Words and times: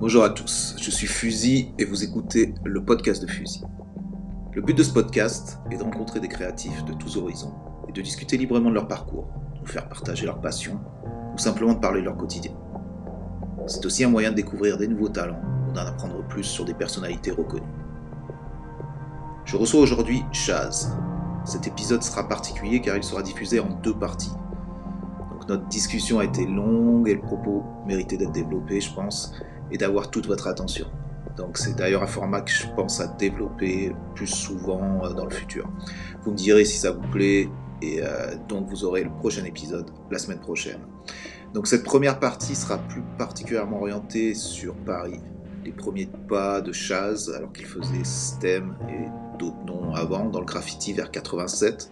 Bonjour 0.00 0.24
à 0.24 0.30
tous, 0.30 0.76
je 0.80 0.90
suis 0.90 1.06
Fusil 1.06 1.72
et 1.78 1.84
vous 1.84 2.02
écoutez 2.04 2.54
le 2.64 2.84
podcast 2.84 3.22
de 3.22 3.30
Fusil. 3.30 3.62
Le 4.52 4.62
but 4.62 4.76
de 4.76 4.82
ce 4.82 4.92
podcast 4.92 5.58
est 5.70 5.76
de 5.76 5.82
rencontrer 5.82 6.20
des 6.20 6.28
créatifs 6.28 6.84
de 6.84 6.92
tous 6.94 7.16
horizons 7.16 7.54
et 7.88 7.92
de 7.92 8.00
discuter 8.00 8.36
librement 8.36 8.70
de 8.70 8.74
leur 8.74 8.88
parcours, 8.88 9.28
de 9.62 9.68
faire 9.68 9.88
partager 9.88 10.26
leur 10.26 10.40
passion 10.40 10.80
ou 11.34 11.38
simplement 11.38 11.74
de 11.74 11.80
parler 11.80 12.00
de 12.00 12.06
leur 12.06 12.16
quotidien. 12.16 12.52
C'est 13.66 13.84
aussi 13.84 14.04
un 14.04 14.08
moyen 14.08 14.30
de 14.30 14.36
découvrir 14.36 14.78
des 14.78 14.88
nouveaux 14.88 15.10
talents 15.10 15.42
ou 15.68 15.72
d'en 15.72 15.86
apprendre 15.86 16.26
plus 16.26 16.44
sur 16.44 16.64
des 16.64 16.74
personnalités 16.74 17.30
reconnues. 17.30 17.62
Je 19.44 19.56
reçois 19.56 19.80
aujourd'hui 19.80 20.22
Chaz. 20.32 20.96
Cet 21.44 21.66
épisode 21.66 22.02
sera 22.02 22.28
particulier 22.28 22.80
car 22.80 22.96
il 22.96 23.02
sera 23.02 23.22
diffusé 23.22 23.60
en 23.60 23.68
deux 23.82 23.94
parties. 23.94 24.32
Donc 25.40 25.48
notre 25.48 25.68
discussion 25.68 26.18
a 26.18 26.24
été 26.24 26.44
longue 26.44 27.08
et 27.08 27.14
le 27.14 27.20
propos 27.20 27.64
méritait 27.86 28.18
d'être 28.18 28.32
développé, 28.32 28.80
je 28.80 28.92
pense, 28.92 29.32
et 29.70 29.78
d'avoir 29.78 30.10
toute 30.10 30.26
votre 30.26 30.46
attention. 30.48 30.86
Donc 31.36 31.56
c'est 31.56 31.74
d'ailleurs 31.74 32.02
un 32.02 32.06
format 32.06 32.42
que 32.42 32.50
je 32.50 32.66
pense 32.76 33.00
à 33.00 33.06
développer 33.06 33.94
plus 34.14 34.26
souvent 34.26 35.02
euh, 35.02 35.14
dans 35.14 35.24
le 35.24 35.30
futur. 35.30 35.66
Vous 36.22 36.32
me 36.32 36.36
direz 36.36 36.66
si 36.66 36.76
ça 36.76 36.90
vous 36.90 37.08
plaît 37.08 37.48
et 37.80 38.02
euh, 38.02 38.34
donc 38.48 38.68
vous 38.68 38.84
aurez 38.84 39.02
le 39.02 39.10
prochain 39.10 39.44
épisode 39.44 39.90
la 40.10 40.18
semaine 40.18 40.40
prochaine. 40.40 40.80
Donc 41.54 41.66
cette 41.66 41.84
première 41.84 42.20
partie 42.20 42.54
sera 42.54 42.76
plus 42.76 43.02
particulièrement 43.16 43.80
orientée 43.80 44.34
sur 44.34 44.74
Paris, 44.74 45.20
les 45.64 45.72
premiers 45.72 46.10
pas 46.28 46.60
de 46.60 46.72
Chaz 46.72 47.32
alors 47.34 47.52
qu'il 47.52 47.64
faisait 47.64 48.04
STEM 48.04 48.76
et 48.90 49.38
d'autres 49.38 49.64
noms 49.66 49.94
avant 49.94 50.26
dans 50.26 50.40
le 50.40 50.46
graffiti 50.46 50.92
vers 50.92 51.10
87, 51.10 51.90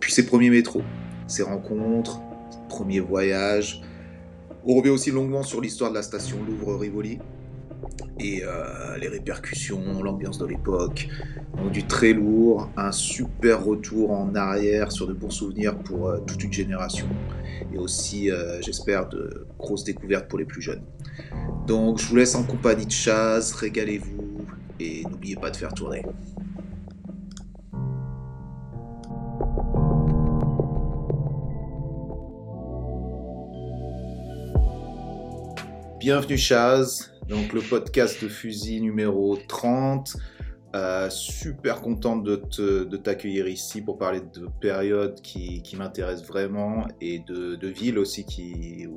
puis 0.00 0.12
ses 0.12 0.26
premiers 0.26 0.50
métros, 0.50 0.82
ses 1.28 1.44
rencontres, 1.44 2.20
premiers 2.68 3.00
voyages, 3.00 3.82
on 4.64 4.74
revient 4.74 4.90
aussi 4.90 5.10
longuement 5.10 5.42
sur 5.42 5.60
l'histoire 5.60 5.90
de 5.90 5.96
la 5.96 6.02
station 6.02 6.38
Louvre-Rivoli 6.44 7.18
et 8.20 8.42
euh, 8.44 8.96
les 8.98 9.08
répercussions, 9.08 10.02
l'ambiance 10.02 10.38
de 10.38 10.46
l'époque. 10.46 11.08
Donc 11.56 11.72
du 11.72 11.84
très 11.84 12.12
lourd, 12.12 12.70
un 12.76 12.92
super 12.92 13.64
retour 13.64 14.10
en 14.10 14.34
arrière 14.34 14.92
sur 14.92 15.06
de 15.06 15.12
bons 15.12 15.30
souvenirs 15.30 15.78
pour 15.78 16.08
euh, 16.08 16.18
toute 16.26 16.42
une 16.44 16.52
génération. 16.52 17.06
Et 17.72 17.78
aussi, 17.78 18.30
euh, 18.30 18.60
j'espère, 18.60 19.08
de 19.08 19.46
grosses 19.58 19.84
découvertes 19.84 20.28
pour 20.28 20.38
les 20.38 20.44
plus 20.44 20.62
jeunes. 20.62 20.82
Donc 21.66 21.98
je 21.98 22.06
vous 22.06 22.16
laisse 22.16 22.34
en 22.34 22.42
compagnie 22.42 22.86
de 22.86 22.90
Chaz, 22.90 23.52
régalez-vous 23.52 24.44
et 24.80 25.02
n'oubliez 25.08 25.36
pas 25.36 25.50
de 25.50 25.56
faire 25.56 25.74
tourner. 25.74 26.02
Bienvenue 36.08 36.38
Chaz, 36.38 37.12
donc 37.28 37.52
le 37.52 37.60
podcast 37.60 38.24
de 38.24 38.30
Fusil 38.30 38.80
numéro 38.80 39.36
30. 39.46 40.16
Euh, 40.74 41.10
super 41.10 41.82
contente 41.82 42.24
de, 42.24 42.96
t'accueillir 42.96 43.46
ici 43.46 43.82
pour 43.82 43.98
parler 43.98 44.20
de 44.20 44.48
périodes 44.58 45.20
qui, 45.20 45.60
qui 45.60 45.76
m'intéressent 45.76 46.26
vraiment 46.26 46.88
et 47.02 47.18
de, 47.18 47.56
de 47.56 47.68
villes 47.68 47.98
aussi 47.98 48.24
qui, 48.24 48.88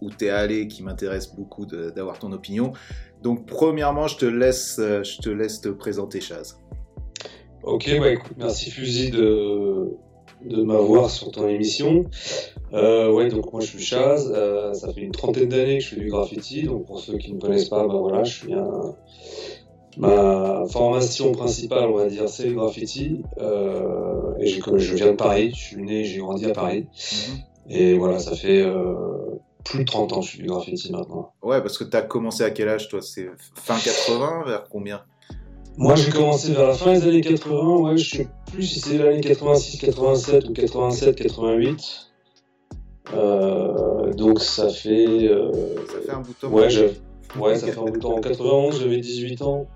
où 0.00 0.10
tu 0.12 0.26
es 0.26 0.30
allé 0.30 0.68
qui 0.68 0.84
m'intéresse 0.84 1.34
beaucoup 1.34 1.66
d'avoir 1.66 2.20
ton 2.20 2.30
opinion. 2.30 2.72
Donc 3.20 3.44
premièrement, 3.44 4.06
je 4.06 4.18
te 4.18 4.26
laisse, 4.26 4.76
je 4.78 5.20
te, 5.20 5.30
laisse 5.30 5.60
te 5.60 5.70
présenter 5.70 6.20
Chaz. 6.20 6.60
Ok, 7.64 7.90
bah 7.98 8.12
écoute, 8.12 8.36
merci 8.38 8.70
Fusil 8.70 9.10
de, 9.10 9.88
de 10.44 10.62
m'avoir 10.62 11.10
sur 11.10 11.30
ton 11.30 11.48
émission. 11.48 12.04
Euh, 12.72 13.10
ouais, 13.10 13.28
donc 13.28 13.52
moi 13.52 13.60
je 13.60 13.66
suis 13.66 13.82
Chaz, 13.82 14.30
euh, 14.30 14.74
ça 14.74 14.92
fait 14.92 15.00
une 15.00 15.12
trentaine 15.12 15.48
d'années 15.48 15.78
que 15.78 15.84
je 15.84 15.88
fais 15.90 16.00
du 16.00 16.08
graffiti, 16.08 16.64
donc 16.64 16.86
pour 16.86 17.00
ceux 17.00 17.16
qui 17.16 17.30
ne 17.30 17.36
me 17.36 17.40
connaissent 17.40 17.68
pas, 17.68 17.86
bah 17.86 17.96
voilà, 17.98 18.24
je 18.24 18.38
suis 18.38 18.52
un... 18.52 18.94
Ma 19.96 20.64
formation 20.68 21.32
principale, 21.32 21.88
on 21.88 21.96
va 21.96 22.06
dire, 22.06 22.28
c'est 22.28 22.46
le 22.46 22.54
graffiti. 22.54 23.22
Euh, 23.38 24.32
et 24.38 24.46
je 24.46 24.94
viens 24.94 25.10
de 25.10 25.16
Paris, 25.16 25.50
je 25.52 25.60
suis 25.60 25.82
né, 25.82 26.04
j'ai 26.04 26.18
grandi 26.18 26.46
à 26.46 26.52
Paris. 26.52 26.86
Mhm. 27.12 27.38
Et 27.70 27.98
voilà, 27.98 28.20
ça 28.20 28.36
fait 28.36 28.62
euh, 28.62 28.94
plus 29.64 29.80
de 29.80 29.84
30 29.84 30.12
ans 30.12 30.20
que 30.20 30.26
je 30.26 30.32
fais 30.32 30.42
du 30.42 30.46
graffiti 30.46 30.92
maintenant. 30.92 31.32
Ouais, 31.42 31.60
parce 31.60 31.76
que 31.78 31.84
tu 31.84 31.96
as 31.96 32.02
commencé 32.02 32.44
à 32.44 32.50
quel 32.50 32.68
âge 32.68 32.88
toi? 32.88 33.02
C'est 33.02 33.28
fin 33.56 33.76
80, 33.76 34.44
vers 34.46 34.68
combien? 34.68 35.02
Moi, 35.78 35.94
j'ai 35.94 36.10
commencé 36.10 36.52
vers 36.52 36.66
la 36.66 36.74
fin 36.74 36.92
des 36.92 37.06
années 37.06 37.20
80, 37.20 37.76
ouais, 37.78 37.96
je 37.96 38.16
sais 38.16 38.28
plus 38.50 38.64
si 38.64 38.80
c'est 38.80 38.98
l'année 38.98 39.20
86, 39.20 39.78
87 39.78 40.48
ou 40.48 40.52
87, 40.52 41.14
88. 41.14 42.10
Euh, 43.14 44.12
donc 44.12 44.40
ça 44.40 44.68
fait. 44.68 45.28
Euh, 45.28 45.52
ça 45.86 46.00
fait 46.04 46.10
un 46.10 46.20
bout 46.20 46.32
de 46.32 46.34
temps. 46.34 46.48
Ouais, 46.48 46.66
ouais 47.38 47.54
ça 47.56 47.68
fait 47.68 47.78
un 47.78 47.84
bout 47.84 47.90
de 47.92 47.98
temps. 47.98 48.16
En 48.16 48.20
91, 48.20 48.80
j'avais 48.80 48.98
18 48.98 49.42
ans. 49.42 49.66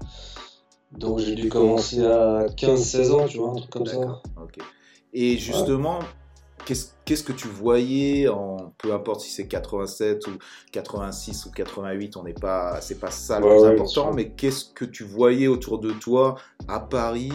Donc 0.90 1.20
j'ai 1.20 1.36
dû 1.36 1.48
commencer 1.48 2.04
à 2.04 2.46
15-16 2.46 3.12
ans, 3.12 3.26
tu 3.28 3.38
vois, 3.38 3.50
un 3.50 3.54
truc 3.54 3.70
comme 3.70 3.86
ça. 3.86 4.20
Et 5.14 5.38
justement, 5.38 6.00
qu'est-ce 6.64 6.88
que 7.20 7.32
tu 7.32 7.48
voyais 7.48 8.28
en 8.28 8.72
peu 8.78 8.94
importe 8.94 9.20
si 9.20 9.30
c'est 9.30 9.46
87 9.46 10.26
ou 10.26 10.30
86 10.72 11.46
ou 11.46 11.50
88 11.50 12.16
on 12.16 12.22
n'est 12.22 12.32
pas 12.32 12.80
c'est 12.80 12.98
pas 12.98 13.10
ça 13.10 13.40
le 13.40 13.46
plus 13.46 13.64
important 13.64 14.12
mais 14.14 14.30
qu'est-ce 14.30 14.64
que 14.64 14.84
tu 14.84 15.04
voyais 15.04 15.48
autour 15.48 15.78
de 15.78 15.92
toi 15.92 16.36
à 16.68 16.80
Paris 16.80 17.32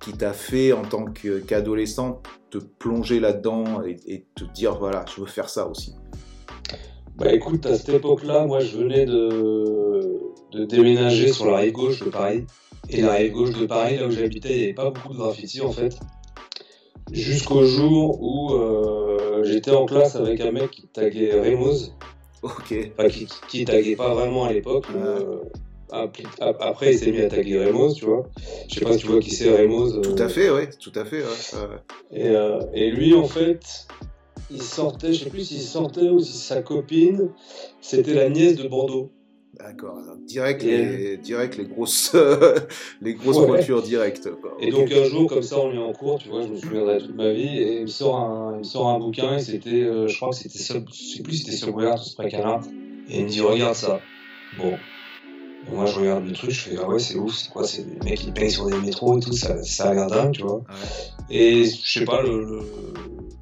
qui 0.00 0.12
t'a 0.12 0.32
fait 0.32 0.72
en 0.72 0.82
tant 0.82 1.06
qu'adolescent 1.46 2.20
te 2.50 2.58
plonger 2.58 3.20
là-dedans 3.20 3.82
et, 3.82 4.26
te 4.34 4.44
dire 4.44 4.76
voilà 4.76 5.04
je 5.14 5.20
veux 5.20 5.26
faire 5.26 5.48
ça 5.48 5.66
aussi? 5.66 5.94
Bah 7.16 7.32
écoute 7.32 7.64
à 7.66 7.76
cette 7.76 7.88
époque-là 7.88 8.44
moi 8.44 8.60
je 8.60 8.76
venais 8.76 9.06
de, 9.06 10.20
de 10.52 10.64
déménager 10.64 11.32
sur 11.32 11.46
la 11.46 11.58
rive 11.58 11.72
gauche 11.72 12.00
de 12.00 12.10
Paris. 12.10 12.44
Et 12.90 13.00
la 13.00 13.14
rive 13.14 13.32
gauche 13.32 13.58
de 13.58 13.66
Paris 13.66 13.96
là 13.96 14.06
où 14.06 14.10
j'habitais 14.10 14.50
il 14.50 14.56
n'y 14.56 14.64
avait 14.64 14.74
pas 14.74 14.90
beaucoup 14.90 15.12
de 15.12 15.18
graffiti 15.18 15.60
en 15.60 15.70
fait. 15.70 15.98
Jusqu'au 17.12 17.64
jour 17.64 18.20
où 18.20 18.54
euh, 18.54 19.03
j'étais 19.44 19.70
en 19.70 19.86
classe 19.86 20.16
avec 20.16 20.40
un 20.40 20.50
mec 20.50 20.70
qui 20.70 20.86
taguait 20.86 21.32
Remoz. 21.32 21.94
Ok. 22.42 22.74
Enfin, 22.98 23.08
qui, 23.08 23.26
qui 23.48 23.64
taguait 23.64 23.96
pas 23.96 24.12
vraiment 24.12 24.44
à 24.44 24.52
l'époque. 24.52 24.86
Euh, 24.94 25.38
après, 25.90 26.92
il 26.92 26.98
s'est 26.98 27.12
mis 27.12 27.20
à 27.20 27.28
taguer 27.28 27.64
Remoz, 27.64 27.94
tu 27.94 28.04
vois. 28.04 28.28
Je 28.68 28.74
sais 28.74 28.84
pas 28.84 28.92
si 28.92 28.98
tu 28.98 29.06
vois 29.06 29.20
qui 29.20 29.30
c'est 29.30 29.50
Remoz. 29.50 29.96
Euh. 29.96 30.00
Tout 30.02 30.22
à 30.22 30.28
fait, 30.28 30.50
oui, 30.50 30.62
tout 30.80 30.92
à 30.94 31.04
fait. 31.04 31.22
Et, 32.12 32.32
et, 32.74 32.90
lui, 32.90 33.14
en 33.14 33.26
fait, 33.26 33.86
il 34.50 34.62
sortait, 34.62 35.12
je 35.12 35.24
sais 35.24 35.30
plus 35.30 35.48
s'il 35.48 35.60
sortait 35.60 36.10
ou 36.10 36.20
si 36.20 36.36
sa 36.36 36.62
copine, 36.62 37.30
c'était 37.80 38.14
la 38.14 38.28
nièce 38.28 38.56
de 38.56 38.68
Bordeaux. 38.68 39.10
D'accord. 39.58 39.98
Direct, 40.26 40.62
les, 40.62 41.16
direct 41.16 41.56
les 41.56 41.64
grosses, 41.64 42.16
les 43.00 43.14
grosses 43.14 43.46
voitures 43.46 43.82
directes. 43.82 44.28
Et 44.60 44.70
donc 44.70 44.90
un 44.90 45.04
jour 45.04 45.28
comme 45.28 45.42
ça, 45.42 45.58
on 45.58 45.72
est 45.72 45.78
en 45.78 45.92
cours, 45.92 46.18
tu 46.18 46.28
vois, 46.28 46.42
je 46.42 46.48
me 46.48 46.56
souviendrai 46.56 46.98
toute 46.98 47.14
ma 47.14 47.32
vie, 47.32 47.58
et 47.58 47.76
il 47.76 47.82
me 47.82 47.86
sort 47.86 48.16
un, 48.16 48.54
il 48.54 48.58
me 48.58 48.64
sort 48.64 48.88
un 48.88 48.98
bouquin, 48.98 49.36
et 49.36 49.40
c'était, 49.40 49.82
euh, 49.82 50.08
je 50.08 50.16
crois 50.16 50.30
que 50.30 50.36
c'était, 50.36 50.58
je 50.58 50.64
sais 50.64 51.22
plus, 51.22 51.34
si 51.34 51.44
c'était 51.44 51.56
sur 51.56 51.72
Boyard 51.72 52.00
ou 52.00 52.04
Spray 52.04 52.30
et 53.08 53.18
il 53.18 53.24
me 53.24 53.28
dit 53.28 53.40
regarde 53.40 53.74
ça. 53.74 54.00
Bon. 54.58 54.78
Et 55.66 55.74
moi 55.74 55.86
je 55.86 55.98
regarde 55.98 56.26
le 56.26 56.32
truc, 56.32 56.50
je 56.50 56.60
fais 56.60 56.76
ah 56.78 56.88
ouais 56.88 56.98
c'est 56.98 57.16
ouf, 57.16 57.34
c'est 57.34 57.50
quoi, 57.50 57.66
c'est 57.66 57.84
des 57.84 58.04
mecs 58.04 58.18
qui 58.18 58.32
payent 58.32 58.50
sur 58.50 58.66
des 58.66 58.78
métros 58.78 59.16
et 59.16 59.20
tout, 59.20 59.32
ça, 59.32 59.62
ça 59.62 59.90
a 59.90 59.94
l'air 59.94 60.08
dingue, 60.08 60.32
tu 60.32 60.42
vois. 60.42 60.62
Et 61.30 61.64
je 61.64 61.98
sais 61.98 62.04
pas, 62.04 62.22
le, 62.22 62.60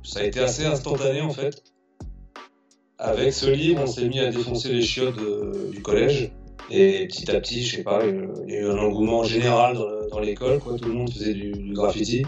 ça 0.04 0.20
a 0.20 0.24
été 0.24 0.40
assez 0.40 0.64
instantané 0.64 1.20
en 1.20 1.30
fait. 1.30 1.62
Avec 3.04 3.32
ce 3.32 3.46
livre, 3.46 3.80
on 3.82 3.86
s'est 3.88 4.08
mis 4.08 4.20
à 4.20 4.30
défoncer 4.30 4.72
les 4.72 4.80
chiottes 4.80 5.18
du 5.72 5.82
collège. 5.82 6.30
Et 6.70 7.08
petit 7.08 7.28
à 7.32 7.40
petit, 7.40 7.64
je 7.64 7.76
sais 7.76 7.82
pas, 7.82 8.00
il 8.06 8.54
y 8.54 8.56
a 8.56 8.60
eu 8.60 8.66
un 8.66 8.78
engouement 8.78 9.24
général 9.24 9.76
dans, 10.08 10.20
l'école, 10.20 10.60
quoi. 10.60 10.78
Tout 10.78 10.88
le 10.88 10.94
monde 10.94 11.12
faisait 11.12 11.34
du, 11.34 11.72
graffiti. 11.72 12.24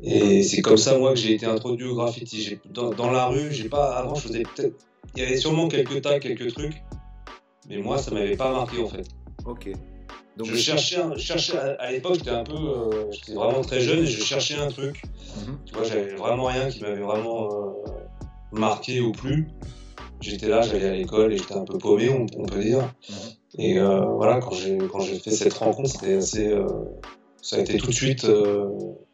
Et 0.00 0.44
c'est 0.44 0.62
comme 0.62 0.76
ça, 0.76 0.96
moi, 0.96 1.10
que 1.12 1.18
j'ai 1.18 1.34
été 1.34 1.44
introduit 1.44 1.88
au 1.88 1.96
graffiti. 1.96 2.56
Dans, 2.70 3.10
la 3.10 3.26
rue, 3.26 3.52
j'ai 3.52 3.68
pas, 3.68 3.96
avant, 3.96 4.14
je 4.14 4.28
faisais 4.28 4.44
peut-être, 4.44 4.76
il 5.16 5.24
y 5.24 5.26
avait 5.26 5.36
sûrement 5.36 5.66
quelques 5.66 6.02
tags, 6.02 6.20
quelques 6.20 6.52
trucs. 6.54 6.80
Mais 7.68 7.78
moi, 7.78 7.98
ça 7.98 8.12
m'avait 8.12 8.36
pas 8.36 8.52
marqué, 8.52 8.80
en 8.80 8.86
fait. 8.86 9.08
Ok. 9.44 9.70
Donc 10.36 10.46
je 10.46 10.56
cherchais, 10.56 11.02
cherchais 11.16 11.58
à, 11.58 11.90
l'époque, 11.90 12.14
j'étais 12.14 12.30
un 12.30 12.44
peu, 12.44 12.54
euh, 12.54 13.10
j'étais 13.10 13.34
vraiment 13.34 13.60
très 13.60 13.80
jeune 13.80 14.04
et 14.04 14.06
je 14.06 14.22
cherchais 14.22 14.54
un 14.54 14.68
truc. 14.68 15.02
Mhm. 15.36 15.58
Tu 15.66 15.74
vois, 15.74 15.82
j'avais 15.82 16.14
vraiment 16.14 16.44
rien 16.44 16.70
qui 16.70 16.80
m'avait 16.80 17.02
vraiment 17.02 17.48
euh, 17.50 17.88
marqué 18.52 19.00
ou 19.00 19.12
plus. 19.12 19.48
J'étais 20.20 20.48
là, 20.48 20.62
j'allais 20.62 20.88
à 20.88 20.92
l'école 20.94 21.32
et 21.32 21.38
j'étais 21.38 21.54
un 21.54 21.64
peu 21.64 21.78
paumé, 21.78 22.10
on, 22.10 22.26
peut 22.46 22.62
dire. 22.62 22.92
Mhm. 23.08 23.16
Et 23.58 23.78
euh, 23.78 24.00
voilà, 24.00 24.40
quand 24.40 24.52
j'ai 24.52 24.76
quand 24.78 25.00
j'ai 25.00 25.18
fait 25.18 25.30
cette 25.30 25.54
rencontre, 25.54 25.90
c'était 25.90 26.14
assez, 26.14 26.48
euh, 26.48 26.66
ça 27.40 27.56
a 27.56 27.60
été 27.60 27.78
tout 27.78 27.86
de 27.86 27.92
suite 27.92 28.24
euh, 28.24 28.68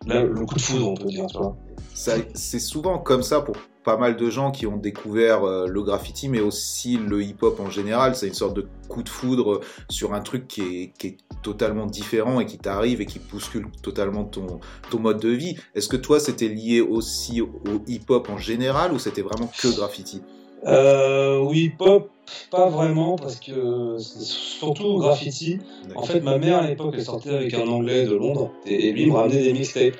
le 0.06 0.46
coup 0.46 0.54
de 0.54 0.60
foudre, 0.60 0.88
on 0.88 0.94
peut 0.94 1.08
dire, 1.08 1.26
tu 1.26 1.38
vois. 1.38 1.56
C'est 1.94 2.58
souvent 2.58 2.98
comme 2.98 3.22
ça 3.22 3.40
pour 3.40 3.56
pas 3.84 3.96
mal 3.96 4.16
de 4.16 4.30
gens 4.30 4.50
qui 4.50 4.66
ont 4.66 4.76
découvert 4.76 5.44
le 5.44 5.82
graffiti, 5.82 6.28
mais 6.28 6.40
aussi 6.40 6.96
le 6.96 7.22
hip-hop 7.22 7.60
en 7.60 7.70
général. 7.70 8.16
C'est 8.16 8.26
une 8.26 8.34
sorte 8.34 8.54
de 8.54 8.66
coup 8.88 9.02
de 9.02 9.08
foudre 9.08 9.60
sur 9.88 10.14
un 10.14 10.20
truc 10.20 10.48
qui 10.48 10.62
est, 10.62 10.92
qui 10.98 11.06
est 11.08 11.16
totalement 11.42 11.86
différent 11.86 12.40
et 12.40 12.46
qui 12.46 12.58
t'arrive 12.58 13.00
et 13.00 13.06
qui 13.06 13.18
bouscule 13.18 13.66
totalement 13.82 14.24
ton, 14.24 14.60
ton 14.90 14.98
mode 14.98 15.20
de 15.20 15.28
vie. 15.28 15.56
Est-ce 15.74 15.88
que 15.88 15.96
toi, 15.96 16.18
c'était 16.18 16.48
lié 16.48 16.80
aussi 16.80 17.40
au 17.40 17.50
hip-hop 17.86 18.28
en 18.30 18.38
général 18.38 18.92
ou 18.92 18.98
c'était 18.98 19.22
vraiment 19.22 19.50
que 19.60 19.68
graffiti? 19.76 20.22
Euh, 20.66 21.38
Oui, 21.40 21.70
pop, 21.76 22.10
pas 22.50 22.68
vraiment, 22.68 23.16
parce 23.16 23.36
que 23.36 23.96
surtout 23.98 24.98
graffiti. 24.98 25.58
En 25.94 26.02
fait, 26.02 26.20
ma 26.20 26.38
mère 26.38 26.58
à 26.58 26.66
l'époque, 26.66 26.94
elle 26.96 27.04
sortait 27.04 27.34
avec 27.34 27.54
un 27.54 27.66
anglais 27.66 28.06
de 28.06 28.14
Londres, 28.14 28.50
et, 28.66 28.92
lui 28.92 29.06
me 29.06 29.14
ramenait 29.14 29.42
des 29.42 29.52
mixtapes. 29.52 29.96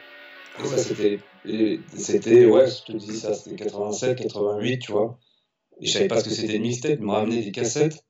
Et 0.63 0.67
ça, 0.67 0.79
c'était, 0.79 1.19
c'était, 1.95 2.47
ouais, 2.47 2.67
je 2.67 2.93
te 2.93 2.97
dis 2.97 3.17
ça, 3.17 3.35
c'était 3.35 3.57
87, 3.57 4.19
88, 4.19 4.79
tu 4.79 4.93
vois. 4.93 5.19
Et 5.81 5.87
je 5.87 5.93
savais 5.93 6.09
pas 6.09 6.21
ce 6.21 6.25
que 6.25 6.31
c'était 6.31 6.57
une 6.57 6.63
mixtape, 6.63 6.99
il 6.99 7.05
me 7.05 7.13
ramenait 7.13 7.43
des 7.43 7.53
cassettes 7.53 8.05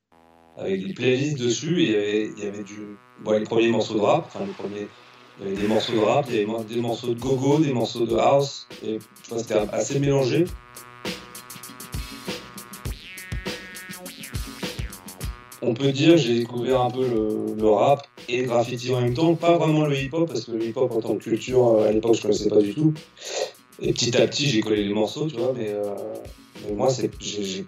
avec 0.57 0.87
des 0.87 0.93
playlists 0.93 1.39
dessus, 1.39 1.83
et 1.83 2.27
il 2.27 2.45
y 2.45 2.47
avait, 2.47 2.63
du, 2.63 2.97
bon, 3.23 3.33
les 3.33 3.45
premiers 3.45 3.69
morceaux 3.69 3.95
de 3.95 4.01
rap, 4.01 4.27
enfin 4.27 4.45
les 4.45 4.53
premiers, 4.53 4.87
il 5.41 5.47
y 5.47 5.49
avait 5.49 5.61
des 5.61 5.67
morceaux 5.67 5.95
de 5.95 5.99
rap, 5.99 6.27
il 6.29 6.37
y 6.37 6.39
avait 6.45 6.65
des 6.65 6.81
morceaux 6.81 7.13
de 7.13 7.19
gogo, 7.19 7.59
des 7.59 7.73
morceaux 7.73 8.07
de 8.07 8.17
house, 8.17 8.69
et 8.85 8.99
tu 8.99 9.31
vois, 9.31 9.39
c'était 9.39 9.55
assez 9.55 9.99
mélangé. 9.99 10.45
on 15.67 15.75
peut 15.75 15.93
dire 15.93 16.17
j'ai 16.17 16.39
découvert 16.39 16.83
un 16.83 16.91
peu 16.91 17.07
le, 17.09 17.69
rap 17.69 18.07
et 18.29 18.43
le 18.43 18.47
graffiti 18.47 18.93
en 18.93 19.01
même 19.01 19.15
temps, 19.15 19.35
pas 19.35 19.57
vraiment 19.57 19.87
le 19.87 19.97
hip-hop, 19.97 20.29
parce 20.29 20.45
que 20.45 20.53
le 20.53 20.65
hip-hop 20.65 20.91
en 20.93 21.01
tant 21.01 21.17
que 21.17 21.25
culture, 21.25 21.67
euh, 21.69 21.89
à 21.89 21.93
l'époque, 21.93 22.15
je 22.15 22.23
connaissais 22.23 22.49
pas 22.49 22.61
du 22.61 22.75
tout. 22.75 22.93
Et 23.81 23.93
petit 23.93 24.17
à 24.17 24.27
petit, 24.27 24.47
j'ai 24.47 24.61
collé 24.61 24.85
les 24.85 24.95
morceaux, 24.95 25.27
tu 25.27 25.37
vois, 25.37 25.53
mais, 25.57 25.69
euh, 25.69 25.95
moi, 26.75 26.89
j'ai 27.21 27.67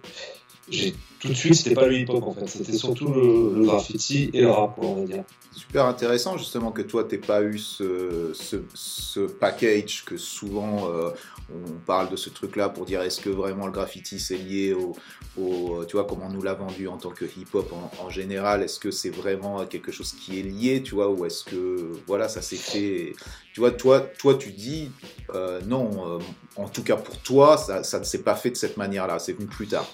tout 1.21 1.29
de 1.29 1.35
suite, 1.35 1.55
c'était 1.55 1.75
pas 1.75 1.87
le 1.87 1.99
hip-hop 1.99 2.23
en 2.23 2.33
fait, 2.33 2.49
c'était 2.49 2.73
surtout 2.73 3.13
le, 3.13 3.65
graffiti 3.65 4.31
et 4.33 4.43
le 4.43 4.51
rap, 4.51 4.79
on 4.79 4.95
va 4.95 5.05
dire. 5.05 5.25
Super 5.53 5.87
intéressant 5.87 6.37
justement 6.37 6.71
que 6.71 6.83
toi, 6.83 7.05
t'aies 7.05 7.19
pas 7.19 7.43
eu 7.43 7.59
ce, 7.59 8.33
ce, 8.75 9.21
package 9.27 10.05
que 10.05 10.17
souvent 10.17 10.91
euh, 10.91 11.11
on 11.51 11.73
parle 11.87 12.11
de 12.11 12.17
ce 12.17 12.29
truc-là 12.29 12.69
pour 12.69 12.85
dire 12.85 13.01
est-ce 13.01 13.21
que 13.21 13.31
vraiment 13.31 13.67
le 13.67 13.73
graffiti 13.73 14.21
c'est 14.21 14.37
lié 14.37 14.75
au, 14.75 14.95
au, 15.41 15.85
tu 15.87 15.97
vois, 15.97 16.05
comment 16.05 16.27
on 16.27 16.33
nous 16.33 16.43
l'a 16.43 16.55
vendu 16.55 16.89
en 16.89 16.99
tant 16.99 17.11
que 17.11 17.25
hip-hop 17.25 17.73
en, 18.01 18.11
général, 18.11 18.63
est-ce 18.63 18.79
que 18.79 18.91
c'est 18.91 19.11
vraiment 19.11 19.65
quelque 19.67 19.93
chose 19.93 20.13
qui 20.13 20.41
est 20.41 20.43
lié, 20.43 20.83
tu 20.83 20.95
vois, 20.95 21.11
ou 21.11 21.25
est-ce 21.25 21.45
que 21.45 21.93
voilà, 22.07 22.29
ça 22.29 22.43
s'est 22.43 22.57
fait, 22.57 23.15
tu 23.55 23.61
vois, 23.61 23.71
toi, 23.71 24.01
toi 24.01 24.35
tu 24.35 24.51
dis 24.51 24.91
euh, 25.35 25.61
non, 25.67 26.19
euh, 26.19 26.19
en 26.57 26.69
tout 26.69 26.83
cas 26.83 26.97
pour 26.97 27.19
toi, 27.19 27.57
ça, 27.57 27.83
ça 27.83 27.99
ne 27.99 28.05
s'est 28.05 28.23
pas 28.23 28.35
fait 28.35 28.51
de 28.51 28.57
cette 28.57 28.77
manière-là, 28.77 29.19
c'est 29.19 29.33
venu 29.33 29.47
plus 29.47 29.67
tard. 29.67 29.87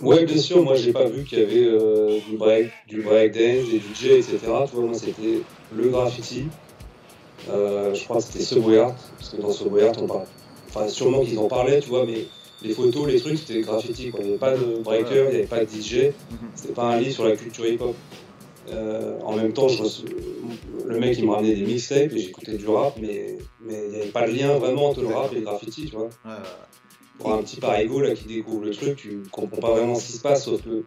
Ouais, 0.00 0.24
bien 0.24 0.36
sûr, 0.36 0.62
moi 0.62 0.74
j'ai 0.74 0.92
pas 0.92 1.06
vu 1.06 1.24
qu'il 1.24 1.38
y 1.38 1.42
avait 1.42 1.64
euh, 1.64 2.18
du 2.28 2.36
break, 2.36 2.70
du 2.86 3.00
break 3.00 3.32
dance, 3.32 3.70
des 3.70 3.78
DJ, 3.78 4.12
etc. 4.18 4.38
Tu 4.68 4.76
vois, 4.76 4.84
moi 4.84 4.94
c'était 4.94 5.40
le 5.74 5.88
graffiti. 5.88 6.44
je 7.48 8.04
crois 8.04 8.18
que 8.18 8.22
c'était 8.22 8.44
Subway 8.44 8.78
Art, 8.78 8.94
parce 9.18 9.30
que 9.30 9.40
dans 9.40 9.52
Subway 9.52 9.88
Art 9.88 9.94
on 10.02 10.06
parle 10.06 10.26
Enfin, 10.68 10.88
sûrement 10.88 11.24
qu'ils 11.24 11.38
en 11.38 11.48
parlaient, 11.48 11.80
tu 11.80 11.88
vois, 11.88 12.04
mais 12.04 12.26
les 12.62 12.74
photos, 12.74 13.06
les 13.06 13.18
trucs, 13.18 13.38
c'était 13.38 13.60
graffiti. 13.60 14.10
Quoi. 14.10 14.20
Il 14.20 14.26
n'y 14.26 14.30
avait 14.30 14.38
pas 14.38 14.56
de 14.56 14.82
breaker, 14.82 15.26
il 15.28 15.30
n'y 15.30 15.36
avait 15.36 15.46
pas 15.46 15.64
de 15.64 15.70
DJ. 15.70 16.12
C'était 16.54 16.74
pas 16.74 16.84
un 16.84 16.98
livre 16.98 17.12
sur 17.12 17.24
la 17.24 17.36
culture 17.36 17.66
hip-hop. 17.66 17.94
Euh, 18.72 19.18
en 19.22 19.36
même 19.36 19.52
temps, 19.52 19.68
je, 19.68 19.82
le 20.86 20.98
mec 20.98 21.16
il 21.18 21.24
me 21.24 21.30
ramenait 21.30 21.54
des 21.54 21.62
mixtapes 21.62 22.12
et 22.12 22.18
j'écoutais 22.18 22.56
du 22.56 22.66
rap, 22.66 22.94
mais 23.00 23.38
il 23.68 23.90
n'y 23.90 23.96
avait 23.96 24.06
pas 24.06 24.26
de 24.26 24.32
lien 24.32 24.58
vraiment 24.58 24.86
entre 24.86 25.02
le 25.02 25.08
rap 25.08 25.32
et 25.32 25.36
le 25.36 25.42
graffiti, 25.42 25.86
tu 25.86 25.96
vois. 25.96 26.08
Pour 27.18 27.32
un 27.32 27.42
petit 27.42 27.56
parigo 27.56 28.00
là 28.00 28.14
qui 28.14 28.26
découvre 28.26 28.64
le 28.64 28.72
truc, 28.72 28.96
tu 28.96 29.22
comprends 29.30 29.60
pas 29.60 29.72
vraiment 29.72 29.94
ce 29.94 30.06
qui 30.06 30.12
se 30.12 30.20
passe, 30.20 30.44
sauf 30.44 30.62
que 30.62 30.84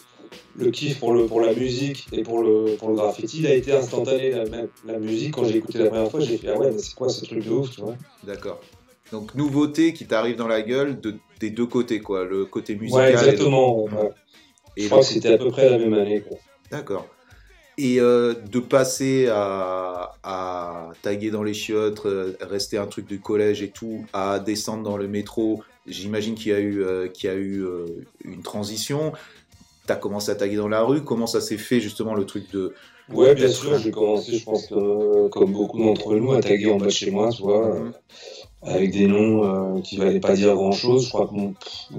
le 0.55 0.71
kiff 0.71 0.99
pour, 0.99 1.13
le, 1.13 1.25
pour 1.25 1.41
la 1.41 1.53
musique 1.53 2.07
et 2.11 2.21
pour 2.21 2.43
le, 2.43 2.75
pour 2.77 2.89
le 2.89 2.95
graffiti, 2.95 3.39
il 3.39 3.47
a 3.47 3.53
été 3.53 3.71
instantané. 3.71 4.31
La, 4.31 4.43
la 4.85 4.99
musique, 4.99 5.33
quand 5.33 5.43
j'ai 5.45 5.57
écouté 5.57 5.79
la 5.79 5.87
première 5.87 6.11
fois, 6.11 6.19
j'ai 6.19 6.37
fait 6.37 6.49
Ah 6.49 6.57
ouais, 6.57 6.71
mais 6.71 6.79
c'est 6.79 6.93
quoi 6.95 7.09
ce 7.09 7.25
truc 7.25 7.43
de 7.43 7.49
ouf, 7.49 7.71
tu 7.71 7.81
vois? 7.81 7.95
D'accord. 8.23 8.59
Donc 9.11 9.33
nouveauté 9.35 9.93
qui 9.93 10.05
t'arrive 10.05 10.35
dans 10.35 10.47
la 10.47 10.61
gueule 10.61 10.99
de, 10.99 11.15
des 11.39 11.49
deux 11.49 11.65
côtés, 11.65 11.99
quoi, 11.99 12.25
le 12.25 12.45
côté 12.45 12.75
musical. 12.75 13.01
Ouais, 13.01 13.11
exactement. 13.11 13.87
Et, 14.77 14.83
je 14.83 14.87
crois 14.87 14.99
que 14.99 15.05
c'était 15.05 15.33
à 15.33 15.37
peu 15.37 15.49
près 15.49 15.69
la 15.69 15.77
même 15.77 15.93
année. 15.93 16.23
D'accord. 16.71 17.07
Et 17.77 17.99
euh, 17.99 18.33
de 18.33 18.59
passer 18.59 19.27
à, 19.31 20.11
à, 20.21 20.91
taguer 21.01 21.31
dans 21.31 21.43
les 21.43 21.53
chiottes, 21.53 22.05
euh, 22.05 22.33
rester 22.41 22.77
un 22.77 22.87
truc 22.87 23.07
du 23.07 23.21
collège 23.21 23.61
et 23.63 23.71
tout, 23.71 24.05
à 24.11 24.39
descendre 24.39 24.83
dans 24.83 24.97
le 24.97 25.07
métro, 25.07 25.63
j'imagine 25.89 26.35
qu'il 26.35 26.51
y 26.51 26.55
a 26.55 26.59
eu, 26.59 26.83
euh, 26.83 27.07
qu'il 27.07 27.29
y 27.29 27.33
a 27.33 27.35
eu 27.35 27.65
une 28.23 28.41
transition. 28.41 29.13
Tu 29.85 29.93
as 29.93 29.95
commencé 29.95 30.31
à 30.31 30.35
taguer 30.35 30.57
dans 30.57 30.69
la 30.69 30.83
rue. 30.83 31.03
Comment 31.03 31.27
ça 31.27 31.41
s'est 31.41 31.57
fait 31.57 31.81
justement 31.81 32.13
le 32.13 32.25
truc 32.25 32.51
de. 32.51 32.73
Ouais, 33.11 33.33
bien 33.33 33.49
sûr, 33.49 33.77
j'ai 33.79 33.89
commencé, 33.89 34.37
je 34.37 34.43
pense, 34.43 34.67
comme 34.67 35.51
beaucoup 35.51 35.79
d'entre 35.79 36.15
nous, 36.15 36.31
à 36.31 36.41
taguer 36.41 36.71
en 36.71 36.77
bas 36.77 36.85
de 36.85 36.91
chez 36.91 37.09
moi, 37.09 37.29
tu 37.29 37.41
vois. 37.41 37.75
Mhm 37.75 37.93
avec 38.61 38.91
des 38.91 39.07
noms 39.07 39.43
euh, 39.77 39.81
qui 39.81 39.97
valaient 39.97 40.19
pas 40.19 40.35
dire 40.35 40.53
grand 40.55 40.71
chose. 40.71 41.05
Je 41.05 41.09
crois 41.09 41.27
que 41.27 41.33
mon, 41.33 41.53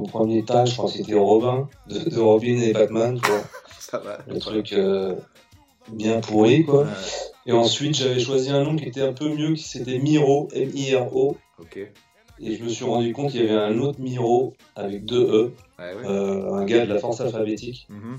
premier 0.07 0.45
tag, 0.45 0.67
je 0.67 0.75
crois 0.75 0.91
que 0.91 0.97
c'était 0.97 1.15
Robin, 1.15 1.69
de, 1.89 2.19
Robin 2.19 2.61
et 2.61 2.73
Batman, 2.73 3.21
quoi. 3.21 3.43
Ça 3.79 3.99
va. 3.99 4.19
Le 4.29 4.39
truc 4.39 4.73
euh, 4.73 5.17
bien 5.91 6.21
pourri, 6.21 6.65
quoi. 6.65 6.87
Et 7.47 7.53
ensuite, 7.53 7.97
j'avais 7.97 8.21
choisi 8.21 8.51
un 8.51 8.63
nom 8.63 8.77
qui 8.77 8.85
était 8.85 9.01
un 9.01 9.13
peu 9.13 9.29
mieux, 9.29 9.55
qui 9.55 9.65
c'était 9.65 9.99
Miro, 9.99 10.49
M-I-R-O. 10.53 11.37
Ok. 11.59 11.79
Et 12.43 12.57
je 12.57 12.65
me 12.65 12.69
suis 12.69 12.85
rendu 12.85 13.13
compte 13.13 13.33
qu'il 13.33 13.45
y 13.45 13.49
avait 13.49 13.61
un 13.61 13.79
autre 13.79 14.01
Miro 14.01 14.55
avec 14.75 15.05
deux 15.05 15.23
E, 15.23 15.53
euh, 15.81 16.55
un 16.55 16.65
gars 16.65 16.87
de 16.87 16.93
la 16.93 16.99
force 16.99 17.21
alphabétique. 17.21 17.87
Mm-hmm. 17.91 18.17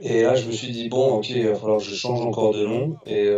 Et 0.00 0.22
là, 0.22 0.34
je 0.34 0.46
me 0.46 0.52
suis 0.52 0.70
dit, 0.70 0.88
bon, 0.88 1.14
ok, 1.14 1.30
il 1.30 1.46
va 1.46 1.54
falloir 1.54 1.78
que 1.78 1.84
je 1.84 1.94
change 1.94 2.20
encore 2.20 2.52
de 2.52 2.66
nom. 2.66 2.96
Et 3.06 3.28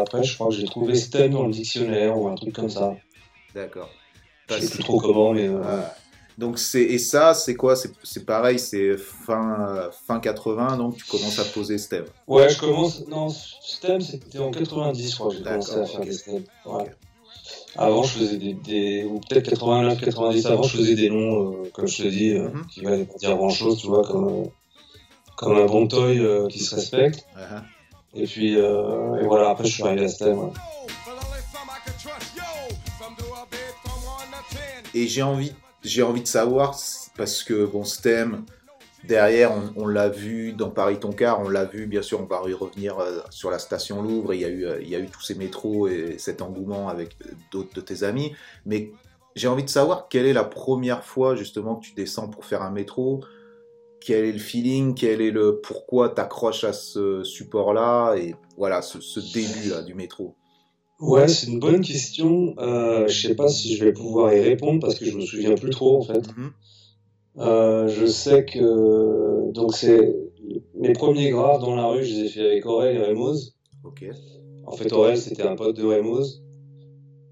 après, 0.00 0.22
je 0.22 0.34
crois 0.34 0.48
que 0.48 0.54
j'ai 0.54 0.64
trouvé 0.64 0.94
Stem 0.94 1.32
dans 1.32 1.46
le 1.46 1.52
dictionnaire 1.52 2.18
ou 2.18 2.28
un 2.28 2.34
truc 2.34 2.54
comme 2.54 2.70
ça. 2.70 2.94
D'accord. 3.54 3.90
Je 4.48 4.60
sais 4.60 4.68
plus 4.68 4.84
trop 4.84 5.00
comment, 5.00 5.32
mais. 5.32 5.48
Euh, 5.48 5.82
donc 6.36 6.60
c'est 6.60 6.82
et 6.82 6.98
ça 6.98 7.34
c'est 7.34 7.56
quoi? 7.56 7.74
C'est 7.74 8.24
pareil 8.24 8.60
c'est 8.60 8.96
fin 8.96 9.90
fin 10.06 10.20
80 10.20 10.76
donc 10.76 10.96
tu 10.96 11.04
commences 11.04 11.40
à 11.40 11.44
poser 11.44 11.78
STEM. 11.78 12.04
Ouais 12.28 12.48
je 12.48 12.60
commence 12.60 13.04
non 13.08 13.28
STEM 13.28 14.00
c'était 14.00 14.38
en 14.38 14.52
90 14.52 15.10
je 15.10 15.16
crois 15.16 15.30
que 15.30 15.36
j'ai 15.36 15.42
commencé 15.42 15.74
à 15.74 15.84
faire 15.84 16.00
des 16.00 16.12
STEM. 16.12 16.44
Avant 17.78 18.02
je 18.02 18.18
faisais 18.18 18.36
des, 18.36 19.04
ou 19.04 19.20
peut-être 19.20 19.50
89 19.50 20.00
90 20.00 20.46
avant 20.46 20.62
je 20.64 20.76
faisais 20.76 20.94
des 20.94 21.10
noms 21.10 21.52
euh, 21.52 21.70
comme 21.72 21.86
je 21.86 22.02
te 22.02 22.08
dis 22.08 22.32
euh, 22.32 22.48
mhm. 22.48 22.66
qui 22.66 22.80
valaient 22.80 23.04
pas 23.04 23.18
dire 23.18 23.36
grand 23.36 23.50
chose 23.50 23.78
tu 23.80 23.86
vois 23.86 24.02
comme 24.02 24.48
comme 25.36 25.56
un 25.56 25.66
bon 25.66 25.86
toy 25.86 26.20
qui 26.50 26.58
se 26.58 26.74
respecte. 26.74 27.24
Uh-huh. 27.36 27.62
Et 28.20 28.26
puis 28.26 28.54
et 28.54 29.26
voilà 29.26 29.50
après 29.50 29.64
je 29.64 29.74
suis 29.74 29.82
arrivé 29.84 30.04
à 30.04 30.08
STEM. 30.08 30.50
Et 34.94 35.06
j'ai 35.06 35.22
envie, 35.22 35.52
j'ai 35.84 36.02
envie 36.02 36.22
de 36.22 36.26
savoir, 36.26 36.76
parce 37.16 37.42
que 37.42 37.66
bon, 37.66 37.84
STEM, 37.84 38.44
derrière, 39.04 39.52
on, 39.76 39.86
l'a 39.86 40.08
vu 40.08 40.52
dans 40.52 40.70
Paris 40.70 40.98
Toncar, 40.98 41.40
on 41.40 41.48
l'a 41.48 41.64
vu, 41.64 41.86
bien 41.86 42.02
sûr, 42.02 42.20
on 42.20 42.24
va 42.24 42.48
y 42.48 42.52
revenir 42.52 42.98
euh, 42.98 43.20
sur 43.30 43.50
la 43.50 43.58
station 43.58 44.02
Louvre, 44.02 44.34
il 44.34 44.40
y, 44.40 44.44
a 44.44 44.48
eu, 44.48 44.64
euh, 44.66 44.80
il 44.82 44.88
y 44.88 44.96
a 44.96 44.98
eu 44.98 45.08
tous 45.08 45.22
ces 45.22 45.34
métros 45.34 45.88
et 45.88 46.16
cet 46.18 46.42
engouement 46.42 46.88
avec 46.88 47.16
d'autres 47.50 47.74
de 47.74 47.80
tes 47.80 48.02
amis. 48.02 48.32
Mais 48.66 48.90
j'ai 49.36 49.48
envie 49.48 49.64
de 49.64 49.70
savoir 49.70 50.08
quelle 50.08 50.26
est 50.26 50.32
la 50.32 50.44
première 50.44 51.04
fois 51.04 51.36
justement 51.36 51.76
que 51.76 51.86
tu 51.86 51.94
descends 51.94 52.28
pour 52.28 52.44
faire 52.44 52.62
un 52.62 52.70
métro, 52.70 53.20
quel 54.00 54.24
est 54.24 54.32
le 54.32 54.38
feeling, 54.38 54.94
quel 54.94 55.20
est 55.20 55.30
le 55.30 55.60
pourquoi 55.60 56.08
t'accroches 56.08 56.64
à 56.64 56.72
ce 56.72 57.22
support-là? 57.24 58.14
Et 58.16 58.34
voilà 58.56 58.82
ce, 58.82 59.00
ce 59.00 59.20
début 59.20 59.70
là 59.70 59.82
du 59.82 59.94
métro. 59.94 60.34
Ouais, 61.00 61.28
c'est 61.28 61.46
une 61.46 61.60
bonne 61.60 61.80
question. 61.80 62.54
Euh, 62.58 63.06
je 63.06 63.28
sais 63.28 63.34
pas 63.34 63.48
si 63.48 63.76
je 63.76 63.84
vais 63.84 63.92
pouvoir 63.92 64.32
y 64.34 64.40
répondre 64.40 64.80
parce 64.80 64.98
que 64.98 65.04
je 65.04 65.16
me 65.16 65.20
souviens 65.20 65.54
plus 65.54 65.70
trop 65.70 65.98
en 65.98 66.02
fait. 66.02 66.26
Mhm. 66.36 66.50
Euh, 67.40 67.88
je 67.88 68.06
sais 68.06 68.44
que 68.44 69.52
donc 69.52 69.74
c'est 69.74 70.14
mes 70.74 70.92
premiers 70.92 71.30
graves 71.30 71.60
dans 71.60 71.74
la 71.74 71.86
rue, 71.86 72.04
je 72.04 72.14
les 72.14 72.20
ai 72.24 72.28
fait 72.28 72.46
avec 72.46 72.66
Aurel 72.66 72.96
et 72.96 73.02
Remoz. 73.02 73.56
Ok. 73.84 74.04
En 74.66 74.72
fait, 74.72 74.92
Aurel 74.92 75.16
c'était 75.18 75.42
un 75.42 75.56
pote 75.56 75.76
de 75.76 75.84
Remoz 75.84 76.42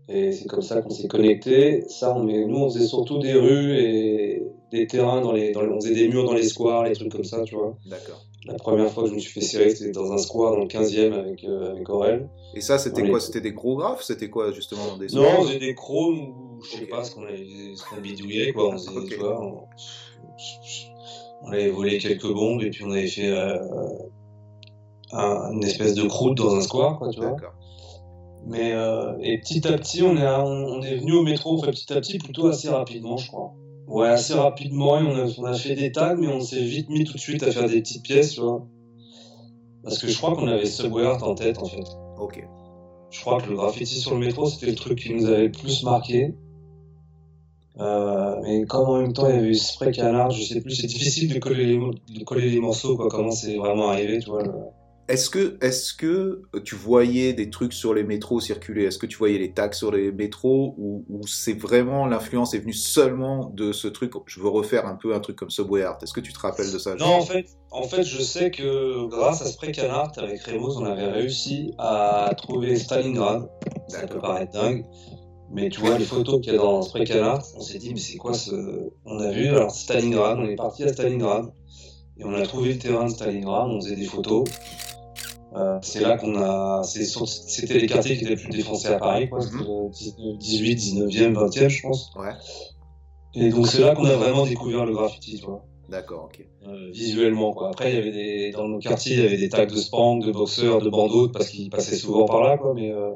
et 0.09 0.33
c'est 0.33 0.47
comme 0.47 0.63
ça 0.63 0.81
qu'on 0.83 0.91
s'est 0.91 1.09
connecté. 1.09 1.85
Ça, 1.89 2.15
on, 2.15 2.23
nous 2.25 2.57
on 2.57 2.71
faisait 2.71 2.87
surtout 2.87 3.19
des 3.19 3.35
rues 3.35 3.77
et 3.77 4.43
des 4.71 4.87
terrains 4.87 5.21
dans 5.21 5.33
les, 5.33 5.53
dans 5.53 5.63
on 5.63 5.81
faisait 5.81 5.95
des 5.95 6.09
murs 6.09 6.25
dans 6.25 6.35
les 6.35 6.45
squares, 6.45 6.85
les 6.85 6.95
trucs 6.95 7.11
comme 7.11 7.25
ça, 7.25 7.43
tu 7.43 7.57
vois. 7.57 7.77
D'accord. 7.87 8.23
La 8.47 8.55
première 8.55 8.89
fois 8.91 9.03
que 9.03 9.09
je 9.09 9.15
me 9.15 9.19
suis 9.19 9.33
fait 9.33 9.41
serrer, 9.41 9.71
c'était 9.71 9.91
dans 9.91 10.13
un 10.13 10.19
square 10.19 10.53
dans 10.53 10.61
le 10.61 10.67
15e 10.67 11.13
avec, 11.13 11.43
euh, 11.43 11.73
avec 11.73 11.89
Aurel. 11.89 12.29
Et 12.55 12.61
ça, 12.61 12.79
c'était 12.79 13.09
quoi? 13.09 13.19
C'était 13.19 13.41
des 13.41 13.53
gros 13.53 13.77
graphes? 13.77 14.03
C'était 14.03 14.31
quoi 14.31 14.53
justement 14.53 14.87
dans 14.87 14.97
des 14.97 15.09
Non, 15.09 15.27
on 15.41 15.43
faisait 15.43 15.59
des 15.59 15.75
chromes 15.75 16.33
ou 16.57 16.63
je 16.63 16.71
sais 16.71 16.87
pas 16.87 17.05
ce 17.05 17.15
qu'on 17.15 18.01
bidouillait 18.01 18.53
quoi. 18.53 18.69
On, 18.69 18.79
faisait, 18.79 18.91
tu 19.09 19.17
vois, 19.17 19.41
on, 21.43 21.53
avait 21.53 21.71
volé 21.71 21.99
quelques 21.99 22.33
bombes 22.33 22.63
et 22.63 22.71
puis 22.71 22.85
on 22.85 22.91
avait 22.91 23.07
fait 23.07 23.29
euh, 23.29 23.59
une 25.13 25.65
espèce 25.65 25.95
de 25.95 26.05
croûte 26.05 26.37
dans 26.37 26.55
un 26.55 26.61
square 26.61 26.99
quoi, 26.99 27.11
tu 27.11 27.21
vois. 27.21 27.37
Mais 28.47 28.73
euh, 28.73 29.17
et 29.21 29.39
petit 29.39 29.67
à 29.67 29.77
petit, 29.77 30.03
on 30.03 30.17
est, 30.17 30.27
on, 30.27 30.81
est 30.81 30.97
venu 30.97 31.15
au 31.15 31.23
métro, 31.23 31.61
fait, 31.61 31.73
petit 31.73 31.93
à 31.93 31.97
petit, 32.01 32.19
plutôt 32.19 32.47
assez 32.47 32.69
rapidement, 32.69 33.17
je 33.17 33.27
crois. 33.27 33.53
Ouais, 33.89 34.09
assez 34.09 34.35
rapidement, 34.35 35.01
et 35.01 35.03
on 35.03 35.17
a, 35.17 35.29
on 35.39 35.45
a 35.45 35.55
fait 35.55 35.75
des 35.75 35.91
tags, 35.91 36.15
mais 36.17 36.29
on 36.29 36.41
s'est 36.41 36.63
vite 36.63 36.89
mis 36.89 37.05
tout 37.05 37.15
de 37.15 37.19
suite 37.19 37.43
à 37.43 37.51
faire 37.51 37.69
des 37.69 37.81
petites 37.81 38.05
pièces, 38.05 38.35
tu 38.35 38.41
vois. 38.41 38.65
Parce 39.83 39.99
que 39.99 40.07
je 40.07 40.17
crois 40.17 40.35
qu'on 40.35 40.47
avait 40.47 40.67
Subway 40.67 41.05
Art 41.05 41.23
en 41.25 41.35
tête, 41.35 41.59
en 41.59 41.67
fait. 41.67 41.87
Ok. 42.19 42.47
Je 43.11 43.21
crois 43.21 43.41
que 43.41 43.49
le 43.49 43.57
graffiti 43.57 43.99
sur 44.01 44.15
le 44.15 44.21
métro, 44.21 44.47
c'était 44.47 44.67
le 44.67 44.75
truc 44.75 44.99
qui 44.99 45.15
nous 45.15 45.27
avait 45.27 45.45
le 45.45 45.53
plus 45.53 45.83
marqué. 45.83 46.35
Euh, 47.79 48.37
mais 48.43 48.65
comme 48.65 48.89
en 48.89 49.03
même 49.03 49.13
temps 49.13 49.29
il 49.29 49.35
y 49.35 49.39
avait 49.39 49.49
eu 49.49 49.55
Spray 49.55 49.93
Canard, 49.93 50.31
je 50.31 50.43
sais 50.43 50.61
plus, 50.63 50.75
c'est 50.75 50.87
difficile 50.87 51.33
de 51.35 51.39
coller 51.39 51.67
les, 51.67 51.79
de 52.19 52.25
coller 52.25 52.49
les 52.49 52.61
morceaux, 52.61 52.97
quoi, 52.97 53.09
comment 53.09 53.31
c'est 53.31 53.57
vraiment 53.57 53.91
arrivé, 53.91 54.19
tu 54.19 54.31
vois. 54.31 54.43
le- 54.43 54.51
Est-ce 55.09 55.29
que, 55.31 55.57
est-ce 55.61 55.93
que 55.95 56.43
tu 56.65 56.75
voyais 56.75 57.33
des 57.35 57.49
trucs 57.51 57.75
sur 57.75 57.93
les 57.95 58.03
métros 58.03 58.41
circuler? 58.41 58.85
Est-ce 58.87 58.99
que 58.99 59.07
tu 59.07 59.19
voyais 59.19 59.39
les 59.39 59.53
tags 59.53 59.71
sur 59.73 59.93
les 59.93 60.11
métros 60.11 60.75
Ou, 60.79 61.05
ou 61.11 61.27
c'est 61.29 61.53
vraiment 61.53 62.07
l'influence 62.07 62.55
est 62.55 62.59
venue 62.61 62.73
seulement 62.73 63.51
de 63.55 63.71
ce 63.73 63.87
truc? 63.89 64.13
Je 64.27 64.41
veux 64.41 64.49
refaire 64.49 64.87
un 64.87 64.97
peu 64.97 65.15
un 65.15 65.21
truc 65.21 65.37
comme 65.37 65.51
Subway 65.51 65.83
Art. 65.85 65.99
Est-ce 66.03 66.13
que 66.15 66.21
tu 66.21 66.33
te 66.33 66.39
rappelles 66.41 66.73
de 66.73 66.79
ça? 66.79 66.95
Non, 66.97 67.07
en 67.07 67.21
fait, 67.23 67.47
en 67.71 67.83
fait, 67.83 68.03
je 68.05 68.21
sais 68.23 68.51
que 68.51 69.07
grâce 69.07 69.43
à 69.43 69.47
Spray 69.47 69.71
Canard, 69.71 70.13
avec 70.17 70.43
Remos, 70.43 70.77
on 70.79 70.85
avait 70.87 71.07
réussi 71.07 71.73
à 71.79 72.33
trouver 72.37 72.75
Stalingrad. 72.77 73.49
Ça 73.89 74.07
peut 74.09 74.19
paraître 74.19 74.53
dingue. 74.53 74.85
Mais 75.51 75.69
tu 75.69 75.81
vois, 75.81 75.97
les 75.97 76.05
photos 76.05 76.41
qu'il 76.41 76.53
y 76.53 76.57
a 76.57 76.59
dans 76.59 76.83
Canard, 76.83 77.43
on 77.57 77.61
s'est 77.61 77.79
dit, 77.79 77.91
mais 77.93 78.01
c'est 78.01 78.17
quoi 78.17 78.35
ce. 78.35 78.91
On 79.05 79.19
a 79.21 79.31
vu, 79.31 79.49
alors 79.49 79.71
Stalingrad, 79.71 80.39
on 80.39 80.45
est 80.47 80.57
parti 80.57 80.85
à 80.85 80.89
Stalingrad. 80.89 81.53
Et 82.19 82.25
on 82.25 82.35
a 82.35 82.43
trouvé 82.43 82.73
le 82.73 82.79
terrain 82.79 83.05
de 83.05 83.11
Stalingrad, 83.11 83.69
on 83.69 83.81
faisait 83.81 83.97
des 83.97 84.07
photos. 84.07 84.45
Euh, 85.55 85.79
c'est 85.83 86.01
là 86.01 86.17
qu'on 86.17 86.37
a. 86.37 86.83
C'était 86.83 87.79
les 87.79 87.87
quartiers 87.87 88.17
qui 88.17 88.25
étaient 88.25 88.35
les 88.35 88.43
plus 88.43 88.51
défoncés 88.51 88.89
à 88.89 88.99
Paris, 88.99 89.29
quoi. 89.29 89.41
C'était 89.41 89.65
le 89.65 90.37
19 90.37 90.39
18, 90.39 90.75
19e, 90.75 91.33
20e, 91.35 91.69
je 91.69 91.83
pense. 91.83 92.13
Ouais. 92.17 92.33
Et 93.35 93.51
donc 93.51 93.67
c'est 93.67 93.81
là 93.81 93.95
qu'on 93.95 94.07
a 94.07 94.17
vraiment 94.17 94.47
découvert 94.47 94.87
le 94.87 94.95
graffiti, 94.95 95.39
tu 95.39 95.45
vois. 95.45 95.63
D'accord, 95.89 96.31
ok. 96.31 96.45
Euh, 96.67 96.91
visuellement 96.91 97.53
quoi. 97.53 97.69
Après 97.69 97.93
il 97.93 97.95
y 97.95 97.99
avait 97.99 98.11
des 98.11 98.51
dans 98.51 98.67
nos 98.67 98.79
quartiers 98.79 99.15
il 99.15 99.23
y 99.23 99.27
avait 99.27 99.37
des 99.37 99.49
tags 99.49 99.67
de 99.67 99.77
spank, 99.77 100.25
de 100.25 100.33
boxeurs, 100.33 100.81
de 100.81 100.91
bandeaux 100.91 101.29
parce 101.29 101.49
qu'ils 101.51 101.71
passaient 101.71 101.97
souvent 101.97 102.27
par 102.27 102.43
là 102.43 102.59
quoi. 102.59 102.75
Mais 102.75 102.91
euh, 102.91 103.13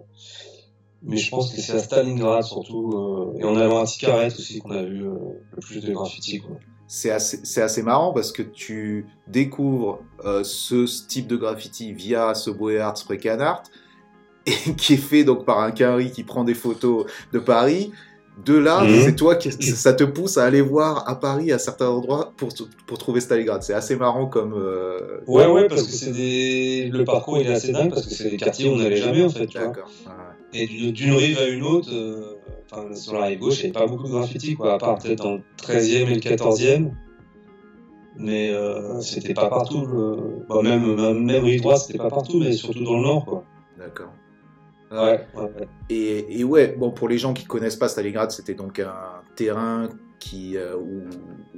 mais 1.03 1.17
je 1.17 1.31
pense 1.31 1.53
que 1.53 1.61
c'est 1.61 1.73
à 1.73 1.79
Stalingrad 1.79 2.45
surtout 2.45 3.33
euh, 3.35 3.39
et 3.39 3.45
en 3.45 3.57
allant 3.57 3.83
à 3.83 3.87
Tikaret 3.87 4.27
aussi 4.27 4.61
qu'on 4.61 4.71
a 4.71 4.83
vu 4.83 5.07
euh, 5.07 5.15
le 5.55 5.61
plus 5.61 5.81
de 5.81 5.93
graffiti 5.93 6.41
quoi. 6.41 6.57
C'est 6.87 7.11
assez, 7.11 7.41
c'est 7.45 7.63
assez 7.63 7.85
marrant 7.85 8.13
parce 8.13 8.33
que 8.33 8.43
tu 8.43 9.07
découvres 9.29 10.01
euh, 10.25 10.43
ce 10.43 10.85
type 11.07 11.29
de 11.29 11.37
graffiti 11.37 11.93
via 11.93 12.35
Subway 12.35 12.79
Art, 12.79 12.97
Spray 12.97 13.19
Can 13.19 13.39
Art, 13.39 13.63
et 14.47 14.75
qui 14.77 14.95
est 14.95 14.97
fait 14.97 15.23
donc 15.23 15.45
par 15.45 15.61
un 15.61 15.71
Quinry 15.71 16.11
qui 16.11 16.25
prend 16.25 16.43
des 16.43 16.55
photos 16.55 17.07
de 17.33 17.39
Paris. 17.39 17.93
De 18.47 18.57
là, 18.57 18.85
c'est 19.05 19.17
toi 19.17 19.35
qui 19.35 19.51
ça 19.53 19.93
te 19.93 20.05
pousse 20.05 20.39
à 20.39 20.45
aller 20.45 20.63
voir 20.63 21.07
à 21.09 21.19
Paris 21.21 21.53
à 21.53 21.59
certains 21.59 21.89
endroits 21.89 22.33
pour, 22.39 22.49
pour 22.87 22.97
trouver 22.97 23.21
Stalingrad? 23.21 23.63
C'est 23.63 23.75
assez 23.75 23.97
marrant 23.97 24.27
comme. 24.27 24.55
euh, 24.57 25.19
Ouais 25.27 25.47
ouais 25.47 25.69
parce 25.69 25.83
que 25.83 25.93
c'est 25.93 26.13
des 26.13 26.89
le 26.91 27.05
parcours 27.05 27.39
il 27.39 27.47
est 27.47 27.53
assez 27.53 27.73
dingue 27.73 27.91
parce 27.91 28.07
que 28.07 28.15
c'est 28.15 28.31
des 28.31 28.37
quartiers 28.39 28.69
où 28.69 28.73
on 28.73 28.77
n'allait 28.77 28.97
jamais 28.97 29.25
en 29.25 29.29
fait. 29.31 29.47
Tu 29.47 29.59
vois. 29.59 29.67
D'accord. 29.69 29.91
ouais. 30.07 30.59
Et 30.63 30.67
d'une 30.93 31.13
rive 31.13 31.39
à 31.39 31.49
une 31.49 31.63
autre, 31.63 31.91
euh, 31.93 32.37
enfin, 32.73 32.95
sur 32.95 33.13
la 33.15 33.27
rive 33.27 33.41
gauche, 33.41 33.59
il 33.59 33.71
n'y 33.71 33.77
avait 33.77 33.85
pas 33.85 33.87
beaucoup 33.87 34.07
de 34.09 34.13
graffiti, 34.13 34.55
quoi, 34.55 34.75
à 34.75 34.79
part 34.79 34.99
peut-être 34.99 35.23
dans 35.23 35.35
le 35.35 35.41
13e 35.59 36.09
et 36.09 36.15
le 36.15 36.21
14e. 36.21 36.91
Mais 38.17 38.51
euh, 38.51 39.01
c'était 39.03 39.35
pas 39.35 39.49
partout. 39.51 39.87
le- 39.87 40.17
bah, 40.49 40.57
même, 40.63 40.95
même, 40.97 41.25
même 41.25 41.45
rive 41.45 41.61
droite, 41.63 41.79
c'était 41.79 41.99
pas 41.99 42.09
partout, 42.11 42.39
mais 42.39 42.53
surtout 42.53 42.85
dans 42.85 42.97
le 42.97 43.03
nord, 43.03 43.25
quoi. 43.27 43.45
D'accord. 43.79 44.13
Ouais, 44.91 45.27
ouais, 45.35 45.43
ouais. 45.43 45.69
Et, 45.89 46.41
et 46.41 46.45
ouais, 46.45 46.75
bon, 46.77 46.91
pour 46.91 47.09
les 47.09 47.19
gens 47.19 47.33
qui 47.33 47.45
connaissent 47.45 47.77
pas 47.77 47.89
Stalingrad, 47.89 48.31
c'était 48.31 48.55
donc 48.55 48.81
un 48.81 49.23
terrain 49.37 49.89
qui, 50.19 50.57
euh, 50.57 50.77
où, 50.77 51.03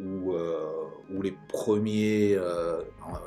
où, 0.01 0.33
euh, 0.35 0.67
où 1.12 1.21
les 1.23 1.35
premiers, 1.49 2.35
euh, 2.37 2.81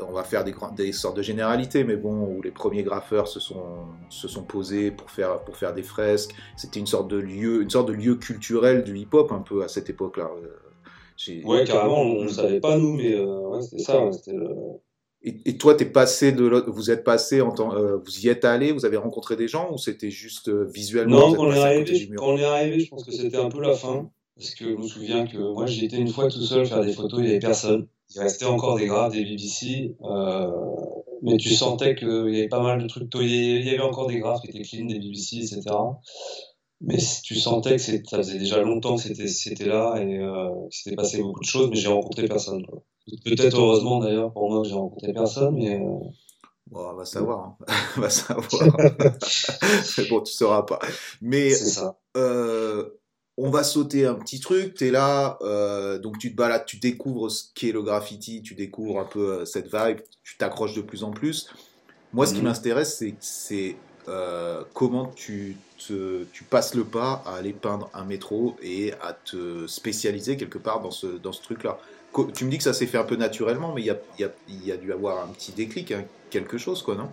on 0.07 0.11
va 0.11 0.23
faire 0.23 0.43
des, 0.43 0.91
sortes 0.91 1.17
de 1.17 1.21
généralités, 1.21 1.83
mais 1.83 1.97
bon, 1.97 2.27
où 2.27 2.41
les 2.41 2.51
premiers 2.51 2.83
graffeurs 2.83 3.27
se 3.27 3.39
sont, 3.39 3.85
se 4.09 4.27
sont 4.27 4.43
posés 4.43 4.91
pour 4.91 5.11
faire, 5.11 5.43
pour 5.43 5.57
faire 5.57 5.73
des 5.73 5.83
fresques. 5.83 6.33
C'était 6.55 6.79
une 6.79 6.87
sorte 6.87 7.09
de 7.09 7.17
lieu, 7.17 7.61
une 7.61 7.69
sorte 7.69 7.87
de 7.89 7.93
lieu 7.93 8.15
culturel 8.15 8.83
du 8.83 8.97
hip-hop 8.97 9.31
un 9.31 9.39
peu 9.39 9.63
à 9.63 9.67
cette 9.67 9.89
époque-là. 9.89 10.29
Ouais, 11.43 11.63
carrément, 11.63 12.01
on 12.01 12.23
ne 12.23 12.29
savait 12.29 12.59
pas, 12.59 12.77
nous, 12.77 12.93
mais 12.93 13.13
euh, 13.13 13.25
ouais, 13.49 13.61
c'était 13.61 13.83
ça. 13.83 14.03
ouais, 14.03 14.11
c'était 14.13 14.33
le- 14.33 14.79
Et, 15.25 15.41
et 15.45 15.57
toi, 15.57 15.75
t'es 15.75 15.85
passé 15.85 16.31
de 16.31 16.45
l'autre- 16.45 16.69
vous 16.71 16.91
êtes 16.91 17.03
passé 17.03 17.41
en 17.41 17.51
tant, 17.51 17.73
euh, 17.75 17.97
vous 17.97 18.19
y 18.25 18.29
êtes 18.29 18.45
allé, 18.45 18.71
vous 18.71 18.85
avez 18.85 18.97
rencontré 18.97 19.35
des 19.35 19.47
gens 19.47 19.71
ou 19.73 19.77
c'était 19.77 20.11
juste 20.11 20.49
euh, 20.49 20.65
visuellement 20.71 21.29
Non, 21.29 21.33
quand 21.33 21.47
on, 21.47 21.51
est 21.51 21.59
arrivé, 21.59 22.09
quand 22.15 22.27
on 22.33 22.37
est 22.37 22.43
arrivé, 22.45 22.79
je 22.79 22.89
pense 22.89 23.03
que 23.03 23.11
c'était 23.11 23.37
un 23.37 23.49
peu 23.49 23.61
la 23.61 23.73
fin. 23.73 24.09
Parce 24.37 24.53
que 24.53 24.65
je 24.65 24.75
me 24.75 24.87
souviens 24.87 25.25
que 25.25 25.37
moi, 25.37 25.65
j'y 25.65 25.85
étais 25.85 25.97
une 25.97 26.09
fois 26.09 26.27
tout 26.29 26.41
seul 26.41 26.65
faire 26.65 26.83
des 26.83 26.91
photos, 26.93 27.19
il 27.19 27.23
n'y 27.23 27.29
avait 27.31 27.39
personne. 27.39 27.87
Il 28.13 28.21
restait 28.21 28.45
encore 28.45 28.77
des 28.77 28.85
graphes, 28.85 29.13
des 29.13 29.23
BBC. 29.23 29.95
euh, 30.03 30.51
mais 31.23 31.37
tu 31.37 31.49
sentais 31.55 31.95
qu'il 31.95 32.07
y 32.35 32.39
avait 32.39 32.47
pas 32.49 32.61
mal 32.61 32.81
de 32.81 32.87
trucs. 32.87 33.07
Il 33.15 33.65
y 33.65 33.69
avait 33.69 33.79
encore 33.79 34.07
des 34.07 34.19
graphes 34.19 34.41
qui 34.41 34.49
étaient 34.49 34.61
clean, 34.61 34.85
des 34.85 34.99
BBC, 34.99 35.37
etc. 35.37 35.61
Mais 36.85 36.97
tu 37.23 37.35
sentais 37.35 37.77
que 37.77 37.81
ça 37.81 38.17
faisait 38.17 38.37
déjà 38.39 38.61
longtemps 38.61 38.95
que 38.95 39.01
c'était 39.01 39.27
c'était 39.27 39.65
là 39.65 39.95
et 40.01 40.19
euh, 40.19 40.49
que 40.69 40.75
s'était 40.75 40.95
passé 40.95 41.21
beaucoup 41.21 41.39
de 41.41 41.45
choses, 41.45 41.69
mais 41.69 41.75
j'ai 41.77 41.87
rencontré 41.87 42.27
personne. 42.27 42.65
Peut-être 43.23 43.57
heureusement 43.57 43.99
d'ailleurs 43.99 44.31
pour 44.33 44.49
moi 44.49 44.61
que 44.61 44.67
j'ai 44.67 44.73
rencontré 44.75 45.13
personne, 45.13 45.55
mais 45.55 45.79
euh, 45.79 45.89
Bon, 46.67 46.89
on 46.89 46.95
va 46.95 47.05
savoir. 47.05 47.45
hein. 47.45 47.57
on 47.97 48.01
va 48.01 48.09
savoir. 48.09 48.75
Mais 49.97 50.05
bon, 50.09 50.21
tu 50.21 50.33
sauras 50.33 50.63
pas. 50.63 50.79
Mais 51.21 51.49
c'est 51.51 51.65
ça. 51.65 51.99
euh, 52.17 52.89
on 53.37 53.49
va 53.51 53.63
sauter 53.63 54.05
un 54.05 54.15
petit 54.15 54.39
truc. 54.39 54.73
Tu 54.75 54.87
es 54.87 54.91
là, 54.91 55.37
euh, 55.41 55.99
donc 55.99 56.17
tu 56.17 56.31
te 56.31 56.35
balades, 56.35 56.65
tu 56.65 56.77
découvres 56.77 57.29
ce 57.29 57.45
qu'est 57.53 57.71
le 57.71 57.83
graffiti, 57.83 58.41
tu 58.41 58.55
découvres 58.55 58.99
un 58.99 59.05
peu 59.05 59.41
euh, 59.41 59.45
cette 59.45 59.67
vibe, 59.73 59.99
tu 60.23 60.37
t'accroches 60.37 60.73
de 60.75 60.81
plus 60.81 61.03
en 61.03 61.13
plus. 61.13 61.47
Moi, 62.13 62.25
ce 62.25 62.33
qui 62.33 62.41
Mhm. 62.41 62.47
m'intéresse, 62.49 62.97
c'est- 62.97 63.17
c'est 63.21 63.83
euh, 64.07 64.63
comment 64.73 65.11
tu, 65.13 65.64
te, 65.87 66.23
tu 66.33 66.43
passes 66.43 66.75
le 66.75 66.83
pas 66.83 67.23
à 67.25 67.35
aller 67.35 67.53
peindre 67.53 67.89
un 67.93 68.03
métro 68.03 68.55
et 68.61 68.93
à 69.01 69.13
te 69.13 69.67
spécialiser 69.67 70.37
quelque 70.37 70.57
part 70.57 70.81
dans 70.81 70.91
ce, 70.91 71.07
dans 71.07 71.31
ce 71.31 71.41
truc-là. 71.41 71.77
Tu 72.33 72.45
me 72.45 72.49
dis 72.49 72.57
que 72.57 72.63
ça 72.63 72.73
s'est 72.73 72.87
fait 72.87 72.97
un 72.97 73.03
peu 73.03 73.17
naturellement, 73.17 73.73
mais 73.73 73.81
il 73.81 73.85
y 73.85 73.89
a, 73.89 73.97
y, 74.17 74.23
a, 74.23 74.29
y 74.47 74.71
a 74.71 74.77
dû 74.77 74.93
avoir 74.93 75.23
un 75.23 75.27
petit 75.27 75.51
déclic, 75.51 75.91
hein, 75.91 76.05
quelque 76.29 76.57
chose, 76.57 76.81
quoi, 76.81 76.95
non? 76.95 77.09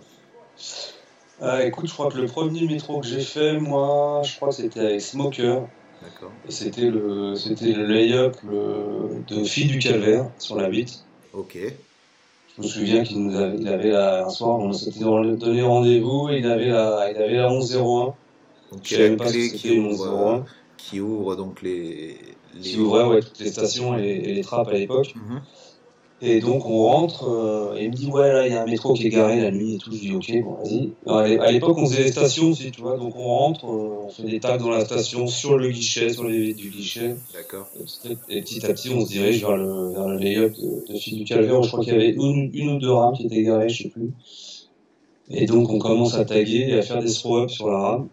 Euh, 1.41 1.65
écoute, 1.65 1.87
je 1.87 1.93
crois 1.93 2.09
que 2.09 2.17
le 2.17 2.27
premier 2.27 2.65
métro 2.67 3.01
que 3.01 3.07
j'ai 3.07 3.21
fait, 3.21 3.59
moi, 3.59 4.21
je 4.23 4.35
crois 4.37 4.49
que 4.49 4.55
c'était 4.55 4.79
avec 4.79 5.01
Smoker. 5.01 5.67
D'accord. 6.01 6.31
Et 6.47 6.51
c'était 6.51 6.89
le, 6.89 7.35
c'était 7.35 7.73
le 7.73 7.85
lay-up 7.85 8.37
de 8.43 9.43
Fille 9.43 9.67
du 9.67 9.79
Calvaire 9.79 10.29
sur 10.37 10.55
la 10.55 10.69
8. 10.69 11.03
Ok. 11.33 11.57
Je 12.55 12.61
me 12.61 12.67
souviens 12.67 13.03
qu'il 13.03 13.25
nous 13.25 13.35
avait, 13.35 13.57
il 13.57 13.67
avait 13.67 13.89
la, 13.89 14.25
un 14.25 14.29
soir, 14.29 14.59
on 14.59 14.71
s'était 14.73 14.99
donné 14.99 15.63
rendez-vous 15.63 16.29
et 16.29 16.37
il 16.37 16.45
avait 16.45 16.69
la, 16.69 17.09
il 17.09 17.17
avait 17.17 17.37
la 17.37 17.49
1101. 17.49 18.13
Donc 18.73 18.81
qui 18.81 18.95
ouvre, 18.95 20.05
1101. 20.05 20.37
euh, 20.37 20.41
qui 20.77 20.99
ouvre 20.99 21.35
donc 21.35 21.61
les, 21.61 22.17
les... 22.55 22.61
Qui 22.61 22.77
ouvrait 22.79 23.05
ouais, 23.05 23.21
toutes 23.21 23.39
les 23.39 23.49
stations 23.51 23.97
et, 23.97 24.03
et 24.03 24.33
les 24.33 24.41
trappes 24.41 24.67
à 24.67 24.73
l'époque. 24.73 25.13
Mhm. 25.15 25.41
Et 26.25 26.39
donc 26.39 26.65
on 26.65 26.83
rentre, 26.85 27.27
euh, 27.27 27.75
et 27.75 27.83
il 27.83 27.89
me 27.89 27.95
dit 27.95 28.07
ouais 28.07 28.31
là 28.31 28.47
il 28.47 28.53
y 28.53 28.55
a 28.55 28.63
un 28.63 28.65
métro 28.65 28.93
qui 28.93 29.07
est 29.07 29.09
garé 29.09 29.41
la 29.41 29.51
nuit 29.51 29.75
et 29.75 29.77
tout, 29.77 29.91
je 29.91 29.99
dis 29.99 30.15
ok 30.15 30.31
bon 30.41 30.53
vas-y. 30.53 30.93
À 31.05 31.27
l'é- 31.27 31.37
à 31.37 31.51
l'époque 31.51 31.77
on 31.77 31.85
faisait 31.85 32.03
les 32.03 32.11
stations 32.13 32.51
aussi 32.51 32.71
tu 32.71 32.79
vois, 32.81 32.97
donc 32.97 33.13
on 33.17 33.23
rentre, 33.25 33.65
euh, 33.65 34.05
on 34.05 34.09
fait 34.09 34.23
des 34.23 34.39
tags 34.39 34.57
dans 34.57 34.69
la 34.69 34.85
station, 34.85 35.27
sur 35.27 35.57
le 35.57 35.69
guichet, 35.69 36.13
sur 36.13 36.23
les 36.23 36.53
du 36.53 36.69
guichet, 36.69 37.17
D'accord. 37.33 37.67
et 37.77 37.83
petit, 37.83 38.17
et 38.29 38.41
petit 38.41 38.65
à 38.65 38.73
petit 38.73 38.89
on 38.89 39.01
se 39.05 39.09
dirige 39.09 39.41
vers 39.41 39.57
le, 39.57 39.91
vers 39.91 40.07
le 40.07 40.17
lay-up 40.17 40.53
de, 40.53 40.93
de 40.93 40.97
Fille 40.97 41.17
du 41.17 41.25
Calvaire, 41.25 41.59
où 41.59 41.63
je 41.63 41.67
crois 41.67 41.83
qu'il 41.83 41.91
y 41.91 41.95
avait 41.97 42.11
une, 42.11 42.49
une 42.53 42.69
ou 42.75 42.79
deux 42.79 42.91
rames 42.91 43.15
qui 43.17 43.25
étaient 43.25 43.43
garées, 43.43 43.67
je 43.67 43.83
sais 43.83 43.89
plus. 43.89 44.11
Et 45.29 45.45
donc 45.45 45.69
on 45.69 45.79
commence 45.79 46.13
à 46.13 46.23
taguer 46.23 46.67
et 46.69 46.73
à 46.79 46.81
faire 46.83 47.01
des 47.03 47.11
throw-up 47.11 47.49
sur 47.49 47.69
la 47.69 47.79
rame. 47.79 48.07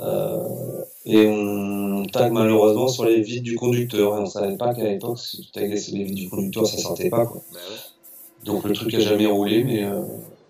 Euh, 0.00 0.82
et 1.04 1.26
on 1.26 2.04
tag 2.12 2.32
malheureusement 2.32 2.88
sur 2.88 3.04
les 3.04 3.20
vides 3.20 3.42
du 3.42 3.56
conducteur. 3.56 4.16
Et 4.16 4.20
on 4.20 4.26
savait 4.26 4.56
pas 4.56 4.74
qu'à 4.74 4.84
l'époque, 4.84 5.18
si 5.18 5.42
tu 5.42 5.50
taguais 5.50 5.76
sur 5.76 5.96
les 5.96 6.04
vides 6.04 6.14
du 6.14 6.28
conducteur, 6.28 6.66
ça 6.66 6.78
sortait 6.78 7.10
pas. 7.10 7.26
Quoi. 7.26 7.42
Bah 7.52 7.58
ouais. 7.58 8.44
Donc 8.44 8.64
le 8.64 8.72
truc 8.72 8.94
a 8.94 9.00
jamais 9.00 9.26
roulé, 9.26 9.64
mais, 9.64 9.84
euh, 9.84 10.00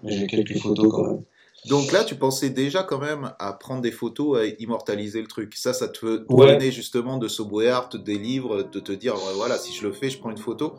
mais 0.02 0.12
j'ai 0.12 0.26
quelques 0.26 0.58
photos 0.58 0.88
quand 0.90 1.04
même. 1.04 1.22
Donc 1.68 1.92
là, 1.92 2.04
tu 2.04 2.14
pensais 2.14 2.48
déjà 2.48 2.82
quand 2.84 2.98
même 3.00 3.32
à 3.38 3.52
prendre 3.52 3.82
des 3.82 3.90
photos, 3.90 4.38
à 4.38 4.46
immortaliser 4.60 5.20
le 5.20 5.26
truc. 5.26 5.54
Ça, 5.56 5.72
ça 5.74 5.88
te 5.88 6.24
Ouais. 6.32 6.54
venait 6.54 6.70
justement 6.72 7.18
de 7.18 7.28
Subway 7.28 7.68
Art, 7.68 7.90
des 8.02 8.16
livres, 8.16 8.62
de 8.62 8.80
te 8.80 8.92
dire, 8.92 9.14
ouais, 9.14 9.34
voilà, 9.36 9.58
si 9.58 9.72
je 9.74 9.86
le 9.86 9.92
fais, 9.92 10.08
je 10.08 10.18
prends 10.18 10.30
une 10.30 10.38
photo? 10.38 10.72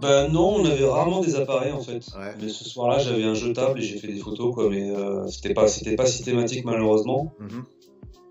Ben 0.00 0.28
non, 0.28 0.56
on 0.56 0.64
avait 0.64 0.84
rarement 0.88 1.20
des 1.20 1.34
appareils 1.36 1.72
en 1.72 1.80
fait. 1.80 2.04
Ouais. 2.16 2.32
Mais 2.40 2.48
ce 2.48 2.64
soir-là, 2.64 2.98
j'avais 2.98 3.24
un 3.24 3.34
jetable 3.34 3.78
et 3.80 3.82
j'ai 3.82 3.98
fait 3.98 4.08
des 4.08 4.18
photos, 4.20 4.54
quoi, 4.54 4.68
mais 4.70 4.90
euh, 4.90 5.26
c'était 5.28 5.54
pas, 5.54 5.66
c'était 5.68 5.96
pas 5.96 6.06
systématique 6.06 6.64
malheureusement. 6.64 7.32
Mhm. 7.40 7.64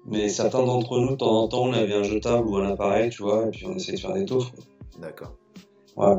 Mais 0.08 0.30
certains 0.30 0.64
d'entre 0.64 1.00
nous, 1.00 1.12
de 1.12 1.16
temps 1.16 1.44
en 1.44 1.48
temps, 1.48 1.64
on 1.64 1.74
avait 1.74 1.94
un 1.94 2.04
jetable 2.04 2.48
ou 2.48 2.58
un 2.58 2.70
appareil, 2.70 3.10
tu 3.10 3.24
vois, 3.24 3.48
et 3.48 3.52
puis 3.52 3.66
on 3.66 3.76
essayait 3.76 3.98
de 3.98 4.02
faire 4.02 4.14
des 4.14 4.26
quoi. 4.26 4.40
D'accord. 5.00 5.34
Ouais. 5.98 6.16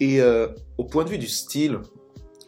Et 0.00 0.20
euh, 0.20 0.48
au 0.76 0.84
point 0.84 1.04
de 1.04 1.08
vue 1.08 1.18
du 1.18 1.28
style, 1.28 1.78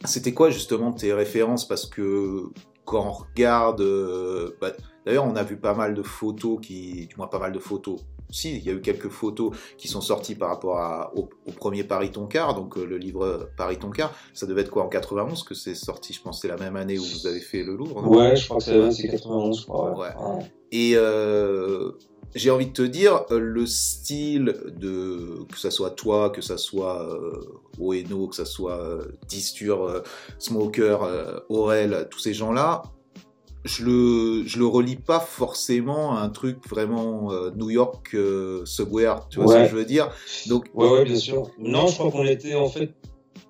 c'était 0.05 0.33
quoi 0.33 0.51
justement 0.51 0.91
tes 0.91 1.13
références? 1.13 1.67
Parce 1.67 1.87
que 1.87 2.43
quand 2.85 3.05
on 3.07 3.11
regarde, 3.11 3.81
euh, 3.81 4.55
bah, 4.61 4.71
d'ailleurs, 5.05 5.25
on 5.25 5.35
a 5.35 5.43
vu 5.43 5.57
pas 5.57 5.73
mal 5.73 5.95
de 5.95 6.03
photos 6.03 6.59
qui, 6.61 7.07
du 7.07 7.15
moins 7.17 7.27
pas 7.27 7.39
mal 7.39 7.51
de 7.51 7.59
photos. 7.59 7.99
Si, 8.31 8.55
il 8.55 8.63
y 8.63 8.69
a 8.69 8.73
eu 8.73 8.81
quelques 8.81 9.09
photos 9.09 9.57
qui 9.79 9.87
sont 9.87 10.01
sorties 10.01 10.35
par 10.35 10.49
rapport 10.49 10.77
à, 10.77 11.11
au, 11.15 11.29
au 11.47 11.51
premier 11.51 11.83
Paris 11.83 12.11
Toncar, 12.11 12.53
donc 12.53 12.77
euh, 12.77 12.85
le 12.85 12.97
livre 12.97 13.49
Paris 13.57 13.77
Toncar. 13.77 14.13
Ça 14.35 14.45
devait 14.45 14.61
être 14.61 14.69
quoi 14.69 14.83
en 14.83 14.87
91 14.87 15.41
que 15.43 15.55
c'est 15.55 15.73
sorti 15.73 16.13
Je 16.13 16.21
pense 16.21 16.37
que 16.37 16.41
c'est 16.47 16.55
la 16.55 16.63
même 16.63 16.75
année 16.75 16.99
où 16.99 17.03
vous 17.03 17.25
avez 17.25 17.39
fait 17.39 17.63
le 17.63 17.75
Louvre. 17.75 18.03
non? 18.03 18.09
Ouais, 18.09 18.35
je 18.35 18.45
crois 18.45 18.59
que 18.59 18.63
c'est 18.63 18.91
c'est 18.91 19.07
91, 19.07 19.61
je 19.61 19.65
crois. 19.65 19.97
Ouais. 19.97 20.07
Ouais. 20.15 20.51
Et 20.71 20.93
euh, 20.95 21.91
j'ai 22.35 22.51
envie 22.51 22.67
de 22.67 22.73
te 22.73 22.81
dire, 22.81 23.25
le 23.31 23.65
style 23.65 24.55
de 24.77 25.39
que 25.51 25.57
ça 25.59 25.71
soit 25.71 25.91
toi, 25.91 26.29
que 26.29 26.41
ça 26.41 26.57
soit 26.57 27.01
euh, 27.09 27.41
Oeno, 27.79 28.27
que 28.27 28.35
ça 28.35 28.45
soit 28.45 28.79
euh, 28.79 29.05
Distur, 29.27 29.83
euh, 29.83 30.01
Smoker, 30.37 31.03
euh, 31.03 31.39
Aurel, 31.49 32.07
tous 32.11 32.19
ces 32.19 32.33
gens-là, 32.33 32.83
je 33.65 33.83
le 33.83 34.43
je 34.47 34.57
le 34.59 34.65
relie 34.67 34.95
pas 34.95 35.19
forcément 35.19 36.15
à 36.15 36.21
un 36.21 36.29
truc 36.29 36.57
vraiment 36.69 37.31
euh, 37.33 37.51
New 37.55 37.69
York 37.69 38.11
euh, 38.13 38.63
tu 39.29 39.39
vois 39.39 39.47
ce 39.47 39.57
que 39.63 39.65
je 39.69 39.75
veux 39.75 39.85
dire? 39.85 40.09
Donc 40.47 40.69
Ouais, 40.73 40.87
ouais, 40.89 41.03
bien 41.03 41.15
sûr. 41.17 41.49
Non, 41.57 41.87
je 41.87 41.93
crois 41.95 42.11
qu'on 42.11 42.25
était 42.25 42.55
en 42.55 42.69
fait. 42.69 42.93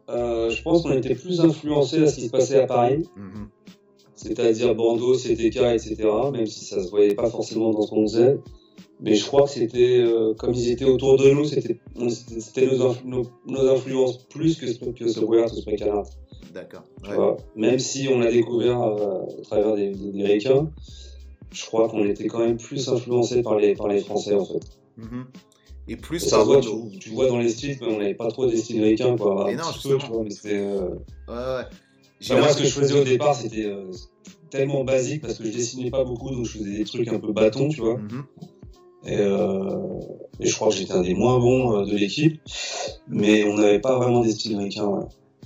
euh, 0.09 0.49
je 0.49 0.63
pense 0.63 0.81
qu'on 0.81 0.93
était 0.93 1.13
plus 1.13 1.41
influencé 1.41 2.01
à 2.01 2.07
ce 2.07 2.15
qui 2.15 2.25
se 2.25 2.31
passait 2.31 2.61
à 2.61 2.65
Paris, 2.65 3.07
Mhm. 3.15 3.49
C'est-à-dire 4.21 4.75
Bando, 4.75 5.13
CTK, 5.13 5.57
etc., 5.73 5.95
même 6.31 6.45
si 6.45 6.65
ça 6.65 6.83
se 6.83 6.89
voyait 6.89 7.15
pas 7.15 7.29
forcément 7.29 7.71
dans 7.71 7.81
ce 7.81 7.89
qu'on 7.89 8.05
faisait. 8.07 8.37
Mais 9.01 9.15
je 9.15 9.25
crois 9.25 9.43
que 9.43 9.49
c'était, 9.51 9.99
euh, 9.99 10.33
comme 10.33 10.53
ils 10.53 10.69
étaient 10.71 10.83
autour 10.85 11.17
de 11.17 11.29
nous, 11.29 11.45
c'était 11.45 11.79
nos, 11.95 12.09
influ- 12.09 13.05
nos, 13.05 13.23
nos 13.47 13.69
influences 13.69 14.17
plus 14.25 14.57
que, 14.57 14.65
que 14.91 15.07
ce 15.07 15.21
Weird 15.21 15.51
ou 15.53 15.55
ce 15.55 16.53
D'accord. 16.53 16.83
Ouais. 17.07 17.37
Même 17.55 17.79
si 17.79 18.09
on 18.09 18.19
l'a 18.19 18.31
découvert 18.31 18.81
euh, 18.81 19.21
au 19.39 19.41
travers 19.43 19.75
des, 19.75 19.91
des, 19.91 20.11
des 20.11 20.25
Ricains, 20.25 20.69
je 21.51 21.65
crois 21.65 21.87
qu'on 21.87 22.03
était 22.05 22.27
quand 22.27 22.39
même 22.39 22.57
plus 22.57 22.89
influencé 22.89 23.41
par 23.41 23.57
les, 23.57 23.73
par 23.73 23.87
les 23.87 24.01
Français 24.01 24.35
en 24.35 24.45
fait. 24.45 24.59
Mhm. 24.97 25.27
Et 25.87 25.95
plus 25.95 26.23
Et 26.23 26.29
ça 26.29 26.43
voit, 26.43 26.59
tu, 26.59 26.69
tu 26.99 27.09
vois 27.11 27.27
dans 27.27 27.39
les 27.39 27.49
styles, 27.49 27.77
mais 27.81 27.87
on 27.87 27.97
n'avait 27.97 28.13
pas 28.13 28.27
trop 28.27 28.45
des 28.47 28.57
styles 28.57 28.83
ricains, 28.83 29.15
quoi. 29.15 29.49
Un 29.49 29.55
non, 29.55 29.63
peu, 29.81 29.95
vois, 29.95 30.23
mais 30.23 30.29
euh, 30.45 30.89
Ouais, 31.27 31.33
ouais. 31.35 31.65
Enfin, 32.21 32.39
moi, 32.39 32.49
ce 32.49 32.57
que 32.57 32.65
je 32.65 32.71
faisais 32.71 32.99
au 32.99 33.03
départ, 33.03 33.35
c'était 33.35 33.65
euh, 33.65 33.91
tellement 34.49 34.83
basique 34.83 35.21
parce 35.21 35.37
que 35.37 35.45
je 35.45 35.51
dessinais 35.51 35.89
pas 35.89 36.03
beaucoup, 36.03 36.31
donc 36.31 36.45
je 36.45 36.57
faisais 36.57 36.77
des 36.77 36.83
trucs 36.83 37.07
un 37.07 37.19
peu 37.19 37.31
bâtons, 37.31 37.69
tu 37.69 37.81
vois. 37.81 37.99
Et, 39.05 39.15
euh, 39.15 39.99
et 40.41 40.47
je 40.47 40.55
crois 40.55 40.69
que 40.69 40.75
j'étais 40.75 40.91
un 40.91 41.01
des 41.01 41.13
moins 41.13 41.39
bons 41.39 41.77
euh, 41.77 41.85
de 41.85 41.95
l'équipe, 41.95 42.41
mais 43.07 43.45
on 43.45 43.55
n'avait 43.55 43.79
pas 43.79 43.97
vraiment 43.97 44.21
des 44.21 44.31
styles 44.31 44.57
ricains. 44.57 44.85
Ouais. 44.85 45.05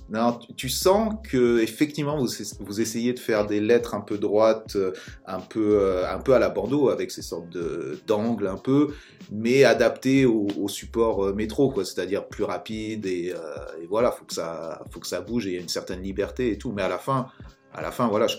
Non, 0.09 0.37
tu, 0.57 0.69
sens 0.69 1.15
que 1.23 1.59
effectivement 1.61 2.17
vous, 2.17 2.27
vous 2.59 2.81
essayez 2.81 3.13
de 3.13 3.19
faire 3.19 3.47
des 3.47 3.59
lettres 3.59 3.95
un 3.95 4.01
peu 4.01 4.17
droites, 4.17 4.75
euh, 4.75 4.91
un 5.25 5.39
peu, 5.39 5.79
euh, 5.79 6.11
un 6.11 6.19
peu 6.19 6.33
à 6.33 6.39
la 6.39 6.49
Bordeaux 6.49 6.89
avec 6.89 7.09
ces 7.09 7.21
sortes 7.21 7.57
d'angles 8.05 8.47
un 8.47 8.57
peu, 8.57 8.93
mais 9.31 9.63
adaptées 9.63 10.25
au, 10.25 10.47
au 10.59 10.67
support 10.67 11.25
euh, 11.25 11.33
métro, 11.33 11.71
quoi. 11.71 11.85
C'est-à-dire 11.85 12.27
plus 12.27 12.43
rapide 12.43 13.05
et, 13.05 13.33
euh, 13.33 13.81
et 13.81 13.85
voilà, 13.85 14.11
faut 14.11 14.25
que 14.25 14.33
ça, 14.33 14.83
faut 14.91 14.99
que 14.99 15.07
ça 15.07 15.21
bouge 15.21 15.47
et 15.47 15.51
il 15.51 15.55
y 15.55 15.57
a 15.57 15.61
une 15.61 15.69
certaine 15.69 16.01
liberté 16.01 16.51
et 16.51 16.57
tout. 16.57 16.71
Mais 16.71 16.81
à 16.81 16.89
la 16.89 16.97
fin, 16.97 17.27
à 17.73 17.81
la 17.81 17.91
fin, 17.91 18.07
voilà, 18.07 18.27
je, 18.27 18.37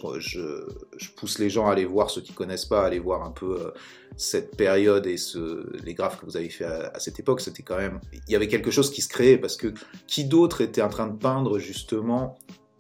pousse 1.17 1.39
les 1.39 1.51
gens 1.51 1.67
à 1.67 1.73
aller 1.73 1.85
voir 1.85 2.11
ceux 2.11 2.21
qui 2.21 2.33
connaissent 2.33 2.67
pas, 2.67 2.83
à 2.83 2.87
aller 2.87 2.99
voir 2.99 3.23
un 3.23 3.31
peu 3.31 3.61
euh, 3.61 3.71
cette 4.17 4.57
période 4.57 5.07
et 5.07 5.17
les 5.83 5.95
graphes 5.95 6.21
que 6.21 6.27
vous 6.27 6.37
avez 6.37 6.49
fait 6.49 6.65
à, 6.65 6.93
à 6.95 7.01
cette 7.01 7.19
époque. 7.19 7.41
C'était 7.41 7.63
quand 7.63 7.77
même, 7.77 8.01
il 8.13 8.33
y 8.33 8.37
avait 8.37 8.49
quelque 8.49 8.71
chose 8.71 8.91
qui 8.91 9.03
se 9.03 9.09
créait 9.09 9.39
parce 9.39 9.57
que 9.57 9.75
qui 10.07 10.25
d'autre 10.25 10.61
était 10.61 10.83
en 10.83 10.89
train 10.89 11.09
de 11.09 11.17
peindre 11.17 11.59
justement 11.59 12.39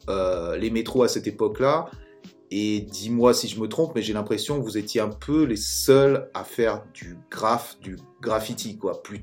euh, 0.08 0.56
les 0.56 0.70
métros 0.70 1.02
à 1.02 1.08
cette 1.08 1.26
époque-là? 1.26 1.90
Et 2.50 2.82
dis-moi 2.82 3.34
si 3.34 3.48
je 3.48 3.58
me 3.60 3.66
trompe, 3.68 3.92
mais 3.94 4.02
j'ai 4.02 4.12
l'impression 4.12 4.58
que 4.58 4.64
vous 4.64 4.78
étiez 4.78 5.00
un 5.00 5.08
peu 5.08 5.44
les 5.44 5.56
seuls 5.56 6.30
à 6.34 6.44
faire 6.44 6.84
du 6.92 7.16
graphe, 7.30 7.78
du 7.80 7.96
graffiti, 8.20 8.76
quoi. 8.76 9.02
Plus, 9.02 9.22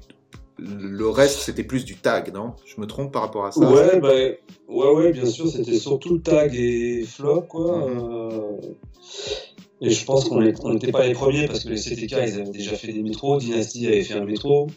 le 0.62 1.10
reste, 1.10 1.40
c'était 1.40 1.64
plus 1.64 1.86
du 1.86 1.96
tag, 1.98 2.34
non? 2.34 2.54
Je 2.66 2.80
me 2.80 2.86
trompe 2.86 3.12
par 3.12 3.24
rapport 3.24 3.46
à 3.46 3.52
ça? 3.52 3.60
Ouais, 3.72 4.00
bah, 4.00 4.14
ouais, 4.68 4.92
ouais, 4.94 5.12
bien 5.12 5.26
sûr, 5.26 5.48
c'était 5.50 5.78
surtout 5.78 6.20
tag 6.20 6.54
et 6.56 7.04
flop, 7.04 7.42
quoi. 7.44 7.88
Mhm. 7.90 8.00
euh, 8.14 8.58
Et 9.82 9.90
je 9.90 10.06
pense 10.06 10.30
qu'on 10.30 10.42
n'était 10.42 10.92
pas 10.92 11.08
les 11.08 11.14
premiers 11.14 11.48
parce 11.48 11.64
que 11.64 11.70
les 11.70 11.78
CTK, 11.78 12.12
ils 12.12 12.40
avaient 12.40 12.52
déjà 12.52 12.76
fait 12.76 12.94
des 12.94 13.02
métros, 13.02 13.38
Dynasty 13.40 13.88
avait 13.88 14.04
fait 14.04 14.14
un 14.14 14.26
métro. 14.26 14.68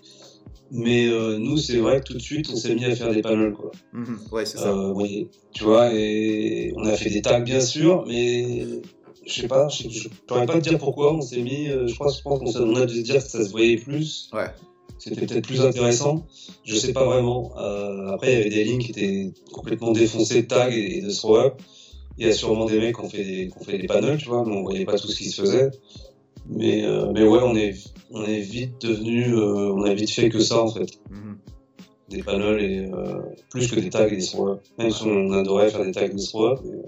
Mais 0.71 1.07
euh, 1.07 1.38
nous, 1.38 1.59
c'est 1.59 1.76
vrai 1.76 2.00
que 2.00 2.05
tout 2.05 2.14
de 2.14 2.23
suite, 2.23 2.49
on 2.50 2.57
s'est 2.57 2.75
mis 2.75 2.87
à 2.87 2.97
faire 2.97 3.12
des 3.12 3.21
panels, 3.23 3.53
quoi. 3.53 3.71
Mhm, 3.93 4.18
Ouais, 4.33 4.47
c'est 4.47 4.59
ça. 4.59 4.70
Euh, 4.73 4.92
oui, 4.94 5.29
tu 5.53 5.62
vois, 5.64 5.92
et 5.92 6.73
on 6.77 6.85
a 6.87 6.97
fait 6.97 7.11
des 7.11 7.20
tags, 7.23 7.40
bien 7.40 7.61
sûr, 7.61 8.05
mais 8.07 8.66
je 9.27 9.40
sais 9.42 9.47
pas, 9.47 9.68
je 9.68 10.09
pourrais 10.27 10.47
pas 10.47 10.55
te 10.55 10.68
dire 10.68 10.79
pourquoi 10.79 11.14
on 11.14 11.20
s'est 11.20 11.42
mis. 11.42 11.68
euh, 11.68 11.87
Je 11.87 11.94
pense, 11.97 12.18
je 12.18 12.23
pense 12.23 12.55
qu'on 12.57 12.75
a 12.77 12.87
dû 12.87 12.97
se 12.97 13.03
dire 13.03 13.23
que 13.23 13.29
ça 13.31 13.44
se 13.44 13.51
voyait 13.51 13.77
plus. 13.77 14.31
Ouais. 14.33 14.49
C'était 14.99 15.27
peut-être 15.27 15.47
plus 15.47 15.61
intéressant. 15.61 16.27
Je 16.64 16.77
sais 16.77 16.92
pas 16.92 17.05
vraiment. 17.05 17.53
Euh, 17.59 18.09
après, 18.09 18.33
il 18.33 18.38
y 18.38 18.40
avait 18.40 18.51
des 18.51 18.64
lignes 18.64 18.81
qui 18.81 18.92
étaient 18.92 19.33
complètement 19.53 19.92
défoncées 19.92 20.42
de 20.42 20.47
tags 20.47 20.70
et 20.70 21.01
de 21.01 21.11
throw-up. 21.11 21.61
Il 22.16 22.27
y 22.27 22.31
a 22.31 22.33
sûrement 22.33 22.64
des 22.66 22.79
mecs 22.79 22.94
qui 22.94 23.01
ont 23.03 23.09
fait 23.09 23.25
des, 23.25 23.49
qui 23.49 23.55
ont 23.59 23.64
fait 23.64 23.79
des 23.79 23.87
panels, 23.87 24.18
tu 24.18 24.29
vois, 24.29 24.44
mais 24.47 24.55
on 24.55 24.62
voyait 24.62 24.85
pas 24.85 24.97
tout 24.97 25.09
ce 25.09 25.16
qui 25.16 25.25
se 25.25 25.42
faisait. 25.42 25.70
Mais, 26.47 26.85
euh, 26.85 27.11
mais 27.12 27.27
ouais, 27.27 27.40
on 27.42 27.57
est, 27.57 27.75
on 28.11 28.25
est 28.25 28.40
vite 28.40 28.81
devenu, 28.83 29.35
euh, 29.35 29.73
on 29.73 29.83
a 29.83 29.94
vite 29.94 30.11
fait 30.11 30.29
que 30.29 30.38
ça 30.38 30.62
en 30.62 30.68
fait. 30.68 30.99
Mhm. 31.11 31.38
Des 32.11 32.23
panels 32.23 32.61
et 32.61 32.90
euh, 32.92 33.20
plus 33.51 33.70
que 33.70 33.81
des 33.81 33.90
tags 33.90 34.07
et 34.07 34.16
des 34.16 34.25
throw-up. 34.25 34.61
Même 34.79 34.90
si 34.90 35.05
on 35.05 35.33
adorait 35.33 35.70
faire 35.70 35.85
des 35.85 35.92
tags 35.92 36.05
et 36.05 36.11
des 36.11 36.23
throw-up. 36.23 36.61
mais, 36.64 36.83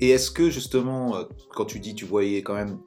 Et 0.00 0.10
est-ce 0.10 0.30
que 0.30 0.50
justement, 0.50 1.16
quand 1.50 1.66
tu 1.66 1.80
dis 1.80 1.94
tu 1.94 2.04
voyais 2.06 2.42
quand 2.42 2.54
même, 2.54 2.78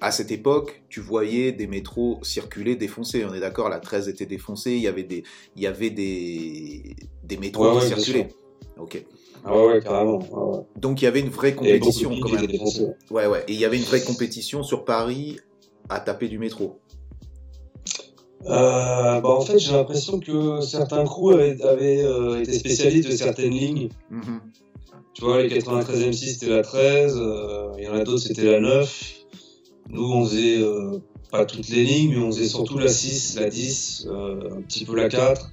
à 0.00 0.10
cette 0.10 0.30
époque, 0.30 0.82
tu 0.88 1.00
voyais 1.00 1.52
des 1.52 1.66
métros 1.66 2.18
circuler 2.22 2.76
défoncés 2.76 3.24
On 3.24 3.32
est 3.34 3.40
d'accord, 3.40 3.68
la 3.68 3.80
13 3.80 4.08
était 4.08 4.26
défoncée, 4.26 4.72
il 4.72 4.80
y 4.80 4.88
avait 4.88 5.02
des, 5.02 5.22
il 5.56 5.62
y 5.62 5.66
avait 5.66 5.90
des, 5.90 6.96
des 7.22 7.36
métros 7.36 7.64
Ouais, 7.64 7.80
qui 7.80 7.92
ouais, 7.92 8.00
circulaient. 8.00 8.28
Ok. 8.78 9.04
Ah 9.44 9.56
ouais, 9.56 9.80
carrément. 9.82 10.18
ouais. 10.18 10.60
Donc 10.76 11.02
il 11.02 11.04
y 11.04 11.08
avait 11.08 11.20
une 11.20 11.28
vraie 11.28 11.54
compétition 11.54 12.10
quand 12.20 12.32
même. 12.32 12.46
Ouais, 13.10 13.26
ouais. 13.26 13.44
Et 13.48 13.52
il 13.52 13.58
y 13.58 13.64
avait 13.64 13.76
une 13.76 13.84
vraie 13.84 14.02
compétition 14.02 14.62
sur 14.62 14.84
Paris 14.84 15.38
à 15.88 16.00
taper 16.00 16.28
du 16.28 16.38
métro. 16.38 16.78
Euh, 18.46 19.20
bah, 19.20 19.28
en 19.30 19.40
fait, 19.40 19.58
j'ai 19.58 19.72
l'impression 19.72 20.20
que 20.20 20.60
certains 20.60 21.04
crews 21.04 21.30
avaient, 21.32 21.62
avaient, 21.62 22.04
euh, 22.04 22.40
été 22.42 22.52
spécialistes 22.52 23.10
de 23.10 23.16
certaines 23.16 23.52
lignes. 23.52 23.88
Mhm. 24.10 24.40
Tu 25.14 25.22
vois, 25.24 25.42
les 25.42 25.48
93 25.48 26.08
M6 26.08 26.32
c'était 26.34 26.48
la 26.48 26.62
13, 26.62 27.16
euh, 27.16 27.68
il 27.78 27.84
y 27.84 27.88
en 27.88 27.94
a 27.94 28.02
d'autres 28.02 28.22
c'était 28.22 28.50
la 28.50 28.60
9. 28.60 29.23
Nous 29.94 30.12
on 30.12 30.26
faisait 30.26 30.58
euh, 30.58 30.98
pas 31.30 31.46
toutes 31.46 31.68
les 31.68 31.84
lignes, 31.84 32.10
mais 32.10 32.18
on 32.18 32.30
faisait 32.30 32.48
surtout 32.48 32.78
la 32.78 32.88
6, 32.88 33.36
la 33.38 33.48
10, 33.48 34.08
euh, 34.10 34.58
un 34.58 34.62
petit 34.62 34.84
peu 34.84 34.96
la 34.96 35.08
4, 35.08 35.50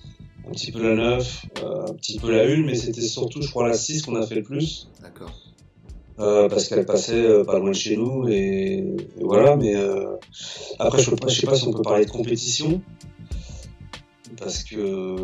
un 0.48 0.52
petit 0.52 0.72
peu 0.72 0.82
la 0.82 0.96
9, 0.96 1.46
euh, 1.64 1.86
un 1.88 1.94
petit 1.94 2.20
peu 2.20 2.32
la 2.32 2.44
1, 2.44 2.64
mais 2.64 2.76
c'était 2.76 3.02
surtout, 3.02 3.42
je 3.42 3.50
crois, 3.50 3.68
la 3.68 3.76
6 3.76 4.02
qu'on 4.02 4.16
a 4.16 4.26
fait 4.26 4.36
le 4.36 4.44
plus, 4.44 4.90
D'accord. 5.02 5.32
parce 6.18 6.68
qu'elle 6.68 6.86
passait 6.86 7.44
pas 7.46 7.60
loin 7.60 7.70
de 7.70 7.76
chez 7.76 7.96
nous, 7.96 8.28
et, 8.28 8.80
et 8.80 9.24
voilà, 9.24 9.56
mais 9.56 9.76
après, 10.80 11.00
je, 11.02 11.12
je 11.28 11.30
sais 11.30 11.46
pas 11.48 11.56
si 11.56 11.68
on 11.68 11.72
peut 11.72 11.84
parler 11.84 12.06
de 12.06 12.12
compétition, 12.12 12.82
parce 14.42 14.64
que 14.64 15.16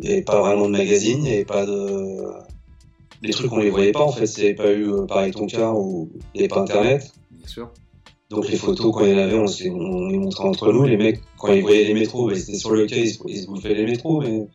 il 0.00 0.08
n'y 0.08 0.12
avait 0.12 0.22
pas 0.22 0.40
vraiment 0.40 0.66
de 0.66 0.72
magazine, 0.72 1.18
il 1.18 1.24
n'y 1.24 1.34
avait 1.34 1.44
pas 1.44 1.66
de. 1.66 2.32
Les 3.22 3.30
trucs, 3.30 3.52
on 3.52 3.58
les 3.58 3.70
voyait 3.70 3.92
pas 3.92 4.02
en 4.02 4.12
fait, 4.12 4.26
s'il 4.26 4.44
n'y 4.44 4.50
avait 4.50 4.56
pas 4.56 4.72
eu 4.72 4.90
euh, 4.90 5.06
pareil 5.06 5.32
ton 5.32 5.46
car 5.46 5.78
ou 5.78 6.10
il 6.34 6.38
n'y 6.38 6.40
avait 6.40 6.48
pas 6.48 6.60
internet. 6.60 7.12
Bien 7.30 7.46
sûr. 7.46 7.70
Donc 8.34 8.48
les 8.48 8.56
photos, 8.56 8.92
quand 8.92 9.04
il 9.04 9.10
y 9.12 9.14
en 9.14 9.18
avait, 9.18 9.34
on, 9.38 9.44
les- 9.44 9.70
on 9.70 10.08
les 10.08 10.18
montrait 10.18 10.44
entre 10.48 10.72
nous. 10.72 10.84
Les 10.84 10.96
mecs, 10.96 11.20
quand 11.38 11.52
ils 11.52 11.62
voyaient 11.62 11.84
les 11.84 11.94
métros, 11.94 12.26
bah, 12.26 12.32
ils 12.34 12.42
étaient 12.42 12.58
sur 12.58 12.70
le 12.70 12.86
quai, 12.86 13.00
ils, 13.08 13.18
ils 13.28 13.42
se 13.42 13.46
bouffaient 13.46 13.74
les 13.74 13.84
métros, 13.86 14.20
mais 14.20 14.46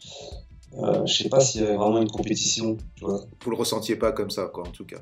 euh, 0.82 1.06
je 1.06 1.14
sais 1.24 1.30
pas 1.30 1.40
s'il 1.40 1.62
y 1.62 1.64
avait 1.66 1.76
vraiment 1.76 2.02
une 2.02 2.10
compétition, 2.10 2.78
tu 2.96 3.06
vois. 3.06 3.22
Vous 3.44 3.52
le 3.52 3.58
ressentiez 3.58 3.96
pas 3.96 4.12
comme 4.12 4.30
ça, 4.30 4.46
quoi, 4.54 4.68
en 4.68 4.72
tout 4.72 4.86
cas. 4.86 5.02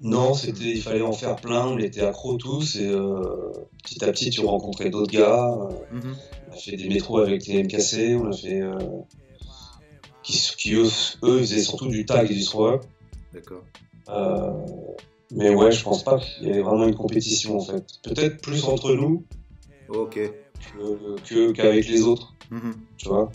Non, 0.00 0.34
c'était, 0.34 0.64
il 0.70 0.82
fallait 0.82 1.00
en 1.02 1.12
faire 1.12 1.36
plein, 1.36 1.66
on 1.66 1.78
était 1.78 2.02
accros 2.02 2.36
tous, 2.36 2.76
et 2.76 2.86
euh, 2.88 3.50
petit 3.82 4.04
à 4.04 4.10
petit, 4.12 4.30
tu 4.30 4.40
rencontrais 4.40 4.90
d'autres 4.90 5.12
gars. 5.12 5.48
euh, 5.52 5.96
Mhm. 5.96 6.14
on 6.50 6.52
a 6.52 6.56
fait 6.56 6.76
des 6.76 6.88
métros 6.88 7.18
avec 7.18 7.46
les 7.46 7.62
MKC, 7.62 8.16
on 8.16 8.26
a 8.30 8.36
fait. 8.36 8.60
euh, 8.60 8.76
qui, 10.22 10.40
qui 10.58 10.74
eux, 10.74 10.86
eux, 11.22 11.36
ils 11.40 11.46
faisaient 11.46 11.62
surtout 11.62 11.86
du 11.88 12.04
tag 12.06 12.30
et 12.30 12.34
du 12.34 12.42
throw-up. 12.44 12.82
D'accord. 13.32 13.62
Mais 15.34 15.54
ouais, 15.54 15.72
je 15.72 15.82
pense 15.82 16.02
pas 16.04 16.18
qu'il 16.18 16.46
y 16.46 16.50
avait 16.50 16.62
vraiment 16.62 16.86
une 16.86 16.94
compétition 16.94 17.58
en 17.58 17.60
fait. 17.64 17.84
Peut-être 18.02 18.40
plus 18.40 18.64
entre 18.64 18.94
nous 18.94 19.24
Ok. 19.88 20.14
que- 20.14 21.20
que- 21.28 21.52
qu'avec 21.52 21.86
les 21.88 22.02
autres, 22.02 22.34
Mhm. 22.50 22.74
tu 22.96 23.08
vois. 23.08 23.30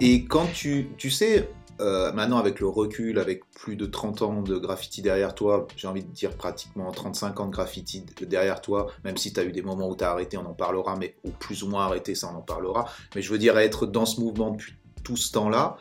Et 0.00 0.24
quand 0.24 0.46
tu, 0.52 0.88
tu 0.96 1.10
sais, 1.10 1.50
euh, 1.80 2.12
maintenant 2.12 2.38
avec 2.38 2.60
le 2.60 2.68
recul, 2.68 3.18
avec 3.18 3.42
plus 3.50 3.76
de 3.76 3.86
30 3.86 4.22
ans 4.22 4.42
de 4.42 4.56
graffiti 4.58 5.00
derrière 5.02 5.34
toi, 5.34 5.66
j'ai 5.76 5.88
envie 5.88 6.02
de 6.02 6.10
dire 6.10 6.36
pratiquement 6.36 6.90
35 6.90 7.38
ans 7.40 7.46
de 7.46 7.52
graffiti 7.52 8.02
de- 8.18 8.24
derrière 8.24 8.60
toi, 8.60 8.88
même 9.04 9.16
si 9.16 9.32
tu 9.32 9.40
as 9.40 9.44
eu 9.44 9.52
des 9.52 9.62
moments 9.62 9.88
où 9.88 9.96
tu 9.96 10.04
as 10.04 10.10
arrêté, 10.10 10.36
on 10.36 10.44
en 10.46 10.54
parlera, 10.54 10.96
mais 10.96 11.14
ou 11.24 11.30
plus 11.30 11.62
ou 11.62 11.68
moins 11.68 11.84
arrêté, 11.84 12.14
ça 12.14 12.30
on 12.34 12.36
en 12.38 12.42
parlera. 12.42 12.86
Mais 13.14 13.22
je 13.22 13.30
veux 13.30 13.38
dire, 13.38 13.56
être 13.58 13.86
dans 13.86 14.06
ce 14.06 14.20
mouvement 14.20 14.50
depuis 14.50 14.74
tout 15.04 15.16
ce 15.16 15.32
temps-là, 15.32 15.76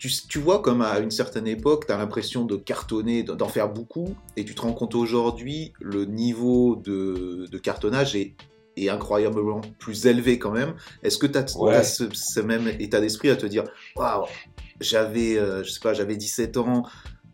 tu, 0.00 0.10
tu 0.28 0.38
vois 0.38 0.62
comme 0.62 0.80
à 0.80 0.98
une 0.98 1.10
certaine 1.10 1.46
époque, 1.46 1.86
tu 1.86 1.92
as 1.92 1.98
l'impression 1.98 2.44
de 2.46 2.56
cartonner, 2.56 3.22
d'en 3.22 3.48
faire 3.48 3.68
beaucoup, 3.68 4.14
et 4.36 4.44
tu 4.46 4.54
te 4.54 4.62
rends 4.62 4.72
compte 4.72 4.94
aujourd'hui, 4.94 5.74
le 5.78 6.06
niveau 6.06 6.76
de, 6.76 7.46
de 7.50 7.58
cartonnage 7.58 8.16
est, 8.16 8.34
est 8.78 8.88
incroyablement 8.88 9.60
plus 9.78 10.06
élevé 10.06 10.38
quand 10.38 10.52
même. 10.52 10.74
Est-ce 11.02 11.18
que 11.18 11.26
tu 11.26 11.36
as, 11.36 11.54
Ouais. 11.58 11.84
ce, 11.84 12.04
ce 12.14 12.40
même 12.40 12.66
état 12.80 12.98
d'esprit 12.98 13.28
à 13.28 13.36
te 13.36 13.44
dire, 13.44 13.64
waouh, 13.94 14.24
j'avais, 14.80 15.36
euh, 15.38 15.62
je 15.62 15.70
sais 15.70 15.80
pas, 15.80 15.92
j'avais 15.92 16.16
17 16.16 16.56
ans, 16.56 16.84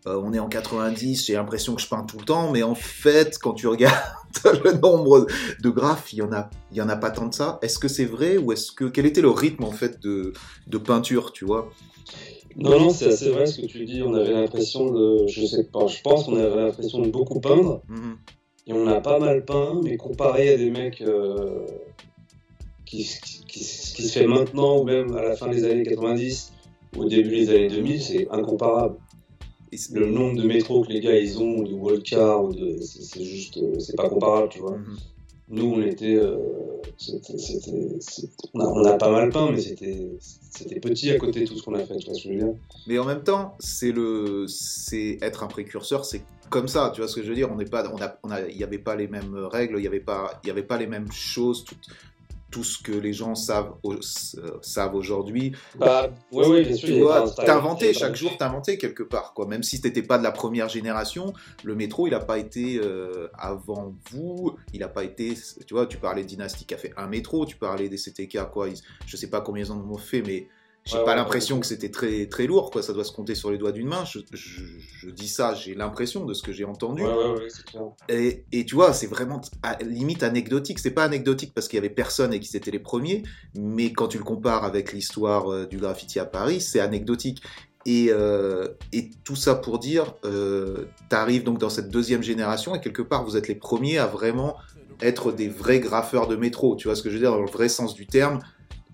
euh, 0.09 0.21
on 0.25 0.33
est 0.33 0.41
en 0.41 0.49
90, 0.49 1.25
j'ai 1.25 1.35
l'impression 1.35 1.77
que 1.77 1.81
je 1.83 1.89
peins 1.89 2.03
tout 2.03 2.19
le 2.19 2.25
temps, 2.25 2.51
mais 2.51 2.65
en 2.65 2.75
fait, 2.75 3.39
quand 3.41 3.53
tu 3.55 3.69
regardes 3.69 3.97
le 4.65 4.73
nombre 4.73 5.29
de 5.63 5.71
graphes, 5.71 6.13
il 6.13 6.17
y 6.19 6.23
en 6.23 6.33
a, 6.33 6.51
il 6.73 6.79
y 6.79 6.83
en 6.83 6.89
a 6.89 6.97
pas 6.97 7.13
tant 7.13 7.27
de 7.27 7.35
ça. 7.35 7.61
Est-ce 7.63 7.79
que 7.79 7.87
c'est 7.87 8.05
vrai 8.07 8.37
ou 8.39 8.51
est-ce 8.51 8.73
que 8.73 8.87
quel 8.87 9.07
était 9.07 9.23
le 9.23 9.31
rythme 9.31 9.63
en 9.63 9.71
fait 9.73 10.01
de, 10.01 10.33
de 10.67 10.79
peinture, 10.79 11.33
tu 11.33 11.45
vois? 11.45 11.71
Non, 12.57 12.79
non, 12.81 12.91
c'est 12.91 13.09
assez 13.09 13.31
vrai 13.31 13.47
ce 13.47 13.61
que 13.61 13.67
tu 13.67 13.85
dis. 13.85 14.03
On 14.03 14.15
avait 14.15 14.33
l'impression 14.33 14.91
de, 14.91 15.27
je 15.27 15.45
sais 15.45 15.65
pas, 15.65 15.87
je 15.87 16.01
pense 16.03 16.25
qu'on 16.25 16.37
avait 16.37 16.57
l'impression 16.57 17.01
de 17.01 17.11
beaucoup 17.11 17.41
peindre. 17.41 17.83
Mhm. 17.89 18.17
Et 18.69 18.73
on 18.73 18.87
a 18.87 19.01
pas 19.01 19.19
mal 19.19 19.45
peint, 19.45 19.81
mais 19.85 19.97
comparé 19.97 20.55
à 20.55 20.57
des 20.57 20.71
mecs 20.71 21.01
euh, 21.03 21.67
qui, 22.85 23.05
qui, 23.05 23.45
qui, 23.47 23.61
qui 23.61 24.03
se 24.03 24.19
fait 24.19 24.27
maintenant 24.27 24.81
ou 24.81 24.85
même 24.85 25.15
à 25.15 25.23
la 25.23 25.37
fin 25.37 25.49
des 25.49 25.65
années 25.65 25.85
90 25.85 26.53
ou 26.97 27.03
au 27.03 27.09
début 27.09 27.37
des 27.37 27.51
années 27.51 27.69
2000, 27.69 28.03
c'est 28.03 28.27
incomparable. 28.31 28.97
Et 29.73 29.77
Le 29.93 30.07
nombre 30.11 30.41
de 30.41 30.47
métros 30.47 30.83
que 30.83 30.93
les 30.93 31.01
gars 31.01 31.17
ils 31.17 31.39
ont, 31.39 31.59
ou 31.59 31.65
de 31.65 31.75
wallcar, 31.75 32.43
ou 32.43 32.55
de, 32.55 32.79
c'est 32.81 33.25
juste, 33.25 33.59
euh, 33.59 33.79
c'est 33.79 33.97
pas 33.97 34.09
comparable, 34.09 34.49
tu 34.49 34.61
vois. 34.61 34.79
Mhm. 34.79 34.97
Nous, 35.49 35.65
on 35.65 35.83
était, 35.83 36.17
euh, 36.17 36.37
a, 38.59 38.93
pas 38.95 39.11
mal 39.11 39.31
peint, 39.31 39.53
mais 39.53 39.61
c'était, 39.61 40.81
petit 40.81 41.11
à 41.11 41.19
côté 41.19 41.43
de 41.43 41.47
tout 41.47 41.57
ce 41.57 41.63
qu'on 41.63 41.75
a 41.75 41.85
fait, 41.85 41.97
tu 41.97 42.07
vois 42.07 42.15
ce 42.15 42.23
que 42.23 42.29
je 42.29 42.35
veux 42.35 42.45
dire. 42.45 42.55
Mais 42.89 42.99
en 42.99 43.05
même 43.05 43.23
temps, 43.23 43.55
c'est 43.61 43.93
le, 43.93 44.47
c'est 44.49 45.19
être 45.23 45.45
un 45.45 45.47
précurseur, 45.47 46.05
c'est 46.05 46.23
comme 46.51 46.67
ça, 46.67 46.91
tu 46.95 47.01
vois 47.01 47.09
ce 47.09 47.15
que 47.15 47.23
je 47.23 47.29
veux 47.29 47.35
dire. 47.35 47.51
On 47.53 47.57
n'est 47.57 47.65
pas, 47.65 47.85
on 48.23 48.31
a, 48.31 48.49
il 48.49 48.57
n'y 48.57 48.65
avait 48.65 48.79
pas 48.79 48.97
les 48.97 49.07
mêmes 49.07 49.37
règles, 49.37 49.77
il 49.79 49.83
n'y 49.83 49.87
avait 49.87 50.01
pas, 50.01 50.41
il 50.43 50.49
y 50.49 50.51
avait 50.51 50.65
pas 50.65 50.79
les 50.79 50.89
mêmes 50.89 51.11
choses, 51.13 51.65
tout 52.57 52.65
ce 52.65 52.83
que 52.83 52.93
les 52.93 53.13
gens 53.13 53.35
savent, 53.35 53.75
au- 53.83 53.93
euh, 53.93 53.99
savent 54.63 54.95
aujourd'hui. 54.95 55.53
Bah, 55.79 56.09
ouais, 56.33 56.47
ouais, 56.49 56.63
bien 56.65 56.75
sûr. 56.75 56.89
Tu 56.89 57.01
vois, 57.03 57.21
pas- 57.35 57.45
chaque 57.93 58.17
jour, 58.17 58.31
t'as 58.39 58.49
inventé 58.49 58.79
quelque 58.79 59.03
part, 59.03 59.35
quoi. 59.35 59.47
Même 59.47 59.63
si 59.63 59.79
t'étais 59.79 60.01
pas 60.03 60.17
de 60.17 60.23
la 60.23 60.33
première 60.33 60.71
génération, 60.71 61.35
le 61.65 61.75
métro, 61.75 62.07
il 62.07 62.15
a 62.15 62.21
pas 62.21 62.39
été 62.39 62.81
euh, 62.83 63.29
avant 63.39 63.95
vous, 64.11 64.57
il 64.73 64.83
a 64.83 64.89
pas 64.89 65.05
été, 65.05 65.35
tu 65.67 65.75
vois, 65.75 65.85
tu 65.85 65.99
parlais 65.99 66.23
de 66.23 66.29
Dynasty 66.29 66.65
qui 66.65 66.73
a 66.73 66.79
fait 66.79 66.95
un 66.97 67.09
métro, 67.09 67.45
tu 67.45 67.57
parlais 67.57 67.91
des 67.91 67.99
CTK, 67.99 68.39
quoi. 68.51 68.71
Ils- 68.71 68.81
je 69.07 69.17
sais 69.19 69.29
pas 69.29 69.43
combien 69.43 69.65
ils 69.67 69.73
en 69.73 69.77
ont 69.81 69.99
fait, 69.99 70.23
mais 70.23 70.49
j'ai 70.87 70.99
Ouais, 70.99 71.05
pas 71.05 71.11
ouais, 71.11 71.17
l'impression 71.17 71.57
ouais. 71.57 71.61
que 71.63 71.67
c'était 71.67 71.91
très 71.91 72.27
très 72.27 72.47
lourd, 72.47 72.71
quoi. 72.71 72.83
Ça 72.83 72.93
doit 72.93 73.05
se 73.05 73.13
compter 73.13 73.35
sur 73.35 73.51
les 73.51 73.59
doigts 73.59 73.73
d'une 73.73 73.89
main. 73.89 74.05
Je, 74.05 74.21
je- 74.33 74.63
je 75.01 75.11
dis 75.11 75.29
ça, 75.29 75.55
j'ai 75.55 75.75
l'impression 75.75 76.25
de 76.25 76.33
ce 76.33 76.43
que 76.43 76.53
j'ai 76.53 76.65
entendu. 76.65 77.03
Clair. 77.03 77.35
Et, 78.09 78.45
et 78.53 78.65
tu 78.65 78.75
vois, 78.77 78.93
c'est 78.93 79.07
vraiment 79.09 79.41
à- 79.63 79.77
limite 79.83 80.23
anecdotique. 80.23 80.79
C'est 80.79 80.93
pas 80.93 81.05
anecdotique 81.05 81.53
parce 81.55 81.69
qu'il 81.69 81.77
y 81.77 81.81
avait 81.81 81.91
personne 81.91 82.33
et 82.33 82.41
qu'ils 82.41 82.57
étaient 82.57 82.71
les 82.71 82.79
premiers, 82.79 83.25
mais 83.55 83.93
quand 83.93 84.09
tu 84.09 84.19
le 84.19 84.25
compares 84.25 84.65
avec 84.65 84.93
l'histoire 84.93 85.53
euh, 85.53 85.67
du 85.67 85.79
graffiti 85.79 86.19
à 86.21 86.25
Paris, 86.25 86.61
c'est 86.61 86.81
anecdotique. 86.81 87.43
Et, 87.85 88.09
euh, 88.11 88.69
et 88.93 89.11
tout 89.25 89.37
ça 89.37 89.55
pour 89.55 89.79
dire, 89.79 90.15
euh, 90.25 90.87
t'arrives 91.09 91.45
donc 91.45 91.59
dans 91.59 91.71
cette 91.71 91.89
deuxième 91.89 92.23
génération 92.23 92.75
et 92.75 92.81
quelque 92.81 93.03
part 93.03 93.25
vous 93.25 93.37
êtes 93.37 93.47
les 93.49 93.55
premiers 93.55 93.99
à 93.99 94.07
vraiment 94.07 94.57
être 95.01 95.31
des 95.31 95.49
vrais 95.49 95.79
graffeurs 95.79 96.27
de 96.27 96.37
métro. 96.37 96.75
Tu 96.77 96.89
vois 96.89 96.97
ce 96.97 97.03
que 97.03 97.11
je 97.11 97.15
veux 97.15 97.21
dire? 97.21 97.31
Dans 97.31 97.41
le 97.43 97.51
vrai 97.51 97.69
sens 97.69 97.95
du 97.95 98.07
terme. 98.07 98.41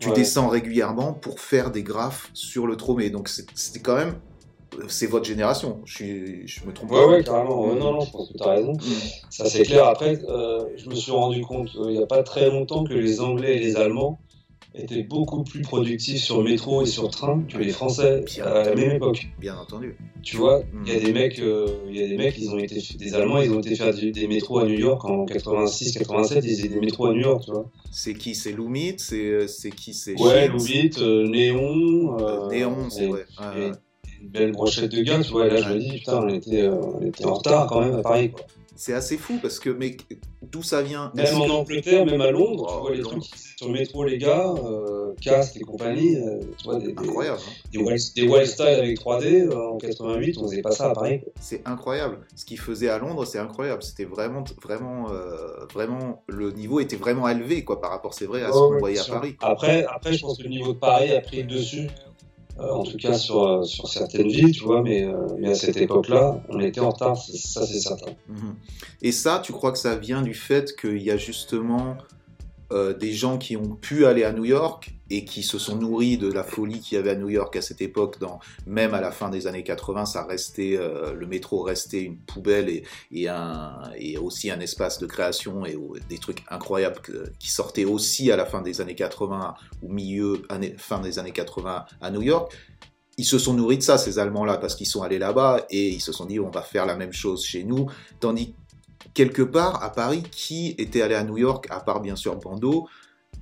Tu 0.03 0.09
Ouais. 0.09 0.15
descends 0.15 0.49
régulièrement 0.49 1.13
pour 1.13 1.39
faire 1.39 1.71
des 1.71 1.85
graphes 1.85 2.29
sur 2.35 2.67
le 2.67 2.77
tromé. 2.77 3.09
Donc 3.09 3.29
c'est- 3.29 3.47
c'était 3.55 3.79
quand 3.79 3.95
même, 3.95 4.15
c'est 4.89 5.07
votre 5.07 5.27
génération. 5.27 5.81
Je 5.85 5.95
suis, 5.95 6.49
je 6.49 6.65
me 6.67 6.73
trompe 6.73 6.91
Ouais, 6.91 6.99
pas. 6.99 7.07
ouais, 7.07 7.23
carrément. 7.23 7.69
Ouais, 7.69 7.79
non, 7.79 7.93
non, 7.93 8.01
je 8.01 8.11
pense 8.11 8.29
que 8.33 8.37
t'as 8.37 8.51
raison. 8.51 8.73
Ça, 9.31 9.45
c'est 9.45 9.63
clair. 9.63 9.87
Après, 9.87 10.19
euh, 10.29 10.65
je 10.77 10.89
me 10.89 10.95
suis 10.97 11.13
rendu 11.13 11.43
compte 11.43 11.69
euh, 11.77 11.85
il 11.93 11.97
n'y 11.99 12.03
a 12.03 12.07
pas 12.07 12.25
très 12.25 12.51
longtemps 12.51 12.83
que 12.83 12.95
les 12.95 13.21
Anglais 13.21 13.57
et 13.57 13.61
les 13.61 13.77
Allemands 13.77 14.19
étaient 14.75 15.03
beaucoup 15.03 15.45
plus 15.45 15.63
productifs 15.63 16.23
sur 16.23 16.43
métro 16.43 16.83
et 16.83 16.87
sur 16.87 17.11
train 17.11 17.43
que 17.49 17.59
les 17.59 17.71
Français 17.71 18.25
Bien 18.35 18.45
à 18.47 18.65
la 18.65 18.75
même 18.75 18.93
époque. 18.93 19.27
Bien 19.39 19.57
entendu. 19.57 19.97
Tu 20.23 20.37
vois, 20.37 20.63
il 20.87 20.93
y 20.93 20.97
a 20.97 21.01
des 21.01 21.13
mecs, 21.13 21.39
euh, 21.41 21.67
il 21.89 21.97
y 21.97 22.03
a 22.03 22.09
des 22.09 22.17
mecs, 22.17 22.39
ils 22.39 22.49
ont 22.51 22.59
été, 22.59 22.81
des 22.97 23.15
Allemands, 23.15 23.41
ils 23.41 23.51
ont 23.53 23.61
été 23.61 23.75
faire 23.75 23.93
des 23.93 24.29
métros 24.29 24.61
à 24.61 24.65
New 24.65 24.79
York 24.79 25.05
en 25.05 25.25
86, 25.27 25.93
87, 25.99 26.45
ils 26.45 26.57
faisaient 26.57 26.69
des 26.69 26.81
métros 26.81 27.07
à 27.07 27.13
New 27.13 27.21
York, 27.21 27.43
tu 27.45 27.51
vois. 27.51 27.69
C'est 27.91 28.15
qui 28.15 28.35
C'est 28.35 28.53
Lumit 28.53 28.95
C'est 28.99 29.47
c'est 29.49 29.71
qui 29.71 29.93
C'est 29.95 30.19
Ouais, 30.21 30.49
Loubit, 30.49 30.93
euh, 30.99 31.27
Néon, 31.29 32.19
Euh, 32.19 32.47
euh, 32.47 32.49
Néon, 32.49 32.89
c'est 32.89 33.07
vrai. 33.07 33.27
Ouais, 33.39 33.47
et 33.57 33.71
ouais. 33.71 33.73
une 34.23 34.29
belle 34.29 34.53
brochette 34.53 34.91
de 34.93 35.03
gars, 35.03 35.21
tu 35.21 35.33
vois. 35.33 35.47
Et 35.47 35.51
là, 35.51 35.57
je 35.57 35.75
me 35.75 35.79
dis, 35.79 35.91
putain, 35.99 36.23
on 36.23 36.29
était, 36.29 36.63
euh, 36.63 36.75
on 36.81 37.05
était 37.05 37.25
en 37.27 37.35
retard 37.35 37.67
quand 37.67 37.81
même 37.81 37.95
à 37.97 38.03
Paris, 38.03 38.31
quoi. 38.31 38.47
C'est 38.77 38.95
assez 38.95 39.17
fou 39.19 39.39
parce 39.43 39.59
que, 39.59 39.71
mais 39.71 39.97
d'où 40.53 40.63
ça 40.63 40.83
vient 40.83 41.11
Même 41.15 41.35
en 41.41 41.47
Angleterre, 41.47 42.07
même 42.07 42.21
à 42.21 42.31
Londres, 42.31 42.69
tu 42.73 42.81
vois 42.81 42.95
les 42.95 43.03
trucs 43.03 43.23
qui 43.23 43.33
sur 43.63 43.69
le 43.69 43.79
métro, 43.79 44.05
les 44.05 44.19
gars, 44.19 44.53
euh, 44.65 45.15
Cast 45.21 45.57
et 45.57 45.61
compagnie, 45.61 46.17
euh, 46.17 46.41
tu 46.59 46.65
vois, 46.65 46.79
des, 46.81 46.91
Incroyable, 46.91 47.39
hein. 47.39 47.53
des, 47.73 47.79
wild 47.79 48.47
style 48.47 48.67
avec 48.67 48.99
3D 48.99 49.47
euh, 49.47 49.71
en 49.71 49.79
88, 49.79 50.39
on 50.39 50.49
faisait 50.49 50.63
pas 50.63 50.73
ça 50.73 50.91
à 50.91 50.93
Paris. 50.95 51.21
c'est 51.41 51.63
incroyable. 51.65 52.19
Ce 52.35 52.45
qu'ils 52.45 52.59
faisaient 52.59 52.89
à 52.89 52.99
Londres, 52.99 53.25
c'est 53.25 53.39
incroyable. 53.39 53.83
C'était 53.83 54.05
vraiment, 54.05 54.43
vraiment, 54.63 55.11
euh, 55.11 55.65
vraiment, 55.73 56.25
le 56.27 56.51
niveau 56.51 56.81
était 56.81 56.97
vraiment 56.97 57.29
élevé, 57.29 57.63
quoi, 57.63 57.81
par 57.81 57.91
rapport, 57.91 58.15
c'est 58.15 58.27
vrai, 58.27 58.43
à 58.43 58.49
ce 58.49 58.59
qu'on 58.59 58.79
voyait 58.79 58.99
à. 58.99 59.05
Paris. 59.05 59.37
Après, 59.41 59.85
après, 59.85 60.13
je 60.13 60.23
pense 60.23 60.39
que 60.39 60.43
le 60.43 60.49
niveau 60.49 60.73
de 60.73 60.79
Paris 60.79 61.13
a 61.13 61.21
pris 61.21 61.43
le 61.43 61.49
dessus, 61.49 61.89
en 62.59 62.83
tout 62.83 62.97
cas 62.97 63.15
sur, 63.15 63.43
euh, 63.43 63.63
sur 63.65 63.89
certaines 63.89 64.29
villes, 64.29 64.53
tu 64.53 64.65
vois, 64.65 64.83
mais, 64.83 65.05
euh, 65.05 65.27
mais 65.39 65.51
à 65.51 65.55
cette 65.55 65.77
époque-là, 65.77 66.43
on 66.49 66.61
était 66.61 66.81
en 66.81 66.91
retard, 66.91 67.17
ça 67.17 67.67
c'est 67.67 67.81
certain. 67.81 68.13
Mhm. 68.29 68.55
Et 69.03 69.13
ça, 69.13 69.41
tu 69.43 69.53
crois 69.53 69.73
que 69.73 69.79
ça 69.79 69.97
vient 69.97 70.23
du 70.23 70.35
fait 70.35 70.77
qu'il 70.77 71.03
y 71.03 71.11
a 71.11 71.17
justement 71.17 71.97
euh, 72.73 72.95
des 72.95 73.13
gens 73.13 73.39
qui 73.39 73.57
ont 73.57 73.77
pu 73.77 74.07
aller 74.07 74.25
à 74.25 74.33
New 74.33 74.45
York 74.45 74.95
et 75.11 75.25
qui 75.25 75.43
se 75.43 75.59
sont 75.59 75.77
nourris 75.77 76.17
de 76.17 76.33
la 76.33 76.43
folie 76.43 76.81
qu'il 76.81 76.97
y 76.97 76.99
avait 76.99 77.11
à 77.11 77.15
New 77.15 77.29
York 77.29 77.55
à 77.55 77.61
cette 77.61 77.83
époque, 77.83 78.19
dans, 78.19 78.41
même 78.67 78.95
à 78.95 79.01
la 79.01 79.11
fin 79.11 79.29
des 79.29 79.47
années 79.47 79.63
80, 79.63 80.07
ça 80.07 80.25
restait, 80.25 80.77
euh, 80.79 81.13
le 81.13 81.27
métro 81.27 81.63
restait 81.63 82.03
une 82.03 82.17
poubelle 82.17 82.83
et, 83.11 84.19
aussi 84.19 84.51
un 84.51 84.61
espace 84.61 84.99
de 84.99 85.07
création 85.07 85.67
et 85.67 85.77
des 86.09 86.19
trucs 86.19 86.43
incroyables 86.49 87.01
qui 87.39 87.51
sortaient 87.51 87.85
aussi 87.85 88.31
à 88.33 88.37
la 88.37 88.47
fin 88.47 88.63
des 88.63 88.81
années 88.81 88.95
80 88.95 89.55
ou 89.83 89.93
milieu, 89.93 90.43
fin 90.79 91.01
des 91.01 91.19
années 91.19 91.33
80 91.33 91.85
à 92.01 92.11
New 92.11 92.23
York. 92.23 92.53
Ils 93.19 93.27
se 93.27 93.39
sont 93.39 93.53
nourris 93.53 93.79
de 93.79 93.83
ça, 93.83 93.99
ces 93.99 94.19
Allemands-là, 94.19 94.57
parce 94.57 94.75
qu'ils 94.75 94.87
sont 94.87 95.03
allés 95.03 95.19
là-bas 95.19 95.67
et 95.69 95.89
ils 95.89 96.01
se 96.01 96.13
sont 96.13 96.25
dit 96.25 96.41
on 96.41 96.51
va 96.51 96.63
faire 96.63 96.87
la 96.87 96.97
même 96.97 97.13
chose 97.13 97.45
chez 97.45 97.65
nous. 97.65 97.91
Tandis 98.21 98.55
quelque 99.15 99.43
part 99.43 99.83
à 99.83 99.93
Paris, 99.93 100.23
qui 100.31 100.75
était 100.79 101.03
allé 101.03 101.15
à 101.15 101.25
New 101.25 101.39
York, 101.39 101.67
à 101.71 101.81
part 101.81 102.01
bien 102.01 102.17
sûr 102.17 102.37
Bando, 102.37 102.87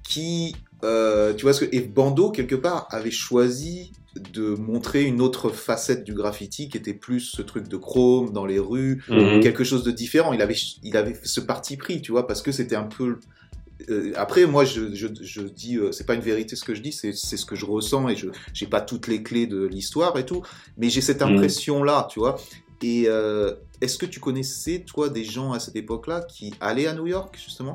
qui, 0.03 0.65
euh, 0.85 1.35
tu 1.35 1.43
vois 1.43 1.53
ce 1.53 1.65
que, 1.65 1.77
et 1.77 1.81
Bando 1.83 2.31
quelque 2.31 2.55
part 2.57 2.87
avait 2.91 3.11
choisi 3.11 3.93
de 4.17 4.55
montrer 4.57 5.05
une 5.05 5.21
autre 5.21 5.51
facette 5.51 6.05
du 6.05 6.15
graffiti 6.15 6.69
qui 6.69 6.77
était 6.77 6.95
plus 6.95 7.21
ce 7.21 7.43
truc 7.43 7.69
de 7.69 7.77
chrome 7.77 8.33
dans 8.33 8.47
les 8.47 8.59
rues, 8.59 9.03
quelque 9.41 9.63
chose 9.65 9.85
de 9.85 9.93
différent. 9.93 10.33
Il 10.33 10.43
avait, 10.43 10.57
il 10.83 10.97
avait 10.97 11.19
ce 11.23 11.41
parti 11.41 11.77
pris, 11.77 12.03
tu 12.03 12.13
vois, 12.13 12.27
parce 12.27 12.43
que 12.43 12.51
c'était 12.53 12.77
un 12.77 12.85
peu. 12.85 13.21
euh, 13.91 14.13
après, 14.17 14.47
moi, 14.47 14.65
je, 14.65 14.95
je, 14.95 15.09
je 15.21 15.43
dis, 15.43 15.77
euh, 15.77 15.93
c'est 15.93 16.05
pas 16.07 16.15
une 16.15 16.21
vérité 16.21 16.57
ce 16.57 16.65
que 16.65 16.75
je 16.75 16.83
dis, 16.83 16.93
c'est 16.93 17.13
ce 17.15 17.47
que 17.47 17.57
je 17.57 17.67
ressens 17.67 18.09
et 18.09 18.17
je 18.17 18.29
j'ai 18.53 18.67
pas 18.67 18.81
toutes 18.81 19.07
les 19.09 19.23
clés 19.23 19.47
de 19.47 19.65
l'histoire 19.65 20.19
et 20.19 20.27
tout, 20.27 20.43
mais 20.77 20.91
j'ai 20.91 21.01
cette 21.01 21.23
Mhm. 21.23 21.23
impression-là, 21.23 22.09
tu 22.11 22.21
vois. 22.21 22.37
Et 22.83 23.05
euh, 23.09 23.55
est-ce 23.81 23.99
que 23.99 24.07
tu 24.07 24.21
connaissais, 24.21 24.81
toi, 24.81 25.09
des 25.09 25.25
gens 25.25 25.53
à 25.53 25.61
cette 25.61 25.77
époque-là 25.77 26.23
qui 26.23 26.53
allaient 26.61 26.87
à 26.87 26.95
New 26.95 27.07
York, 27.07 27.39
justement? 27.43 27.75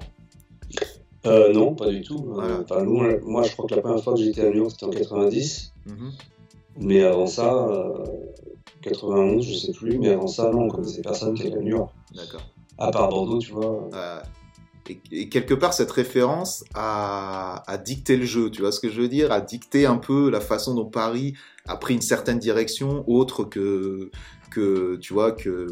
Euh, 1.26 1.52
non, 1.52 1.74
pas 1.74 1.90
du 1.90 2.02
tout. 2.02 2.18
Euh, 2.18 2.34
Voilà. 2.34 2.60
enfin, 2.62 2.84
moi, 2.84 3.44
je 3.44 3.52
crois 3.54 3.66
que 3.68 3.76
la 3.76 3.82
première 3.82 4.04
fois 4.04 4.14
que 4.14 4.20
j'étais 4.20 4.42
à 4.42 4.50
New 4.50 4.58
York, 4.58 4.72
c'était 4.72 4.86
en 4.86 4.90
90. 4.92 5.74
Mhm. 5.88 6.12
Mais 6.78 7.04
avant 7.04 7.26
ça, 7.26 7.68
euh, 7.68 8.06
91, 8.82 9.46
je 9.48 9.56
sais 9.56 9.72
plus, 9.72 9.98
mais 9.98 10.10
avant 10.10 10.28
ça, 10.28 10.52
non, 10.52 10.64
on 10.66 10.68
connaissait 10.68 11.02
personne 11.02 11.34
qui 11.34 11.48
allait 11.48 11.58
à 11.58 11.62
New 11.62 11.78
York. 11.78 11.92
D'accord. 12.14 12.42
À 12.78 12.92
part 12.92 13.10
Bordeaux, 13.10 13.40
tu 13.40 13.54
vois. 13.54 13.90
Euh, 13.94 14.20
et, 15.12 15.30
quelque 15.30 15.54
part, 15.54 15.74
cette 15.74 15.90
référence 15.92 16.64
a, 16.76 17.64
a 17.66 17.78
dicté 17.78 18.18
le 18.18 18.26
jeu, 18.26 18.52
tu 18.52 18.62
vois 18.62 18.72
ce 18.72 18.80
que 18.80 18.90
je 18.90 19.02
veux 19.02 19.08
dire? 19.08 19.32
A 19.32 19.42
dicté 19.42 19.86
un 19.86 19.98
peu 19.98 20.30
la 20.30 20.42
façon 20.42 20.76
dont 20.76 20.86
Paris 20.86 21.34
a 21.68 21.78
pris 21.78 21.94
une 21.96 22.02
certaine 22.02 22.40
direction, 22.40 23.04
autre 23.08 23.44
que, 23.44 24.12
que 24.52 24.96
tu 24.98 25.14
vois, 25.14 25.32
que, 25.34 25.68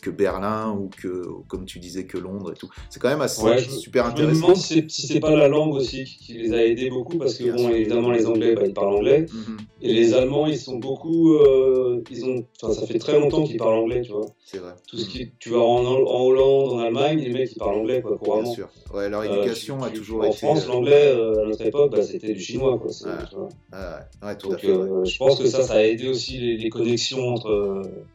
que 0.00 0.08
Berlin 0.08 0.70
ou 0.70 0.88
que, 0.88 1.24
comme 1.48 1.66
tu 1.66 1.78
disais, 1.78 2.06
que 2.06 2.16
Londres 2.16 2.52
et 2.52 2.58
tout. 2.58 2.70
C'est 2.88 2.98
quand 3.00 3.08
même 3.10 3.20
assez 3.20 3.42
Ouais, 3.44 3.58
je- 3.58 3.68
super 3.68 4.04
Je 4.04 4.08
me 4.08 4.12
intéressant. 4.12 4.40
demande 4.42 4.56
si 4.56 4.74
c'est 4.74 4.90
si 4.90 5.06
c'est 5.06 5.20
pas 5.20 5.34
la 5.36 5.48
langue 5.48 5.74
aussi 5.74 6.04
qui- 6.04 6.34
les 6.34 6.52
a 6.54 6.64
aidés 6.64 6.88
beaucoup, 6.88 7.18
parce 7.18 7.34
que, 7.36 7.44
Bien 7.44 7.54
bon, 7.56 7.68
évidemment, 7.70 8.10
les 8.12 8.24
Anglais, 8.26 8.54
bah, 8.54 8.62
ils 8.64 8.72
parlent 8.72 8.94
anglais. 8.94 9.26
Mhm, 9.32 9.56
Et 9.82 9.92
les 9.92 10.14
Allemands, 10.14 10.46
ils 10.46 10.56
sont 10.56 10.76
beaucoup. 10.78 11.34
euh, 11.34 12.00
ils 12.10 12.24
ont, 12.24 12.46
ça 12.72 12.86
fait 12.86 12.98
très 12.98 13.18
longtemps 13.18 13.42
qu'ils 13.44 13.58
parlent 13.58 13.74
anglais, 13.78 14.00
tu 14.02 14.12
vois. 14.12 14.26
c'est 14.46 14.58
vrai. 14.58 14.72
Tout 14.88 14.96
ce 14.96 15.08
qui, 15.08 15.32
tu 15.38 15.50
vas 15.50 15.58
en, 15.58 15.84
en 15.84 16.20
Hollande, 16.24 16.72
en 16.74 16.78
Allemagne, 16.78 17.18
les 17.18 17.30
mecs, 17.32 17.52
ils 17.52 17.58
parlent 17.58 17.76
anglais, 17.78 18.00
quoi, 18.00 18.12
Bien 18.12 18.18
couramment. 18.18 18.54
sûr. 18.54 18.68
Ouais, 18.94 19.10
leur 19.10 19.20
Euh, 19.22 19.34
éducation 19.34 19.82
a 19.82 19.90
toujours 19.90 20.20
en 20.20 20.24
été. 20.24 20.36
France, 20.38 20.64
euh, 20.64 20.68
l'anglais, 20.72 21.08
euh, 21.08 21.42
à 21.42 21.46
notre 21.48 21.66
époque, 21.66 21.90
bah, 21.90 22.02
c'était 22.02 22.32
du 22.32 22.40
chinois, 22.40 22.78
quoi. 22.78 22.90
c'est- 22.92 23.04
Ouais. 23.06 24.34
tout 24.38 24.48
à 24.48 24.50
Donc, 24.52 24.60
fait. 24.60 24.72
ouais. 24.72 25.04
je 25.04 25.16
pense 25.24 25.38
que 25.38 25.48
ça, 25.48 25.62
ça 25.62 25.74
a 25.74 25.82
aidé 25.82 26.08
aussi 26.08 26.38
les, 26.38 26.56
les 26.56 26.70
connexions 26.70 27.28
entre, 27.34 27.50
euh, 27.50 28.06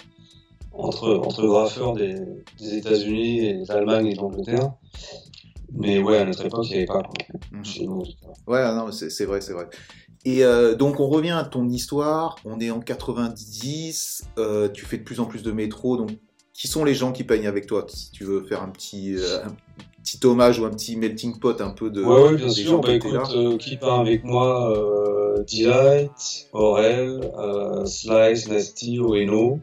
entre, 0.71 1.13
entre 1.15 1.45
graffeurs 1.45 1.93
des, 1.93 2.15
des 2.59 2.77
États-Unis, 2.77 3.45
et 3.45 3.53
de 3.53 3.67
l'Allemagne 3.67 4.07
et 4.07 4.13
de 4.13 4.21
l'Angleterre. 4.21 4.73
Mais 5.71 6.01
ouais, 6.01 6.17
à 6.17 6.25
notre 6.25 6.45
époque, 6.45 6.65
il 6.65 6.71
n'y 6.71 6.75
avait 6.77 6.85
pas. 6.85 7.03
Mhm. 7.51 8.03
Ouais, 8.47 8.63
non, 8.75 8.91
c'est 8.91 9.25
vrai, 9.25 9.41
c'est 9.41 9.53
vrai. 9.53 9.67
Et 10.25 10.43
euh, 10.43 10.75
donc 10.75 10.99
on 10.99 11.07
revient 11.07 11.31
à 11.31 11.43
ton 11.43 11.67
histoire, 11.69 12.35
on 12.43 12.59
est 12.59 12.71
en 12.71 12.79
90, 12.81 14.25
euh, 14.37 14.67
tu 14.67 14.85
fais 14.85 14.97
de 14.97 15.03
plus 15.03 15.19
en 15.21 15.25
plus 15.25 15.43
de 15.43 15.51
métro, 15.51 15.95
donc 15.95 16.09
qui 16.53 16.67
sont 16.67 16.83
les 16.83 16.93
gens 16.93 17.13
qui 17.13 17.23
peignent 17.23 17.47
avec 17.47 17.67
toi 17.67 17.85
Si 17.87 18.11
tu 18.11 18.25
veux 18.25 18.43
faire 18.43 18.61
un 18.61 18.67
petit, 18.69 19.15
euh, 19.15 19.45
un 19.45 19.55
petit 20.03 20.19
hommage 20.25 20.59
ou 20.59 20.65
un 20.65 20.71
petit 20.71 20.97
melting 20.97 21.39
pot 21.39 21.61
un 21.61 21.69
peu 21.69 21.89
de 21.89 22.03
Ouais, 22.03 22.23
ouais, 22.23 22.35
bien 22.35 22.49
sûr. 22.49 22.71
gens 22.71 22.79
Bah, 22.79 22.93
écoute, 22.93 23.57
qui 23.59 23.77
peint 23.77 24.01
avec 24.01 24.25
moi 24.25 24.73
euh, 25.37 25.43
Delight, 25.43 26.47
Aurel, 26.53 27.19
euh, 27.37 27.85
Slice, 27.85 28.47
Nasty, 28.47 28.99
Oeno. 28.99 29.59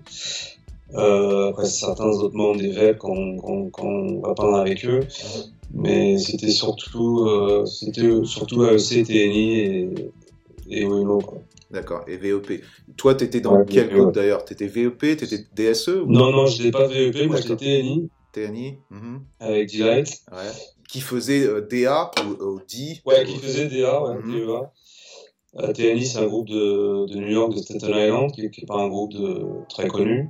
Euh, 0.94 1.48
après, 1.50 1.66
certains 1.66 2.06
autres 2.06 2.34
membres 2.36 2.60
des 2.60 2.70
VEP 2.70 2.98
quand, 2.98 3.36
quand, 3.38 3.70
quand 3.70 3.86
on 3.88 4.20
va 4.20 4.34
peindre 4.34 4.56
avec 4.56 4.84
eux. 4.86 5.00
Mais 5.74 6.16
c'était 6.18 6.50
surtout, 6.50 7.26
euh, 7.26 7.66
c'était 7.66 8.24
surtout 8.24 8.64
AEC, 8.64 9.04
TNI 9.04 9.58
et, 9.60 9.90
et 10.70 10.84
Oeno. 10.84 11.20
D'accord, 11.70 12.04
et 12.06 12.16
VEP. 12.16 12.62
Toi, 12.96 13.16
t'étais 13.16 13.40
dans 13.40 13.56
Ouais, 13.58 13.64
quel 13.68 13.88
groupe 13.90 14.06
ouais. 14.06 14.12
d'ailleurs? 14.12 14.44
T'étais 14.44 14.68
VEP, 14.68 15.16
t'étais 15.16 15.44
DSE 15.54 15.88
ou 15.88 16.06
Non, 16.06 16.30
non, 16.30 16.46
je 16.46 16.58
n'étais 16.58 16.70
pas 16.70 16.86
VEP, 16.86 17.26
moi 17.26 17.36
j'étais 17.36 17.56
TNI 17.56 18.08
TNI 18.32 18.78
Mhm. 18.90 19.22
avec 19.40 19.72
Delight. 19.72 20.08
Ouais. 20.30 20.50
Qui 20.88 21.00
faisait 21.00 21.44
euh, 21.44 21.60
DA 21.62 22.12
ou, 22.24 22.44
ou 22.44 22.60
D? 22.60 23.00
Ouais, 23.04 23.24
qui 23.24 23.38
faisait 23.38 23.66
DA, 23.66 24.00
ouais, 24.02 24.14
Mhm. 24.22 24.32
DEA. 24.32 24.70
Euh, 25.58 25.72
TNI, 25.72 26.04
c'est 26.04 26.18
un 26.18 26.26
groupe 26.26 26.48
de, 26.48 27.06
de 27.06 27.16
New 27.16 27.28
York, 27.28 27.54
de 27.54 27.58
Staten 27.58 27.90
Island, 27.90 28.32
qui 28.32 28.42
n'est 28.42 28.66
pas 28.66 28.78
un 28.78 28.88
groupe 28.88 29.12
de, 29.12 29.46
très 29.68 29.88
connu. 29.88 30.28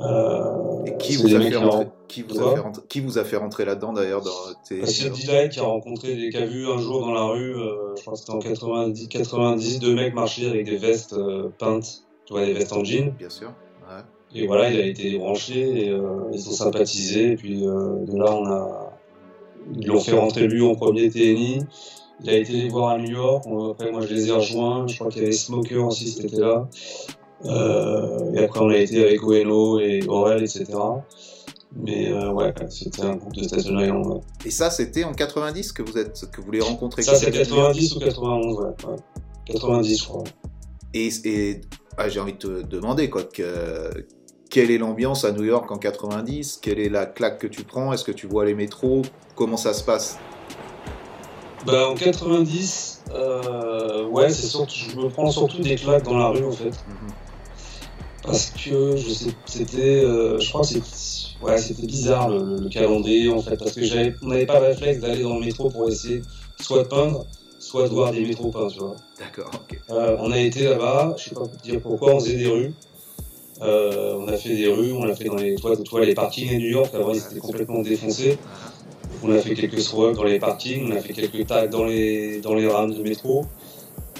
Euh, 0.00 0.84
Et 0.86 0.96
qui 0.96 1.16
vous, 1.16 1.34
a 1.34 1.40
fait 1.40 1.56
rentrer, 1.56 1.86
qui, 2.06 2.22
vous 2.22 2.40
a 2.40 2.54
fait 2.54 2.60
rentrer, 2.60 2.82
qui 2.88 3.00
vous 3.00 3.18
a 3.18 3.24
fait 3.24 3.36
rentrer 3.36 3.64
là-dedans 3.64 3.92
d'ailleurs 3.92 4.22
dans 4.22 4.30
tes... 4.68 4.80
Bah, 4.80 4.86
c'est 4.86 5.10
Delight 5.10 5.52
qui 5.52 5.58
a 5.58 5.64
rencontré, 5.64 6.14
des, 6.14 6.30
qui 6.30 6.36
a 6.36 6.46
vu 6.46 6.68
un 6.68 6.78
jour 6.78 7.00
dans 7.00 7.12
la 7.12 7.24
rue, 7.24 7.56
euh, 7.56 7.96
je 7.96 8.02
crois 8.02 8.12
que 8.12 8.20
c'était 8.20 8.30
en 8.30 8.38
90, 8.38 9.08
90, 9.08 9.80
deux 9.80 9.94
mecs 9.94 10.14
marcher 10.14 10.48
avec 10.48 10.66
des 10.66 10.76
vestes 10.76 11.14
euh, 11.14 11.48
peintes, 11.58 12.04
tu 12.26 12.32
vois, 12.32 12.46
des 12.46 12.52
vestes 12.52 12.72
en 12.72 12.84
jean. 12.84 13.12
Bien 13.18 13.28
sûr. 13.28 13.52
Ouais. 13.88 14.02
Et 14.40 14.46
voilà, 14.46 14.70
il 14.70 14.78
a 14.78 14.86
été 14.86 15.14
et 15.14 15.90
euh, 15.90 16.30
ils 16.32 16.48
ont 16.48 16.52
sympathisé. 16.52 17.32
Et 17.32 17.36
puis 17.36 17.62
de 17.62 18.18
là, 18.18 18.32
on 18.32 18.46
a, 18.46 18.92
ils 19.80 19.86
l'ont 19.88 20.00
fait 20.00 20.16
rentrer 20.16 20.46
lui 20.46 20.62
en 20.62 20.76
premier 20.76 21.10
TNI. 21.10 21.64
Il 22.22 22.30
a 22.30 22.36
été 22.36 22.52
les 22.52 22.68
voir 22.68 22.90
à 22.90 22.98
New 22.98 23.10
York. 23.10 23.44
Après, 23.70 23.92
moi, 23.92 24.00
je 24.06 24.12
les 24.12 24.28
ai 24.28 24.32
rejoints. 24.32 24.86
Je 24.86 24.96
crois 24.96 25.08
qu'il 25.08 25.22
y 25.22 25.24
avait 25.24 25.32
Smoker 25.32 25.86
aussi, 25.86 26.08
c'était 26.08 26.36
là. 26.36 26.68
Euh, 27.44 28.32
et 28.34 28.44
après, 28.44 28.60
on 28.60 28.70
a 28.70 28.76
été 28.76 29.04
avec 29.04 29.22
Oeno 29.22 29.78
et 29.78 30.02
Aurel, 30.08 30.42
etc. 30.42 30.66
Mais 31.76 32.10
euh, 32.10 32.32
ouais, 32.32 32.52
c'était 32.70 33.02
un 33.02 33.16
groupe 33.16 33.34
de 33.34 33.44
Staten 33.44 33.78
Island. 33.78 34.06
ouais. 34.06 34.20
Et 34.44 34.50
ça, 34.50 34.70
c'était 34.70 35.04
en 35.04 35.12
90 35.12 35.72
que 35.72 35.82
vous 35.82 35.98
êtes, 35.98 36.28
que 36.32 36.40
vous 36.40 36.50
les 36.50 36.60
rencontrez 36.60 37.02
Ça, 37.02 37.14
c'est 37.14 37.30
90 37.30 37.96
ou 37.96 38.00
91, 38.00 38.56
ouais. 38.56 38.66
ouais. 38.88 38.96
90, 39.46 39.98
je 39.98 40.04
crois. 40.04 40.24
Et, 40.94 41.08
et 41.24 41.60
ah, 41.96 42.08
j'ai 42.08 42.20
envie 42.20 42.32
de 42.32 42.38
te 42.38 42.66
demander 42.66 43.10
quoi, 43.10 43.22
que, 43.22 43.90
quelle 44.50 44.70
est 44.70 44.78
l'ambiance 44.78 45.24
à 45.24 45.32
New 45.32 45.44
York 45.44 45.70
en 45.70 45.76
90 45.76 46.58
Quelle 46.62 46.80
est 46.80 46.88
la 46.88 47.06
claque 47.06 47.38
que 47.38 47.46
tu 47.46 47.62
prends? 47.62 47.92
Est-ce 47.92 48.04
que 48.04 48.12
tu 48.12 48.26
vois 48.26 48.44
les 48.44 48.54
métros? 48.54 49.02
Comment 49.36 49.56
ça 49.56 49.74
se 49.74 49.84
passe? 49.84 50.18
Bah, 51.66 51.88
en 51.88 51.94
90, 51.94 53.02
euh, 53.10 54.06
ouais, 54.06 54.30
c'est 54.30 54.46
surtout, 54.46 54.74
je 54.74 54.96
me 54.96 55.08
prends 55.08 55.30
surtout 55.30 55.60
des 55.60 55.74
claques 55.74 56.04
dans 56.04 56.16
la 56.16 56.28
rue, 56.28 56.44
en 56.44 56.52
fait. 56.52 56.66
Mhm. 56.66 57.12
Parce 58.22 58.50
que 58.50 58.96
je 58.96 59.10
sais, 59.10 59.30
c'était, 59.46 60.04
euh, 60.04 60.38
je 60.38 60.48
crois 60.48 60.60
que 60.60 60.66
c'était, 60.66 61.44
ouais, 61.44 61.58
c'était 61.58 61.86
bizarre 61.86 62.28
le, 62.28 62.58
le 62.58 62.68
calendrier 62.68 63.30
en 63.30 63.40
fait, 63.40 63.56
parce 63.56 63.72
que 63.72 63.82
j'avais, 63.84 64.14
on 64.22 64.26
n'avait 64.26 64.44
pas 64.44 64.60
le 64.60 64.66
réflexe 64.66 65.00
d'aller 65.00 65.22
dans 65.22 65.38
le 65.38 65.46
métro 65.46 65.70
pour 65.70 65.88
essayer 65.88 66.20
soit 66.60 66.82
de 66.82 66.88
peindre, 66.88 67.24
soit 67.58 67.84
de 67.84 67.94
voir 67.94 68.12
des 68.12 68.20
métros 68.20 68.50
peints, 68.50 68.68
tu 68.68 68.80
vois. 68.80 68.96
D'accord, 69.18 69.50
ok. 69.54 69.80
Euh, 69.90 70.16
on 70.20 70.30
a 70.30 70.38
été 70.38 70.64
là-bas, 70.64 71.14
je 71.16 71.24
sais 71.24 71.34
pas 71.34 71.42
dire 71.62 71.80
pourquoi, 71.80 72.14
on 72.14 72.20
faisait 72.20 72.36
des 72.36 72.48
rues. 72.48 72.74
On 73.60 74.28
a 74.28 74.36
fait 74.36 74.54
des 74.54 74.68
rues, 74.68 74.92
on 74.92 75.04
a 75.04 75.14
fait 75.14 75.24
dans 75.24 75.36
les, 75.36 75.54
toi, 75.54 75.76
toi, 75.76 76.04
les 76.04 76.14
parkings 76.14 76.50
à 76.50 76.58
New 76.58 76.68
York, 76.68 76.94
avant 76.94 77.12
ils 77.12 77.18
étaient 77.18 77.40
complètement 77.40 77.80
défoncés. 77.80 78.38
On 79.22 79.32
a 79.32 79.38
fait 79.38 79.54
quelques 79.54 79.82
throw 79.82 80.12
dans 80.12 80.22
les 80.24 80.38
parkings, 80.38 80.92
on 80.92 80.96
a 80.96 81.00
fait 81.00 81.12
quelques 81.12 81.46
tags 81.46 81.66
dans 81.66 81.84
les, 81.84 82.40
dans 82.40 82.54
les 82.54 82.68
rames 82.68 82.92
de 82.94 83.02
métro. 83.02 83.44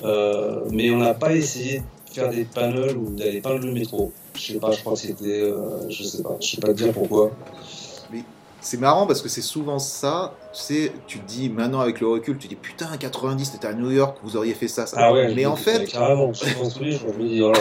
Euh, 0.04 0.60
mais 0.70 0.90
on 0.90 0.98
n'a 0.98 1.14
pas 1.14 1.32
essayé 1.34 1.78
de 1.80 2.14
faire 2.14 2.30
des 2.30 2.44
panels 2.44 2.96
ou 2.96 3.10
d'aller 3.10 3.40
peindre 3.40 3.64
le 3.66 3.72
métro. 3.72 4.12
Je 4.34 4.52
sais 4.52 4.58
pas, 4.58 4.70
je 4.72 4.80
crois 4.80 4.92
que 4.94 4.98
c'était. 5.00 5.40
euh, 5.42 5.88
je 5.88 6.02
sais 6.04 6.22
pas, 6.22 6.36
je 6.40 6.46
sais 6.48 6.60
pas 6.60 6.68
te 6.68 6.72
dire 6.72 6.92
pourquoi. 6.92 7.30
C'est 8.60 8.80
marrant 8.80 9.06
parce 9.06 9.22
que 9.22 9.28
c'est 9.28 9.40
souvent 9.40 9.78
ça, 9.78 10.34
tu 10.52 10.60
sais, 10.60 10.92
tu 11.06 11.20
te 11.20 11.26
dis 11.28 11.48
maintenant 11.48 11.78
avec 11.78 12.00
le 12.00 12.08
recul, 12.08 12.36
tu 12.38 12.48
dis 12.48 12.56
putain 12.56 12.88
90 12.98 13.52
t'étais 13.52 13.68
à 13.68 13.72
New 13.72 13.92
York, 13.92 14.18
vous 14.24 14.36
auriez 14.36 14.52
fait 14.54 14.66
ça, 14.66 14.84
ça. 14.84 14.96
Ah 14.98 15.12
ouais, 15.12 15.32
Mais 15.32 15.46
en 15.46 15.54
fait, 15.54 15.84
Carrément, 15.86 16.32
je 16.32 16.40
pense 16.54 16.76
je 16.76 16.82
me 17.22 17.28
dis, 17.28 17.40
oh 17.40 17.52
là 17.52 17.58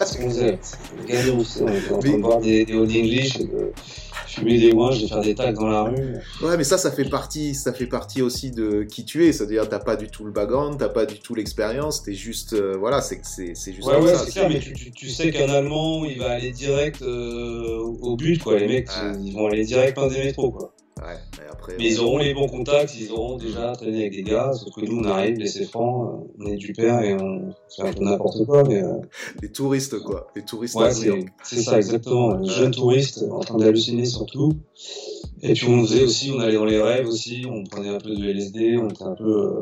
là, 0.00 0.06
ce 0.06 0.18
qu'on 0.18 0.28
faisait. 0.28 0.58
On 1.00 1.02
était 1.02 1.92
en 1.92 1.98
train 1.98 2.10
Mais- 2.10 2.16
de 2.18 2.22
boire 2.22 2.40
des, 2.40 2.66
des 2.66 2.74
Old 2.74 2.90
English, 2.90 3.40
et 3.40 3.44
de 3.44 3.72
fumer 4.34 4.58
des 4.58 4.72
ouinges, 4.72 5.02
de 5.02 5.06
faire 5.06 5.20
des 5.20 5.34
tags 5.34 5.52
dans 5.52 5.66
la 5.68 5.82
rue. 5.84 6.14
ouais, 6.42 6.56
mais 6.56 6.64
ça, 6.64 6.76
ça 6.78 6.90
fait 6.90 7.04
partie, 7.08 7.54
ça 7.54 7.72
fait 7.72 7.86
partie 7.86 8.22
aussi 8.22 8.50
de 8.50 8.82
qui 8.82 9.04
tu 9.04 9.26
es, 9.26 9.32
c'est-à-dire 9.32 9.68
t'as 9.68 9.78
pas 9.78 9.96
du 9.96 10.08
tout 10.08 10.24
le 10.24 10.32
background, 10.32 10.78
t'as 10.78 10.88
pas 10.88 11.06
du 11.06 11.18
tout 11.20 11.34
l'expérience, 11.34 12.02
t'es 12.02 12.14
juste, 12.14 12.52
euh, 12.52 12.76
voilà, 12.78 13.00
c'est 13.00 13.20
c'est 13.24 13.54
c'est 13.54 13.72
juste 13.72 13.86
Ouais, 13.86 13.96
ouais, 14.00 14.12
c'est 14.14 14.30
clair, 14.32 14.48
mais 14.48 14.58
tu, 14.60 14.72
tu, 14.72 14.90
tu 14.92 15.08
sais 15.08 15.30
qu'un 15.30 15.48
Allemand, 15.48 16.04
il 16.04 16.18
va 16.18 16.30
aller 16.32 16.50
direct 16.52 17.00
euh, 17.02 17.78
au 17.78 18.16
but, 18.16 18.42
quoi. 18.42 18.58
Les 18.58 18.66
mecs, 18.66 18.88
Ouais. 18.88 19.12
ils 19.22 19.32
vont 19.32 19.46
aller 19.46 19.64
direct 19.64 19.94
peindre 19.96 20.12
des 20.12 20.24
métros, 20.24 20.50
quoi. 20.50 20.73
Ouais, 21.02 21.16
mais 21.38 21.44
après. 21.50 21.74
Mais 21.78 21.88
ils 21.88 22.00
auront 22.00 22.18
les 22.18 22.32
bons 22.34 22.46
contacts, 22.48 22.94
ils 22.98 23.10
auront 23.10 23.36
déjà 23.36 23.72
traîné 23.72 24.02
avec 24.02 24.12
des 24.12 24.22
gars, 24.22 24.52
sauf 24.52 24.72
que 24.74 24.80
nous, 24.82 25.00
on 25.00 25.04
arrive, 25.04 25.36
laissez 25.38 25.64
francs, 25.64 26.08
euh, 26.22 26.32
on 26.38 26.46
est 26.46 26.56
du 26.56 26.72
père 26.72 27.00
et 27.02 27.14
on 27.14 27.52
fait 27.74 27.82
un 27.82 27.92
peu 27.92 28.04
n'importe 28.04 28.44
quoi, 28.46 28.62
mais 28.62 28.82
euh, 28.82 28.98
Les 29.42 29.50
touristes, 29.50 29.98
quoi. 30.00 30.28
Les 30.36 30.44
touristes 30.44 30.76
ouais, 30.76 30.92
c'est 31.42 31.60
ça, 31.62 31.78
exactement. 31.78 32.36
Les 32.36 32.48
jeunes 32.48 32.70
touristes 32.70 33.24
en 33.30 33.40
train 33.40 33.58
d'halluciner 33.58 34.04
surtout. 34.04 34.52
Et 35.42 35.52
puis 35.54 35.66
on 35.68 35.82
faisait 35.84 36.04
aussi, 36.04 36.30
on 36.34 36.38
allait 36.40 36.54
dans 36.54 36.64
les 36.64 36.80
rêves 36.80 37.08
aussi, 37.08 37.44
on 37.50 37.64
prenait 37.64 37.88
un 37.90 37.98
peu 37.98 38.14
de 38.14 38.24
LSD, 38.30 38.78
on 38.78 38.88
était 38.88 39.02
un 39.02 39.14
peu. 39.14 39.24
euh, 39.58 39.60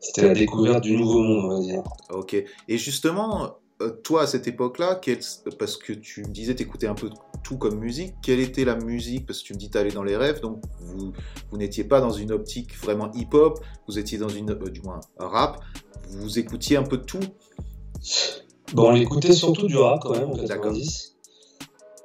C'était 0.00 0.26
la 0.28 0.34
découverte 0.34 0.82
du 0.82 0.96
nouveau 0.96 1.20
monde, 1.22 1.44
on 1.44 1.48
va 1.56 1.60
dire. 1.60 1.82
Ok. 2.12 2.34
Et 2.68 2.78
justement, 2.78 3.56
toi, 4.02 4.22
à 4.22 4.26
cette 4.26 4.46
époque-là, 4.46 4.98
quel- 5.02 5.18
parce 5.58 5.76
que 5.76 5.92
tu 5.92 6.22
me 6.22 6.28
disais 6.32 6.54
t'écoutais 6.54 6.86
un 6.86 6.94
peu 6.94 7.10
tout 7.42 7.58
comme 7.58 7.78
musique, 7.78 8.14
quelle 8.22 8.40
était 8.40 8.64
la 8.64 8.76
musique? 8.76 9.26
Parce 9.26 9.40
que 9.40 9.46
tu 9.46 9.54
me 9.54 9.58
dis 9.58 9.70
t'allais 9.70 9.90
dans 9.90 10.02
les 10.04 10.16
rêves, 10.16 10.40
donc 10.40 10.62
vous, 10.80 11.12
vous 11.50 11.56
n'étiez 11.56 11.84
pas 11.84 12.00
dans 12.00 12.10
une 12.10 12.32
optique 12.32 12.76
vraiment 12.78 13.10
hip-hop, 13.12 13.58
vous 13.88 13.98
étiez 13.98 14.18
dans 14.18 14.28
une, 14.28 14.50
euh, 14.50 14.70
du 14.70 14.80
moins, 14.82 15.00
rap, 15.18 15.60
vous 16.08 16.38
écoutiez 16.38 16.76
un 16.76 16.84
peu 16.84 16.98
de 16.98 17.04
tout? 17.04 17.20
Bon, 18.72 18.90
on 18.92 18.94
écoutait 18.94 19.32
surtout 19.32 19.66
du 19.66 19.76
rap 19.76 20.00
quand 20.02 20.12
même 20.12 20.30
en 20.30 20.36
D'accord. 20.36 20.72
90. 20.72 21.16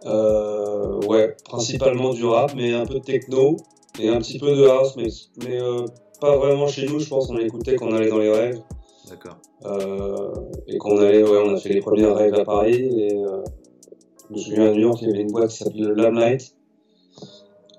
Euh, 0.05 1.01
ouais, 1.07 1.35
principalement 1.43 2.13
du 2.13 2.23
rap, 2.25 2.53
mais 2.55 2.73
un 2.73 2.85
peu 2.85 2.95
de 2.95 3.03
techno 3.03 3.57
et 3.99 4.07
un 4.09 4.19
petit 4.19 4.39
peu 4.39 4.55
de 4.55 4.65
house, 4.65 4.95
mais, 4.95 5.07
mais 5.45 5.61
euh, 5.61 5.85
pas 6.21 6.37
vraiment 6.37 6.67
chez 6.67 6.87
nous. 6.87 6.99
Je 6.99 7.09
pense 7.09 7.27
qu'on 7.27 7.37
écoutait 7.37 7.75
quand 7.75 7.87
on 7.87 7.93
allait 7.93 8.09
dans 8.09 8.17
les 8.17 8.31
rêves 8.31 8.61
D'accord. 9.09 9.37
euh, 9.65 10.31
et 10.67 10.77
qu'on 10.77 10.97
allait, 10.99 11.23
ouais, 11.23 11.37
on 11.45 11.55
a 11.55 11.57
fait 11.57 11.69
les 11.73 11.81
premières 11.81 12.15
rêves 12.15 12.33
à 12.35 12.43
Paris. 12.45 12.75
Et 12.75 13.13
euh, 13.15 13.43
je 14.29 14.33
me 14.35 14.39
souviens 14.39 14.65
à 14.67 14.71
New 14.71 14.81
York, 14.81 14.99
il 15.01 15.07
y 15.07 15.11
avait 15.11 15.21
une 15.21 15.31
boîte 15.31 15.49
qui 15.49 15.57
s'appelait 15.57 15.81
le 15.81 15.93
Lamlight. 15.95 16.55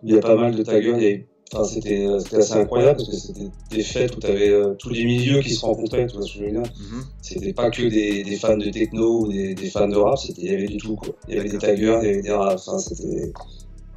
Il 0.03 0.15
y 0.15 0.17
a 0.17 0.21
pas 0.21 0.35
mal 0.35 0.55
de 0.55 0.63
taggers. 0.63 0.95
il 0.97 1.03
y 1.03 1.07
avait- 1.07 1.27
Enfin, 1.53 1.65
c'était 1.65 2.07
euh, 2.07 2.21
c'était 2.21 2.37
assez 2.37 2.53
incroyable 2.55 2.99
parce 2.99 3.09
que 3.11 3.17
c'était 3.17 3.51
des 3.73 3.83
fêtes 3.83 4.17
où 4.17 4.21
tu 4.21 4.27
avais 4.29 4.53
tous 4.79 4.89
les 4.91 5.05
milieux 5.05 5.41
qui 5.41 5.51
se 5.51 5.67
rencontraient, 5.67 6.07
tu 6.07 6.15
vois 6.17 6.25
ce 6.25 6.33
que 6.35 6.39
je 6.39 6.45
veux 6.45 6.51
dire. 6.53 6.61
Mhm. 6.63 7.03
C'était 7.23 7.53
pas 7.53 7.71
que 7.71 7.83
des, 7.83 8.23
des 8.23 8.37
fans 8.37 8.57
de 8.57 8.71
techno 8.71 9.23
ou 9.23 9.29
des, 9.33 9.57
des 9.57 9.69
fans 9.69 9.89
de 9.89 9.97
rap, 9.97 10.17
c'était, 10.17 10.43
il 10.43 10.53
y 10.53 10.55
avait 10.55 10.67
du 10.69 10.77
tout, 10.77 10.95
quoi. 10.95 11.13
Il 11.29 11.35
y 11.35 11.41
avait 11.41 11.49
des 11.49 11.59
taggers, 11.59 11.99
il 12.03 12.07
y 12.07 12.11
avait 12.13 12.23
des 12.23 12.31
raps, 12.31 12.69
enfin, 12.69 12.79
c'était, 12.79 13.33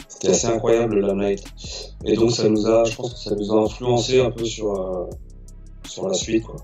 c'était 0.07 0.29
assez 0.29 0.47
incroyable, 0.47 0.95
le 0.95 1.05
Limelight. 1.07 1.43
Et 2.05 2.15
donc, 2.15 2.31
ça 2.31 2.49
nous 2.49 2.65
a, 2.65 2.85
je 2.85 2.95
pense 2.95 3.13
que 3.13 3.19
ça 3.19 3.35
nous 3.35 3.51
a 3.53 3.61
influencé 3.61 4.19
un 4.19 4.31
peu 4.31 4.45
sur, 4.45 4.71
euh, 4.73 5.05
sur 5.87 6.07
la 6.07 6.15
suite, 6.15 6.45
quoi. 6.45 6.55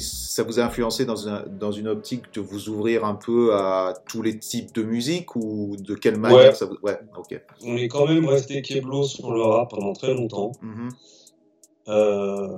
Ça 0.00 0.42
vous 0.42 0.60
a 0.60 0.64
influencé 0.64 1.04
dans 1.04 1.16
une, 1.16 1.44
dans 1.58 1.72
une 1.72 1.88
optique 1.88 2.32
de 2.34 2.40
vous 2.40 2.68
ouvrir 2.68 3.04
un 3.04 3.14
peu 3.14 3.54
à 3.54 3.94
tous 4.08 4.22
les 4.22 4.38
types 4.38 4.74
de 4.74 4.82
musique 4.82 5.36
ou 5.36 5.76
de 5.78 5.94
quelle 5.94 6.18
manière 6.18 6.38
Ouais. 6.38 6.54
ça 6.54 6.66
vous... 6.66 6.76
Ouais, 6.82 6.98
ok. 7.16 7.40
On 7.64 7.76
est 7.76 7.88
quand 7.88 8.06
même 8.06 8.26
resté 8.26 8.62
Keblo 8.62 9.04
sur 9.04 9.32
le 9.32 9.42
rap 9.42 9.70
pendant 9.70 9.92
très 9.92 10.14
longtemps. 10.14 10.52
Mhm. 10.62 10.88
Euh, 11.88 12.48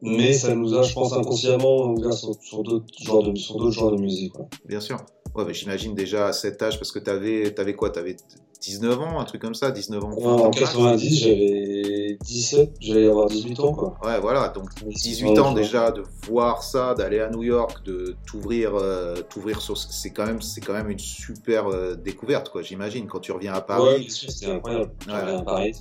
mais 0.00 0.32
ça 0.32 0.54
nous 0.54 0.74
a, 0.74 0.82
je 0.82 0.92
pense, 0.92 1.12
inconsciemment 1.12 1.92
ouvert 1.92 2.12
sur, 2.12 2.34
sur 2.42 2.62
d'autres 2.64 2.86
genres 3.00 3.22
de, 3.22 3.70
genres 3.70 3.98
musique. 3.98 4.34
Bien 4.64 4.80
sûr. 4.80 4.96
Ouais, 5.34 5.54
j'imagine 5.54 5.94
déjà 5.94 6.26
à 6.26 6.32
cet 6.32 6.60
âge, 6.60 6.78
parce 6.78 6.90
que 6.92 6.98
t'avais, 6.98 7.52
t'avais 7.54 7.74
quoi? 7.74 7.90
T'avais 7.90 8.16
19 8.62 9.00
ans, 9.00 9.18
un 9.18 9.24
truc 9.24 9.42
comme 9.42 9.54
ça, 9.54 9.72
19 9.72 10.04
ans. 10.04 10.12
en 10.12 10.50
90, 10.50 11.18
j'avais 11.18 12.16
17, 12.22 12.76
j'allais 12.80 13.08
avoir 13.08 13.26
18 13.26 13.58
ans, 13.60 13.74
quoi. 13.74 13.98
Ouais, 14.04 14.20
voilà, 14.20 14.48
donc 14.50 14.70
18 14.86 15.38
ans 15.40 15.52
déjà, 15.52 15.90
de 15.90 16.04
voir 16.26 16.62
ça, 16.62 16.94
d'aller 16.94 17.18
à 17.18 17.28
New 17.28 17.42
York, 17.42 17.84
de 17.84 18.14
t'ouvrir, 18.24 18.76
euh, 18.76 19.16
t'ouvrir 19.28 19.60
sur, 19.60 19.76
c'est 19.76 20.10
quand 20.10 20.26
même, 20.26 20.40
c'est 20.40 20.60
quand 20.60 20.74
même 20.74 20.88
une 20.90 21.00
super 21.00 21.66
euh, 21.66 21.96
découverte, 21.96 22.50
quoi, 22.50 22.62
j'imagine, 22.62 23.08
quand 23.08 23.18
tu 23.18 23.32
reviens 23.32 23.52
à 23.52 23.60
Paris. 23.60 23.82
Ouais, 23.82 24.06
c'était 24.08 24.46
incroyable. 24.46 24.92
Tu 25.00 25.10
reviens 25.10 25.38
à 25.38 25.42
Paris, 25.42 25.74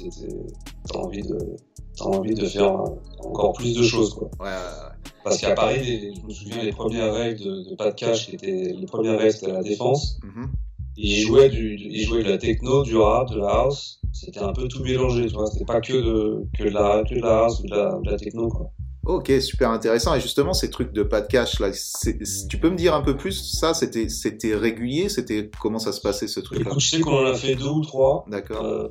t'as 0.92 0.98
envie 0.98 1.22
de, 1.22 1.38
t'as 1.96 2.06
envie 2.06 2.34
de 2.34 2.46
faire 2.48 2.74
encore 3.20 3.54
plus 3.54 3.78
de 3.78 3.84
choses, 3.84 4.16
quoi. 4.16 4.28
Ouais, 4.40 4.50
Parce 5.24 5.38
qu'à 5.38 5.54
Paris, 5.54 6.16
je 6.20 6.28
me 6.28 6.34
souviens, 6.34 6.64
les 6.64 6.72
premières 6.72 7.14
règles 7.14 7.44
de, 7.44 7.70
de 7.70 7.76
pas 7.76 7.92
de 7.92 7.96
cash, 7.96 8.34
étaient, 8.34 8.76
les 8.76 8.88
premières 8.88 9.20
règles, 9.20 9.34
c'était 9.34 9.52
la 9.52 9.62
défense. 9.62 10.20
Mhm. 10.24 10.50
Il 10.98 11.22
jouait 11.22 11.50
du, 11.50 11.76
il 11.80 12.02
jouait 12.02 12.24
de 12.24 12.30
la 12.30 12.38
techno, 12.38 12.84
du 12.84 12.96
rap, 12.96 13.30
de 13.32 13.38
la 13.40 13.48
house. 13.50 14.00
C'était 14.12 14.40
un 14.40 14.54
peu 14.54 14.68
tout 14.68 14.84
mélangé, 14.84 15.26
tu 15.28 15.34
vois. 15.34 15.48
C'était 15.48 15.66
pas 15.66 15.82
que 15.82 15.94
de, 15.94 16.46
que 16.58 16.64
de 16.66 16.70
la, 16.70 17.04
que 17.04 17.16
de 17.16 17.22
la 17.22 17.40
house 17.46 17.60
ou 17.62 17.68
de 17.68 17.76
la, 17.76 18.00
de 18.04 18.10
la 18.12 18.18
techno, 18.18 18.48
quoi. 18.50 18.72
Ok, 19.04 19.32
super 19.42 19.72
intéressant. 19.72 20.14
Et 20.14 20.22
justement, 20.22 20.54
ces 20.54 20.70
trucs 20.70 20.94
de 20.94 21.02
pas 21.02 21.22
de 21.22 21.28
cash 21.28 21.60
là, 21.60 21.70
c'est- 21.74 22.20
tu 22.48 22.60
peux 22.60 22.70
me 22.70 22.76
dire 22.76 22.94
un 22.94 23.02
peu 23.02 23.18
plus 23.18 23.32
Ça, 23.32 23.74
c'était, 23.74 24.10
c'était 24.10 24.56
régulier? 24.56 25.10
C'était 25.10 25.50
comment 25.60 25.80
ça 25.80 25.92
se 25.92 26.02
passait 26.02 26.28
ce 26.28 26.40
truc-là? 26.40 26.68
Écoute, 26.70 26.82
je 26.82 26.88
sais 26.88 27.00
qu'on 27.00 27.18
en 27.18 27.26
a 27.26 27.34
fait 27.34 27.56
deux 27.56 27.66
ou 27.66 27.82
trois. 27.82 28.26
D'accord. 28.30 28.64
Euh, 28.64 28.88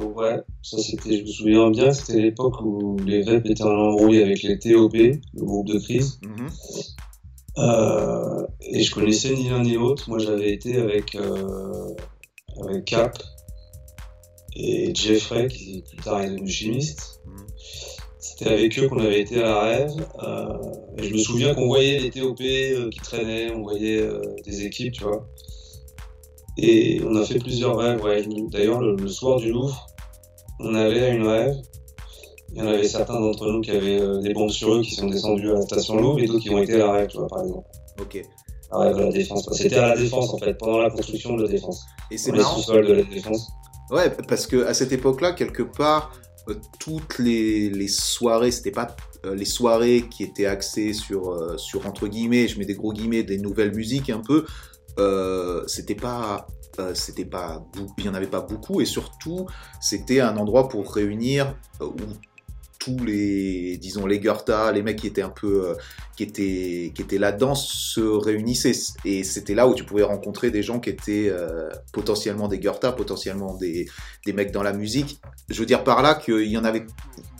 euh, 0.00 0.02
ouais, 0.14 0.40
ça 0.62 0.78
c'était, 0.78 1.18
je 1.18 1.22
me 1.22 1.26
souviens 1.28 1.70
bien, 1.70 1.92
c'était 1.92 2.20
l'époque 2.20 2.60
où 2.60 2.96
les 3.06 3.22
VEP 3.22 3.46
étaient 3.46 3.62
en 3.62 3.68
embrouille 3.68 4.20
avec 4.20 4.42
les 4.42 4.58
TOP, 4.58 4.94
le 4.94 5.20
groupe 5.44 5.68
de 5.68 5.78
crise. 5.78 6.18
Mhm. 6.22 6.48
Euh, 7.58 8.46
et 8.60 8.82
je 8.82 8.90
connaissais 8.92 9.34
ni 9.34 9.48
l'un 9.48 9.62
ni 9.62 9.74
l'autre. 9.74 10.08
Moi, 10.08 10.18
j'avais 10.18 10.52
été 10.52 10.76
avec, 10.76 11.14
euh, 11.14 11.94
avec 12.62 12.84
Cap 12.84 13.18
et 14.54 14.94
Jeffrey, 14.94 15.48
qui 15.48 15.84
plus 15.88 15.96
tard 15.98 16.20
est 16.22 16.30
devenu 16.30 16.48
chimiste. 16.48 17.20
C'était 18.18 18.50
avec 18.50 18.78
eux 18.78 18.88
qu'on 18.88 18.98
avait 18.98 19.20
été 19.20 19.40
à 19.40 19.44
la 19.44 19.60
rêve. 19.60 20.06
Euh, 20.22 20.58
et 20.98 21.04
je 21.04 21.12
me 21.14 21.18
souviens 21.18 21.54
qu'on 21.54 21.66
voyait 21.66 21.98
les 21.98 22.10
TOP 22.10 22.40
euh, 22.40 22.90
qui 22.90 22.98
traînaient, 23.00 23.50
on 23.52 23.62
voyait 23.62 24.00
euh, 24.00 24.20
des 24.44 24.64
équipes, 24.64 24.92
tu 24.92 25.04
vois. 25.04 25.26
Et 26.58 27.00
on 27.04 27.14
a 27.16 27.24
fait 27.24 27.38
plusieurs 27.38 27.76
rêves. 27.78 28.02
Ouais. 28.02 28.26
D'ailleurs, 28.50 28.80
le, 28.80 28.96
le 28.96 29.08
soir 29.08 29.38
du 29.38 29.52
Louvre, 29.52 29.86
on 30.60 30.74
allait 30.74 31.02
à 31.02 31.08
une 31.10 31.26
rêve. 31.26 31.54
Il 32.52 32.58
y 32.58 32.62
en 32.62 32.68
avait 32.68 32.88
certains 32.88 33.20
d'entre 33.20 33.50
nous 33.50 33.60
qui 33.60 33.70
avaient 33.70 34.00
euh, 34.00 34.20
des 34.20 34.32
bombes 34.32 34.50
sur 34.50 34.74
eux 34.74 34.82
qui 34.82 34.94
sont 34.94 35.08
descendus 35.08 35.50
à 35.50 35.54
la 35.54 35.62
station 35.62 35.96
Louvre 35.96 36.20
et 36.20 36.26
d'autres 36.26 36.40
qui 36.40 36.50
ont 36.50 36.62
été 36.62 36.74
à 36.74 36.78
la 36.78 36.92
rêve, 36.92 37.08
tu 37.08 37.18
vois, 37.18 37.28
par 37.28 37.42
exemple. 37.42 37.66
Ok. 38.00 38.24
La 38.72 38.78
rêve 38.78 38.96
de 38.96 39.02
la 39.02 39.12
défense. 39.12 39.48
C'était 39.52 39.76
à 39.76 39.88
la 39.88 39.96
défense, 39.96 40.32
en 40.32 40.38
fait, 40.38 40.54
pendant 40.54 40.78
la 40.78 40.90
construction 40.90 41.36
de 41.36 41.42
la 41.42 41.48
défense. 41.48 41.84
Et 42.10 42.18
c'est 42.18 42.32
marrant. 42.32 42.56
sous-sols 42.56 42.86
de 42.86 42.92
la 42.94 43.02
défense. 43.02 43.50
Ouais, 43.90 44.10
parce 44.28 44.46
que 44.46 44.64
à 44.64 44.74
cette 44.74 44.92
époque-là, 44.92 45.32
quelque 45.32 45.62
part, 45.62 46.12
euh, 46.48 46.54
toutes 46.78 47.18
les, 47.18 47.68
les 47.70 47.88
soirées, 47.88 48.50
c'était 48.50 48.70
pas 48.70 48.96
euh, 49.24 49.34
les 49.34 49.44
soirées 49.44 50.04
qui 50.10 50.24
étaient 50.24 50.46
axées 50.46 50.92
sur, 50.92 51.58
sur 51.58 51.86
entre 51.86 52.08
guillemets, 52.08 52.48
je 52.48 52.58
mets 52.58 52.64
des 52.64 52.74
gros 52.74 52.92
guillemets, 52.92 53.22
des 53.22 53.38
nouvelles 53.38 53.74
musiques 53.74 54.10
un 54.10 54.20
peu. 54.20 54.44
C'était 55.66 55.94
pas, 55.94 56.46
euh, 56.78 56.94
c'était 56.94 57.24
pas, 57.24 57.64
il 57.98 58.04
y 58.04 58.08
en 58.08 58.14
avait 58.14 58.26
pas 58.26 58.40
beaucoup 58.40 58.80
et 58.80 58.84
surtout, 58.84 59.46
c'était 59.80 60.20
un 60.20 60.36
endroit 60.36 60.68
pour 60.68 60.92
réunir 60.92 61.56
euh, 61.80 61.86
où 61.86 61.96
tous 62.86 63.04
les, 63.04 63.76
disons 63.78 64.06
les 64.06 64.20
Goethe, 64.20 64.50
les 64.72 64.82
mecs 64.82 64.96
qui 64.98 65.08
étaient 65.08 65.22
un 65.22 65.28
peu, 65.30 65.70
euh, 65.70 65.74
qui 66.16 66.22
étaient, 66.22 66.92
qui 66.94 67.02
étaient 67.02 67.18
là-dedans 67.18 67.54
se 67.56 68.00
réunissaient 68.00 68.72
et 69.04 69.24
c'était 69.24 69.54
là 69.54 69.66
où 69.66 69.74
tu 69.74 69.84
pouvais 69.84 70.04
rencontrer 70.04 70.50
des 70.52 70.62
gens 70.62 70.78
qui 70.78 70.90
étaient 70.90 71.28
euh, 71.28 71.68
potentiellement 71.92 72.46
des 72.48 72.58
Goethe, 72.60 72.94
potentiellement 72.96 73.54
des, 73.56 73.86
des 74.24 74.32
mecs 74.32 74.52
dans 74.52 74.62
la 74.62 74.72
musique. 74.72 75.20
Je 75.48 75.58
veux 75.58 75.66
dire 75.66 75.82
par 75.82 76.00
là 76.02 76.14
qu'il 76.14 76.44
y 76.46 76.56
en 76.56 76.64
avait, 76.64 76.86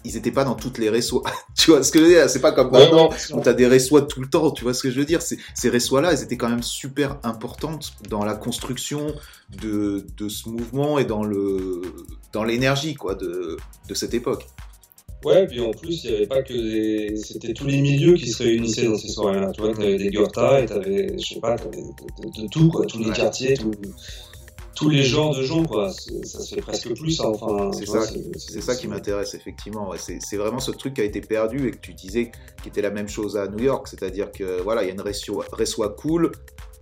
ils 0.05 0.17
étaient 0.17 0.33
pas 0.33 0.45
dans 0.45 0.55
toutes 0.57 0.79
les 0.79 0.91
réseaux. 0.91 1.23
tu 1.57 1.71
vois 1.71 1.83
ce 1.85 1.93
que 1.93 1.99
je 2.01 2.05
veux 2.05 2.11
dire? 2.11 2.29
C'est 2.29 2.41
pas 2.41 2.53
comme 2.53 2.71
maintenant 2.73 3.11
où 3.33 3.41
t'as 3.41 3.55
des 3.55 3.67
réseaux 3.69 4.01
tout 4.01 4.21
le 4.21 4.29
temps. 4.29 4.51
Tu 4.51 4.65
vois 4.65 4.75
ce 4.75 4.83
que 4.83 4.91
je 4.91 4.99
veux 4.99 5.05
dire? 5.07 5.23
C'est- 5.23 5.39
Ces 5.55 5.69
réseaux-là, 5.69 6.13
elles 6.13 6.23
étaient 6.23 6.37
quand 6.37 6.49
même 6.49 6.63
super 6.63 7.19
importantes 7.23 7.93
dans 8.11 8.25
la 8.25 8.35
construction 8.35 9.15
de, 9.63 10.05
de 10.17 10.29
ce 10.29 10.49
mouvement 10.49 10.99
et 10.99 11.05
dans 11.05 11.23
le 11.23 11.83
dans 12.33 12.43
l'énergie 12.45 12.95
quoi 12.95 13.15
de, 13.15 13.57
de 13.89 13.95
cette 13.95 14.13
époque. 14.13 14.47
Ouais, 15.25 15.47
puis 15.47 15.61
en 15.61 15.71
plus, 15.73 16.05
il 16.05 16.11
n'y 16.11 16.17
avait 16.17 16.27
pas 16.27 16.43
que 16.43 16.53
des. 16.53 17.17
C'était 17.17 17.53
tous 17.53 17.67
les 17.67 17.81
milieux 17.81 18.15
qui 18.15 18.31
se 18.31 18.43
réunissaient 18.43 18.85
dans 18.87 18.97
ces 18.97 19.09
soirées-là. 19.09 19.51
Tu 19.53 19.61
vois, 19.61 19.73
t'avais 19.75 19.97
des 19.97 20.11
Goethe 20.11 20.37
et 20.63 20.67
t'avais, 20.67 21.19
je 21.19 21.27
sais 21.35 21.41
pas, 21.41 21.57
t'avais 21.57 21.77
de, 21.83 21.83
de- 21.83 22.43
de 22.43 22.49
tout, 22.49 22.69
quoi. 22.69 22.87
Tous 22.87 22.99
les 22.99 23.11
quartiers, 23.13 23.55
tout- 23.55 23.71
tous 24.77 24.91
les 24.91 25.03
genres 25.03 25.35
de 25.35 25.43
gens, 25.43 25.65
quoi. 25.65 25.91
Ça 25.91 26.39
se 26.41 26.55
fait 26.55 26.61
presque 26.61 26.95
plus, 26.95 27.19
enfin. 27.21 27.73
C'est 27.73 27.87
ça, 27.87 28.03
ça 28.61 28.77
qui 28.77 28.87
m'intéresse 28.89 29.35
effectivement. 29.35 29.89
ouais. 29.89 29.97
C'est 29.99 30.37
vraiment 30.37 30.61
ce 30.61 30.71
truc 30.71 30.95
qui 30.95 31.01
a 31.01 31.05
été 31.05 31.21
perdu 31.23 31.69
et 31.69 31.71
que 31.73 31.79
tu 31.79 31.95
disais 31.95 32.31
qui 32.63 32.69
était 32.69 32.83
la 32.83 32.91
même 32.91 33.09
chose 33.09 33.37
à 33.39 33.49
New 33.49 33.65
York, 33.65 33.89
c'est-à-dire 33.89 34.31
que 34.31 34.61
voilà, 34.63 34.83
il 34.83 34.87
y 34.87 34.91
a 34.91 34.93
une 34.93 35.01
réseau 35.01 35.43
cool. 35.97 36.31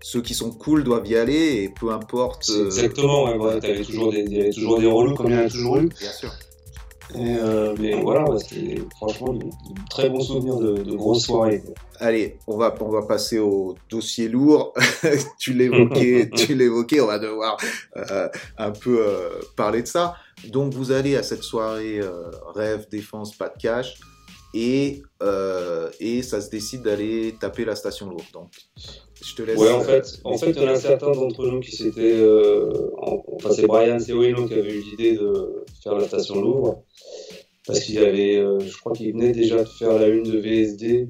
Ceux 0.02 0.20
qui 0.20 0.34
sont 0.34 0.50
cool 0.50 0.84
doivent 0.84 1.06
y 1.08 1.16
aller 1.16 1.62
et 1.62 1.70
peu 1.70 1.90
importe. 1.92 2.50
Euh, 2.50 2.66
Exactement, 2.66 3.24
ouais, 3.24 3.36
ouais, 3.38 3.58
t'avais 3.60 3.82
toujours 3.82 4.12
des, 4.12 4.50
toujours 4.50 4.78
des 4.78 4.86
relous 4.86 5.14
comme 5.14 5.28
il 5.30 5.32
y 5.32 5.38
en 5.38 5.46
a 5.46 5.48
toujours 5.48 5.78
eu. 5.78 5.88
Bien 5.88 6.12
sûr. 6.12 6.30
Et, 7.14 7.36
euh, 7.38 7.74
mais 7.78 8.00
voilà, 8.00 8.24
c'était 8.38 8.80
franchement 8.96 9.32
de, 9.34 9.44
de 9.44 9.50
très 9.90 10.08
bons 10.08 10.20
souvenirs 10.20 10.56
de, 10.56 10.82
de 10.82 10.92
grosses 10.96 11.24
soirées. 11.24 11.62
Allez, 12.00 12.38
on 12.46 12.56
va, 12.56 12.74
on 12.80 12.88
va 12.88 13.02
passer 13.02 13.38
au 13.38 13.76
dossier 13.88 14.28
lourd. 14.28 14.72
tu 15.38 15.52
l'évoquais, 15.52 16.30
tu 16.36 16.54
l'évoquais, 16.54 17.00
on 17.00 17.06
va 17.06 17.18
devoir 17.18 17.56
euh, 17.96 18.28
un 18.58 18.70
peu 18.70 19.06
euh, 19.06 19.28
parler 19.56 19.82
de 19.82 19.86
ça. 19.86 20.16
Donc 20.48 20.72
vous 20.72 20.90
allez 20.90 21.16
à 21.16 21.22
cette 21.22 21.42
soirée 21.42 22.00
euh, 22.00 22.30
rêve, 22.54 22.88
défense, 22.90 23.36
pas 23.36 23.48
de 23.48 23.58
cash, 23.58 23.94
et, 24.54 25.02
euh, 25.22 25.90
et 26.00 26.22
ça 26.22 26.40
se 26.40 26.48
décide 26.48 26.82
d'aller 26.82 27.34
taper 27.40 27.64
la 27.64 27.74
station 27.74 28.08
lourde. 28.08 28.24
Donc 28.32 28.48
je 29.22 29.34
te 29.34 29.42
laisse. 29.42 29.58
Ouais, 29.58 29.70
en 29.70 29.80
fait, 29.80 30.20
en 30.24 30.38
fait, 30.38 30.50
il 30.50 30.62
y 30.62 30.64
en 30.64 30.68
a 30.68 30.76
certains 30.76 31.10
d'entre 31.12 31.44
nous 31.46 31.60
qui 31.60 31.72
s'étaient, 31.74 32.14
euh, 32.14 32.70
en- 32.98 33.22
enfin, 33.34 33.50
c'est 33.52 33.66
Brian 33.66 33.98
Seoeno 33.98 34.46
qui 34.46 34.54
avait 34.54 34.72
eu 34.74 34.80
l'idée 34.82 35.16
de 35.16 35.64
faire 35.82 35.94
la 35.96 36.06
station 36.06 36.40
Louvre, 36.40 36.82
parce 37.66 37.80
qu'il 37.80 37.98
avait, 37.98 38.36
euh, 38.36 38.60
je 38.60 38.76
crois 38.78 38.92
qu'il 38.92 39.12
venait 39.12 39.32
déjà 39.32 39.58
de 39.62 39.68
faire 39.68 39.98
la 39.98 40.08
une 40.08 40.22
de 40.22 40.38
VSD. 40.38 41.08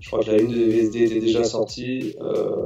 Je 0.00 0.08
crois 0.08 0.22
que 0.24 0.30
la 0.32 0.38
une 0.38 0.50
de 0.50 0.64
VSD 0.64 1.02
était 1.04 1.20
déjà 1.20 1.44
sortie. 1.44 2.14
Euh, 2.20 2.64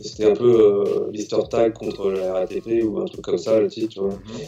c'était 0.00 0.26
un 0.26 0.34
peu 0.34 0.60
euh, 0.60 1.10
Lister 1.12 1.38
Tag 1.50 1.72
contre 1.72 2.10
la 2.10 2.32
RATP 2.34 2.82
ou 2.84 2.98
un 3.00 3.04
truc 3.06 3.22
comme 3.22 3.38
ça, 3.38 3.58
le 3.60 3.68
titre, 3.68 3.88
tu 3.94 4.00
vois. 4.00 4.10
mhm. 4.10 4.40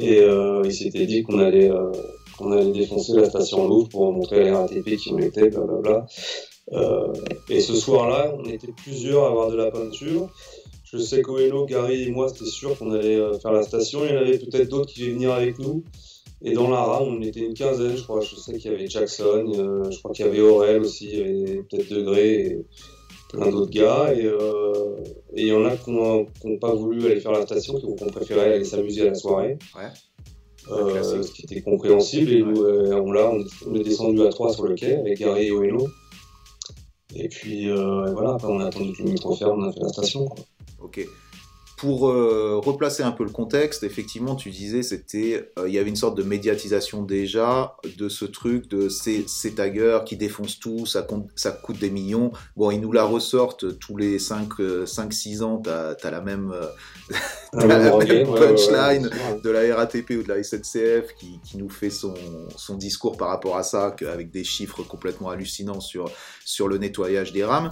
Et 0.00 0.20
euh, 0.20 0.62
il 0.64 0.72
s'était 0.72 1.06
dit 1.06 1.22
qu'on 1.24 1.40
allait, 1.40 1.70
qu'on 2.38 2.52
allait 2.52 2.72
défoncer 2.72 3.14
la 3.14 3.28
station 3.28 3.68
Louvre 3.68 3.88
pour 3.88 4.12
montrer 4.12 4.48
à 4.48 4.52
la 4.52 4.58
RATP 4.60 4.96
qui 4.96 5.12
on 5.12 5.18
était, 5.18 5.50
blablabla. 5.50 6.06
Euh, 6.72 7.12
et 7.48 7.60
ce 7.60 7.74
soir-là, 7.74 8.34
on 8.38 8.44
était 8.44 8.72
plusieurs 8.72 9.24
à 9.24 9.28
avoir 9.28 9.50
de 9.50 9.56
la 9.56 9.70
peinture. 9.70 10.28
Je 10.84 10.98
sais 10.98 11.22
qu'Oeno, 11.22 11.66
Gary 11.66 12.04
et 12.04 12.10
moi, 12.10 12.28
c'était 12.28 12.50
sûr 12.50 12.78
qu'on 12.78 12.92
allait 12.92 13.16
euh, 13.16 13.38
faire 13.38 13.52
la 13.52 13.62
station. 13.62 14.00
Il 14.04 14.14
y 14.14 14.16
en 14.16 14.20
avait 14.20 14.38
peut-être 14.38 14.68
d'autres 14.68 14.92
qui 14.92 15.02
allaient 15.02 15.12
venir 15.12 15.32
avec 15.32 15.58
nous. 15.58 15.84
Et 16.40 16.52
dans 16.52 16.70
la 16.70 16.80
rame, 16.80 17.08
on 17.08 17.22
était 17.22 17.40
une 17.40 17.54
quinzaine, 17.54 17.96
je 17.96 18.02
crois. 18.04 18.20
Je 18.20 18.36
sais 18.36 18.56
qu'il 18.58 18.70
y 18.70 18.74
avait 18.74 18.86
Jackson, 18.86 19.88
je 19.90 19.98
crois 19.98 20.12
qu'il 20.12 20.24
y 20.24 20.28
avait 20.28 20.40
Aurel 20.40 20.82
aussi, 20.82 21.08
peut-être 21.68 21.92
Degré 21.92 22.40
et 22.40 22.66
plein 23.30 23.50
d'autres 23.50 23.70
gars. 23.70 24.14
Et 24.14 24.24
euh, 24.24 24.96
et 25.34 25.42
il 25.42 25.48
y 25.48 25.52
en 25.52 25.64
a 25.64 25.76
qui 25.76 25.90
n'ont 25.90 26.26
pas 26.60 26.74
voulu 26.74 27.06
aller 27.06 27.20
faire 27.20 27.32
la 27.32 27.42
station, 27.42 27.78
qui 27.78 27.86
ont 27.86 27.94
préféré 27.94 28.54
aller 28.54 28.64
s'amuser 28.64 29.02
à 29.02 29.06
la 29.06 29.14
soirée. 29.14 29.58
Ouais. 29.76 29.90
Euh, 30.70 31.22
ce 31.22 31.32
qui 31.32 31.42
était 31.42 31.62
compréhensible. 31.62 32.30
Et 32.30 32.42
nous, 32.42 32.62
euh, 32.62 33.00
on, 33.00 33.12
là, 33.12 33.30
on, 33.66 33.74
est 33.74 33.84
descendu 33.84 34.22
à 34.22 34.30
trois 34.30 34.52
sur 34.52 34.66
le 34.66 34.74
quai 34.74 34.96
avec 34.96 35.18
Gary 35.18 35.46
et 35.46 35.50
Oeno. 35.52 35.88
Et 37.14 37.28
puis 37.28 37.70
euh, 37.70 38.12
voilà, 38.12 38.34
après 38.34 38.48
on 38.48 38.60
a 38.60 38.66
attendu 38.66 38.92
que 38.92 39.02
le 39.02 39.10
métro 39.10 39.34
ferme, 39.34 39.64
on 39.64 39.68
a 39.68 39.72
fait 39.72 39.80
la 39.80 39.88
station. 39.88 40.26
Quoi. 40.26 40.44
Ok. 40.82 41.06
Pour 41.78 42.10
euh, 42.10 42.60
replacer 42.60 43.04
un 43.04 43.12
peu 43.12 43.22
le 43.22 43.30
contexte, 43.30 43.84
effectivement, 43.84 44.34
tu 44.34 44.50
disais 44.50 44.82
c'était, 44.82 45.52
euh, 45.60 45.68
il 45.68 45.74
y 45.74 45.78
avait 45.78 45.88
une 45.88 45.94
sorte 45.94 46.18
de 46.18 46.24
médiatisation 46.24 47.02
déjà 47.02 47.76
de 47.96 48.08
ce 48.08 48.24
truc 48.24 48.68
de 48.68 48.88
ces, 48.88 49.24
ces 49.28 49.54
taggers 49.54 50.00
qui 50.04 50.16
défoncent 50.16 50.58
tout, 50.58 50.86
ça, 50.86 51.02
compte, 51.02 51.28
ça 51.36 51.52
coûte 51.52 51.78
des 51.78 51.90
millions. 51.90 52.32
Bon, 52.56 52.72
ils 52.72 52.80
nous 52.80 52.90
la 52.90 53.04
ressortent 53.04 53.78
tous 53.78 53.96
les 53.96 54.18
5-6 54.18 55.42
ans, 55.44 55.58
t'as 55.58 55.92
as 55.92 56.10
la 56.10 56.20
même, 56.20 56.50
euh, 56.50 56.66
La 57.52 57.66
la 57.66 57.78
même 57.78 57.94
ouais, 57.94 58.24
ouais, 58.26 58.56
punchline. 58.56 59.06
ouais, 59.06 59.40
de 59.44 59.50
la 59.50 59.76
RATP 59.76 60.10
ou 60.18 60.24
de 60.24 60.28
la 60.28 60.42
SNCF 60.42 61.14
qui, 61.16 61.38
qui 61.44 61.58
nous 61.58 61.70
fait 61.70 61.90
son, 61.90 62.14
son 62.56 62.74
discours 62.74 63.16
par 63.16 63.28
rapport 63.28 63.56
à 63.56 63.62
ça, 63.62 63.94
avec 64.10 64.32
des 64.32 64.42
chiffres 64.42 64.82
complètement 64.82 65.30
hallucinants 65.30 65.80
sur, 65.80 66.10
sur 66.44 66.66
le 66.66 66.78
nettoyage 66.78 67.32
des 67.32 67.44
rames. 67.44 67.70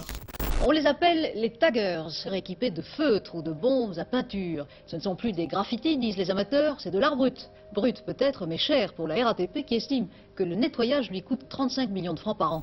On 0.64 0.70
les 0.70 0.86
appelle 0.86 1.32
les 1.34 1.52
taggers, 1.52 2.08
équipés 2.32 2.70
de 2.70 2.82
feutres 2.82 3.34
ou 3.34 3.42
de 3.42 3.52
bombes 3.52 3.95
à 3.98 4.04
peinture. 4.04 4.66
Ce 4.87 4.97
ne 4.97 5.01
sont 5.01 5.16
plus 5.16 5.32
des 5.32 5.47
graffitis, 5.47 5.99
disent 5.99 6.16
les 6.16 6.30
amateurs, 6.30 6.76
c'est 6.80 6.90
de 6.90 6.99
l'art 6.99 7.16
brut. 7.16 7.51
Brut 7.74 8.03
peut-être, 8.07 8.47
mais 8.47 8.59
cher 8.59 8.92
pour 8.94 9.09
la 9.09 9.24
RATP 9.24 9.64
qui 9.66 9.74
estime 9.76 10.07
que 10.34 10.42
le 10.44 10.55
nettoyage 10.55 11.11
lui 11.11 11.22
coûte 11.22 11.40
35 11.49 11.90
millions 11.90 12.14
de 12.14 12.18
francs 12.20 12.38
par 12.38 12.53
an. 12.53 12.61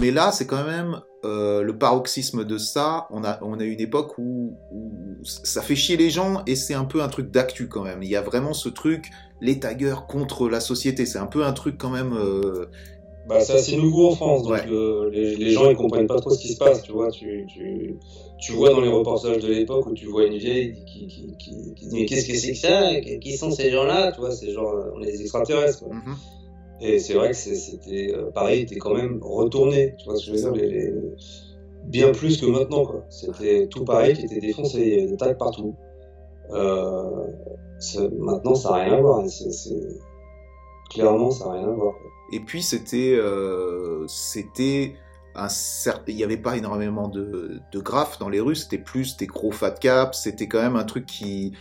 mais 0.00 0.10
là, 0.10 0.32
c'est 0.32 0.46
quand 0.46 0.64
même 0.64 1.00
euh, 1.24 1.62
le 1.62 1.76
paroxysme 1.78 2.44
de 2.44 2.58
ça. 2.58 3.06
On 3.10 3.24
a, 3.24 3.38
on 3.42 3.58
a 3.58 3.64
une 3.64 3.80
époque 3.80 4.18
où, 4.18 4.56
où 4.72 4.92
ça 5.24 5.62
fait 5.62 5.76
chier 5.76 5.96
les 5.96 6.10
gens 6.10 6.42
et 6.46 6.56
c'est 6.56 6.74
un 6.74 6.84
peu 6.84 7.02
un 7.02 7.08
truc 7.08 7.30
d'actu 7.30 7.68
quand 7.68 7.82
même. 7.82 8.02
Il 8.02 8.10
y 8.10 8.16
a 8.16 8.20
vraiment 8.20 8.52
ce 8.52 8.68
truc, 8.68 9.10
les 9.40 9.58
taggers 9.58 10.02
contre 10.08 10.48
la 10.48 10.60
société. 10.60 11.06
C'est 11.06 11.18
un 11.18 11.26
peu 11.26 11.44
un 11.44 11.52
truc 11.52 11.76
quand 11.78 11.90
même. 11.90 12.12
Euh, 12.12 12.66
bah, 13.26 13.40
c'est 13.40 13.54
assez 13.54 13.78
nouveau 13.78 14.10
en 14.10 14.14
France, 14.16 14.42
donc 14.42 14.52
Ouais. 14.52 14.66
euh, 14.68 15.08
les, 15.10 15.34
les 15.36 15.50
gens 15.50 15.70
ils 15.70 15.76
comprennent 15.76 16.06
pas 16.06 16.20
trop 16.20 16.28
ce 16.28 16.38
qui 16.38 16.52
se 16.52 16.58
passe, 16.58 16.82
tu 16.82 16.92
vois. 16.92 17.10
Tu, 17.10 17.46
tu, 17.48 17.96
tu 18.44 18.52
vois 18.52 18.70
dans 18.70 18.80
les 18.80 18.88
reportages 18.88 19.38
de 19.38 19.48
l'époque 19.48 19.86
où 19.86 19.92
tu 19.94 20.06
vois 20.06 20.24
une 20.26 20.36
vieille 20.36 20.74
qui, 20.86 21.06
qui, 21.06 21.34
qui, 21.38 21.74
qui 21.74 21.86
dit 21.88 21.96
mais 22.00 22.06
qu'est-ce 22.06 22.26
que 22.28 22.36
c'est 22.36 22.52
que 22.52 22.58
ça? 22.58 23.00
Qui 23.22 23.36
sont 23.36 23.50
ces 23.50 23.70
gens-là? 23.70 24.12
Tu 24.12 24.20
vois, 24.20 24.30
c'est 24.32 24.50
genre 24.52 24.74
on 24.94 25.00
est 25.02 25.06
des 25.12 25.20
extraterrestres. 25.22 25.84
Quoi. 25.84 25.94
mhm. 25.94 26.16
Et 26.80 26.98
c'est 26.98 27.14
vrai 27.14 27.30
que 27.30 27.36
c'était 27.36 28.12
euh, 28.14 28.30
pareil, 28.32 28.66
t'es 28.66 28.76
quand 28.76 28.94
même 28.94 29.20
retourné, 29.22 29.94
tu 29.98 30.04
vois 30.06 30.16
ce 30.16 30.26
que 30.30 30.36
je 30.36 30.44
veux 30.44 30.52
dire 30.52 30.62
les, 30.62 30.68
les- 30.70 30.92
Bien 31.84 32.12
plus 32.12 32.40
que 32.40 32.46
maintenant, 32.46 32.84
quoi. 32.86 33.04
C'était 33.10 33.66
tout 33.68 33.84
pareil 33.84 34.14
qui 34.16 34.24
était 34.24 34.40
défoncé, 34.40 34.80
il 34.80 34.88
y 34.88 34.92
avait 34.94 35.06
des 35.06 35.16
tags 35.18 35.34
partout. 35.34 35.74
Euh, 36.50 37.26
maintenant, 38.18 38.54
ça 38.54 38.70
n'a 38.70 38.76
rien 38.84 38.94
à 38.94 39.00
voir. 39.00 39.22
Clairement, 40.90 41.30
ça 41.30 41.46
n'a 41.46 41.52
rien 41.52 41.68
à 41.68 41.72
voir. 41.72 41.92
quoi. 41.94 42.10
Et 42.32 42.40
puis 42.40 42.62
c'était, 42.62 43.14
euh, 43.14 44.04
c'était 44.08 44.94
un 45.36 45.48
il 46.06 46.16
n'y 46.16 46.24
avait 46.24 46.36
pas 46.36 46.56
énormément 46.56 47.08
de, 47.08 47.60
de 47.72 47.78
graphes 47.80 48.18
dans 48.18 48.28
les 48.28 48.40
rues, 48.40 48.54
c'était 48.56 48.78
plus 48.78 49.16
des 49.16 49.26
gros 49.26 49.50
fat 49.50 49.72
caps, 49.72 50.18
c'était 50.18 50.46
quand 50.48 50.62
même 50.62 50.76
un 50.76 50.84
truc 50.84 51.06
qui 51.06 51.52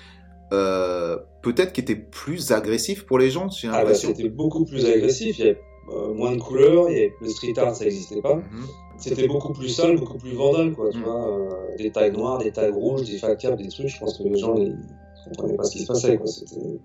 euh, 0.52 1.18
peut-être 1.42 1.74
qui 1.74 1.82
était 1.82 1.96
plus 1.96 2.52
agressif 2.52 3.06
pour 3.06 3.18
les 3.18 3.30
gens, 3.32 3.50
j'ai 3.50 3.68
Ah 3.70 3.84
bah, 3.84 3.94
c'était 3.96 4.30
beaucoup 4.30 4.66
plus 4.66 4.86
agressif, 4.86 5.40
il 5.40 5.46
y 5.46 5.50
avait 5.50 5.60
euh, 5.92 6.14
moins 6.14 6.34
de 6.36 6.40
couleurs, 6.42 6.90
il 6.90 6.94
y 6.94 7.00
avait, 7.00 7.14
le 7.22 7.28
street 7.30 7.54
art 7.58 7.76
ça 7.76 7.86
n'existait 7.86 8.22
pas. 8.22 8.36
Mhm. 8.36 8.66
C'était 8.98 9.28
beaucoup 9.28 9.52
plus 9.54 9.70
sale, 9.70 9.98
beaucoup 9.98 10.18
plus 10.20 10.34
vandal, 10.34 10.74
quoi, 10.74 10.90
tu 10.92 11.00
Mm. 11.00 11.04
vois. 11.04 11.28
euh, 11.40 11.50
des 11.78 11.92
tags 11.92 12.10
noirs, 12.12 12.38
des 12.38 12.52
tags 12.52 12.72
rouges, 12.72 13.04
des 13.10 13.18
fat 13.18 13.36
caps, 13.36 13.58
des 13.62 13.68
trucs, 13.70 13.88
je 13.88 14.00
pense 14.00 14.18
que 14.18 14.24
les 14.24 14.38
gens 14.38 14.56
ils 14.56 14.78
comprenaient 15.26 15.58
pas 15.58 15.64
ce 15.64 15.72
qui 15.72 15.80
se 15.80 15.88
passait, 15.88 16.18
quoi. 16.18 16.28
C'était- 16.28 16.80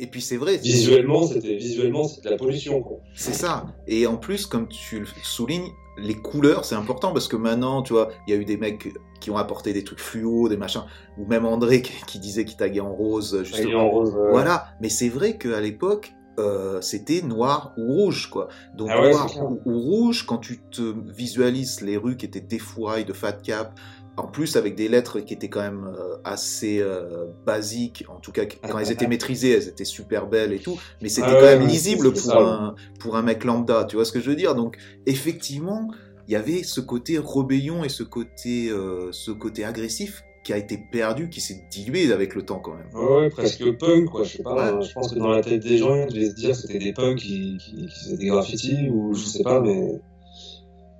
Et 0.00 0.06
puis 0.06 0.20
c'est 0.20 0.36
vrai, 0.36 0.56
Visuellement, 0.58 1.26
c'était 1.26 1.56
visuellement, 1.56 2.06
c'était 2.06 2.28
de 2.28 2.32
la 2.34 2.38
pollution, 2.38 2.84
c'est 3.14 3.34
ça. 3.34 3.66
Et 3.86 4.06
en 4.06 4.16
plus, 4.16 4.46
comme 4.46 4.68
tu 4.68 5.00
le 5.00 5.06
soulignes, 5.22 5.68
les 5.98 6.14
couleurs, 6.14 6.64
c'est 6.64 6.76
important 6.76 7.12
parce 7.12 7.28
que 7.28 7.36
maintenant, 7.36 7.82
tu 7.82 7.92
vois, 7.92 8.10
il 8.26 8.34
y 8.34 8.36
a 8.36 8.40
eu 8.40 8.44
des 8.44 8.56
mecs 8.56 8.88
qui 9.20 9.30
ont 9.30 9.36
apporté 9.36 9.72
des 9.72 9.82
trucs 9.82 10.00
fluo, 10.00 10.48
des 10.48 10.56
machins, 10.56 10.84
ou 11.18 11.26
même 11.26 11.44
André 11.44 11.82
qui, 11.82 11.92
qui 12.06 12.18
disait 12.18 12.44
qu'il 12.44 12.56
taguait 12.56 12.80
en 12.80 12.92
rose, 12.94 13.42
justement. 13.42 13.86
en 13.86 13.90
rose. 13.90 14.16
Voilà, 14.30 14.68
mais 14.80 14.88
c'est 14.88 15.08
vrai 15.08 15.36
qu'à 15.36 15.60
l'époque, 15.60 16.14
euh, 16.38 16.80
c'était 16.80 17.22
noir 17.22 17.74
ou 17.76 17.92
rouge, 17.92 18.30
quoi. 18.30 18.48
Donc 18.76 18.88
Ah 18.92 19.00
ouais, 19.00 19.10
noir 19.10 19.28
c'est 19.28 19.40
ou 19.40 19.78
rouge, 19.80 20.24
quand 20.24 20.38
tu 20.38 20.60
te 20.70 20.94
visualises 21.10 21.80
les 21.80 21.96
rues 21.96 22.16
qui 22.16 22.26
étaient 22.26 22.40
défourailles 22.40 23.04
de 23.04 23.12
fat 23.12 23.32
cap, 23.32 23.78
en 24.18 24.26
plus 24.26 24.56
avec 24.56 24.74
des 24.74 24.88
lettres 24.88 25.20
qui 25.20 25.34
étaient 25.34 25.48
quand 25.48 25.60
même 25.60 25.86
euh, 25.86 26.16
assez 26.24 26.80
euh, 26.80 27.26
basiques, 27.46 28.04
en 28.08 28.20
tout 28.20 28.32
cas 28.32 28.46
quand 28.46 28.78
elles 28.78 28.90
étaient 28.90 29.06
maîtrisées, 29.06 29.52
elles 29.52 29.68
étaient 29.68 29.84
super 29.84 30.26
belles 30.26 30.52
et 30.52 30.58
tout, 30.58 30.78
mais 31.02 31.08
c'était 31.08 31.28
Ah 31.30 31.34
quand 31.34 31.46
ouais, 31.46 31.58
même 31.58 31.68
lisible 31.68 32.12
pour 32.12 32.20
ça, 32.20 32.38
un, 32.38 32.74
pour 33.00 33.16
un 33.16 33.22
mec 33.22 33.44
lambda, 33.44 33.84
tu 33.84 33.96
vois 33.96 34.04
ce 34.04 34.12
que 34.12 34.20
je 34.20 34.30
veux 34.30 34.36
dire? 34.36 34.54
Donc 34.54 34.76
effectivement, 35.06 35.88
il 36.26 36.32
y 36.32 36.36
avait 36.36 36.62
ce 36.62 36.80
côté 36.80 37.18
rébellion 37.18 37.84
et 37.84 37.88
ce 37.88 38.02
côté, 38.02 38.68
euh, 38.70 39.10
ce 39.12 39.30
côté 39.30 39.64
agressif 39.64 40.22
qui 40.44 40.52
a 40.52 40.56
été 40.56 40.78
perdu, 40.90 41.28
qui 41.28 41.40
s'est 41.40 41.66
dilué 41.70 42.12
avec 42.12 42.34
le 42.34 42.42
temps 42.42 42.58
quand 42.58 42.74
même. 42.74 42.88
Ouais, 42.94 43.16
ouais, 43.20 43.30
presque 43.30 43.64
punk, 43.78 44.06
quoi. 44.10 44.24
Je 44.24 44.36
sais 44.36 44.42
pas. 44.42 44.74
Ouais. 44.74 44.82
Je 44.82 44.92
pense 44.92 45.12
que 45.12 45.18
dans 45.18 45.28
la 45.28 45.42
tête 45.42 45.62
des 45.62 45.78
gens, 45.78 45.94
ils 45.94 46.12
devaient 46.12 46.30
se 46.30 46.34
dire 46.34 46.50
que 46.50 46.56
c'était 46.56 46.78
des 46.78 46.92
punks 46.92 47.18
qui, 47.18 47.58
qui, 47.58 47.86
qui 47.86 48.04
faisaient 48.04 48.16
des 48.16 48.26
graffitis 48.26 48.88
ou 48.90 49.14
je 49.14 49.24
sais 49.24 49.42
pas, 49.42 49.60
mais 49.60 50.00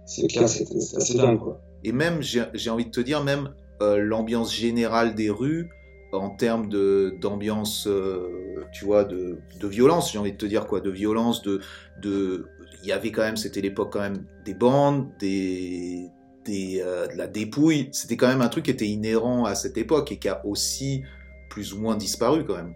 c'est 0.07 0.27
clair, 0.29 0.49
c'était 0.49 0.77
assez 0.97 1.15
dingue, 1.15 1.39
quoi. 1.39 1.61
Et 1.85 1.93
même, 1.93 2.23
j'ai 2.23 2.71
envie 2.71 2.87
de 2.87 2.91
te 2.91 3.01
dire, 3.01 3.23
même 3.23 3.51
euh, 3.83 3.99
l'ambiance 3.99 4.55
générale 4.55 5.15
des 5.15 5.31
rues, 5.31 5.69
en 6.13 6.31
termes 6.31 6.69
de 6.69 7.15
d'ambiance, 7.21 7.87
euh, 7.87 8.65
tu 8.73 8.85
vois, 8.87 9.05
de, 9.05 9.39
de 9.61 9.69
violence, 9.69 10.11
j'ai 10.13 10.19
envie 10.19 10.33
de 10.33 10.37
te 10.39 10.47
dire 10.47 10.67
quoi, 10.67 10.81
de 10.81 10.91
violence, 10.91 11.43
de, 11.43 11.61
de, 12.03 12.47
il 12.83 12.89
y 12.89 12.93
avait 12.93 13.13
quand 13.13 13.23
même, 13.23 13.37
c'était 13.37 13.61
l'époque 13.61 13.93
quand 13.93 14.01
même 14.01 14.25
des 14.45 14.55
bandes, 14.55 15.09
des, 15.19 16.09
des, 16.45 16.81
euh, 16.85 17.07
de 17.09 17.17
la 17.17 17.27
dépouille. 17.27 17.91
C'était 17.93 18.17
quand 18.17 18.29
même 18.29 18.41
un 18.41 18.49
truc 18.49 18.65
qui 18.65 18.71
était 18.71 18.87
inhérent 18.89 19.45
à 19.45 19.55
cette 19.55 19.77
époque 19.77 20.11
et 20.13 20.19
qui 20.19 20.29
a 20.29 20.45
aussi 20.47 21.03
plus 21.51 21.75
ou 21.75 21.81
moins 21.81 21.97
disparu 21.97 22.45
quand 22.45 22.57
même. 22.57 22.75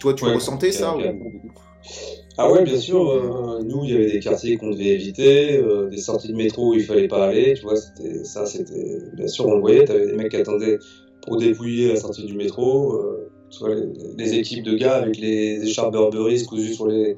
Toi, 0.00 0.14
tu 0.14 0.24
Ouais, 0.24 0.34
ressentais 0.34 0.72
ça 0.72 0.96
ou- 0.96 1.00
Ah 2.38 2.50
ouais, 2.50 2.62
bien 2.64 2.78
sûr. 2.78 3.10
euh, 3.10 3.60
nous, 3.62 3.84
il 3.84 3.90
y 3.90 3.94
avait 3.94 4.10
des 4.10 4.20
quartiers 4.20 4.56
qu'on 4.56 4.70
devait 4.70 4.86
éviter, 4.94 5.56
euh, 5.58 5.88
des 5.88 5.98
sorties 5.98 6.28
de 6.28 6.36
métro 6.36 6.70
où 6.70 6.74
il 6.74 6.84
fallait 6.84 7.08
pas 7.08 7.26
aller. 7.26 7.54
Tu 7.54 7.62
vois, 7.62 7.76
c'était 7.76 8.24
ça, 8.24 8.46
c'était 8.46 8.98
bien 9.14 9.28
sûr. 9.28 9.46
On 9.46 9.54
le 9.54 9.60
voyait. 9.60 9.84
T'avais 9.84 10.06
des 10.06 10.14
mecs 10.14 10.30
qui 10.30 10.36
attendaient 10.36 10.78
pour 11.22 11.36
dépouiller 11.36 11.88
la 11.88 11.96
sortie 11.96 12.24
du 12.24 12.34
métro. 12.34 12.94
euh, 12.94 13.30
tu 13.50 13.58
vois, 13.58 13.74
les, 13.74 13.86
les 14.16 14.34
équipes 14.34 14.64
de 14.64 14.74
gars 14.74 14.94
avec 14.94 15.18
les 15.18 15.62
écharpes 15.62 15.92
Burberry 15.92 16.44
cousues 16.46 16.72
sur 16.74 16.86
les 16.86 17.16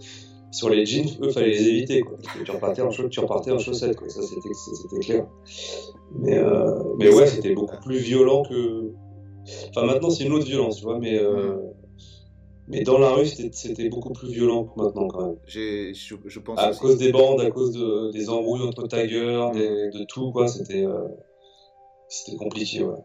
sur 0.50 0.68
les 0.68 0.84
jeans, 0.84 1.06
eux, 1.22 1.30
fallait 1.30 1.50
les 1.50 1.68
éviter. 1.68 2.00
Quoi. 2.00 2.18
Tu 2.44 2.50
repartais 2.50 2.82
en 2.82 2.90
chaussettes, 2.90 3.10
tu 3.10 3.20
repartais 3.20 3.50
en 3.52 3.58
chaussettes. 3.58 3.96
Quoi. 3.96 4.08
Ça, 4.08 4.22
c'était 4.22 4.50
c'était 4.52 5.00
clair. 5.00 5.26
Mais 6.18 6.42
mais 6.98 7.14
ouais, 7.14 7.26
c'était 7.26 7.54
beaucoup 7.54 7.76
plus 7.84 7.98
violent 7.98 8.42
que. 8.42 8.90
Enfin, 9.70 9.86
maintenant, 9.86 10.10
c'est 10.10 10.24
une 10.24 10.32
autre 10.32 10.46
violence, 10.46 10.76
tu 10.78 10.84
vois. 10.84 10.98
Mais 10.98 11.18
mais 12.68 12.82
dans 12.82 12.98
la 12.98 13.12
rue, 13.12 13.26
c'était 13.26 13.88
beaucoup 13.88 14.12
plus 14.12 14.30
violent 14.30 14.64
que 14.64 14.80
maintenant, 14.80 15.08
quand 15.08 15.26
même. 15.26 15.36
J'ai, 15.46 15.92
je, 15.94 16.14
je 16.26 16.38
pense 16.40 16.58
À 16.58 16.70
aussi. 16.70 16.80
cause 16.80 16.98
des 16.98 17.12
bandes, 17.12 17.40
à 17.40 17.50
cause 17.50 17.72
de, 17.72 18.10
des 18.12 18.28
embrouilles 18.28 18.62
entre 18.62 18.86
taggers, 18.86 19.50
des- 19.52 19.90
de 19.90 20.04
tout, 20.04 20.30
quoi, 20.32 20.46
c'était 20.48 20.84
euh, 20.86 21.08
compliqué, 22.38 22.84
ouais. 22.84 22.96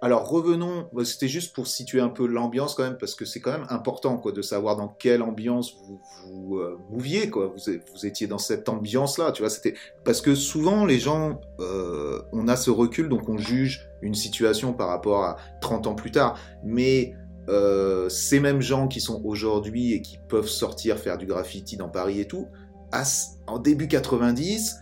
Alors 0.00 0.28
revenons, 0.28 0.86
bah, 0.92 1.04
c'était 1.04 1.26
juste 1.26 1.52
pour 1.56 1.66
situer 1.66 2.00
un 2.00 2.08
peu 2.08 2.24
l'ambiance 2.26 2.74
quand 2.76 2.84
même, 2.84 2.98
parce 2.98 3.16
que 3.16 3.24
c'est 3.24 3.40
quand 3.40 3.50
même 3.50 3.66
important 3.68 4.16
quoi, 4.16 4.30
de 4.30 4.42
savoir 4.42 4.76
dans 4.76 4.86
quelle 4.86 5.22
ambiance 5.22 5.74
vous 5.88 6.00
vous 6.28 6.58
euh, 6.58 6.78
mouviez, 6.88 7.30
quoi. 7.30 7.48
Vous, 7.48 7.72
vous 7.92 8.06
étiez 8.06 8.28
dans 8.28 8.38
cette 8.38 8.68
ambiance-là, 8.68 9.32
tu 9.32 9.42
vois. 9.42 9.50
C'était 9.50 9.74
parce 10.04 10.20
que 10.20 10.36
souvent 10.36 10.84
les 10.84 11.00
gens, 11.00 11.40
euh, 11.58 12.22
on 12.32 12.46
a 12.46 12.54
ce 12.54 12.70
recul, 12.70 13.08
donc 13.08 13.28
on 13.28 13.38
juge 13.38 13.88
une 14.00 14.14
situation 14.14 14.72
par 14.72 14.86
rapport 14.86 15.24
à 15.24 15.36
30 15.62 15.88
ans 15.88 15.96
plus 15.96 16.12
tard, 16.12 16.38
mais 16.62 17.12
euh, 17.48 18.08
ces 18.08 18.40
mêmes 18.40 18.60
gens 18.60 18.88
qui 18.88 19.00
sont 19.00 19.22
aujourd'hui 19.24 19.94
et 19.94 20.02
qui 20.02 20.18
peuvent 20.28 20.48
sortir 20.48 20.98
faire 20.98 21.18
du 21.18 21.26
graffiti 21.26 21.76
dans 21.76 21.88
Paris 21.88 22.20
et 22.20 22.26
tout, 22.26 22.46
à 22.92 23.04
en 23.46 23.58
début 23.58 23.88
90, 23.88 24.76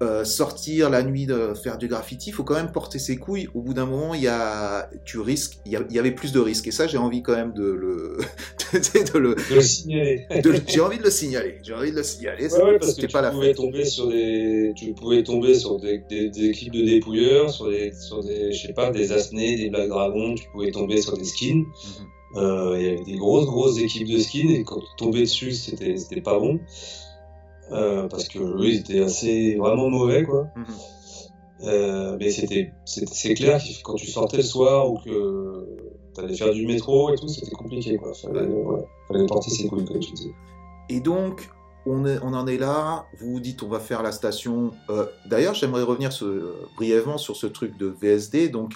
euh, 0.00 0.24
sortir 0.24 0.90
la 0.90 1.02
nuit 1.02 1.26
de 1.26 1.54
faire 1.54 1.76
du 1.76 1.88
graffiti, 1.88 2.30
il 2.30 2.32
faut 2.32 2.44
quand 2.44 2.54
même 2.54 2.70
porter 2.70 3.00
ses 3.00 3.16
couilles. 3.16 3.48
Au 3.54 3.62
bout 3.62 3.74
d'un 3.74 3.86
moment, 3.86 4.14
il 4.14 4.22
y 4.22 4.28
a, 4.28 4.88
tu 5.04 5.18
risques, 5.18 5.58
il 5.66 5.72
y, 5.72 5.98
avait 5.98 6.12
plus 6.12 6.30
de 6.32 6.38
risques. 6.38 6.68
Et 6.68 6.70
ça, 6.70 6.86
j'ai 6.86 6.98
envie 6.98 7.22
quand 7.22 7.34
même 7.34 7.52
de 7.52 7.64
le, 7.64 8.18
de 8.72 9.18
le, 9.18 9.34
De 9.34 9.54
le 9.56 9.60
signaler. 9.60 10.26
j'ai 10.68 10.80
envie 10.80 10.98
de 10.98 11.02
le 11.02 11.10
signaler. 11.10 11.58
J'ai 11.64 11.74
envie 11.74 11.90
de 11.90 11.96
le 11.96 12.04
signaler. 12.04 12.46
Ouais, 12.52 12.62
ouais, 12.62 12.78
parce 12.78 12.94
que 12.94 13.00
tu 13.00 13.08
pas 13.08 13.22
la 13.22 13.32
pouvais 13.32 13.48
fête. 13.48 13.56
tomber 13.56 13.84
sur 13.84 14.08
des, 14.08 14.72
tu 14.76 14.92
pouvais 14.92 15.24
tomber 15.24 15.54
sur 15.54 15.80
des, 15.80 15.98
des, 16.08 16.28
de 16.30 16.84
dépouilleurs, 16.84 17.50
sur 17.50 17.68
des, 17.68 17.92
sur 17.92 18.22
des, 18.22 18.52
je 18.52 18.66
sais 18.68 18.72
pas, 18.72 18.90
des 18.90 19.10
Asnés, 19.10 19.56
des 19.56 19.68
Black 19.68 19.88
Dragons, 19.88 20.36
tu 20.36 20.48
pouvais 20.50 20.70
tomber 20.70 21.02
sur 21.02 21.16
des 21.16 21.24
skins. 21.24 21.64
Mhm. 21.64 22.06
Euh, 22.36 22.76
il 22.78 22.84
y 22.84 22.88
avait 22.90 23.04
des 23.04 23.16
grosses, 23.16 23.46
grosses 23.46 23.78
équipes 23.78 24.08
de 24.08 24.18
skins 24.18 24.50
et 24.50 24.62
quand 24.62 24.80
tu 24.80 24.96
tombais 24.96 25.22
dessus, 25.22 25.52
c'était, 25.52 25.96
c'était 25.96 26.20
pas 26.20 26.38
bon. 26.38 26.60
Euh, 27.72 28.08
parce 28.08 28.28
que 28.28 28.38
eux, 28.38 28.64
ils 28.66 28.76
étaient 28.80 29.00
assez, 29.02 29.56
vraiment 29.56 29.88
mauvais, 29.90 30.24
quoi. 30.24 30.48
Mhm. 30.56 30.64
Euh, 31.64 32.16
mais 32.20 32.30
c'était, 32.30 32.72
c'est 32.84 33.34
clair 33.34 33.58
que 33.58 33.82
quand 33.82 33.94
tu 33.94 34.06
sortais 34.06 34.36
le 34.36 34.42
soir 34.44 34.90
ou 34.90 34.98
que 35.04 35.66
t'allais 36.14 36.34
faire 36.36 36.52
du 36.52 36.64
métro 36.66 37.12
et 37.12 37.16
tout, 37.16 37.26
c'était 37.28 37.50
compliqué, 37.50 37.96
quoi. 37.96 38.14
Fallait, 38.14 38.46
ouais, 38.46 38.84
fallait 39.08 39.26
porter 39.26 39.50
ses 39.50 39.66
couilles, 39.66 39.84
comme 39.84 39.98
tu 39.98 40.12
dis. 40.12 40.30
Et 40.88 41.00
donc, 41.00 41.50
on, 41.84 42.06
est- 42.06 42.18
on 42.22 42.32
en 42.32 42.46
est 42.46 42.58
là. 42.58 43.06
Vous 43.18 43.32
vous 43.32 43.40
dites, 43.40 43.62
on 43.64 43.68
va 43.68 43.80
faire 43.80 44.02
la 44.04 44.12
station. 44.12 44.70
Euh, 44.88 45.06
D'ailleurs, 45.26 45.54
j'aimerais 45.54 45.82
revenir 45.82 46.10
brièvement 46.76 47.18
sur 47.18 47.34
ce 47.36 47.46
truc 47.48 47.76
de 47.76 47.86
VSD. 48.00 48.48
Donc, 48.50 48.74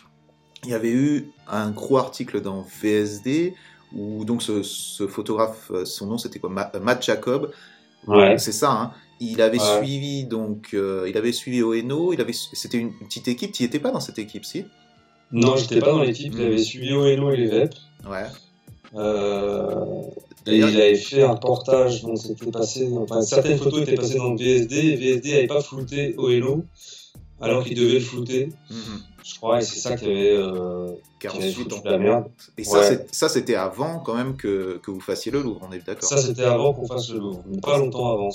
il 0.64 0.70
y 0.70 0.74
avait 0.74 0.90
eu 0.93 1.30
un 1.49 1.70
gros 1.70 1.99
article 1.99 2.40
dans 2.40 2.64
VSD 2.82 3.55
où 3.95 4.24
donc 4.24 4.43
ce, 4.43 4.62
ce 4.62 5.07
photographe, 5.07 5.70
son 5.84 6.07
nom 6.07 6.18
c'était 6.18 6.38
quoi, 6.38 6.49
Ma- 6.51 6.70
Matt 6.80 7.05
Jacob. 7.05 7.51
Ouais. 8.07 8.38
C'est 8.38 8.53
ça. 8.53 8.70
Hein. 8.72 8.92
Il 9.20 9.40
avait 9.40 9.61
Ouais. 9.61 9.78
suivi 9.84 10.24
donc, 10.24 10.70
euh, 10.74 11.07
il 11.09 11.16
avait 11.16 11.32
suivi 11.32 11.62
Oeno. 11.62 12.12
Il 12.12 12.20
avait, 12.20 12.32
c'était 12.32 12.78
une 12.78 12.92
petite 12.98 13.28
équipe. 13.28 13.53
Tu 13.53 13.62
étais 13.62 13.78
pas 13.78 13.90
dans 13.92 14.00
cette 14.00 14.18
équipe, 14.18 14.44
si? 14.44 14.64
Non, 15.30 15.57
j'étais 15.57 15.78
pas 15.80 15.92
dans 15.92 16.03
l'équipe, 16.03 16.34
Mm. 16.34 16.38
j'avais 16.38 16.59
suivi 16.59 16.92
Oeno 16.92 17.30
et 17.30 17.36
les 17.36 17.46
VEP. 17.46 17.74
Ouais. 18.09 18.24
Euh, 18.94 20.03
et 20.46 20.57
il 20.59 20.64
avait 20.64 20.94
fait 20.96 21.22
un 21.22 21.36
portage 21.36 22.03
dont 22.03 22.16
c'était 22.16 22.50
passé, 22.50 22.88
enfin 22.94 23.22
certaines 23.22 23.59
photos 23.59 23.82
étaient 23.82 23.94
passées 23.94 24.18
dans 24.18 24.32
le 24.32 24.36
VSD, 24.38 24.76
et 24.76 24.96
VSD 24.96 25.30
n'avait 25.32 25.46
pas 25.46 25.62
flouté 25.62 26.14
Oeno. 26.18 26.64
Alors 27.43 27.64
qu'il 27.64 27.76
devait 27.76 27.95
le 27.95 28.01
flouter. 28.01 28.51
Mhm. 28.70 28.76
Je 29.24 29.36
crois, 29.36 29.59
et 29.61 29.62
c'est 29.62 29.78
ça 29.78 29.95
qui 29.97 30.05
avait, 30.07 30.30
euh, 30.36 30.93
qui 30.93 31.01
Car 31.20 31.36
avait 31.36 31.53
foutu 31.53 31.76
la 31.84 31.97
merde. 31.99 32.24
Et 32.59 32.64
ça, 32.64 32.78
Ouais. 32.80 33.07
ça, 33.12 33.28
c'était 33.28 33.55
avant 33.55 34.01
quand 34.01 34.14
même 34.14 34.36
que, 34.36 34.80
que 34.82 34.90
vous 34.90 35.01
fassiez 35.01 35.30
le 35.30 35.43
Louvre, 35.43 35.61
on 35.68 35.72
est 35.72 35.84
d'accord. 35.86 36.09
Ça, 36.09 36.16
c'était 36.16 36.43
avant 36.43 36.72
qu'on 36.74 36.86
fasse 36.88 37.09
le 37.11 37.18
Louvre, 37.20 37.45
pas 37.62 37.78
longtemps 37.78 38.12
avant. 38.12 38.30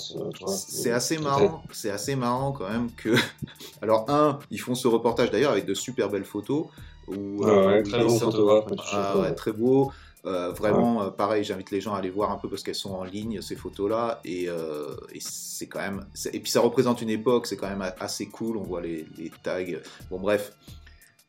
C'est 0.46 0.90
assez 0.92 1.18
marrant, 1.18 1.62
c'est 1.72 1.90
assez 1.90 2.16
marrant 2.16 2.52
quand 2.52 2.68
même 2.70 2.88
que. 2.96 3.14
Alors 3.82 4.06
un, 4.08 4.38
ils 4.50 4.58
font 4.60 4.74
ce 4.74 4.88
reportage 4.88 5.30
d'ailleurs 5.30 5.52
avec 5.52 5.66
de 5.66 5.74
super 5.74 6.08
belles 6.08 6.24
photos. 6.24 6.64
Où, 7.06 7.42
Ouais, 7.42 7.50
euh, 7.50 7.66
ouais, 7.68 7.82
très 7.82 8.04
bon 8.04 8.18
photographe. 8.18 8.66
ouais, 8.70 8.76
Ah 8.92 9.18
ouais, 9.18 9.34
très 9.34 9.52
beau. 9.52 9.90
Euh, 10.24 10.50
vraiment, 10.52 11.02
euh, 11.02 11.10
pareil, 11.10 11.44
j'invite 11.44 11.70
les 11.70 11.80
gens 11.80 11.94
à 11.94 11.98
aller 11.98 12.10
voir 12.10 12.30
un 12.32 12.36
peu 12.38 12.48
parce 12.48 12.62
qu'elles 12.62 12.74
sont 12.74 12.92
en 12.94 13.04
ligne 13.04 13.40
ces 13.40 13.56
photos-là 13.56 14.20
et, 14.24 14.48
euh, 14.48 14.94
et 15.12 15.18
c'est 15.20 15.66
quand 15.68 15.80
même. 15.80 16.04
Et 16.32 16.40
puis 16.40 16.50
ça 16.50 16.60
représente 16.60 17.00
une 17.02 17.10
époque, 17.10 17.46
c'est 17.46 17.56
quand 17.56 17.68
même 17.68 17.84
assez 18.00 18.26
cool. 18.26 18.56
On 18.56 18.62
voit 18.64 18.80
les, 18.80 19.06
les 19.16 19.30
tags. 19.42 19.62
Bon 20.10 20.18
bref, 20.18 20.52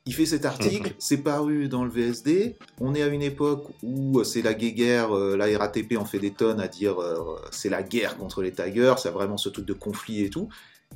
il 0.05 0.13
fait 0.13 0.25
cet 0.25 0.45
article, 0.45 0.93
c'est 0.99 1.17
paru 1.17 1.67
dans 1.67 1.83
le 1.83 1.91
VSD. 1.91 2.57
On 2.79 2.95
est 2.95 3.03
à 3.03 3.07
une 3.07 3.21
époque 3.21 3.67
où 3.83 4.23
c'est 4.23 4.41
la 4.41 4.55
guéguerre, 4.55 5.15
euh, 5.15 5.37
la 5.37 5.45
RATP 5.57 5.95
en 5.97 6.05
fait 6.05 6.19
des 6.19 6.31
tonnes 6.31 6.59
à 6.59 6.67
dire 6.67 6.99
euh, 6.99 7.39
c'est 7.51 7.69
la 7.69 7.83
guerre 7.83 8.17
contre 8.17 8.41
les 8.41 8.51
taggers, 8.53 8.95
c'est 8.97 9.11
vraiment 9.11 9.37
ce 9.37 9.49
truc 9.49 9.65
de 9.65 9.73
conflit 9.73 10.23
et 10.23 10.29
tout. 10.31 10.49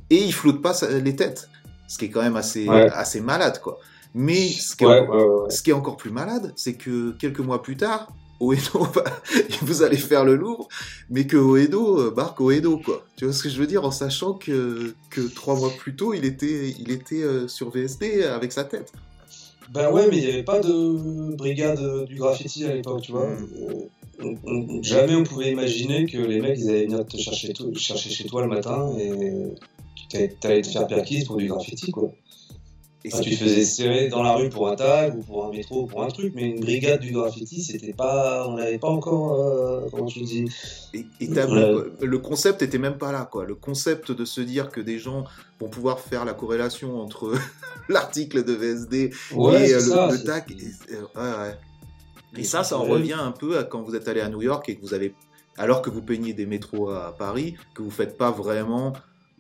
Et 0.10 0.18
il 0.24 0.34
flotte 0.34 0.62
pas 0.64 0.74
les 0.90 1.16
têtes, 1.16 1.48
ce 1.88 2.00
qui 2.00 2.06
est 2.06 2.10
quand 2.10 2.24
même 2.24 2.38
assez, 2.38 2.68
Ouais. 2.68 2.90
assez 2.90 3.22
malade 3.22 3.60
quoi. 3.62 3.78
Mais 4.14 4.48
ce 4.50 4.76
qui 4.76 4.84
est 4.84 4.88
Ouais, 4.88 5.00
encore- 5.00 5.16
ouais, 5.16 5.44
ouais. 5.46 5.50
ce 5.50 5.62
qui 5.64 5.70
est 5.72 5.74
encore 5.74 5.98
plus 5.98 6.12
malade, 6.12 6.54
c'est 6.56 6.74
que 6.76 7.12
quelques 7.14 7.40
mois 7.40 7.62
plus 7.64 7.78
tard, 7.78 8.14
Oedo, 8.40 8.80
va- 8.94 9.04
vous 9.62 9.82
allez 9.84 9.98
faire 9.98 10.26
le 10.26 10.36
Louvre, 10.36 10.68
mais 11.10 11.26
que 11.26 11.38
Oedo 11.38 12.00
euh, 12.00 12.12
barque 12.12 12.40
Oedo, 12.42 12.78
quoi. 12.78 13.06
Tu 13.16 13.26
vois 13.26 13.34
ce 13.34 13.42
que 13.44 13.50
je 13.50 13.58
veux 13.60 13.68
dire, 13.68 13.86
en 13.86 13.92
sachant 13.92 14.34
que, 14.34 14.94
que 15.10 15.22
trois 15.22 15.56
mois 15.56 15.72
plus 15.78 15.96
tôt, 15.96 16.14
il 16.14 16.26
était, 16.26 16.76
il 16.80 16.92
était 16.92 17.24
euh, 17.24 17.48
sur 17.48 17.70
VSD 17.70 18.24
avec 18.24 18.52
sa 18.52 18.64
tête. 18.66 18.92
Ben 19.72 19.92
ouais, 19.92 20.08
mais 20.10 20.18
il 20.18 20.26
n'y 20.26 20.32
avait 20.32 20.44
pas 20.44 20.60
de 20.60 21.36
brigade 21.36 22.06
du 22.06 22.16
graffiti 22.16 22.66
à 22.66 22.74
l'époque, 22.76 23.02
tu 23.02 23.14
vois. 23.14 23.28
On- 24.22 24.38
on- 24.46 24.84
jamais 24.84 25.16
on 25.16 25.24
pouvait 25.24 25.52
imaginer 25.52 26.06
que 26.06 26.18
les 26.18 26.40
mecs 26.40 26.60
ils 26.60 26.70
allaient 26.70 26.86
venir 26.86 27.06
te 27.06 27.18
chercher, 27.18 27.52
tout- 27.54 27.74
chercher 27.76 28.10
chez 28.12 28.26
toi 28.26 28.44
le 28.44 28.48
matin 28.50 28.92
et 29.00 29.10
que 30.12 30.34
t'allais 30.40 30.62
te 30.62 30.68
faire 30.68 30.86
perquise 30.86 31.26
pour 31.26 31.38
du 31.38 31.48
graffiti, 31.48 31.90
quoi. 31.92 32.12
Et 33.06 33.10
tu 33.10 33.32
te 33.32 33.36
faisais 33.36 33.66
serrer 33.66 34.08
dans 34.08 34.24
la 34.24 34.34
rue 34.36 34.50
pour 34.50 34.70
un 34.70 34.76
tag 34.78 35.18
ou 35.18 35.22
pour 35.24 35.46
un 35.46 35.52
métro 35.52 35.82
ou 35.84 35.86
pour 35.88 36.04
un 36.04 36.08
truc, 36.08 36.32
mais 36.36 36.44
une 36.44 36.62
brigade 36.62 37.02
du 37.02 37.12
graffiti, 37.12 37.62
c'était 37.62 37.92
pas, 37.94 38.48
on 38.48 38.56
n'avait 38.56 38.78
pas 38.78 38.88
encore, 38.88 39.34
euh, 39.42 39.88
comment 39.92 40.06
tu 40.06 40.22
dis, 40.22 40.46
Et, 40.94 41.06
et 41.20 41.28
le 41.28 42.18
concept 42.20 42.62
était 42.62 42.78
même 42.78 42.98
pas 42.98 43.12
là, 43.12 43.28
quoi. 43.30 43.44
Le 43.46 43.56
concept 43.56 44.12
de 44.14 44.24
se 44.24 44.40
dire 44.40 44.70
que 44.70 44.80
des 44.80 45.00
gens 45.00 45.26
vont 45.60 45.68
pouvoir 45.68 46.00
faire 46.00 46.24
la 46.24 46.34
corrélation 46.34 47.02
entre 47.02 47.34
l'article 47.90 48.46
de 48.46 48.54
VSD 48.54 49.10
ouais, 49.36 49.70
et 49.70 49.74
euh, 49.74 49.76
le, 49.76 49.82
ça, 49.82 50.10
le 50.10 50.24
tag. 50.24 50.44
et- 50.52 50.94
euh, 50.94 51.02
ouais, 51.16 51.50
ouais. 51.50 51.58
Et 52.38 52.44
ça, 52.46 52.64
ça 52.64 52.78
en 52.78 52.84
revient 52.84 53.14
un 53.20 53.32
peu 53.32 53.58
à 53.58 53.64
quand 53.64 53.82
vous 53.84 53.96
êtes 53.96 54.08
allé 54.08 54.22
à 54.22 54.30
New 54.30 54.42
York 54.42 54.68
et 54.70 54.76
que 54.76 54.82
vous 54.82 54.94
avez, 54.94 55.14
alors 55.58 55.82
que 55.82 55.90
vous 55.92 56.02
peignez 56.02 56.34
des 56.34 56.46
métros 56.46 56.90
à 56.90 57.14
Paris, 57.18 57.56
que 57.76 57.84
vous 57.84 57.92
faites 57.92 58.18
pas 58.18 58.32
vraiment 58.32 58.94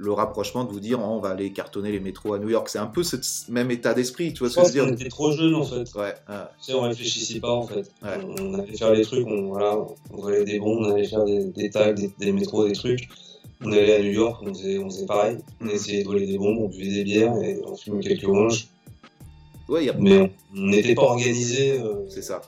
le 0.03 0.11
rapprochement 0.11 0.65
de 0.65 0.71
vous 0.71 0.79
dire 0.81 0.99
on 0.99 1.19
va 1.19 1.29
aller 1.29 1.53
cartonner 1.53 1.91
les 1.91 1.99
métros 2.01 2.33
à 2.33 2.39
New 2.39 2.49
York. 2.49 2.67
C'est 2.69 2.79
un 2.79 2.87
peu 2.87 3.03
ce 3.03 3.15
même 3.49 3.71
état 3.71 3.93
d'esprit, 3.93 4.33
tu 4.33 4.39
vois 4.39 4.49
ce 4.49 4.55
que 4.55 4.61
je 4.61 4.67
veux 4.67 4.85
dire? 4.85 4.87
était 4.93 5.07
trop 5.09 5.31
jeunes 5.31 5.55
en 5.55 5.63
fait. 5.63 5.87
Ouais, 5.95 6.01
ouais. 6.01 6.13
Tu 6.59 6.65
sais, 6.65 6.73
on 6.73 6.81
réfléchissait 6.81 7.39
pas 7.39 7.51
en 7.53 7.65
fait. 7.65 7.89
Ouais. 8.01 8.17
On 8.41 8.53
allait 8.55 8.75
faire 8.75 8.93
des 8.93 9.03
trucs, 9.03 9.25
on, 9.25 9.47
voilà, 9.47 9.77
on 10.11 10.17
volait 10.21 10.43
des 10.43 10.59
bombes, 10.59 10.79
on 10.85 10.91
allait 10.93 11.07
faire 11.07 11.23
des, 11.23 11.45
des 11.45 11.69
tags, 11.69 11.93
des, 11.93 12.11
des 12.19 12.31
métros, 12.33 12.67
des 12.67 12.73
trucs. 12.73 13.07
On 13.65 13.71
allait 13.71 13.95
à 13.95 13.99
New 14.01 14.11
York, 14.11 14.43
on 14.45 14.53
faisait, 14.53 14.77
on 14.77 14.89
faisait 14.89 15.05
pareil. 15.05 15.37
On 15.61 15.69
essayait 15.69 16.03
de 16.03 16.07
voler 16.07 16.27
des 16.27 16.37
bombes, 16.37 16.57
on 16.59 16.67
buvait 16.67 16.91
des 16.91 17.03
bières 17.05 17.35
et 17.41 17.61
on 17.65 17.75
fumait 17.77 18.03
quelques 18.03 18.25
manches. 18.25 18.67
Ouais, 19.69 19.87
a- 19.87 19.93
Mais 19.97 20.33
on 20.53 20.59
n'était 20.67 20.95
pas 20.95 21.03
organisé. 21.03 21.79
euh, 21.79 22.05
c'est 22.09 22.21
ça. 22.23 22.41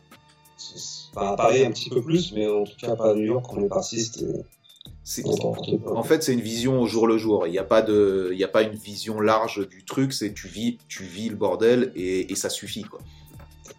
Enfin, 1.15 1.31
à 1.31 1.35
Paris 1.37 1.63
un 1.63 1.71
petit 1.71 1.89
peu 1.89 2.01
plus, 2.01 2.33
mais 2.33 2.47
en 2.47 2.65
tout 2.65 2.75
cas 2.77 2.95
pas 2.97 3.11
à 3.11 3.13
New 3.13 3.23
York. 3.25 3.45
On 3.53 3.63
est 3.63 3.69
parti, 3.69 4.01
c'était 4.03 4.25
en 5.85 6.03
fait, 6.03 6.23
c'est 6.23 6.33
une 6.33 6.41
vision 6.41 6.81
au 6.81 6.87
jour 6.87 7.05
le 7.05 7.17
jour. 7.17 7.45
Il 7.45 7.51
n'y 7.51 7.59
a 7.59 7.63
pas 7.63 7.83
de, 7.83 8.31
il 8.33 8.43
a 8.43 8.47
pas 8.47 8.63
une 8.63 8.75
vision 8.75 9.21
large 9.21 9.67
du 9.69 9.83
truc. 9.85 10.13
C'est 10.13 10.33
tu 10.33 10.47
vis, 10.47 10.77
tu 10.87 11.03
vis 11.03 11.29
le 11.29 11.35
bordel 11.35 11.91
et, 11.95 12.33
ça 12.35 12.49
suffit 12.49 12.83
quoi. 12.83 12.99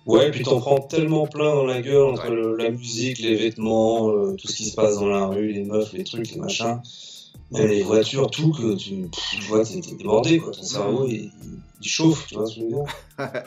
Ouais, 0.07 0.29
et 0.29 0.31
puis 0.31 0.45
t'en 0.45 0.61
prends 0.61 0.79
tellement 0.79 1.27
plein 1.27 1.53
dans 1.53 1.67
la 1.67 1.83
gueule 1.83 2.05
entre 2.05 2.31
la 2.31 2.71
musique, 2.71 3.19
les 3.19 3.35
vêtements, 3.35 4.09
euh, 4.11 4.37
tout 4.37 4.47
ce 4.47 4.55
qui 4.55 4.67
se 4.67 4.75
passe 4.77 5.01
dans 5.01 5.09
la 5.09 5.27
rue, 5.27 5.51
les 5.51 5.65
meufs, 5.65 5.93
les 5.93 6.05
trucs, 6.05 6.31
les 6.31 6.39
machins, 6.39 6.81
les 7.51 7.83
voitures, 7.83 8.31
tout 8.31 8.53
que 8.53 8.77
tu, 8.77 9.09
vois, 9.49 9.65
t'es 9.65 9.81
débordé. 9.81 10.39
Ton 10.39 10.53
cerveau 10.53 11.09
il, 11.09 11.33
chauffe, 11.83 12.29
tu 12.29 12.37
vois 12.37 12.47
ce 12.47 12.55
que 12.55 12.61
je 12.61 12.67
veux 12.67 12.71
dire. 12.71 13.43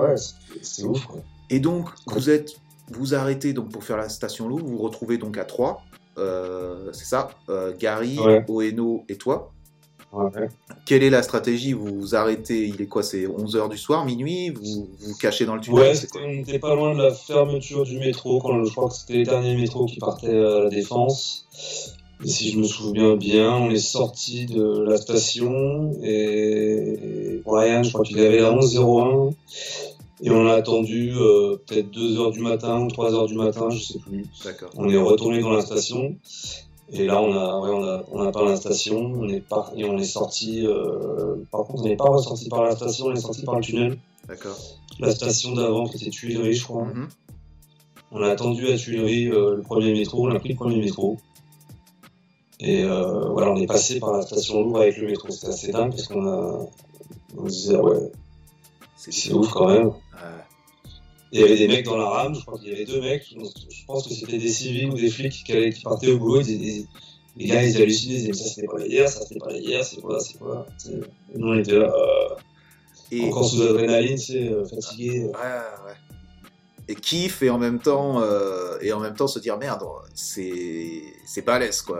ouais, 0.00 0.14
c'est 0.62 0.84
ouf. 0.84 1.06
Et 1.50 1.60
donc 1.60 1.90
vous 2.06 2.30
êtes, 2.30 2.56
vous 2.90 3.14
arrêtez 3.14 3.52
donc 3.52 3.70
pour 3.70 3.84
faire 3.84 3.98
la 3.98 4.08
station 4.08 4.48
l'eau, 4.48 4.56
vous 4.56 4.78
vous 4.78 4.82
retrouvez 4.82 5.18
donc 5.18 5.36
à 5.36 5.44
3 5.44 5.84
c'est 6.16 7.04
ça. 7.04 7.30
Euh, 7.48 7.72
Gary, 7.78 8.18
Ouais. 8.18 8.44
Oeno 8.48 9.04
et 9.08 9.16
toi. 9.16 9.52
Ouais. 10.12 10.48
Quelle 10.86 11.02
est 11.02 11.10
la 11.10 11.22
stratégie? 11.22 11.72
Vous 11.72 12.00
vous 12.00 12.14
arrêtez. 12.14 12.66
Il 12.68 12.80
est 12.80 12.86
quoi? 12.86 13.02
C'est 13.02 13.26
11 13.26 13.56
h 13.56 13.68
du 13.68 13.76
soir, 13.76 14.04
minuit? 14.04 14.50
Vous 14.50 14.88
vous 14.98 15.14
cachez 15.20 15.44
dans 15.44 15.54
le 15.56 15.60
tunnel? 15.60 15.80
Ouais, 15.80 15.92
on 16.24 16.28
n'était 16.28 16.58
pas 16.58 16.74
loin 16.74 16.94
de 16.94 17.02
la 17.02 17.12
fermeture 17.12 17.84
du 17.84 17.98
métro, 17.98 18.40
quand 18.40 18.64
je 18.64 18.70
crois 18.70 18.88
que 18.88 18.94
c'était 18.94 19.14
les 19.14 19.24
derniers 19.24 19.56
métros 19.56 19.84
qui 19.86 19.98
partaient 19.98 20.28
à 20.28 20.60
la 20.60 20.68
Défense. 20.70 21.46
Et 22.24 22.28
si 22.28 22.50
je 22.50 22.58
me 22.58 22.64
souviens 22.64 23.16
bien, 23.16 23.52
on 23.52 23.68
est 23.68 23.76
sorti 23.78 24.46
de 24.46 24.80
la 24.80 24.96
station 24.96 25.92
et 26.02 27.42
Brian, 27.44 27.82
je 27.82 27.92
crois 27.92 28.04
qu'il 28.06 28.18
avait 28.20 28.40
la 28.40 28.52
11.01 28.52 29.34
et 30.22 30.30
on 30.30 30.46
a 30.46 30.54
attendu 30.54 31.12
euh, 31.14 31.56
peut-être 31.66 31.90
2 31.90 32.18
heures 32.18 32.30
du 32.30 32.40
matin 32.40 32.80
ou 32.80 32.88
3 32.88 33.14
heures 33.14 33.26
du 33.26 33.34
matin, 33.34 33.68
je 33.70 33.82
sais 33.82 33.98
plus. 33.98 34.26
D'accord. 34.44 34.70
On 34.76 34.88
est 34.88 34.96
retourné 34.96 35.40
dans 35.40 35.50
la 35.50 35.60
station 35.60 36.16
et 36.90 37.04
là 37.06 37.20
on 37.20 37.32
a, 37.32 37.60
ouais, 37.60 37.70
on 37.70 37.84
a, 37.84 38.04
on 38.12 38.22
a 38.22 38.32
peint 38.32 38.44
la 38.44 38.56
station, 38.56 38.96
on 38.96 39.28
est 39.28 39.40
par, 39.40 39.72
et 39.76 39.84
on 39.84 39.98
est 39.98 40.04
sorti. 40.04 40.66
euh, 40.66 41.36
par 41.50 41.64
contre, 41.64 41.82
on 41.82 41.88
n'est 41.88 41.96
pas 41.96 42.08
ressorti 42.08 42.48
par 42.48 42.62
la 42.62 42.74
station, 42.74 43.06
on 43.06 43.12
est 43.12 43.20
sorti 43.20 43.42
par 43.44 43.56
le 43.56 43.60
tunnel. 43.62 43.98
D'accord. 44.26 44.56
La 44.98 45.10
station 45.10 45.52
d'avant 45.52 45.86
qui 45.86 45.96
était 45.96 46.10
Tuileries, 46.10 46.54
je 46.54 46.64
crois. 46.64 46.84
Mhm. 46.84 47.08
On 48.12 48.22
a 48.22 48.28
attendu 48.28 48.68
à 48.68 48.76
Tuileries 48.76 49.28
euh, 49.28 49.56
le 49.56 49.62
premier 49.62 49.92
métro, 49.92 50.26
on 50.26 50.34
a 50.34 50.38
pris 50.38 50.50
le 50.50 50.56
premier 50.56 50.78
métro. 50.78 51.16
Et 52.58 52.84
voilà, 52.84 53.50
on 53.50 53.56
est 53.56 53.66
passé 53.66 54.00
par 54.00 54.12
la 54.12 54.22
station 54.22 54.62
Louvre 54.62 54.80
avec 54.80 54.96
le 54.96 55.06
métro. 55.08 55.28
C'était 55.30 55.48
assez 55.48 55.72
dingue 55.72 55.90
parce 55.90 56.08
qu'on 56.08 56.26
a. 56.26 56.66
On 57.36 57.44
se 57.44 57.50
disait, 57.50 57.76
ouais, 57.76 58.10
C'est 59.10 59.32
ouf 59.32 59.50
quand 59.50 59.68
même. 59.68 59.92
Il 61.32 61.40
y 61.40 61.44
avait 61.44 61.56
des 61.56 61.68
mecs 61.68 61.84
dans 61.84 61.96
la 61.96 62.08
rame, 62.08 62.34
je 62.34 62.40
crois 62.40 62.58
qu'il 62.58 62.68
y 62.68 62.72
avait 62.72 62.84
deux 62.84 63.00
mecs, 63.00 63.24
je 63.28 63.84
pense 63.84 64.06
que 64.06 64.14
c'était 64.14 64.38
des 64.38 64.48
civils 64.48 64.90
ou 64.90 64.94
des 64.94 65.10
flics 65.10 65.44
qui, 65.44 65.82
partaient 65.82 66.08
au 66.08 66.18
boulot. 66.18 66.40
Ils, 66.42 66.86
les 67.36 67.46
gars, 67.46 67.62
ils 67.62 67.76
hallucinaient, 67.76 68.14
ils 68.14 68.32
disaient, 68.32 68.32
ça 68.32 68.48
c'était 68.48 68.66
pas 68.66 68.78
la 68.78 68.88
guerre, 68.88 69.08
ça 69.08 69.20
c'était 69.20 69.40
pas 69.40 69.52
la 69.52 69.60
guerre, 69.60 69.84
c'est 69.84 70.00
quoi, 70.00 70.20
c'est 70.20 70.38
quoi. 70.38 70.66
Et 70.88 71.38
nous 71.38 71.48
on 71.48 71.58
était 71.58 71.78
là, 71.78 71.92
euh, 71.92 73.22
encore 73.24 73.48
sous 73.48 73.60
adrénaline, 73.60 74.16
c'est 74.16 74.50
fatigué. 74.70 75.24
Ouais, 75.24 75.32
ouais. 75.32 75.94
Et 76.88 76.94
kiff 76.94 77.42
et 77.42 77.50
en 77.50 77.58
même 77.58 77.80
temps 77.80 78.20
euh, 78.22 78.78
et 78.80 78.92
en 78.92 79.00
même 79.00 79.14
temps 79.14 79.26
se 79.26 79.40
dire 79.40 79.58
merde, 79.58 79.82
c'est 80.14 81.02
c'est 81.26 81.44
balèze 81.44 81.82
quoi. 81.82 81.98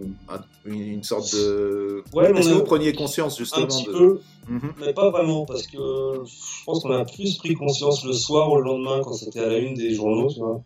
Ou 0.00 0.06
un- 0.28 0.40
Une, 0.64 0.80
une 0.94 1.02
sorte 1.04 1.32
de. 1.34 2.02
Ouais, 2.12 2.32
Est-ce 2.32 2.48
que 2.48 2.54
vous 2.54 2.64
preniez 2.64 2.92
conscience 2.94 3.38
justement 3.38 3.64
Un 3.64 3.66
petit 3.68 3.84
de. 3.84 3.92
peu, 3.92 4.20
Mhm. 4.48 4.72
Mais 4.78 4.92
pas 4.92 5.08
vraiment, 5.10 5.46
parce 5.46 5.66
que 5.66 5.78
je 5.78 6.64
pense 6.66 6.82
qu'on 6.82 6.90
a 6.92 7.04
plus 7.06 7.38
pris 7.38 7.54
conscience 7.54 8.04
le 8.04 8.12
soir 8.12 8.52
ou 8.52 8.56
le 8.56 8.64
lendemain 8.64 9.00
quand 9.02 9.14
c'était 9.14 9.40
à 9.40 9.46
la 9.46 9.56
une 9.58 9.74
des 9.74 9.94
journaux, 9.94 10.28
tu 10.30 10.40
vois. 10.40 10.60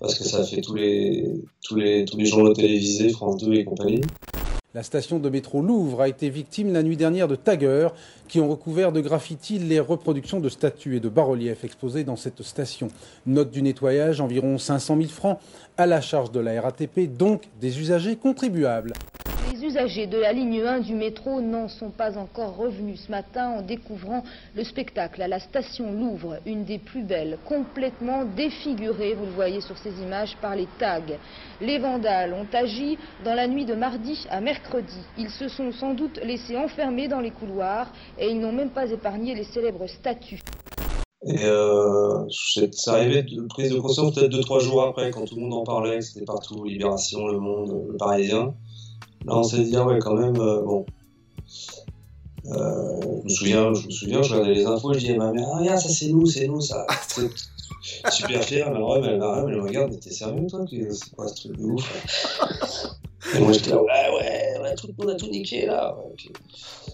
Parce 0.00 0.16
que 0.18 0.24
ça 0.24 0.38
a 0.40 0.44
fait 0.44 0.60
tous 0.60 0.74
les, 0.74 1.26
tous 1.62 1.76
les, 1.76 2.04
tous 2.06 2.16
les 2.18 2.24
journaux 2.26 2.52
télévisés, 2.54 3.08
France 3.10 3.36
2 3.42 3.52
et 3.54 3.64
compagnie. 3.64 4.00
La 4.72 4.84
station 4.84 5.18
de 5.18 5.28
métro 5.28 5.62
Louvre 5.62 6.00
a 6.00 6.06
été 6.06 6.30
victime 6.30 6.72
la 6.72 6.84
nuit 6.84 6.96
dernière 6.96 7.26
de 7.26 7.34
taggers 7.34 7.88
qui 8.28 8.38
ont 8.38 8.48
recouvert 8.48 8.92
de 8.92 9.00
graffiti 9.00 9.58
les 9.58 9.80
reproductions 9.80 10.38
de 10.38 10.48
statues 10.48 10.94
et 10.94 11.00
de 11.00 11.08
bas-reliefs 11.08 11.64
exposés 11.64 12.04
dans 12.04 12.14
cette 12.14 12.44
station. 12.44 12.86
Note 13.26 13.50
du 13.50 13.62
nettoyage, 13.62 14.20
environ 14.20 14.58
500 14.58 14.96
000 14.96 15.08
francs 15.08 15.40
à 15.76 15.86
la 15.86 16.00
charge 16.00 16.30
de 16.30 16.38
la 16.38 16.60
RATP, 16.60 17.12
donc 17.12 17.48
des 17.60 17.80
usagers 17.80 18.14
contribuables. 18.14 18.92
Les 19.70 19.76
usagers 19.76 20.08
de 20.08 20.18
la 20.18 20.32
ligne 20.32 20.62
1 20.62 20.80
du 20.80 20.94
métro 20.94 21.40
n'en 21.40 21.68
sont 21.68 21.90
pas 21.90 22.18
encore 22.18 22.56
revenus 22.56 23.04
ce 23.06 23.10
matin 23.10 23.50
en 23.50 23.62
découvrant 23.62 24.24
le 24.56 24.64
spectacle 24.64 25.22
à 25.22 25.28
la 25.28 25.38
station 25.38 25.92
Louvre, 25.92 26.38
une 26.44 26.64
des 26.64 26.78
plus 26.78 27.04
belles, 27.04 27.38
complètement 27.44 28.24
défigurée, 28.24 29.14
vous 29.14 29.26
le 29.26 29.30
voyez 29.30 29.60
sur 29.60 29.78
ces 29.78 29.92
images, 30.02 30.36
par 30.42 30.56
les 30.56 30.66
tags. 30.80 31.02
Les 31.60 31.78
vandales 31.78 32.34
ont 32.34 32.48
agi 32.52 32.98
dans 33.24 33.34
la 33.34 33.46
nuit 33.46 33.64
de 33.64 33.74
mardi 33.74 34.26
à 34.28 34.40
mercredi. 34.40 34.98
Ils 35.16 35.30
se 35.30 35.46
sont 35.46 35.70
sans 35.70 35.94
doute 35.94 36.18
laissés 36.24 36.56
enfermer 36.56 37.06
dans 37.06 37.20
les 37.20 37.30
couloirs 37.30 37.92
et 38.18 38.28
ils 38.28 38.40
n'ont 38.40 38.52
même 38.52 38.70
pas 38.70 38.90
épargné 38.90 39.36
les 39.36 39.44
célèbres 39.44 39.86
statues. 39.86 40.40
Et 41.22 41.44
euh, 41.44 42.26
c'est 42.30 42.74
c'est 42.74 42.90
arrivé 42.90 43.22
de 43.22 43.46
prise 43.46 43.70
de 43.70 43.78
conscience 43.78 44.14
peut-être 44.14 44.32
deux, 44.32 44.40
trois 44.40 44.58
jours 44.58 44.82
après, 44.82 45.10
quand 45.12 45.26
tout 45.26 45.36
le 45.36 45.42
monde 45.42 45.54
en 45.54 45.64
parlait, 45.64 46.00
c'était 46.00 46.24
partout, 46.24 46.64
Libération, 46.64 47.28
Le 47.28 47.38
Monde, 47.38 47.84
Le 47.88 47.96
Parisien. 47.96 48.54
Là, 49.26 49.36
on 49.36 49.42
s'est 49.42 49.64
dit, 49.64 49.76
ah 49.76 49.84
ouais, 49.84 49.98
quand 49.98 50.14
même, 50.14 50.36
euh, 50.40 50.62
bon. 50.62 50.86
Euh, 52.46 53.00
je 53.02 53.24
me 53.24 53.28
souviens, 53.28 53.74
je 53.74 53.86
me 53.86 53.90
souviens, 53.90 54.22
je 54.22 54.32
regardais 54.32 54.54
les 54.54 54.66
infos, 54.66 54.92
je 54.94 54.98
disais 54.98 55.14
à 55.14 55.18
ma 55.18 55.32
mère, 55.32 55.46
ah, 55.52 55.58
regarde, 55.58 55.78
ça 55.78 55.88
c'est 55.90 56.08
nous, 56.08 56.26
c'est 56.26 56.48
nous, 56.48 56.60
ça. 56.60 56.86
super 58.10 58.42
fier, 58.42 58.70
mais 58.70 58.80
ouais, 58.80 59.00
mais 59.00 59.08
elle, 59.08 59.18
me 59.18 59.62
regarde, 59.62 59.98
t'es 60.00 60.10
sérieux 60.10 60.46
toi 60.46 60.64
C'est 60.68 61.14
quoi 61.14 61.28
ce 61.28 61.34
truc 61.34 61.56
de 61.58 61.64
ouf 61.64 62.96
Et 63.34 63.38
moi 63.38 63.52
j'étais 63.52 63.70
là, 63.70 63.82
ouais, 63.82 64.10
ouais, 64.18 64.54
on 64.58 64.64
a 64.64 64.74
tout, 64.74 64.88
on 64.98 65.08
a 65.08 65.14
tout 65.14 65.28
niqué 65.28 65.66
là. 65.66 65.94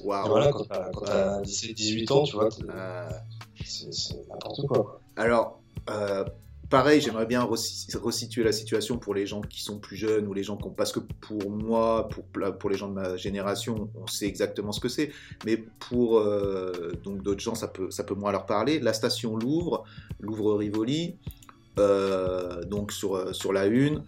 Wow. 0.04 0.26
Et 0.26 0.28
voilà, 0.28 0.52
quand 0.52 0.64
t'as 0.64 1.40
17-18 1.42 2.12
ans, 2.12 2.24
tu 2.24 2.34
vois, 2.34 2.48
c'est 2.50 4.16
n'importe 4.28 4.66
quoi. 4.66 5.00
Alors, 5.16 5.60
euh, 5.90 6.24
pareil, 6.68 7.00
j'aimerais 7.00 7.26
bien 7.26 7.42
resituer 7.42 8.42
la 8.42 8.52
situation 8.52 8.98
pour 8.98 9.14
les 9.14 9.26
gens 9.26 9.40
qui 9.40 9.62
sont 9.62 9.78
plus 9.78 9.96
jeunes 9.96 10.26
ou 10.26 10.34
les 10.34 10.42
gens 10.42 10.56
qui 10.56 10.64
ont. 10.66 10.70
Parce 10.70 10.92
que 10.92 11.00
pour 11.00 11.50
moi, 11.50 12.08
pour, 12.08 12.24
pour 12.58 12.70
les 12.70 12.76
gens 12.76 12.88
de 12.88 12.94
ma 12.94 13.16
génération, 13.16 13.90
on 13.94 14.06
sait 14.06 14.26
exactement 14.26 14.72
ce 14.72 14.80
que 14.80 14.88
c'est. 14.88 15.10
Mais 15.44 15.56
pour 15.56 16.18
euh, 16.18 16.92
d'autres 17.04 17.40
gens, 17.40 17.54
ça 17.54 17.68
peut, 17.68 17.90
ça 17.90 18.04
peut 18.04 18.14
moins 18.14 18.32
leur 18.32 18.46
parler. 18.46 18.78
La 18.78 18.92
station 18.92 19.36
Louvre, 19.36 19.84
Louvre-Rivoli, 20.20 21.16
euh, 21.78 22.62
donc 22.64 22.92
sur, 22.92 23.34
sur 23.34 23.52
la 23.52 23.66
une, 23.66 24.02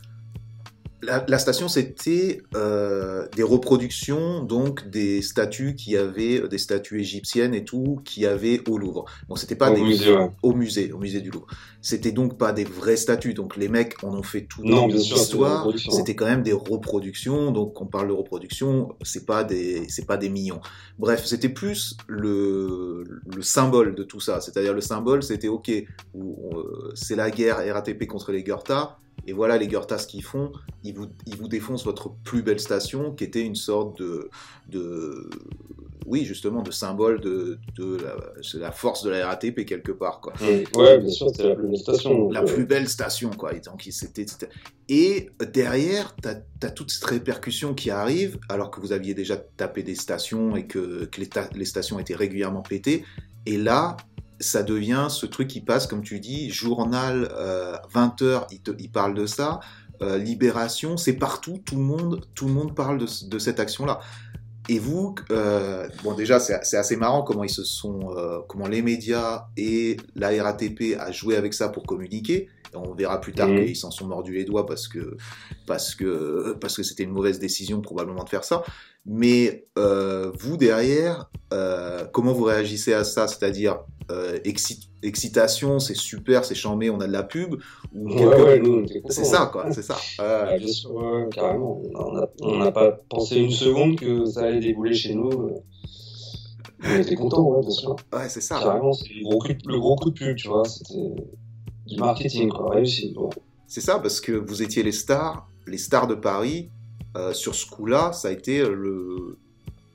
la, 1.02 1.38
station, 1.38 1.68
c'était 1.68 2.42
euh, 2.56 3.28
des 3.36 3.44
reproductions 3.44 4.42
donc 4.42 4.88
des 4.88 5.22
statues 5.22 5.74
qui 5.76 5.96
avaient 5.96 6.40
euh, 6.40 6.48
des 6.48 6.58
statues 6.58 7.00
égyptiennes 7.00 7.54
et 7.54 7.64
tout 7.64 8.00
qui 8.04 8.26
avaient 8.26 8.60
au 8.68 8.78
Louvre. 8.78 9.04
Bon, 9.28 9.36
c'était 9.36 9.54
pas 9.54 9.70
au 9.70 9.74
des 9.74 9.82
musée, 9.82 10.16
au 10.42 10.52
musée, 10.54 10.92
au 10.92 10.98
musée 10.98 11.20
du 11.20 11.30
Louvre. 11.30 11.46
C'était 11.82 12.10
donc 12.10 12.36
pas 12.36 12.52
des 12.52 12.64
vraies 12.64 12.96
statues. 12.96 13.32
Donc 13.32 13.56
les 13.56 13.68
mecs 13.68 14.02
en 14.02 14.12
ont 14.12 14.24
fait 14.24 14.42
tout 14.42 14.62
non, 14.64 14.88
l'histoire. 14.88 15.68
C'était 15.76 16.16
quand 16.16 16.26
même 16.26 16.42
des 16.42 16.52
reproductions. 16.52 17.52
Donc 17.52 17.80
on 17.80 17.86
parle 17.86 18.08
de 18.08 18.14
reproduction, 18.14 18.94
c'est 19.02 19.24
pas 19.24 19.44
des 19.44 19.88
c'est 19.88 20.06
pas 20.06 20.16
des 20.16 20.28
millions. 20.28 20.60
Bref, 20.98 21.24
c'était 21.26 21.48
plus 21.48 21.96
le 22.08 23.04
le 23.24 23.42
symbole 23.42 23.94
de 23.94 24.02
tout 24.02 24.20
ça. 24.20 24.40
C'est-à-dire 24.40 24.74
le 24.74 24.80
symbole, 24.80 25.22
c'était 25.22 25.48
ok, 25.48 25.70
euh, 25.70 26.92
c'est 26.94 27.16
la 27.16 27.30
guerre 27.30 27.58
RATP 27.58 28.06
contre 28.06 28.32
les 28.32 28.42
Goethe 28.42 28.72
et 29.28 29.34
voilà 29.34 29.58
les 29.58 29.68
Goertas 29.68 30.06
qu'ils 30.08 30.24
font, 30.24 30.52
ils 30.84 30.94
vous, 30.94 31.06
ils 31.26 31.36
vous 31.36 31.48
défoncent 31.48 31.84
votre 31.84 32.10
plus 32.24 32.42
belle 32.42 32.60
station, 32.60 33.12
qui 33.12 33.24
était 33.24 33.42
une 33.42 33.56
sorte 33.56 34.00
de, 34.00 34.30
de 34.70 35.28
oui, 36.06 36.24
justement, 36.24 36.62
de 36.62 36.70
symbole 36.70 37.20
de, 37.20 37.58
de 37.76 37.98
la, 37.98 38.16
la, 38.58 38.72
force 38.72 39.02
de 39.02 39.10
la 39.10 39.26
RATP 39.26 39.66
quelque 39.66 39.92
part. 39.92 40.22
Quoi. 40.22 40.32
Ouais, 40.74 40.98
bien 40.98 41.10
sûr, 41.10 41.28
c'était 41.28 41.50
la 41.50 41.56
plus 41.56 41.68
belle 41.68 41.78
station. 41.78 42.30
La 42.30 42.42
plus 42.42 42.64
belle 42.64 42.88
station, 42.88 43.28
quoi. 43.28 43.52
Donc, 43.52 43.86
c'était, 43.90 44.24
et 44.88 45.28
derrière, 45.52 46.16
tu 46.16 46.28
as, 46.66 46.70
toute 46.70 46.90
cette 46.90 47.04
répercussion 47.04 47.74
qui 47.74 47.90
arrive, 47.90 48.38
alors 48.48 48.70
que 48.70 48.80
vous 48.80 48.92
aviez 48.92 49.12
déjà 49.12 49.36
tapé 49.36 49.82
des 49.82 49.94
stations 49.94 50.56
et 50.56 50.66
que, 50.66 51.04
que 51.04 51.20
les, 51.20 51.28
les, 51.54 51.66
stations 51.66 51.98
étaient 51.98 52.16
régulièrement 52.16 52.62
pétées. 52.62 53.04
Et 53.44 53.58
là, 53.58 53.98
ça 54.40 54.62
devient 54.62 55.06
ce 55.10 55.26
truc 55.26 55.48
qui 55.48 55.60
passe, 55.60 55.86
comme 55.86 56.02
tu 56.02 56.20
dis, 56.20 56.50
journal, 56.50 57.28
20 57.92 58.22
euh, 58.22 58.38
h 58.38 58.46
il, 58.50 58.60
il, 58.78 58.90
parle 58.90 59.14
de 59.14 59.26
ça, 59.26 59.60
euh, 60.02 60.18
Libération, 60.18 60.96
c'est 60.96 61.14
partout, 61.14 61.60
tout 61.64 61.76
le 61.76 61.82
monde, 61.82 62.26
tout 62.34 62.46
le 62.46 62.52
monde 62.52 62.74
parle 62.74 62.98
de, 62.98 63.38
cette 63.38 63.60
action-là. 63.60 64.00
Et 64.70 64.78
vous, 64.78 65.14
euh, 65.30 65.88
bon 66.04 66.12
déjà 66.12 66.38
c'est 66.38 66.76
assez 66.76 66.96
marrant 66.96 67.22
comment 67.22 67.42
ils 67.42 67.50
se 67.50 67.64
sont, 67.64 68.14
comment 68.48 68.68
les 68.68 68.82
médias 68.82 69.46
et 69.56 69.96
la 70.14 70.28
RATP 70.42 70.94
a 71.00 71.10
joué 71.10 71.36
avec 71.36 71.54
ça 71.54 71.70
pour 71.70 71.84
communiquer. 71.84 72.50
On 72.74 72.94
verra 72.94 73.20
plus 73.20 73.32
tard 73.32 73.48
mmh. 73.48 73.64
qu'ils 73.64 73.76
s'en 73.76 73.90
sont 73.90 74.06
mordus 74.06 74.34
les 74.34 74.44
doigts 74.44 74.66
parce 74.66 74.88
que 74.88 75.16
parce 75.66 75.94
que 75.94 76.56
parce 76.60 76.76
que 76.76 76.82
c'était 76.82 77.04
une 77.04 77.12
mauvaise 77.12 77.38
décision 77.38 77.80
probablement 77.80 78.24
de 78.24 78.28
faire 78.28 78.44
ça. 78.44 78.62
Mais 79.06 79.66
vous 79.76 80.56
derrière, 80.56 81.30
comment 82.12 82.32
vous 82.32 82.44
réagissez 82.44 82.92
à 82.92 83.04
ça? 83.04 83.26
C'est-à-dire 83.26 83.78
euh, 84.10 84.38
excitation, 85.02 85.78
c'est 85.78 85.96
super, 85.96 86.44
c'est 86.44 86.54
chambé, 86.54 86.88
on 86.88 86.98
a 87.00 87.06
de 87.06 87.12
la 87.12 87.22
pub? 87.22 87.56
c'est 89.10 89.24
ça, 89.24 89.50
quoi, 89.52 89.70
c'est 89.70 89.82
ça. 89.82 89.96
bien 90.56 90.66
sûr, 90.66 91.28
carrément. 91.30 91.82
On 92.40 92.58
n'a 92.58 92.72
pas 92.72 92.92
pensé 92.92 93.36
une 93.36 93.50
seconde 93.50 93.96
que 93.96 94.24
ça 94.24 94.44
allait 94.44 94.60
débouler 94.60 94.94
chez 94.94 95.14
nous. 95.14 95.62
On 96.82 96.96
était 96.96 97.16
contents, 97.16 97.60
bien 97.60 97.70
sûr. 97.70 97.96
Ouais, 98.12 98.28
c'est 98.28 98.40
ça. 98.40 98.60
Carrément, 98.60 98.92
c'est 98.92 99.08
le 99.12 99.24
gros, 99.24 99.38
coup 99.40 99.48
de, 99.48 99.58
le 99.66 99.78
gros 99.78 99.96
coup 99.96 100.10
de 100.10 100.18
pub, 100.18 100.36
tu 100.36 100.48
vois. 100.48 100.64
C'était 100.64 100.94
du 101.88 101.96
marketing, 101.96 102.50
quoi, 102.50 102.74
réussi. 102.74 103.14
C'est 103.66 103.80
ça, 103.80 103.98
parce 103.98 104.20
que 104.20 104.32
vous 104.32 104.62
étiez 104.62 104.82
les 104.82 104.92
stars, 104.92 105.48
les 105.66 105.78
stars 105.78 106.06
de 106.06 106.14
Paris. 106.14 106.70
Euh, 107.16 107.32
sur 107.32 107.54
ce 107.54 107.66
coup-là, 107.66 108.12
ça 108.12 108.28
a 108.28 108.30
été 108.30 108.60
le... 108.60 109.38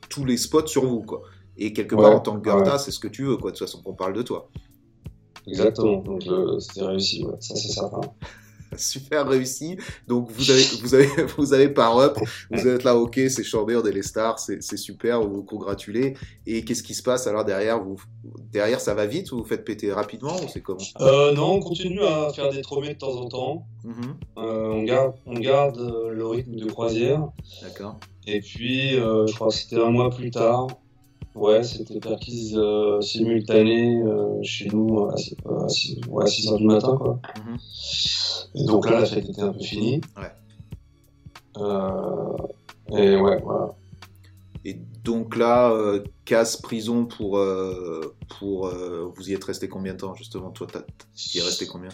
tous 0.09 0.25
les 0.25 0.35
spots 0.35 0.67
sur 0.67 0.85
vous, 0.85 1.01
quoi. 1.01 1.21
Et 1.57 1.71
quelque 1.71 1.95
part, 1.95 2.11
en 2.15 2.19
tant 2.19 2.39
que 2.39 2.43
Garda, 2.43 2.79
c'est 2.79 2.91
ce 2.91 2.99
que 2.99 3.07
tu 3.07 3.23
veux, 3.23 3.37
quoi, 3.37 3.51
de 3.51 3.57
toute 3.57 3.67
façon, 3.67 3.81
qu'on 3.83 3.93
parle 3.93 4.13
de 4.13 4.23
toi. 4.23 4.49
Exactement, 5.45 5.97
donc 6.01 6.25
euh, 6.27 6.59
c'était 6.59 6.85
réussi, 6.85 7.25
ouais. 7.25 7.35
ça 7.39 7.55
c'est 7.55 7.67
certain. 7.67 8.01
Super 8.77 9.27
réussi. 9.27 9.77
Donc 10.07 10.29
vous 10.31 10.51
avez, 10.51 10.63
vous 10.81 10.95
avez, 10.95 11.07
vous 11.37 11.53
avez 11.53 11.69
par 11.69 11.97
up, 11.99 12.17
vous 12.51 12.67
êtes 12.67 12.83
là, 12.83 12.95
ok, 12.95 13.19
c'est 13.29 13.43
chambé, 13.43 13.75
on 13.75 13.83
est 13.83 13.91
les 13.91 14.03
stars, 14.03 14.39
c'est 14.39 14.77
super, 14.77 15.21
vous 15.21 15.35
vous 15.35 15.43
congratulez. 15.43 16.15
Et 16.45 16.63
qu'est-ce 16.63 16.83
qui 16.83 16.93
se 16.93 17.03
passe 17.03 17.27
alors 17.27 17.45
derrière? 17.45 17.81
Vous, 17.83 17.99
Derrière, 18.51 18.79
ça 18.79 18.93
va 18.93 19.05
vite? 19.05 19.31
Ou 19.31 19.39
vous 19.39 19.43
faites 19.45 19.65
péter 19.65 19.91
rapidement 19.91 20.35
ou 20.35 20.47
c'est 20.47 20.61
comment? 20.61 20.79
Euh, 21.01 21.33
Non, 21.33 21.53
on 21.53 21.59
continue 21.59 22.03
à 22.03 22.31
faire 22.33 22.51
des 22.51 22.61
tromets 22.61 22.93
de 22.93 22.99
temps 22.99 23.15
en 23.15 23.27
temps. 23.27 23.65
Mm-hmm. 23.85 24.43
euh, 24.43 24.69
on 24.69 24.83
garde, 24.83 25.13
on 25.25 25.33
garde 25.33 25.79
euh, 25.79 26.11
le 26.11 26.25
rythme 26.25 26.55
de 26.55 26.65
croisière. 26.69 27.27
D'accord. 27.61 27.99
Et 28.27 28.39
puis, 28.39 28.95
euh, 28.95 29.27
je 29.27 29.33
crois 29.33 29.49
que 29.49 29.55
c'était 29.55 29.81
un 29.81 29.89
mois 29.89 30.09
plus 30.09 30.31
tard, 30.31 30.67
Ouais, 31.35 31.63
c'était 31.63 31.99
perquise 31.99 32.55
euh, 32.55 33.01
simultanée 33.01 33.97
euh, 34.03 34.39
chez 34.43 34.67
nous 34.67 35.05
à, 35.05 35.15
6h 35.15 36.57
du 36.57 36.65
matin. 36.65 36.95
Quoi. 36.95 37.19
Mhm. 37.37 37.57
Et 38.55 38.65
donc 38.65 38.89
là, 38.89 38.99
la 38.99 39.05
fête 39.05 39.27
était 39.29 39.41
un 39.41 39.53
peu 39.53 39.59
finie. 39.59 40.01
Ouais. 40.17 40.31
Euh, 41.57 42.37
et 42.97 43.15
ouais, 43.15 43.39
voilà. 43.41 43.75
Et 44.65 44.79
donc 45.03 45.35
là, 45.35 45.73
casse 46.25 46.57
prison 46.57 47.05
pour. 47.05 47.39
pour 48.39 48.69
vous 48.69 49.29
y 49.29 49.33
êtes 49.33 49.43
resté 49.43 49.67
combien 49.67 49.93
de 49.93 49.99
temps 49.99 50.15
justement? 50.15 50.51
Toi, 50.51 50.67
tu 51.15 51.37
y 51.37 51.39
es 51.39 51.43
resté 51.43 51.67
combien? 51.67 51.89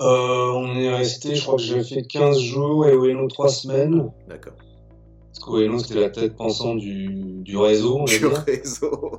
On 0.00 0.76
est 0.76 0.94
resté, 0.94 1.34
je 1.34 1.42
crois 1.42 1.56
que 1.56 1.62
j'ai 1.62 1.82
fait 1.82 2.02
15 2.02 2.38
jours 2.38 2.86
et 2.86 2.94
Weno 2.94 3.26
3 3.28 3.48
semaines. 3.48 4.10
D'accord. 4.28 4.54
Parce 5.46 5.82
c'était 5.84 6.00
la 6.00 6.10
tête 6.10 6.36
pensante 6.36 6.78
du, 6.78 7.08
du 7.42 7.56
réseau. 7.56 8.04
du 8.04 8.26
réseau, 8.26 9.18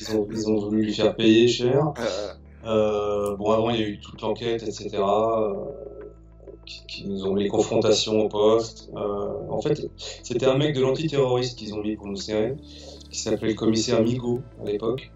ils, 0.00 0.16
ont, 0.16 0.28
ils, 0.30 0.48
ont, 0.48 0.58
voulu 0.58 0.84
lui 0.84 0.94
faire 0.94 1.14
payer 1.16 1.48
cher. 1.48 1.92
Euh, 2.64 3.36
bon, 3.36 3.50
avant, 3.50 3.70
il 3.70 3.80
y 3.80 3.84
a 3.84 3.88
eu 3.88 4.00
toute 4.00 4.20
l'enquête, 4.22 4.62
etc. 4.62 4.98
Euh, 6.66 6.84
qui, 6.86 7.06
nous 7.06 7.24
ont 7.26 7.34
mis 7.34 7.44
les 7.44 7.48
confrontations 7.48 8.20
au 8.20 8.28
poste. 8.28 8.90
Euh, 8.96 9.50
en 9.50 9.60
fait, 9.60 9.88
c'était 10.22 10.46
un 10.46 10.56
mec 10.56 10.74
de 10.74 10.80
l'antiterroriste 10.80 11.58
qu'ils 11.58 11.74
ont 11.74 11.82
mis 11.82 11.96
pour 11.96 12.06
nous 12.06 12.16
serrer, 12.16 12.56
qui 13.10 13.18
s'appelait 13.18 13.50
le 13.50 13.54
commissaire 13.54 14.02
Migo 14.02 14.40
à 14.62 14.70
l'époque. 14.70 15.10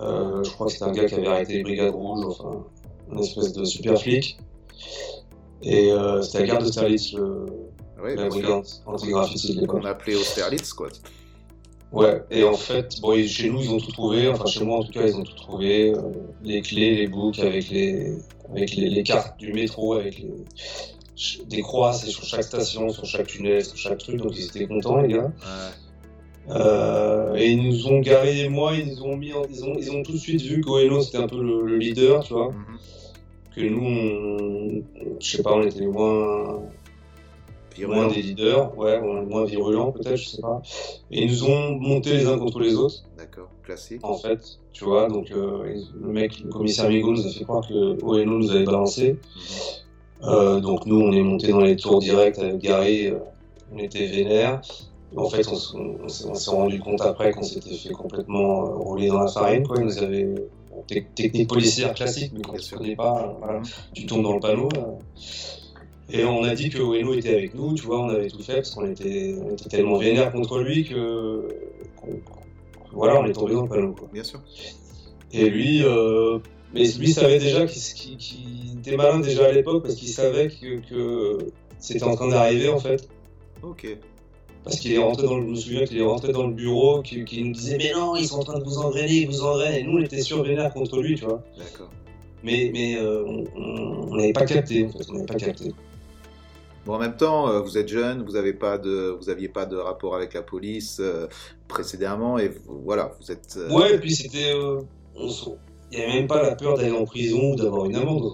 Euh, 0.00 0.42
je 0.42 0.50
crois 0.52 0.66
que 0.66 0.72
c'était 0.72 0.84
un 0.86 0.92
gars 0.92 1.04
qui 1.04 1.14
avait 1.14 1.26
arrêté 1.26 1.52
les 1.54 1.62
brigades 1.62 1.92
rouges, 1.92 2.24
enfin, 2.24 2.64
une 3.12 3.18
espèce 3.18 3.52
de 3.52 3.64
super 3.64 4.00
flic. 4.00 4.38
Et 5.62 5.92
euh, 5.92 6.22
c'était 6.22 6.40
la 6.40 6.46
garde 6.46 6.64
de 6.64 6.68
Sterlitz, 6.72 7.12
le, 7.12 7.44
oui, 8.02 8.16
la 8.16 8.28
brigade 8.28 8.64
antigraphiste 8.86 9.52
On 9.68 9.84
appelait 9.84 10.14
Austerlitz, 10.14 10.72
quoi. 10.72 10.88
Ouais, 11.92 12.22
et 12.30 12.44
en 12.44 12.54
fait, 12.54 12.98
bon, 13.02 13.22
chez 13.26 13.50
nous, 13.50 13.60
ils 13.60 13.70
ont 13.70 13.78
tout 13.78 13.92
trouvé, 13.92 14.28
enfin 14.28 14.46
chez 14.46 14.64
moi 14.64 14.78
en 14.78 14.84
tout 14.84 14.92
cas, 14.92 15.06
ils 15.06 15.16
ont 15.16 15.24
tout 15.24 15.34
trouvé, 15.34 15.92
euh, 15.92 16.00
les 16.42 16.62
clés, 16.62 16.94
les 16.96 17.08
books 17.08 17.40
avec 17.40 17.68
les, 17.68 18.14
avec 18.54 18.74
les, 18.76 18.88
les, 18.88 19.02
cartes 19.02 19.38
du 19.38 19.52
métro, 19.52 19.94
avec 19.94 20.18
les, 20.18 20.30
des 21.46 21.62
croix, 21.62 21.92
c'est 21.92 22.10
sur 22.10 22.24
chaque 22.24 22.44
station, 22.44 22.88
sur 22.90 23.04
chaque 23.04 23.26
tunnel, 23.26 23.64
sur 23.64 23.76
chaque 23.76 23.98
truc, 23.98 24.16
donc 24.16 24.32
ils 24.36 24.46
étaient 24.46 24.66
contents, 24.66 25.00
les 25.00 25.12
gars. 25.14 25.24
Ouais. 25.24 26.54
Euh, 26.54 27.34
et 27.36 27.50
ils 27.50 27.62
nous 27.62 27.86
ont 27.86 28.00
garé, 28.00 28.48
moi, 28.48 28.72
ils 28.74 28.88
nous 28.88 29.02
ont 29.02 29.16
mis, 29.16 29.32
ils, 29.50 29.64
ont, 29.64 29.74
ils 29.78 29.92
ont 29.92 30.02
tout 30.02 30.12
de 30.12 30.16
suite 30.16 30.42
vu 30.42 30.60
qu'Oeno 30.62 31.00
c'était 31.00 31.18
un 31.18 31.28
peu 31.28 31.40
le, 31.40 31.76
leader, 31.76 32.24
tu 32.24 32.32
vois. 32.32 32.50
Mm 32.50 32.54
-hmm. 32.54 33.54
Que 33.54 33.60
nous, 33.62 33.84
on, 33.84 34.82
je 35.20 35.30
sais 35.36 35.42
pas, 35.42 35.52
on 35.52 35.62
était 35.62 35.86
moins, 35.86 36.62
moins 37.86 38.08
des 38.08 38.22
leaders, 38.22 38.76
ouais, 38.78 39.00
moins 39.00 39.44
virulents 39.44 39.92
peut-être, 39.92 40.16
je 40.16 40.28
sais 40.28 40.42
pas. 40.42 40.62
Et 41.10 41.22
ils 41.24 41.30
nous 41.30 41.44
ont 41.44 41.60
monté 41.90 42.08
les 42.18 42.26
uns 42.26 42.38
contre 42.38 42.60
les 42.60 42.74
autres. 42.74 42.98
D'accord, 43.18 43.50
En 44.02 44.16
fait, 44.16 44.58
tu 44.72 44.84
vois, 44.84 45.08
donc 45.08 45.30
euh, 45.30 45.74
le 46.00 46.08
mec, 46.08 46.40
le 46.40 46.50
commissaire 46.50 46.88
Migo 46.88 47.12
nous 47.12 47.26
a 47.26 47.30
fait 47.30 47.44
croire 47.44 47.66
que 47.66 48.02
ONO 48.02 48.38
nous 48.38 48.50
avait 48.50 48.64
balancé. 48.64 49.16
Euh, 50.22 50.60
donc 50.60 50.86
nous, 50.86 51.00
on 51.00 51.12
est 51.12 51.22
monté 51.22 51.48
dans 51.48 51.60
les 51.60 51.76
tours 51.76 52.00
directs 52.00 52.38
avec 52.38 52.58
Gary, 52.58 53.08
euh, 53.08 53.18
on 53.72 53.78
était 53.78 54.06
vénère. 54.06 54.60
En 55.16 55.28
fait, 55.28 55.46
on, 55.48 56.08
s'est 56.08 56.50
rendu 56.50 56.78
compte 56.78 57.00
après 57.00 57.32
qu'on 57.32 57.42
s'était 57.42 57.74
fait 57.74 57.92
complètement 57.92 58.64
rouler 58.64 59.08
dans 59.08 59.20
la 59.20 59.28
farine, 59.28 59.66
quoi. 59.66 59.76
Ils 59.78 59.84
nous 59.84 59.98
avaient 59.98 60.34
technique 61.14 61.48
policière 61.48 61.94
classique, 61.94 62.32
mais 62.34 62.42
quand 62.42 62.56
tu 62.56 62.74
ne 62.74 62.78
connais 62.78 62.96
pas, 62.96 63.36
voilà, 63.38 63.60
tu 63.92 64.06
tombes 64.06 64.22
dans 64.22 64.34
le 64.34 64.40
panneau. 64.40 64.68
Et 66.12 66.24
on 66.24 66.42
a 66.42 66.54
dit 66.54 66.70
que 66.70 66.78
Ueno 66.78 67.14
était 67.14 67.34
avec 67.34 67.54
nous, 67.54 67.74
tu 67.74 67.82
vois, 67.82 68.00
on 68.00 68.08
avait 68.08 68.28
tout 68.28 68.42
fait 68.42 68.56
parce 68.56 68.70
qu'on 68.70 68.86
était, 68.90 69.34
tellement 69.68 69.96
vénère 69.96 70.32
contre 70.32 70.58
lui 70.58 70.84
que 70.84 71.48
voilà, 72.92 73.20
on 73.20 73.26
est 73.26 73.32
tombé 73.32 73.54
dans 73.54 73.62
le 73.62 73.68
panneau. 73.68 73.92
Quoi. 73.92 74.08
Bien 74.12 74.24
sûr. 74.24 74.40
Et 75.32 75.48
lui, 75.48 75.82
euh, 75.84 76.38
mais 76.74 76.84
lui 76.92 77.12
savait 77.12 77.38
déjà 77.38 77.66
qu'il 77.66 78.78
était 78.78 78.96
malin 78.96 79.20
déjà 79.20 79.46
à 79.46 79.52
l'époque 79.52 79.82
parce 79.82 79.94
qu'il 79.94 80.08
savait 80.08 80.48
que, 80.48 80.80
que 80.88 81.38
c'était 81.78 82.04
en 82.04 82.14
train 82.14 82.28
d'arriver 82.28 82.68
en 82.68 82.78
fait. 82.78 83.08
Ok. 83.62 83.86
Parce 84.62 84.78
qu'il 84.78 84.92
est 84.92 84.98
rentré 84.98 85.26
dans 85.26 85.38
le, 85.38 85.44
je 85.46 85.50
me 85.50 85.54
souviens 85.54 85.84
qu'il 85.84 85.98
est 85.98 86.04
rentré 86.04 86.32
dans 86.32 86.46
le 86.46 86.52
bureau, 86.52 87.00
qu'il 87.02 87.46
nous 87.46 87.52
disait 87.52 87.78
mais 87.78 87.92
non, 87.92 88.14
ils 88.16 88.26
sont 88.26 88.40
en 88.40 88.44
train 88.44 88.58
de 88.58 88.64
vous 88.64 88.78
engrainer, 88.78 89.12
ils 89.12 89.28
vous 89.28 89.42
engrainent. 89.42 89.74
Et 89.74 89.82
nous, 89.82 89.98
on 89.98 90.02
était 90.02 90.20
survénères 90.20 90.72
contre 90.72 91.00
lui, 91.00 91.14
tu 91.14 91.24
vois. 91.24 91.42
D'accord. 91.56 91.90
Mais, 92.42 92.70
mais 92.72 92.96
euh, 92.96 93.24
on 93.56 94.16
n'avait 94.16 94.32
pas 94.32 94.44
capté, 94.46 94.86
en 94.86 94.90
fait, 94.90 95.04
on 95.10 95.14
n'avait 95.14 95.26
pas 95.26 95.34
capté. 95.34 95.72
Bon, 96.86 96.94
en 96.94 96.98
même 96.98 97.16
temps, 97.16 97.48
euh, 97.48 97.60
vous 97.60 97.76
êtes 97.76 97.88
jeune, 97.88 98.22
vous 98.24 98.36
avez 98.36 98.52
pas 98.54 98.78
de, 98.78 99.14
vous 99.20 99.28
aviez 99.28 99.48
pas 99.48 99.66
de 99.66 99.76
rapport 99.76 100.14
avec 100.16 100.32
la 100.34 100.42
police 100.42 100.98
euh, 101.00 101.26
précédemment, 101.68 102.38
et 102.38 102.48
vous- 102.48 102.80
voilà, 102.84 103.12
vous 103.20 103.30
êtes. 103.30 103.54
euh, 103.58 103.70
Ouais, 103.74 103.94
et 103.94 103.98
puis 103.98 104.14
c'était. 104.14 104.52
Il 105.92 105.98
n'y 105.98 106.04
avait 106.04 106.14
même 106.14 106.26
pas 106.28 106.42
la 106.42 106.54
peur 106.54 106.76
d'aller 106.76 106.92
en 106.92 107.04
prison 107.04 107.52
ou 107.52 107.56
d'avoir 107.56 107.84
une 107.84 107.96
amende. 107.96 108.32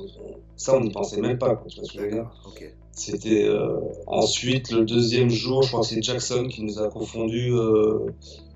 Ça, 0.57 0.76
on 0.76 0.80
n'y 0.80 0.90
pensait 0.90 1.20
même 1.20 1.38
pas, 1.38 1.57
quoi, 1.57 1.66
tu 1.68 1.80
vois 1.80 1.88
ce 1.88 1.92
que 1.92 1.99
je 1.99 2.05
veux 2.05 2.11
dire. 2.12 2.30
Ok. 2.47 2.74
C'était 2.92 3.44
euh, 3.44 3.78
ensuite 4.07 4.70
le 4.70 4.84
deuxième 4.84 5.28
jour, 5.28 5.62
je 5.62 5.68
crois 5.68 5.80
que 5.80 5.86
c'est 5.86 6.03
Jackson 6.03 6.47
qui 6.49 6.62
nous 6.62 6.78
a 6.80 6.88
confondus 6.88 7.53
euh, 7.53 8.07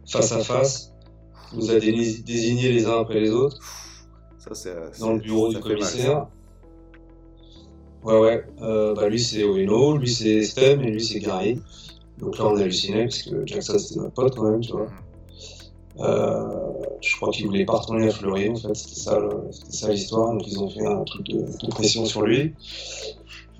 face 0.07 0.33
à 0.33 0.39
face, 0.39 0.93
qui 1.51 1.57
nous 1.59 1.71
a 1.71 1.79
désignés 1.79 2.73
les 2.73 2.87
uns 2.87 3.01
après 3.01 3.21
les 3.21 3.31
autres 3.31 3.59
Ça, 4.39 4.55
c'est. 4.55 4.75
dans 4.99 5.13
le 5.15 5.19
bureau 5.19 5.49
du 5.49 5.55
mal, 5.57 5.63
commissaire. 5.63 6.27
Ouais, 8.05 8.19
ouais. 8.19 8.45
Euh, 8.63 8.95
bah, 8.95 9.09
lui 9.09 9.21
c'est 9.21 9.45
Oeno, 9.45 9.97
lui 9.97 10.09
c'est 10.09 10.43
Stem 10.43 10.83
et 10.83 10.91
lui 10.91 11.05
c'est 11.05 11.21
Gary. 11.21 11.61
Donc 12.19 12.39
là 12.39 12.47
on 12.47 12.57
hallucinait 12.57 13.05
parce 13.05 13.23
que 13.23 13.47
Jackson 13.47 13.79
c'était 13.79 14.01
notre 14.01 14.15
pote 14.15 14.37
quand 14.37 14.51
même, 14.51 14.61
tu 14.61 14.73
vois. 14.73 14.89
Euh, 15.99 16.49
je 17.03 17.17
crois 17.17 17.31
qu'il 17.31 17.47
voulait 17.47 17.65
pas 17.65 17.75
retourner 17.75 18.09
à 18.09 18.11
Fleury 18.11 18.49
en 18.49 18.57
fait, 18.57 18.75
c'était 18.75 19.01
ça, 19.01 19.89
l'histoire. 19.91 20.33
Donc 20.33 20.47
ils 20.47 20.59
ont 20.59 20.71
fait 20.71 20.87
un 20.87 21.05
truc 21.05 21.27
de, 21.27 21.45
pression 21.69 22.07
sur 22.07 22.23
lui. 22.23 22.55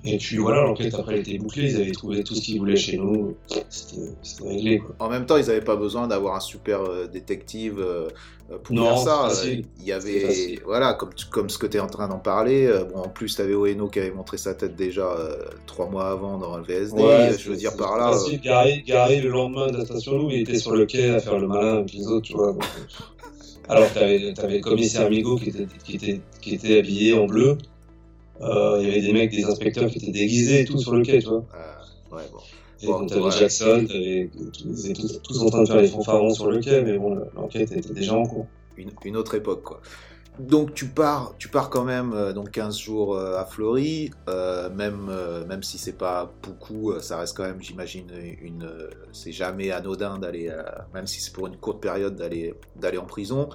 Et 0.03 0.17
puis 0.17 0.37
voilà, 0.37 0.63
l'enquête 0.63 0.95
après 0.95 1.13
elle 1.13 1.19
était 1.19 1.37
bouclée, 1.37 1.69
ils 1.69 1.75
avaient 1.75 1.91
trouvé 1.91 2.23
tout 2.23 2.33
ce 2.33 2.41
qu'ils 2.41 2.57
voulaient 2.57 2.75
chez 2.75 2.97
nous, 2.97 3.35
c'était 3.69 4.01
réglé 4.43 4.79
quoi. 4.79 4.95
En 4.97 5.09
même 5.09 5.27
temps, 5.27 5.37
ils 5.37 5.45
n'avaient 5.45 5.61
pas 5.61 5.75
besoin 5.75 6.07
d'avoir 6.07 6.35
un 6.35 6.39
super 6.39 6.81
euh, 6.81 7.05
détective 7.05 7.79
pour 8.57 8.75
Non, 8.75 8.85
faire 8.85 8.97
ça. 8.99 9.29
Euh, 9.45 9.61
Il 9.79 9.85
y 9.85 9.91
avait, 9.91 10.59
voilà, 10.65 10.93
comme, 10.93 11.13
tu- 11.13 11.25
comme 11.27 11.49
ce 11.49 11.57
que 11.57 11.67
tu 11.67 11.77
es 11.77 11.79
en 11.79 11.87
train 11.87 12.07
d'en 12.07 12.19
parler. 12.19 12.65
euh, 12.65 12.83
bon, 12.85 12.99
en 13.01 13.09
plus, 13.09 13.35
tu 13.35 13.41
avais 13.41 13.53
Oeno 13.55 13.87
qui 13.87 13.99
avait 13.99 14.11
montré 14.11 14.37
sa 14.37 14.53
tête 14.53 14.75
déjà 14.75 15.05
euh, 15.11 15.35
trois 15.65 15.89
mois 15.89 16.09
avant 16.09 16.37
dans 16.37 16.57
le 16.57 16.63
VSD. 16.63 17.01
Ouais, 17.01 17.35
je 17.37 17.49
veux 17.49 17.55
dire 17.55 17.75
par 17.77 17.97
là. 17.97 18.11
facile. 18.11 18.39
Gary, 18.41 18.83
Gary, 18.83 19.21
le 19.21 19.29
lendemain 19.29 19.67
de 19.71 19.77
la 19.77 19.85
station 19.85 20.17
Loup, 20.17 20.29
il 20.31 20.41
était 20.41 20.59
sur 20.59 20.75
le 20.75 20.85
quai 20.85 21.09
à 21.09 21.19
faire 21.19 21.39
le 21.39 21.47
malin 21.47 21.77
avec 21.79 21.93
les 21.93 22.07
autres, 22.07 22.27
tu 22.27 22.33
vois. 22.33 22.51
donc, 22.53 22.63
euh, 22.63 22.81
alors 23.69 23.89
que 23.89 23.93
t'avais, 23.93 24.33
t'avais 24.33 24.57
le 24.57 24.61
commissaire 24.63 25.05
Amigo 25.07 25.37
qui 25.37 25.49
était, 25.49 25.67
qui 25.83 25.95
était, 25.95 26.21
qui 26.41 26.55
était 26.55 26.79
habillé 26.79 27.13
en 27.13 27.25
bleu. 27.25 27.57
Euh, 28.41 28.79
Il 28.81 28.87
y 28.87 28.91
avait 28.91 29.01
des 29.01 29.13
mecs, 29.13 29.31
des 29.31 29.43
inspecteurs 29.45 29.89
qui 29.89 29.99
étaient 29.99 30.11
déguisés 30.11 30.61
et 30.61 30.65
tout 30.65 30.77
sur 30.79 30.93
le 30.93 31.03
quai, 31.03 31.19
tu 31.19 31.27
vois. 31.29 31.45
euh, 31.55 32.15
ouais, 32.15 32.23
bon. 32.31 32.39
Et 32.81 32.87
Bon, 32.87 32.99
donc 32.99 33.09
t'avais. 33.09 33.31
Jackson, 33.31 33.85
t'avais, 33.87 34.29
tous, 34.93 35.21
tous 35.23 35.41
en 35.41 35.49
train 35.49 35.63
de 35.63 35.67
faire 35.67 35.81
les 35.81 35.87
fanfarons 35.87 36.33
sur 36.33 36.47
le 36.49 36.59
quai, 36.59 36.81
mais 36.83 36.97
bon, 36.97 37.15
l'enquête 37.35 37.71
était 37.71 37.93
déjà 37.93 38.15
en 38.15 38.25
cours. 38.25 38.47
une, 38.77 38.91
une 39.03 39.17
autre 39.17 39.35
époque 39.35 39.63
quoi. 39.63 39.81
Donc 40.39 40.73
tu 40.73 40.87
pars, 40.87 41.35
tu 41.37 41.49
pars 41.49 41.69
quand 41.69 41.83
même 41.83 42.13
euh, 42.13 42.33
donc 42.33 42.51
15 42.51 42.77
jours 42.79 43.15
euh, 43.15 43.37
à 43.37 43.45
Fleury, 43.45 44.11
euh, 44.29 44.69
même 44.69 45.07
euh, 45.09 45.45
même 45.45 45.61
si 45.61 45.77
c'est 45.77 45.97
pas 45.97 46.33
beaucoup, 46.41 46.91
euh, 46.91 47.01
ça 47.01 47.17
reste 47.17 47.35
quand 47.35 47.43
même, 47.43 47.61
j'imagine, 47.61 48.09
une, 48.41 48.63
euh, 48.63 48.89
c'est 49.11 49.33
jamais 49.33 49.71
anodin 49.71 50.17
d'aller, 50.19 50.47
euh, 50.49 50.63
même 50.93 51.05
si 51.05 51.19
c'est 51.21 51.33
pour 51.33 51.47
une 51.47 51.57
courte 51.57 51.81
période 51.81 52.15
d'aller 52.15 52.55
d'aller 52.75 52.97
en 52.97 53.05
prison. 53.05 53.49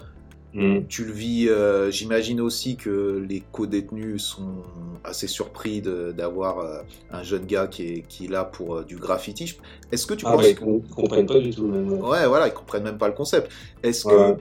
Mm. 0.57 0.87
Tu 0.89 1.05
le 1.05 1.13
vis, 1.13 1.49
euh, 1.49 1.91
j'imagine 1.91 2.41
aussi 2.41 2.77
que 2.77 3.23
les 3.29 3.43
co-détenus 3.53 4.23
sont 4.23 4.63
assez 5.05 5.27
surpris 5.27 5.83
d'avoir 5.83 6.61
euh, 6.61 6.79
un 7.11 7.23
jeune 7.23 7.45
gars 7.45 7.67
qui 7.67 7.83
est, 7.87 8.03
qui 8.09 8.25
est 8.25 8.29
là 8.29 8.45
pour 8.45 8.77
euh, 8.77 8.85
du 8.85 8.97
graffiti. 8.97 9.55
Est-ce 9.93 10.07
que 10.07 10.15
tu 10.15 10.25
Ah 10.27 10.33
penses 10.33 10.43
ouais, 10.45 10.51
ils 10.53 10.57
com- 10.59 10.83
comprennent 10.95 11.27
pas 11.27 11.39
du 11.41 11.51
tout, 11.51 11.67
même. 11.67 11.93
ouais. 11.93 12.27
Voilà, 12.27 12.49
ils 12.49 12.55
comprennent 12.55 12.85
même 12.85 12.97
pas 12.99 13.09
le 13.09 13.15
concept. 13.15 13.53
Est-ce 13.83 14.07
Ouais. 14.09 14.37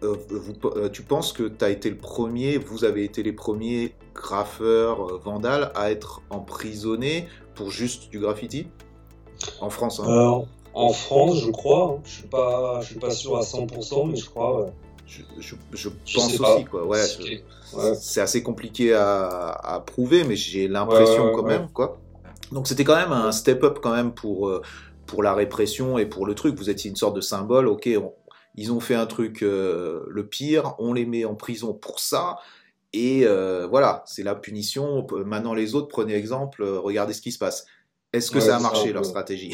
que 0.00 0.06
euh, 0.06 0.16
vous- 0.28 0.70
euh, 0.76 0.88
tu 0.88 1.02
penses 1.02 1.32
que 1.32 1.44
tu 1.44 1.64
as 1.64 1.70
été 1.70 1.88
le 1.88 1.96
premier, 1.98 2.58
vous 2.58 2.84
avez 2.84 3.04
été 3.04 3.22
les 3.22 3.32
premiers 3.32 3.94
graffeurs, 4.12 5.06
euh, 5.08 5.20
vandales 5.24 5.70
à 5.76 5.90
être 5.92 6.20
emprisonnés 6.30 7.28
pour 7.54 7.70
juste 7.70 8.10
du 8.10 8.18
graffiti? 8.18 8.66
En 9.60 9.70
France, 9.70 10.00
hein. 10.00 10.08
Euh, 10.08 10.44
en 10.74 10.88
France, 10.92 11.40
je 11.44 11.50
crois, 11.52 11.96
hein. 11.98 12.02
je 12.04 12.10
suis 12.10 12.26
pas, 12.28 12.80
je 12.80 12.86
suis 12.86 12.98
pas 12.98 13.10
sûr 13.10 13.36
à 13.36 13.42
100%, 13.42 14.06
mais 14.08 14.16
je 14.16 14.26
crois. 14.28 14.62
ouais. 14.64 14.72
Je, 15.06 15.22
je- 15.40 15.54
je 15.72 15.88
je 16.06 16.14
pense 16.14 16.40
aussi, 16.40 16.64
quoi. 16.64 16.86
Ouais, 16.86 16.98
C'est- 17.94 18.20
assez 18.20 18.42
compliqué 18.42 18.94
à, 18.94 19.50
à 19.50 19.80
prouver, 19.80 20.24
mais 20.24 20.36
j'ai 20.36 20.68
l'impression 20.68 21.24
Ouais, 21.24 21.30
ouais, 21.30 21.34
quand 21.36 21.42
ouais. 21.42 21.58
même, 21.58 21.68
quoi. 21.72 22.00
Donc 22.52 22.68
c'était 22.68 22.84
quand 22.84 22.96
même 22.96 23.12
un 23.12 23.32
step-up 23.32 23.78
quand 23.82 23.92
même 23.94 24.14
pour, 24.14 24.48
euh, 24.48 24.62
pour 25.06 25.22
la 25.22 25.34
répression 25.34 25.98
et 25.98 26.06
pour 26.06 26.26
le 26.26 26.34
truc. 26.34 26.56
Vous 26.56 26.70
étiez 26.70 26.90
une 26.90 26.96
sorte 26.96 27.16
de 27.16 27.20
symbole, 27.20 27.68
ok, 27.68 27.88
on- 27.96 28.14
ils 28.56 28.72
ont 28.72 28.80
fait 28.80 28.94
un 28.94 29.06
truc 29.06 29.42
euh, 29.42 30.04
le 30.08 30.26
pire, 30.26 30.74
on 30.78 30.92
les 30.92 31.06
met 31.06 31.24
en 31.24 31.34
prison 31.34 31.74
pour 31.74 31.98
ça, 32.00 32.36
et 32.92 33.22
euh, 33.26 33.66
voilà, 33.66 34.04
c'est 34.06 34.22
la 34.22 34.34
punition. 34.36 35.06
Maintenant 35.26 35.54
les 35.54 35.74
autres, 35.74 35.88
prenez 35.88 36.14
exemple, 36.14 36.62
euh, 36.62 36.78
regardez 36.78 37.12
ce 37.14 37.22
qui 37.22 37.32
se 37.32 37.38
passe. 37.38 37.66
Est-ce 38.12 38.30
que 38.30 38.38
Ouais, 38.38 38.40
ça 38.40 38.56
a 38.56 38.60
marché 38.60 38.92
leur 38.92 39.04
stratégie? 39.04 39.52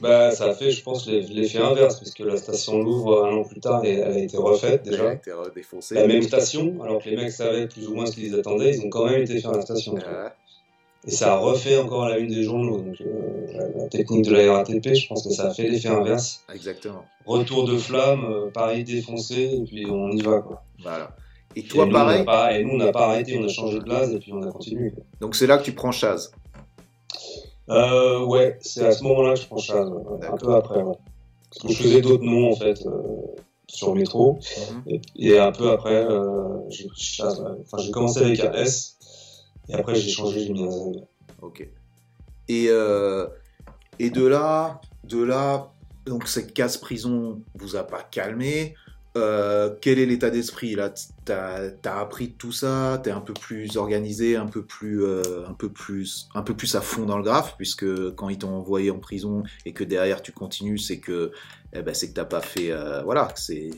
Bah, 0.00 0.30
ça 0.30 0.46
a 0.46 0.54
fait, 0.54 0.70
je 0.70 0.82
pense, 0.82 1.08
l'eff- 1.08 1.28
l'effet 1.30 1.58
inverse, 1.58 1.98
parce 1.98 2.12
que 2.12 2.22
la 2.22 2.36
station 2.36 2.80
Louvre, 2.82 3.24
un 3.26 3.36
an 3.38 3.42
plus 3.44 3.58
tard, 3.60 3.82
elle, 3.84 4.02
a 4.04 4.16
été 4.18 4.36
refaite 4.36 4.82
Elle 4.86 4.94
a 4.94 4.96
déjà. 4.96 5.12
été 5.14 5.30
défoncée. 5.54 5.94
La 5.96 6.06
même 6.06 6.22
station, 6.22 6.80
alors 6.82 7.02
que 7.02 7.08
les 7.08 7.16
mecs 7.16 7.32
savaient 7.32 7.66
plus 7.66 7.88
ou 7.88 7.94
moins 7.94 8.06
ce 8.06 8.12
qu'ils 8.12 8.34
attendaient, 8.38 8.70
ils 8.76 8.80
ont 8.84 8.90
quand 8.90 9.06
même 9.06 9.22
été 9.22 9.40
faire 9.40 9.52
la 9.52 9.62
station. 9.62 9.96
Et 11.06 11.10
ça 11.12 11.34
a 11.34 11.36
refait 11.38 11.76
encore 11.78 12.08
la 12.08 12.18
une 12.18 12.28
des 12.28 12.42
journaux. 12.42 12.78
Donc, 12.78 13.00
euh, 13.00 13.70
la, 13.76 13.88
technique 13.88 14.24
de 14.24 14.32
la 14.34 14.52
RATP, 14.52 14.94
je 14.94 15.06
pense 15.08 15.22
que 15.26 15.30
ça 15.32 15.48
a 15.48 15.54
fait 15.54 15.68
l'effet 15.68 15.88
inverse. 15.88 16.42
exactement. 16.52 17.04
Retour 17.24 17.64
de 17.66 17.76
flamme, 17.78 18.24
euh, 18.24 18.50
Paris 18.52 18.84
défoncé, 18.84 19.42
et 19.42 19.64
puis 19.64 19.86
on 19.88 20.10
y 20.10 20.20
va. 20.22 20.40
Quoi. 20.40 20.62
Voilà. 20.82 21.10
Et 21.56 21.60
Et 21.60 21.62
toi, 21.64 21.86
nous, 21.86 21.92
pareil. 21.92 22.16
on 22.16 22.18
n'a 22.18 22.24
pas, 22.24 22.58
et 22.58 22.64
nous, 22.64 22.70
on 22.74 22.76
n'a 22.76 22.92
pas 22.92 23.06
arrêté, 23.06 23.38
on 23.38 23.44
a 23.44 23.48
changé 23.48 23.78
de 23.78 23.84
place, 23.84 24.10
et 24.12 24.18
puis 24.18 24.32
on 24.32 24.42
a 24.42 24.50
continué. 24.50 24.90
quoi. 24.90 25.02
Donc 25.20 25.34
c'est 25.36 25.46
là 25.46 25.56
que 25.58 25.62
tu 25.64 25.72
prends 25.72 25.92
Chaz. 25.92 26.30
Euh, 27.70 28.24
ouais, 28.24 28.58
c'est 28.60 28.86
à 28.86 28.92
ce 28.92 29.02
moment-là 29.04 29.34
que 29.34 29.40
je 29.40 29.46
prends 29.46 29.58
Chaz, 29.58 29.90
un 30.22 30.36
peu 30.36 30.54
après. 30.54 30.82
Ouais. 30.82 30.96
Parce 31.50 31.62
que 31.62 31.72
je 31.72 31.82
faisais 31.82 32.00
d'autres 32.00 32.24
noms, 32.24 32.52
en 32.52 32.56
fait, 32.56 32.84
euh, 32.86 32.92
sur 33.66 33.94
le 33.94 34.00
métro. 34.00 34.34
Mhm. 34.34 34.82
Et, 34.86 35.00
et 35.16 35.38
un 35.38 35.52
peu 35.52 35.70
après, 35.70 36.04
euh, 36.04 36.68
j'ai 36.70 36.86
pris 36.86 37.00
Chaz, 37.00 37.40
ouais. 37.40 37.50
Enfin, 37.60 37.82
j'ai 37.82 37.90
commencé 37.90 38.20
avec 38.20 38.40
un 38.40 38.52
S, 38.52 38.98
et 39.68 39.74
après 39.74 39.94
j'ai 39.94 40.10
changé, 40.10 40.40
j'ai 40.40 40.52
mis 40.52 40.64
un 40.64 40.70
Z. 40.70 41.04
Ok. 41.42 41.68
Et, 42.48 42.66
euh, 42.68 43.26
et 43.98 44.10
de 44.10 44.26
là, 44.26 44.80
de 45.04 45.22
là, 45.22 45.72
donc 46.06 46.26
cette 46.26 46.54
casse 46.54 46.78
prison 46.78 47.42
vous 47.54 47.76
a 47.76 47.84
pas 47.84 48.02
calmé. 48.02 48.74
Euh, 49.18 49.70
quel 49.80 49.98
est 49.98 50.06
l'état 50.06 50.30
d'esprit 50.30 50.74
là? 50.74 50.92
T'as 51.24 51.68
as 51.84 52.00
appris 52.00 52.30
tout 52.30 52.52
ça, 52.52 52.98
t'es 53.04 53.10
un 53.10 53.20
peu 53.20 53.34
plus 53.34 53.76
organisé, 53.76 54.36
un 54.36 54.46
peu 54.46 54.62
plus, 54.62 55.04
euh, 55.04 55.46
un 55.46 55.52
peu 55.52 55.68
plus, 55.68 56.28
un 56.34 56.42
peu 56.42 56.54
plus 56.54 56.74
à 56.74 56.80
fond 56.80 57.04
dans 57.04 57.18
le 57.18 57.22
graphe, 57.24 57.54
puisque 57.58 57.84
quand 58.14 58.30
ils 58.30 58.38
t'ont 58.38 58.48
envoyé 58.54 58.90
en 58.90 58.98
prison 58.98 59.42
et 59.66 59.72
que 59.74 59.84
derrière 59.84 60.22
tu 60.22 60.32
continues, 60.32 60.78
c'est 60.78 61.00
que, 61.00 61.32
eh 61.74 61.82
ben, 61.82 61.92
c'est 61.92 62.08
que 62.08 62.14
t'as 62.14 62.24
pas 62.24 62.40
fait, 62.40 62.70
euh, 62.70 63.02
voilà, 63.02 63.28
c'est, 63.34 63.68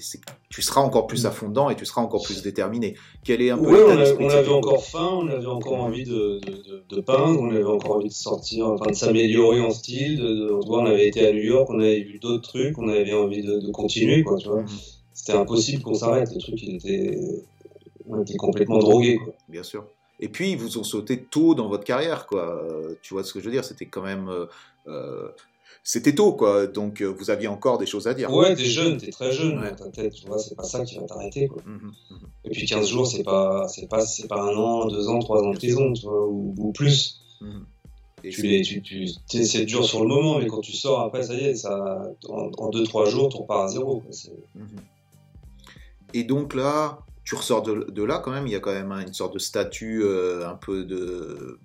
tu 0.48 0.62
seras 0.62 0.80
encore 0.80 1.08
plus 1.08 1.26
à 1.26 1.32
fond 1.32 1.48
dedans 1.48 1.70
et 1.70 1.74
tu 1.74 1.84
seras 1.84 2.02
encore 2.02 2.22
plus 2.22 2.40
déterminé. 2.42 2.94
Quel 3.24 3.42
est 3.42 3.50
un 3.50 3.58
peu 3.58 3.64
l'état 3.72 3.96
d'esprit? 3.96 4.26
on 4.26 4.30
avait 4.30 4.48
encore 4.48 4.84
faim, 4.84 5.10
on 5.14 5.26
avait 5.26 5.46
encore 5.46 5.80
envie 5.82 6.04
de, 6.04 6.38
de, 6.46 6.50
de- 6.52 6.84
de 6.96 7.00
peindre, 7.00 7.40
on 7.40 7.50
avait 7.50 7.64
encore 7.64 7.96
envie 7.96 8.08
de 8.10 8.14
sortir, 8.14 8.68
enfin 8.68 8.90
de 8.90 8.94
s'améliorer 8.94 9.60
en 9.60 9.70
style. 9.70 10.22
On 10.68 10.86
avait 10.86 11.08
été 11.08 11.26
à 11.26 11.32
New 11.32 11.42
York, 11.42 11.68
on 11.68 11.80
avait 11.80 12.02
vu 12.02 12.20
d'autres 12.20 12.48
trucs, 12.48 12.78
on 12.78 12.88
avait 12.88 13.12
envie 13.12 13.42
de, 13.42 13.72
continuer, 13.72 14.22
quoi, 14.22 14.36
tu 14.38 14.46
vois. 14.48 14.62
Mhm. 14.62 14.68
C'était 15.20 15.36
impossible 15.38 15.82
qu'on 15.82 15.94
s'arrête, 15.94 16.32
le 16.34 16.40
truc, 16.40 16.62
il 16.62 16.76
était, 16.76 17.20
on 18.08 18.22
était 18.22 18.36
complètement 18.36 18.78
drogué, 18.78 19.18
quoi. 19.18 19.34
Bien 19.50 19.62
sûr. 19.62 19.84
Et 20.18 20.28
puis, 20.30 20.52
ils 20.52 20.56
vous 20.58 20.78
ont 20.78 20.82
sauté 20.82 21.22
tôt 21.24 21.54
dans 21.54 21.68
votre 21.68 21.84
carrière, 21.84 22.26
quoi. 22.26 22.62
Euh, 22.64 22.94
tu 23.02 23.12
vois 23.12 23.22
ce 23.22 23.34
que 23.34 23.40
je 23.40 23.44
veux 23.44 23.50
dire? 23.50 23.64
C'était 23.64 23.84
quand 23.86 24.00
même... 24.02 24.28
euh, 24.28 24.46
euh, 24.86 25.28
c'était 25.84 26.14
tôt, 26.14 26.32
quoi. 26.32 26.66
Donc, 26.66 27.02
vous 27.02 27.30
aviez 27.30 27.48
encore 27.48 27.76
des 27.76 27.84
choses 27.86 28.06
à 28.08 28.14
dire. 28.14 28.32
Ouais, 28.32 28.54
t'es 28.54 28.64
jeune, 28.64 28.96
t'es 28.96 29.10
très 29.10 29.30
jeune, 29.30 29.58
Ouais. 29.60 29.70
dans 29.72 29.76
ta 29.76 29.88
tête, 29.90 30.14
tu 30.14 30.26
vois, 30.26 30.38
c'est 30.38 30.54
pas 30.54 30.62
ça 30.62 30.82
qui 30.84 30.96
va 30.96 31.02
t'arrêter, 31.04 31.48
quoi. 31.48 31.62
Mhm, 31.66 31.92
mhm. 32.10 32.18
Et 32.46 32.50
puis 32.50 32.66
15 32.66 32.88
jours, 32.88 33.06
c'est 33.06 33.22
pas, 33.22 33.68
c'est 33.68 33.88
pas, 33.88 34.00
c'est 34.06 34.26
pas 34.26 34.40
un 34.40 34.56
an, 34.56 34.86
deux 34.88 35.06
ans, 35.08 35.18
trois 35.18 35.42
ans 35.42 35.50
de 35.50 35.56
prison, 35.56 35.92
tu 35.92 36.06
vois, 36.06 36.26
ou, 36.26 36.54
ou 36.56 36.72
plus. 36.72 37.20
Et 38.24 38.28
Tu 38.30 38.40
c'est- 38.42 38.46
les, 38.48 38.62
tu, 38.62 38.82
tu, 38.82 39.06
c'est 39.46 39.64
dur 39.64 39.84
sur 39.84 40.02
le 40.02 40.08
moment, 40.08 40.38
mais 40.38 40.46
quand 40.46 40.60
tu 40.60 40.72
sors 40.72 41.00
après, 41.00 41.22
ça 41.22 41.34
y 41.34 41.44
est, 41.44 41.54
ça, 41.54 42.02
en, 42.28 42.50
en 42.58 42.68
deux, 42.68 42.84
trois 42.84 43.06
jours, 43.06 43.30
tu 43.30 43.38
repars 43.38 43.62
à 43.62 43.68
zéro, 43.68 44.00
quoi. 44.00 44.10
Et 46.14 46.24
donc 46.24 46.54
là, 46.54 47.00
tu 47.24 47.34
ressors 47.34 47.62
de, 47.62 47.86
de 47.90 48.02
là 48.02 48.18
quand 48.18 48.30
même, 48.30 48.46
il 48.46 48.52
y 48.52 48.56
a 48.56 48.60
quand 48.60 48.72
même 48.72 48.92
une 48.92 49.12
sorte 49.12 49.34
de 49.34 49.38
statut 49.38 50.02
euh, 50.02 50.48
un 50.48 50.54
peu 50.54 50.84
de, 50.84 51.58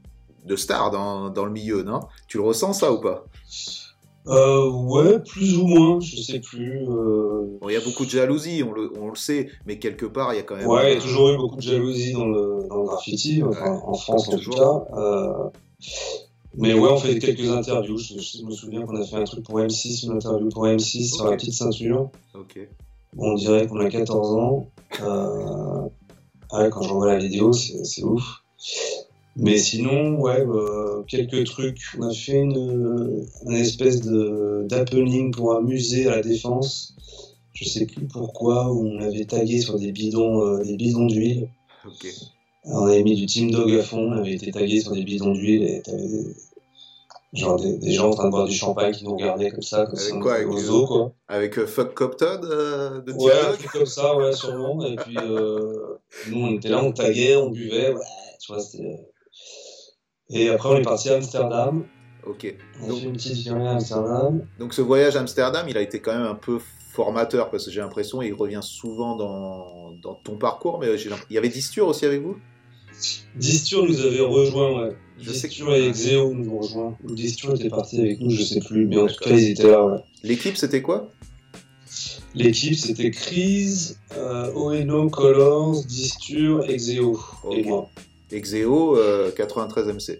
de 0.45 0.55
star 0.55 0.91
dans, 0.91 1.29
dans 1.29 1.45
le 1.45 1.51
milieu, 1.51 1.83
non? 1.83 2.01
Tu 2.27 2.37
le 2.37 2.43
ressens 2.43 2.73
ça 2.73 2.91
ou 2.91 2.99
pas? 2.99 3.25
Euh, 4.27 4.69
ouais, 4.71 5.19
plus 5.19 5.57
ou 5.57 5.67
moins, 5.67 5.99
je 5.99 6.17
sais 6.17 6.39
plus. 6.39 6.81
Euh... 6.81 7.57
Bon, 7.61 7.69
il 7.69 7.73
y 7.73 7.75
a 7.75 7.81
beaucoup 7.81 8.05
de 8.05 8.09
jalousie, 8.09 8.63
on 8.63 8.71
le, 8.73 8.91
on 8.99 9.09
le 9.09 9.15
sait, 9.15 9.49
mais 9.67 9.77
quelque 9.77 10.07
part, 10.07 10.33
il 10.33 10.37
y 10.37 10.39
a 10.39 10.43
quand 10.43 10.55
même. 10.55 10.67
Ouais, 10.67 10.93
il 10.93 10.95
y 10.95 10.97
a 10.97 11.01
toujours 11.01 11.29
eu 11.29 11.37
beaucoup 11.37 11.57
de 11.57 11.61
jalousie 11.61 12.13
dans 12.13 12.25
le, 12.25 12.67
dans 12.67 12.77
le 12.77 12.85
graffiti, 12.85 13.43
enfin, 13.43 13.79
en 13.85 13.93
France 13.93 14.27
en 14.29 14.37
tout 14.37 14.49
cas. 14.49 14.97
Euh... 14.97 15.49
Mais 16.57 16.73
ouais, 16.73 16.89
on 16.89 16.97
fait 16.97 17.19
quelques 17.19 17.49
interviews. 17.49 17.97
Je, 17.97 18.13
je 18.17 18.43
me 18.43 18.51
souviens 18.51 18.83
qu'on 18.85 18.95
a 18.95 19.05
fait 19.05 19.17
un 19.17 19.25
truc 19.25 19.45
pour 19.45 19.59
M6, 19.59 20.05
une 20.05 20.13
interview 20.13 20.49
pour 20.49 20.65
M6 20.65 21.15
sur 21.15 21.25
la 21.25 21.35
petite 21.35 21.53
ceinture. 21.53 22.09
Ok. 22.33 22.67
On 23.18 23.34
dirait 23.34 23.68
qu'on 23.68 23.80
a 23.80 23.89
14 23.89 24.34
ans. 24.34 24.68
Euh... 25.01 25.82
Ouais, 26.51 26.70
quand 26.70 26.84
je 26.84 26.89
revois 26.89 27.07
la 27.07 27.18
vidéo, 27.18 27.53
c'est 27.53 28.03
ouf. 28.03 28.43
Mais 29.36 29.57
sinon, 29.57 30.18
ouais, 30.20 30.45
euh, 30.47 31.03
quelques 31.03 31.45
trucs. 31.45 31.82
On 31.97 32.03
a 32.03 32.13
fait 32.13 32.39
une, 32.39 33.26
une 33.45 33.55
espèce 33.55 34.01
de 34.01 34.66
d'happening 34.70 35.32
pour 35.32 35.55
un 35.55 35.61
musée 35.61 36.07
à 36.07 36.18
la 36.18 36.22
Défense. 36.22 36.95
Je 37.51 37.66
sais 37.66 37.86
plus 37.86 38.05
pourquoi, 38.05 38.72
où 38.72 38.88
on 38.88 39.01
avait 39.01 39.26
tagué 39.26 39.59
sur 39.59 39.78
des 39.78 39.91
bidons, 39.91 40.41
euh, 40.45 40.63
des 40.63 40.76
bidons 40.76 41.07
d'huile. 41.07 41.49
On 42.66 42.86
avait 42.86 43.03
mis 43.03 43.16
du 43.16 43.26
Team 43.26 43.51
Dog 43.51 43.72
à 43.76 43.84
fond, 43.84 44.11
on 44.11 44.11
avait 44.13 44.34
été 44.34 44.51
tagué 44.51 44.82
sur 44.82 44.93
des 44.93 45.03
bidons 45.03 45.32
d'huile 45.32 45.63
et 45.63 45.82
t'avais 45.82 46.07
genre 47.36 47.59
des, 47.59 47.77
des 47.77 47.91
gens 47.93 48.07
en 48.07 48.11
train 48.11 48.25
de 48.25 48.31
boire 48.31 48.45
du 48.45 48.53
champagne 48.53 48.93
qui 48.93 49.03
nous 49.03 49.15
regardaient 49.15 49.49
comme 49.51 49.61
ça, 49.61 49.86
comme 49.86 49.95
Avec 49.99 50.09
ça, 50.13 50.19
quoi, 50.19 50.33
avec 50.36 50.47
au 50.47 50.55
des- 50.55 50.61
zoo, 50.61 50.86
quoi. 50.88 51.11
Avec 51.27 51.57
euh, 51.59 51.65
Fuck 51.67 51.93
Copton 51.93 52.41
euh, 52.43 53.01
de 53.01 53.11
Ouais, 53.13 53.31
un 53.49 53.53
truc 53.53 53.71
comme 53.71 53.86
ça, 53.86 54.15
ouais, 54.15 54.31
sûrement. 54.33 54.86
Et 54.86 54.95
puis, 54.95 55.17
euh, 55.17 55.97
nous, 56.29 56.45
on 56.45 56.51
était 56.53 56.69
là, 56.69 56.83
on 56.83 56.91
taguait, 56.91 57.36
on 57.36 57.49
buvait, 57.49 57.93
ouais, 57.93 58.01
tu 58.39 58.51
vois, 58.53 58.61
c'était... 58.61 58.83
euh. 58.86 58.97
Et 60.29 60.49
après, 60.49 60.69
on 60.69 60.77
est 60.77 60.81
parti 60.81 61.09
à 61.09 61.15
Amsterdam. 61.15 61.86
Ok. 62.25 62.55
On 62.81 62.88
Donc, 62.88 62.97
fait 62.99 63.05
une 63.05 63.13
petite 63.13 63.33
virée 63.33 63.67
à 63.67 63.71
Amsterdam. 63.73 64.47
donc 64.57 64.73
ce 64.73 64.81
voyage 64.81 65.15
à 65.15 65.19
Amsterdam, 65.19 65.67
il 65.69 65.77
a 65.77 65.81
été 65.81 65.99
quand 66.01 66.13
même 66.13 66.25
un 66.25 66.33
peu 66.36 66.57
formateur 66.93 67.51
parce 67.51 67.65
que 67.65 67.71
j'ai 67.71 67.81
l'impression 67.81 68.21
il 68.23 68.33
revient 68.33 68.61
souvent 68.63 69.15
dans, 69.15 69.91
dans 70.01 70.15
ton 70.15 70.38
parcours, 70.38 70.79
mais 70.79 70.88
il 71.29 71.33
y 71.33 71.38
avait 71.38 71.49
Distur 71.49 71.88
aussi 71.88 72.05
avec 72.05 72.21
vous? 72.23 72.38
Distur 73.35 73.85
nous 73.85 73.99
avait 73.99 74.19
rejoint, 74.21 74.81
ouais. 74.83 74.95
Je 75.19 75.31
sais 75.31 75.47
que- 75.49 75.69
et 75.77 75.87
Exeo 75.87 76.33
nous 76.33 76.49
ont 76.51 76.59
rejoint. 76.59 76.97
Distur 77.03 77.55
était 77.55 77.69
parti 77.69 77.99
avec 77.99 78.19
nous, 78.19 78.29
je 78.31 78.43
sais 78.43 78.59
plus. 78.59 78.85
Mais 78.87 78.97
en 78.97 79.07
tout 79.07 79.15
cas, 79.23 79.29
ils 79.31 79.51
étaient 79.51 79.69
là, 79.69 79.85
ouais. 79.85 79.99
L'équipe 80.23 80.57
c'était 80.57 80.81
quoi? 80.81 81.09
L'équipe, 82.33 82.75
c'était 82.75 83.11
Chris, 83.11 83.95
euh, 84.17 84.51
Oeno, 84.53 85.09
Colors, 85.09 85.83
Distur, 85.85 86.69
Exeo 86.69 87.17
et 87.51 87.63
moi. 87.63 87.89
Exeo 88.31 88.97
euh, 88.97 89.31
93 89.31 89.87
MC. 89.87 90.19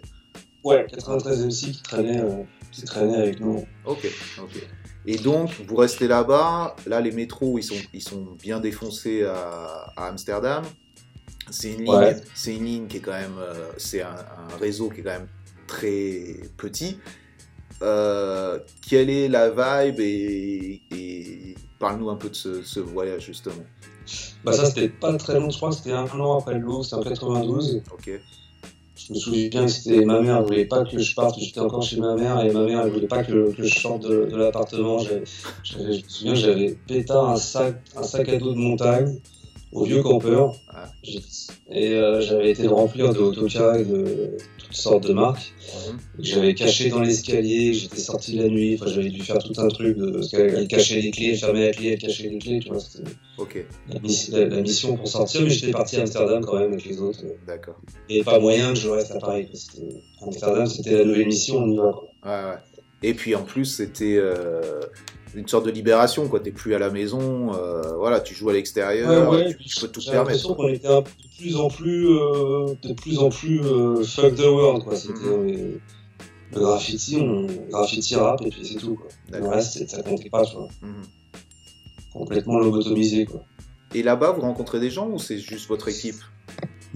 Ouais, 0.64 0.86
93 0.90 1.44
MC 1.44 1.72
qui 1.72 1.82
traînait, 1.82 2.20
euh, 2.20 2.42
qui 2.72 2.82
traînait 2.82 3.16
avec 3.16 3.40
nous. 3.40 3.64
Ok, 3.84 4.10
ok. 4.42 4.66
Et 5.08 5.18
donc, 5.18 5.50
vous 5.68 5.76
restez 5.76 6.08
là-bas. 6.08 6.74
Là, 6.86 7.00
les 7.00 7.12
métros, 7.12 7.58
ils 7.58 7.62
sont, 7.62 7.76
ils 7.92 8.02
sont 8.02 8.26
bien 8.42 8.60
défoncés 8.60 9.22
à, 9.24 9.92
à 9.96 10.08
Amsterdam. 10.08 10.64
C'est 11.50 11.72
une, 11.72 11.80
ligne- 11.84 11.88
Ouais. 11.94 12.16
c'est 12.34 12.54
une 12.56 12.64
ligne 12.64 12.86
qui 12.86 12.96
est 12.98 13.00
quand 13.00 13.12
même. 13.12 13.36
euh, 13.38 13.70
c'est 13.76 14.02
un, 14.02 14.08
un 14.10 14.56
réseau 14.60 14.88
qui 14.90 15.00
est 15.00 15.04
quand 15.04 15.10
même 15.10 15.28
très 15.66 16.36
petit. 16.56 16.98
Euh, 17.82 18.58
quelle 18.88 19.10
est 19.10 19.28
la 19.28 19.50
vibe 19.50 20.00
et, 20.00 20.80
et 20.92 21.54
parle-nous 21.78 22.08
un 22.10 22.16
peu 22.16 22.30
de 22.30 22.34
ce, 22.34 22.62
ce 22.62 22.80
voyage 22.80 23.26
justement. 23.26 23.54
Bah 24.44 24.52
ça, 24.52 24.64
c'était 24.66 24.88
pas 24.88 25.14
très 25.16 25.38
long, 25.38 25.50
je 25.50 25.56
crois 25.56 25.72
c'était 25.72 25.92
un 25.92 26.04
an 26.06 26.38
après 26.38 26.54
le 26.58 26.66
c'était 26.82 26.94
en 26.94 27.02
92. 27.02 27.82
Ok, 27.92 28.10
Je 28.96 29.12
me 29.12 29.18
souviens 29.18 29.48
bien 29.48 29.66
que 29.66 29.70
c'était 29.72 30.04
ma 30.04 30.20
mère, 30.20 30.36
elle 30.38 30.44
voulait 30.44 30.64
pas 30.64 30.84
que 30.84 30.98
je 30.98 31.14
parte, 31.14 31.38
j'étais 31.38 31.58
encore 31.60 31.82
chez 31.82 31.96
ma 31.98 32.14
mère, 32.14 32.40
et 32.44 32.50
ma 32.52 32.62
mère, 32.62 32.82
elle 32.84 32.92
voulait 32.92 33.08
pas 33.08 33.24
que, 33.24 33.52
que 33.54 33.62
je 33.64 33.78
sorte 33.78 34.02
de, 34.04 34.26
de 34.26 34.36
l'appartement. 34.36 34.98
Je 35.00 35.78
me 35.78 35.92
souviens, 36.08 36.34
j'avais 36.34 36.70
péta 36.86 37.20
un 37.20 37.36
sac, 37.36 37.82
un 37.96 38.04
sac 38.04 38.28
à 38.28 38.36
dos 38.38 38.52
de 38.52 38.58
montagne 38.58 39.18
au 39.76 39.84
vieux 39.84 40.02
campeur. 40.02 40.54
Et 41.70 41.88
euh, 41.94 42.20
j'avais 42.20 42.50
été 42.50 42.62
le 42.62 42.70
remplir 42.70 43.12
de 43.12 43.18
autocars 43.18 43.76
et 43.76 43.84
de 43.84 44.36
toutes 44.58 44.74
sortes 44.74 45.06
de 45.06 45.12
marques. 45.12 45.52
Mhm. 45.90 45.98
J'avais 46.20 46.54
caché 46.54 46.88
dans 46.88 47.00
l'escalier, 47.00 47.72
j'étais 47.74 47.98
sorti 48.00 48.36
la 48.36 48.48
nuit, 48.48 48.78
enfin, 48.80 48.90
j'avais 48.90 49.10
dû 49.10 49.20
faire 49.22 49.38
tout 49.38 49.52
un 49.58 49.68
truc, 49.68 49.96
de, 49.96 50.10
parce 50.10 50.30
qu'elle 50.30 50.54
elle 50.54 50.68
cachait 50.68 51.00
les 51.00 51.10
clés, 51.10 51.30
elle 51.32 51.38
fermait 51.38 51.66
la 51.66 51.72
clé, 51.72 51.92
elle 51.92 51.98
cachait 51.98 52.28
les 52.28 52.38
clés, 52.38 52.60
tu 52.60 52.68
vois, 52.70 52.80
c'était 52.80 53.08
ok, 53.38 53.64
la, 53.92 54.00
miss- 54.00 54.30
la- 54.30 54.46
la 54.46 54.60
mission 54.60 54.96
pour 54.96 55.08
sortir, 55.08 55.42
mais 55.42 55.50
j'étais 55.50 55.72
parti 55.72 55.96
à 55.96 56.00
Amsterdam 56.02 56.44
quand 56.44 56.58
même 56.58 56.72
avec 56.72 56.84
les 56.84 56.98
autres. 57.00 57.20
d'accord. 57.46 57.78
Et 58.08 58.22
pas 58.22 58.38
moyen 58.38 58.72
que 58.72 58.78
je 58.78 58.88
reste 58.88 59.10
à 59.12 59.18
Paris. 59.18 59.48
Amsterdam, 60.22 60.66
c'était 60.66 60.92
la 60.98 61.04
nouvelle 61.04 61.26
mission, 61.26 61.58
on 61.58 61.70
y 61.72 61.76
va. 61.76 61.92
Quoi. 61.92 62.08
Ouais, 62.24 62.50
ouais. 62.50 62.58
Et 63.02 63.12
puis 63.14 63.34
en 63.34 63.42
plus, 63.42 63.66
c'était 63.66 64.16
euh, 64.16 64.80
une 65.40 65.48
sorte 65.48 65.66
de 65.66 65.70
libération, 65.70 66.28
quoi. 66.28 66.40
T'es 66.40 66.50
plus 66.50 66.74
à 66.74 66.78
la 66.78 66.90
maison, 66.90 67.54
euh, 67.54 67.96
voilà, 67.96 68.20
tu 68.20 68.34
joues 68.34 68.48
à 68.50 68.52
l'extérieur, 68.54 69.30
tu, 69.48 69.56
tu 69.64 69.80
peux 69.80 69.88
tout 69.88 70.00
te 70.00 70.04
J'ai 70.04 70.12
permettre. 70.12 70.30
l'impression 70.30 70.54
qu'on 70.54 70.68
était 70.68 70.88
de 70.88 71.36
plus 71.38 71.56
en 71.56 71.68
plus, 71.68 72.08
euh, 72.08 72.66
de 72.82 72.92
plus 72.94 73.18
en 73.18 73.28
plus 73.28 73.60
euh, 73.62 74.02
fuck 74.02 74.34
the 74.34 74.40
world. 74.46 74.82
Quoi. 74.84 74.96
C'était, 74.96 75.12
Mhm. 75.20 75.48
euh, 75.50 75.78
le 76.54 76.60
graffiti, 76.60 77.16
on 77.20 77.46
graffiti 77.70 78.14
rap 78.14 78.40
et 78.44 78.50
puis 78.50 78.64
c'est 78.64 78.76
tout. 78.78 78.94
Quoi. 78.96 79.08
Le 79.38 79.48
reste, 79.48 79.88
ça 79.88 80.02
comptait 80.02 80.30
pas. 80.30 80.42
Mhm. 80.82 81.02
Complètement 82.12 82.58
lobotomisé. 82.58 83.26
Quoi. 83.26 83.42
Et 83.94 84.02
là-bas, 84.02 84.30
vous 84.32 84.40
rencontrez 84.42 84.80
des 84.80 84.90
gens 84.90 85.08
ou 85.08 85.18
c'est 85.18 85.38
juste 85.38 85.68
votre 85.68 85.88
équipe? 85.88 86.16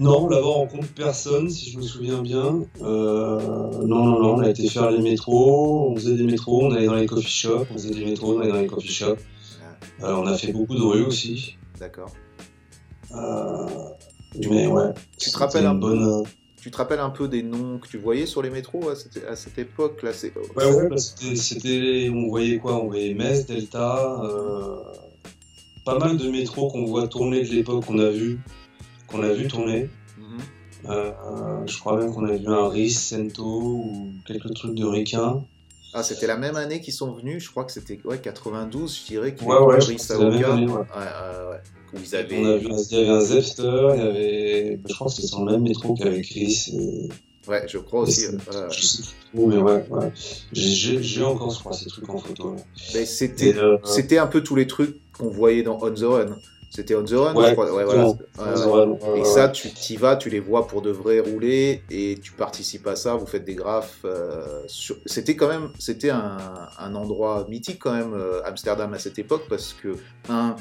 Non, 0.01 0.27
là-bas, 0.27 0.47
on 0.47 0.53
rencontre 0.53 0.87
personne, 0.95 1.47
si 1.47 1.69
je 1.69 1.77
me 1.77 1.83
souviens 1.83 2.23
bien. 2.23 2.61
Euh, 2.81 3.39
non, 3.85 4.03
non, 4.03 4.19
non, 4.19 4.33
on 4.35 4.39
a 4.39 4.49
été 4.49 4.67
faire 4.67 4.89
les 4.89 4.99
métros, 4.99 5.89
on 5.91 5.95
faisait 5.95 6.15
des 6.15 6.23
métros, 6.23 6.65
on 6.65 6.71
allait 6.71 6.87
dans 6.87 6.95
les 6.95 7.05
coffee 7.05 7.29
shops, 7.29 7.67
on 7.69 7.73
faisait 7.73 7.91
des 7.93 8.05
métros, 8.05 8.35
on 8.35 8.39
allait 8.41 8.51
dans 8.51 8.61
les 8.61 8.65
coffee 8.67 8.87
shops. 8.91 9.19
Euh, 10.01 10.15
on 10.15 10.25
a 10.25 10.35
fait 10.35 10.51
beaucoup 10.53 10.73
de 10.73 10.81
rues 10.81 11.03
aussi. 11.03 11.55
D'accord. 11.79 12.11
Euh, 13.15 13.67
Tu- 14.41 14.49
mais 14.49 14.65
ouais. 14.65 14.89
tu 15.19 15.29
te 15.29 15.37
rappelles 15.37 15.65
une 15.65 15.69
un 15.69 15.73
peu 15.75 15.79
bonne... 15.81 16.23
Tu 16.59 16.71
te 16.71 16.77
rappelles 16.77 16.99
un 16.99 17.09
peu 17.11 17.27
des 17.27 17.43
noms 17.43 17.77
que 17.77 17.87
tu 17.87 17.99
voyais 17.99 18.25
sur 18.25 18.41
les 18.41 18.49
métros 18.49 18.89
à 18.89 18.95
cette, 18.95 19.23
à 19.27 19.35
cette 19.35 19.57
époque 19.59 20.01
là 20.03 20.13
c'est... 20.13 20.31
Ouais, 20.55 20.65
ouais, 20.65 20.87
bah, 20.89 20.97
c'était, 20.97 21.35
c'était- 21.35 22.09
on 22.11 22.27
voyait 22.27 22.57
quoi? 22.57 22.81
On 22.81 22.87
voyait 22.87 23.13
Metz, 23.13 23.45
Delta, 23.45 24.21
euh, 24.23 24.77
pas 25.85 25.99
mal 25.99 26.17
de 26.17 26.27
métros 26.29 26.69
qu'on 26.69 26.85
voit 26.85 27.07
tourner 27.07 27.43
de 27.43 27.49
l'époque 27.49 27.85
qu'on 27.85 27.99
a 27.99 28.09
vu, 28.09 28.39
qu'on 29.11 29.23
a 29.23 29.33
vu 29.33 29.47
tourner. 29.47 29.89
Mhm. 30.17 30.39
Euh, 30.89 31.11
euh, 31.11 31.67
je 31.67 31.77
crois 31.77 31.97
même 31.97 32.13
qu'on 32.13 32.25
a 32.25 32.35
vu 32.35 32.47
un 32.47 32.69
Riz, 32.69 32.91
Cento 32.91 33.43
ou 33.43 34.11
quelques 34.25 34.53
trucs 34.53 34.75
de 34.75 34.85
Ricain. 34.85 35.43
Ah, 35.93 36.03
c'était 36.03 36.27
la 36.27 36.37
même 36.37 36.55
année 36.55 36.79
qu'ils 36.79 36.93
sont 36.93 37.11
venus, 37.11 37.43
je 37.43 37.51
crois 37.51 37.65
que 37.65 37.71
c'était 37.71 37.99
ouais, 38.05 38.17
92, 38.17 38.97
je 38.97 39.07
dirais, 39.07 39.35
qu'ils 39.35 39.45
Ouais, 39.45 39.57
ouais, 39.57 39.65
ouais. 39.65 39.77
Ouais, 39.77 39.85
ouais, 39.85 40.67
ouais. 41.49 41.61
Où 41.93 41.97
ils 41.97 42.15
On 42.15 42.45
a 42.45 42.57
vu, 42.57 42.69
il 42.69 42.97
y 42.97 43.01
avait 43.01 43.09
un 43.09 43.19
Zepster, 43.19 43.91
il 43.95 43.99
y 43.99 44.07
avait, 44.07 44.79
je 44.87 44.93
crois 44.93 45.07
que 45.07 45.13
c'était 45.13 45.27
sur 45.27 45.43
le 45.43 45.51
même 45.51 45.63
métro 45.63 45.93
qu'avec 45.93 46.23
Chris. 46.23 46.71
Et... 46.73 47.09
Ouais, 47.49 47.65
je 47.67 47.77
crois 47.79 48.01
aussi. 48.01 48.27
Je 48.69 48.81
sais 48.81 49.03
plus 49.03 49.37
trop, 49.37 49.47
mais 49.47 49.57
ouais, 49.57 49.85
ouais. 49.89 50.11
J'ai, 50.53 51.23
encore, 51.23 51.51
je 51.51 51.59
crois, 51.59 51.73
ces 51.73 51.87
trucs 51.87 52.07
en 52.09 52.19
photo. 52.19 52.55
Mais 52.93 53.05
c'était, 53.05 53.57
euh, 53.57 53.77
c'était 53.83 54.19
un 54.19 54.27
peu 54.27 54.41
tous 54.41 54.55
les 54.55 54.67
trucs 54.67 54.95
qu'on 55.11 55.29
voyait 55.29 55.63
dans 55.63 55.77
On 55.81 55.91
the 55.91 56.03
Run. 56.03 56.37
C'était 56.73 56.95
On 56.95 57.03
the 57.03 57.11
Run, 57.11 57.35
Ouais, 57.35 57.49
je 57.49 57.51
crois. 57.51 57.73
Ouais, 57.73 57.83
voilà. 57.83 58.05
Ouais, 58.39 59.17
Et 59.17 59.19
ouais, 59.19 59.23
ça, 59.25 59.49
tu 59.49 59.69
t'y 59.73 59.97
vas, 59.97 60.15
tu 60.15 60.29
les 60.29 60.39
vois 60.39 60.67
pour 60.67 60.81
de 60.81 60.89
vrai 60.89 61.19
rouler 61.19 61.83
et 61.91 62.17
tu 62.23 62.31
participes 62.31 62.87
à 62.87 62.95
ça, 62.95 63.15
vous 63.15 63.25
faites 63.27 63.43
des 63.43 63.55
graphes. 63.55 63.99
euh, 64.05 64.63
sur- 64.67 64.95
C'était 65.05 65.35
quand 65.35 65.49
même, 65.49 65.69
c'était 65.79 66.11
un, 66.11 66.37
un 66.79 66.95
endroit 66.95 67.45
mythique 67.49 67.79
quand 67.79 67.91
même, 67.93 68.13
euh, 68.13 68.41
Amsterdam 68.45 68.93
à 68.93 68.99
cette 68.99 69.19
époque, 69.19 69.43
parce 69.49 69.73
que, 69.73 69.97
un, 70.29 70.55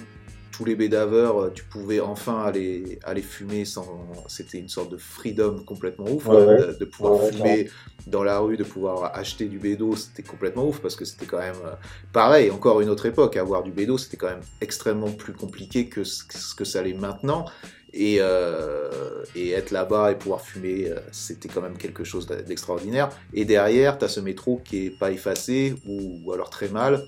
tous 0.61 0.67
les 0.67 0.77
bédaveurs, 0.77 1.41
euh, 1.41 1.51
tu 1.55 1.65
pouvais 1.65 2.01
enfin 2.01 2.43
aller, 2.43 2.99
aller 3.03 3.23
fumer 3.23 3.65
sans. 3.65 3.87
C'était 4.29 4.59
une 4.59 4.69
sorte 4.69 4.91
de 4.93 4.99
freedom 4.99 5.65
complètement 5.65 6.05
ouf, 6.11 6.27
Ouais, 6.27 6.37
quoi, 6.37 6.45
ouais. 6.45 6.59
De, 6.59 6.77
de 6.79 6.85
pouvoir 6.85 7.15
Ouais, 7.15 7.31
fumer 7.31 7.71
dans 8.07 8.23
la 8.23 8.39
rue, 8.41 8.59
de 8.59 8.65
pouvoir 8.65 9.17
acheter 9.17 9.47
du 9.47 9.59
bédo, 9.59 9.97
c'était 9.97 10.23
complètement 10.23 10.67
ouf 10.69 10.81
parce 10.81 10.97
que 10.97 11.07
c'était 11.07 11.25
quand 11.25 11.39
même 11.39 11.55
euh, 11.65 11.75
pareil, 12.13 12.51
encore 12.51 12.83
une 12.83 12.91
autre 12.91 13.07
époque. 13.07 13.39
Avoir 13.39 13.63
du 13.63 13.73
bédo, 13.73 13.97
c'était 13.97 14.19
quand 14.19 14.29
même 14.29 14.43
extrêmement 14.61 15.11
plus 15.11 15.33
compliqué 15.33 15.89
que 15.89 16.05
ce 16.05 16.25
ce 16.29 16.55
que 16.55 16.65
ça 16.65 16.83
l'est 16.83 16.93
maintenant. 16.93 17.47
Et, 17.93 18.19
euh, 18.21 19.25
et 19.35 19.51
être 19.51 19.73
là-bas 19.73 20.13
et 20.13 20.15
pouvoir 20.15 20.43
fumer, 20.43 20.89
euh, 20.89 21.01
c'était 21.11 21.49
quand 21.49 21.61
même 21.61 21.77
quelque 21.77 22.05
chose 22.05 22.27
d'extraordinaire. 22.27 23.11
Et 23.35 23.45
derrière, 23.45 23.99
tu 23.99 24.05
as 24.05 24.09
ce 24.09 24.21
métro 24.21 24.61
qui 24.65 24.87
est 24.87 24.91
pas 24.91 25.11
effacé 25.11 25.75
ou, 25.87 26.21
ou 26.25 26.33
alors 26.33 26.51
très 26.51 26.69
mal, 26.69 27.07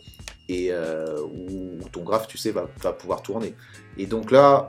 et 0.49 0.69
euh, 0.73 1.21
où, 1.23 1.79
où 1.81 1.89
ton 1.91 2.03
graphe, 2.03 2.27
tu 2.27 2.37
sais, 2.37 2.51
va, 2.51 2.69
va 2.83 2.93
pouvoir 2.93 3.23
tourner. 3.23 3.55
Et 3.97 4.07
donc 4.07 4.33
là, 4.33 4.67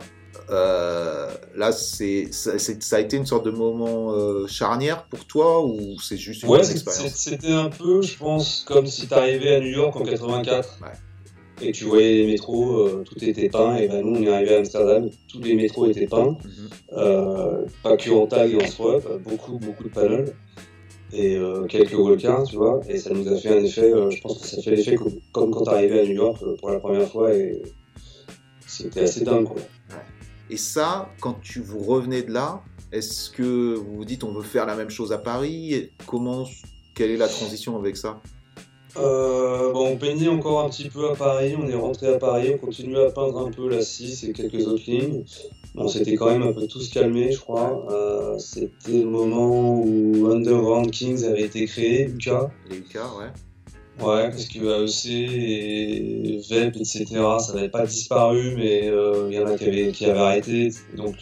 euh, 0.49 1.31
là 1.55 1.71
c'est, 1.71 2.29
ça, 2.31 2.95
a 2.95 2.99
été 2.99 3.17
une 3.17 3.25
sorte 3.25 3.45
de 3.45 3.51
moment 3.51 4.13
euh, 4.13 4.45
charnière 4.47 5.03
pour 5.05 5.25
toi 5.25 5.65
ou 5.65 5.99
c'est 5.99 6.17
juste 6.17 6.43
une 6.43 6.49
Ouais, 6.49 6.59
expérience? 6.71 7.13
c'était 7.15 7.51
un 7.51 7.69
peu, 7.69 8.01
je 8.01 8.17
pense, 8.17 8.63
comme 8.67 8.85
si 8.85 9.07
t'arrivais 9.07 9.55
à 9.55 9.59
New 9.59 9.71
York 9.71 9.95
en 9.95 10.03
84 10.03 10.79
Ouais. 10.81 10.89
Et 11.61 11.71
tu 11.71 11.85
voyais 11.85 12.15
les 12.23 12.27
métros, 12.27 12.79
euh, 12.87 13.03
tout 13.05 13.23
était 13.23 13.49
peint, 13.49 13.75
et 13.77 13.87
ben 13.87 14.01
nous 14.05 14.17
on 14.19 14.23
est 14.23 14.29
arrivé 14.33 14.55
à 14.55 14.57
Amsterdam, 14.59 15.09
tous 15.29 15.41
les 15.41 15.55
métros 15.55 15.85
étaient 15.87 16.07
peints, 16.07 16.37
Mhm. 16.43 16.69
euh, 16.97 17.65
pas 17.83 17.95
que 17.97 18.09
en 18.11 18.27
tag 18.27 18.51
et 18.51 18.55
en 18.61 18.67
swap, 18.67 19.21
beaucoup, 19.23 19.59
beaucoup 19.59 19.83
de 19.85 19.89
panels. 19.89 20.33
et 21.15 21.35
euh, 21.37 21.65
quelques 21.67 21.93
walkers, 21.93 22.43
tu 22.49 22.55
vois, 22.55 22.81
et 22.89 22.97
ça 22.97 23.13
nous 23.13 23.27
a 23.31 23.35
fait 23.37 23.49
un 23.49 23.63
effet, 23.63 23.93
euh, 23.93 24.09
je 24.09 24.19
pense 24.19 24.39
que 24.41 24.47
ça 24.47 24.59
fait 24.63 24.71
l'effet 24.75 24.95
comme, 24.95 25.13
comme 25.31 25.51
quand 25.51 25.63
t'arrivais 25.65 25.99
à 25.99 26.05
New 26.05 26.15
York 26.15 26.41
euh, 26.41 26.55
pour 26.57 26.71
la 26.71 26.79
première 26.79 27.07
fois, 27.07 27.31
et 27.35 27.61
c'était 28.65 29.01
assez 29.01 29.23
dingue, 29.23 29.45
quoi. 29.45 29.61
Et 30.49 30.57
ça, 30.57 31.09
quand 31.21 31.39
tu 31.39 31.59
vous 31.61 31.79
revenez 31.79 32.23
de 32.23 32.31
là, 32.31 32.63
est-ce 32.91 33.29
que 33.29 33.75
vous 33.75 33.97
vous 33.97 34.05
dites 34.05 34.23
on 34.23 34.33
veut 34.33 34.41
faire 34.41 34.65
la 34.65 34.75
même 34.75 34.89
chose 34.89 35.11
à 35.11 35.17
Paris? 35.19 35.91
Comment, 36.07 36.45
quelle 36.95 37.11
est 37.11 37.17
la 37.17 37.27
transition 37.27 37.77
avec 37.77 37.95
ça? 37.95 38.19
Euh, 38.97 39.71
bon, 39.71 39.89
on 39.93 39.97
peignait 39.97 40.27
encore 40.27 40.63
un 40.63 40.69
petit 40.69 40.89
peu 40.89 41.09
à 41.09 41.15
Paris, 41.15 41.55
on 41.61 41.67
est 41.67 41.73
rentré 41.75 42.07
à 42.13 42.17
Paris, 42.19 42.51
on 42.53 42.57
continue 42.65 42.97
à 42.97 43.09
peindre 43.09 43.39
un 43.39 43.51
peu 43.51 43.67
la 43.69 43.81
6 43.81 44.23
et 44.25 44.33
quelques 44.33 44.67
autres 44.67 44.83
lignes. 44.87 45.23
Bon, 45.73 45.87
c'était 45.87 46.15
quand 46.15 46.27
même 46.29 46.43
un 46.43 46.53
peu 46.53 46.67
tous 46.67 46.89
calmé, 46.89 47.31
je 47.31 47.39
crois. 47.39 47.87
Euh, 47.91 48.37
c'était 48.37 48.99
le 48.99 49.05
moment 49.05 49.81
où 49.83 50.27
Underground 50.31 50.91
Kings 50.91 51.23
avait 51.25 51.41
été 51.43 51.65
créé, 51.65 52.05
Lucas. 52.05 52.51
Les 52.69 52.77
UK, 52.77 52.95
ouais. 53.19 54.05
Ouais, 54.05 54.29
parce 54.29 54.45
que 54.45 54.59
AEC 54.59 55.05
et 55.07 56.41
VEP, 56.49 56.75
etc., 56.77 57.05
ça 57.39 57.53
n'avait 57.53 57.69
pas 57.69 57.85
disparu, 57.85 58.53
mais 58.55 58.87
euh, 58.87 59.27
il 59.29 59.35
y 59.35 59.39
en 59.39 59.47
a 59.47 59.55
qui 59.57 59.65
avaient, 59.65 59.91
qui 59.91 60.05
avaient 60.05 60.19
arrêté. 60.19 60.69
Donc, 60.95 61.15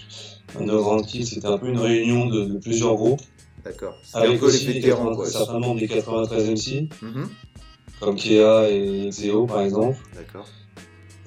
Underground 0.59 1.05
Kings, 1.05 1.25
c'était 1.25 1.47
un 1.47 1.57
peu 1.57 1.67
une 1.67 1.79
réunion 1.79 2.27
de, 2.27 2.45
de 2.45 2.57
plusieurs 2.57 2.95
groupes, 2.95 3.21
D'accord. 3.63 3.95
Un 4.15 4.21
avec 4.21 4.39
peu 4.39 4.47
les 4.47 4.53
aussi 4.55 4.65
vétérans, 4.67 5.03
80 5.09 5.15
quoi. 5.15 5.25
certainement 5.27 5.75
des 5.75 5.87
93 5.87 6.49
MC, 6.49 6.89
Mhm. 7.01 7.29
Comme 8.01 8.15
Kea 8.15 8.67
et 8.69 9.09
Xeo, 9.09 9.45
par 9.45 9.61
exemple. 9.61 9.97
D'accord. 10.15 10.45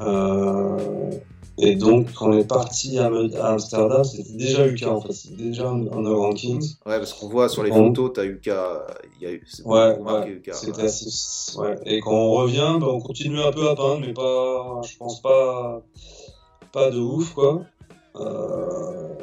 Euh, 0.00 1.10
et 1.56 1.76
donc, 1.76 2.12
quand 2.14 2.30
on 2.30 2.32
est 2.38 2.48
parti 2.48 2.98
à, 2.98 3.10
Amsterdam, 3.42 4.02
c'était 4.02 4.32
déjà 4.32 4.66
UK 4.66 4.82
en 4.88 5.00
fait, 5.00 5.12
c'était 5.12 5.42
déjà 5.44 5.68
Underground 5.68 6.36
Kings. 6.36 6.74
Ouais, 6.84 6.98
parce 6.98 7.12
qu'on 7.12 7.28
voit 7.28 7.48
sur 7.48 7.62
les 7.62 7.70
Bon. 7.70 7.88
photos, 7.88 8.12
t'as 8.14 8.24
UK. 8.24 8.50
Il 9.20 9.22
y 9.22 9.26
a 9.26 9.32
eu. 9.32 9.46
Ouais, 9.64 9.96
ouais, 9.98 10.42
c'était 10.52 10.78
ouais. 10.78 10.84
assez. 10.84 11.58
Ouais. 11.58 11.76
Et 11.86 12.00
quand 12.00 12.10
on 12.10 12.32
revient, 12.32 12.76
bah, 12.80 12.88
on 12.90 13.00
continue 13.00 13.40
un 13.40 13.52
peu 13.52 13.68
à 13.68 13.76
peindre, 13.76 14.00
mais 14.00 14.12
pas, 14.12 14.80
je 14.82 14.96
pense 14.96 15.22
pas, 15.22 15.80
pas 16.72 16.90
de 16.90 16.98
ouf 16.98 17.34
quoi. 17.34 17.62
Euh, 18.16 19.14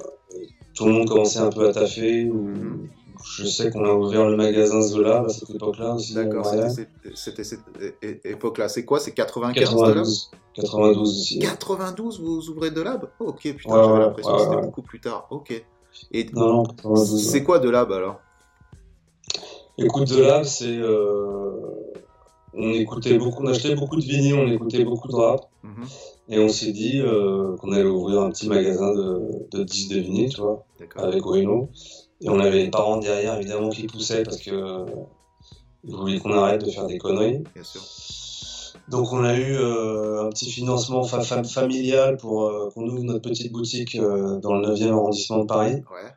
tout 0.73 0.85
le 0.85 0.93
monde 0.93 1.09
commençait 1.09 1.39
un 1.39 1.49
peu 1.49 1.67
à 1.67 1.73
taffer. 1.73 2.29
Ou... 2.29 2.47
Mhm. 2.47 2.89
Je 3.23 3.45
sais 3.45 3.69
qu'on 3.71 3.85
a 3.85 3.93
ouvert 3.93 4.29
le 4.29 4.35
magasin 4.35 4.81
Zola 4.81 5.23
à 5.25 5.29
cette 5.29 5.49
époque-là 5.49 5.95
aussi. 5.95 6.13
D'accord, 6.13 6.45
c'était 7.15 7.43
cette 7.43 7.59
époque-là. 8.25 8.69
C'est 8.69 8.85
quoi? 8.85 8.99
C'est 8.99 9.11
95 9.11 9.69
de 9.75 9.93
lab 9.93 10.05
92. 10.05 10.31
92 10.55 11.09
aussi. 11.11 11.39
92, 11.39 12.19
vous 12.21 12.49
ouvrez 12.49 12.71
de 12.71 12.81
lab? 12.81 13.09
Oh, 13.19 13.27
Ok, 13.29 13.41
putain, 13.55 13.73
Ouais, 13.73 13.81
j'avais 13.83 13.93
ouais, 13.93 13.99
l'impression 13.99 14.35
que 14.35 14.41
c'était 14.43 14.55
ouais. 14.55 14.61
beaucoup 14.61 14.81
plus 14.81 14.99
tard. 14.99 15.27
Ok. 15.29 15.63
Et 16.11 16.25
Non, 16.33 16.53
non, 16.53 16.63
92. 16.65 17.29
c'est 17.29 17.43
quoi 17.43 17.59
de 17.59 17.69
lab 17.69 17.91
alors? 17.91 18.19
Écoute 19.77 20.09
de 20.09 20.21
là, 20.21 20.43
c'est. 20.43 20.77
euh, 20.77 21.51
On 22.53 22.69
écoutait 22.73 23.17
beaucoup, 23.17 23.43
on 23.43 23.47
achetait 23.47 23.75
beaucoup 23.75 23.95
de 23.95 24.01
vinyles, 24.01 24.35
on 24.35 24.47
écoutait 24.51 24.83
beaucoup 24.83 25.07
de 25.07 25.15
rap. 25.15 25.49
Mhm. 25.63 25.85
Et 26.29 26.39
on 26.39 26.49
s'est 26.49 26.71
dit 26.71 26.99
euh, 26.99 27.55
qu'on 27.57 27.71
allait 27.71 27.83
ouvrir 27.85 28.21
un 28.21 28.29
petit 28.29 28.47
magasin 28.49 28.93
de, 28.93 29.47
de 29.51 29.63
disques 29.63 29.91
de 29.91 29.99
vinyle, 29.99 30.29
tu 30.33 30.41
vois, 30.41 30.65
avec 30.97 31.25
Oeno. 31.25 31.69
Et 32.21 32.29
on 32.29 32.39
avait 32.39 32.63
les 32.63 32.69
parents 32.69 32.97
derrière, 32.97 33.35
évidemment, 33.35 33.69
qui 33.69 33.87
poussaient 33.87 34.23
parce 34.23 34.37
que 34.41 34.51
euh, 34.51 34.85
ils 35.83 35.95
voulaient 35.95 36.19
qu'on 36.19 36.31
arrête 36.33 36.63
de 36.63 36.69
faire 36.69 36.85
des 36.85 36.97
conneries. 36.97 37.43
Bien 37.55 37.63
sûr. 37.63 37.81
Donc 38.89 39.11
on 39.13 39.23
a 39.23 39.35
eu 39.37 39.55
euh, 39.55 40.23
un 40.25 40.29
petit 40.29 40.49
financement 40.51 41.03
fa- 41.03 41.21
fa- 41.21 41.43
familial 41.43 42.17
pour 42.17 42.43
euh, 42.43 42.69
qu'on 42.73 42.87
ouvre 42.87 43.03
notre 43.03 43.21
petite 43.21 43.51
boutique 43.51 43.95
euh, 43.95 44.37
dans 44.39 44.53
le 44.55 44.67
9e 44.67 44.91
arrondissement 44.91 45.39
de 45.39 45.45
Paris. 45.45 45.75
Ouais, 45.91 46.09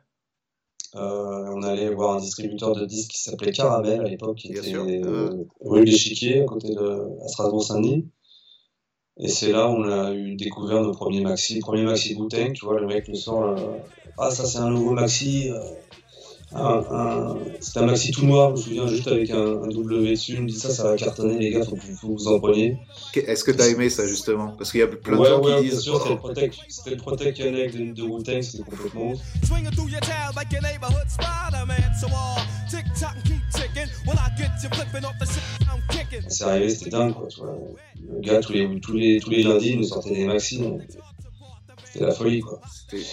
on 0.93 1.61
allait 1.63 1.89
voir 1.93 2.15
un 2.15 2.19
distributeur 2.19 2.73
de 2.73 2.85
disques 2.85 3.11
qui 3.11 3.21
s'appelait 3.21 3.51
Caramel 3.51 3.99
à 4.01 4.03
l'époque, 4.05 4.37
qui 4.37 4.49
Bien 4.49 4.61
était 4.61 4.71
rue 5.61 5.83
l'Échiquier, 5.83 6.41
à 6.41 6.45
côté 6.45 6.69
de 6.69 7.23
à 7.23 7.27
Strasbourg-Saint-Denis. 7.27 8.07
Et 9.17 9.27
c'est 9.29 9.51
là 9.51 9.67
où 9.69 9.75
on 9.75 9.89
a 9.89 10.13
eu 10.13 10.35
découvert 10.35 10.81
nos 10.81 10.91
premiers 10.91 11.21
maxi, 11.21 11.59
premier 11.59 11.83
maxi 11.83 12.15
Wu-Tang, 12.15 12.53
tu 12.53 12.65
vois, 12.65 12.79
le 12.79 12.87
mec 12.87 13.07
nous 13.07 13.15
sort, 13.15 13.57
ah 14.17 14.31
ça 14.31 14.45
c'est 14.45 14.57
un 14.59 14.69
nouveau 14.69 14.91
maxi, 14.91 15.49
euh, 15.51 15.59
un, 16.53 16.83
un- 16.89 17.37
c'est 17.59 17.79
un 17.79 17.85
maxi 17.85 18.11
tout 18.11 18.25
noir, 18.25 18.55
je 18.55 18.61
me 18.61 18.61
souviens, 18.63 18.87
juste 18.87 19.07
avec 19.07 19.29
un, 19.31 19.63
un 19.63 19.67
W 19.67 20.11
dessus, 20.11 20.33
il 20.33 20.41
me 20.43 20.47
dit 20.47 20.53
ça, 20.57 20.69
ça 20.69 20.83
va 20.83 20.95
cartonner 20.95 21.37
les 21.37 21.49
gars, 21.51 21.65
faut, 21.65 21.75
que- 21.75 21.81
faut 21.81 22.07
vous 22.09 22.27
en 22.27 22.39
preniez. 22.39 22.77
Est-ce 23.15 23.43
que 23.43 23.51
t'as 23.51 23.67
aimé 23.67 23.89
ça 23.89 24.07
justement? 24.07 24.49
Parce 24.57 24.71
qu'il 24.71 24.79
y 24.79 24.83
a 24.83 24.87
plein 24.87 25.15
de 25.17 25.21
ouais, 25.21 25.29
gens 25.29 25.41
ouais, 25.41 25.55
qui 25.57 25.61
bien 25.63 25.71
disent. 25.71 25.79
sûr, 25.81 25.97
c'était 25.97 26.09
le 26.13 26.17
Protect, 26.19 26.55
c'était 26.69 26.89
le 26.91 26.97
Protect 26.97 27.37
Connect 27.41 27.75
de, 27.75 27.91
de 27.93 28.01
Wu-Tang, 28.03 28.41
c'était 28.41 28.63
complètement 28.63 29.11
ouf. 29.11 29.19
Kicking. 35.89 36.21
C'est 36.29 36.43
arrivé, 36.45 36.69
c'était 36.69 36.89
dingue, 36.89 37.13
quoi. 37.13 37.27
Tu 37.27 37.39
vois. 37.39 37.57
Le 38.13 38.21
gars, 38.21 38.39
tous 38.39 38.53
les, 38.53 38.79
tous, 38.79 38.93
les, 38.93 39.19
tous 39.19 39.29
les 39.29 39.43
lundis, 39.43 39.69
il 39.71 39.77
nous 39.79 39.83
sortait 39.83 40.13
des 40.15 40.25
maxi. 40.25 40.59
donc 40.59 40.81
C'était 41.85 42.05
la 42.05 42.11
folie, 42.11 42.39
quoi. 42.41 42.61
C'était 42.89 43.03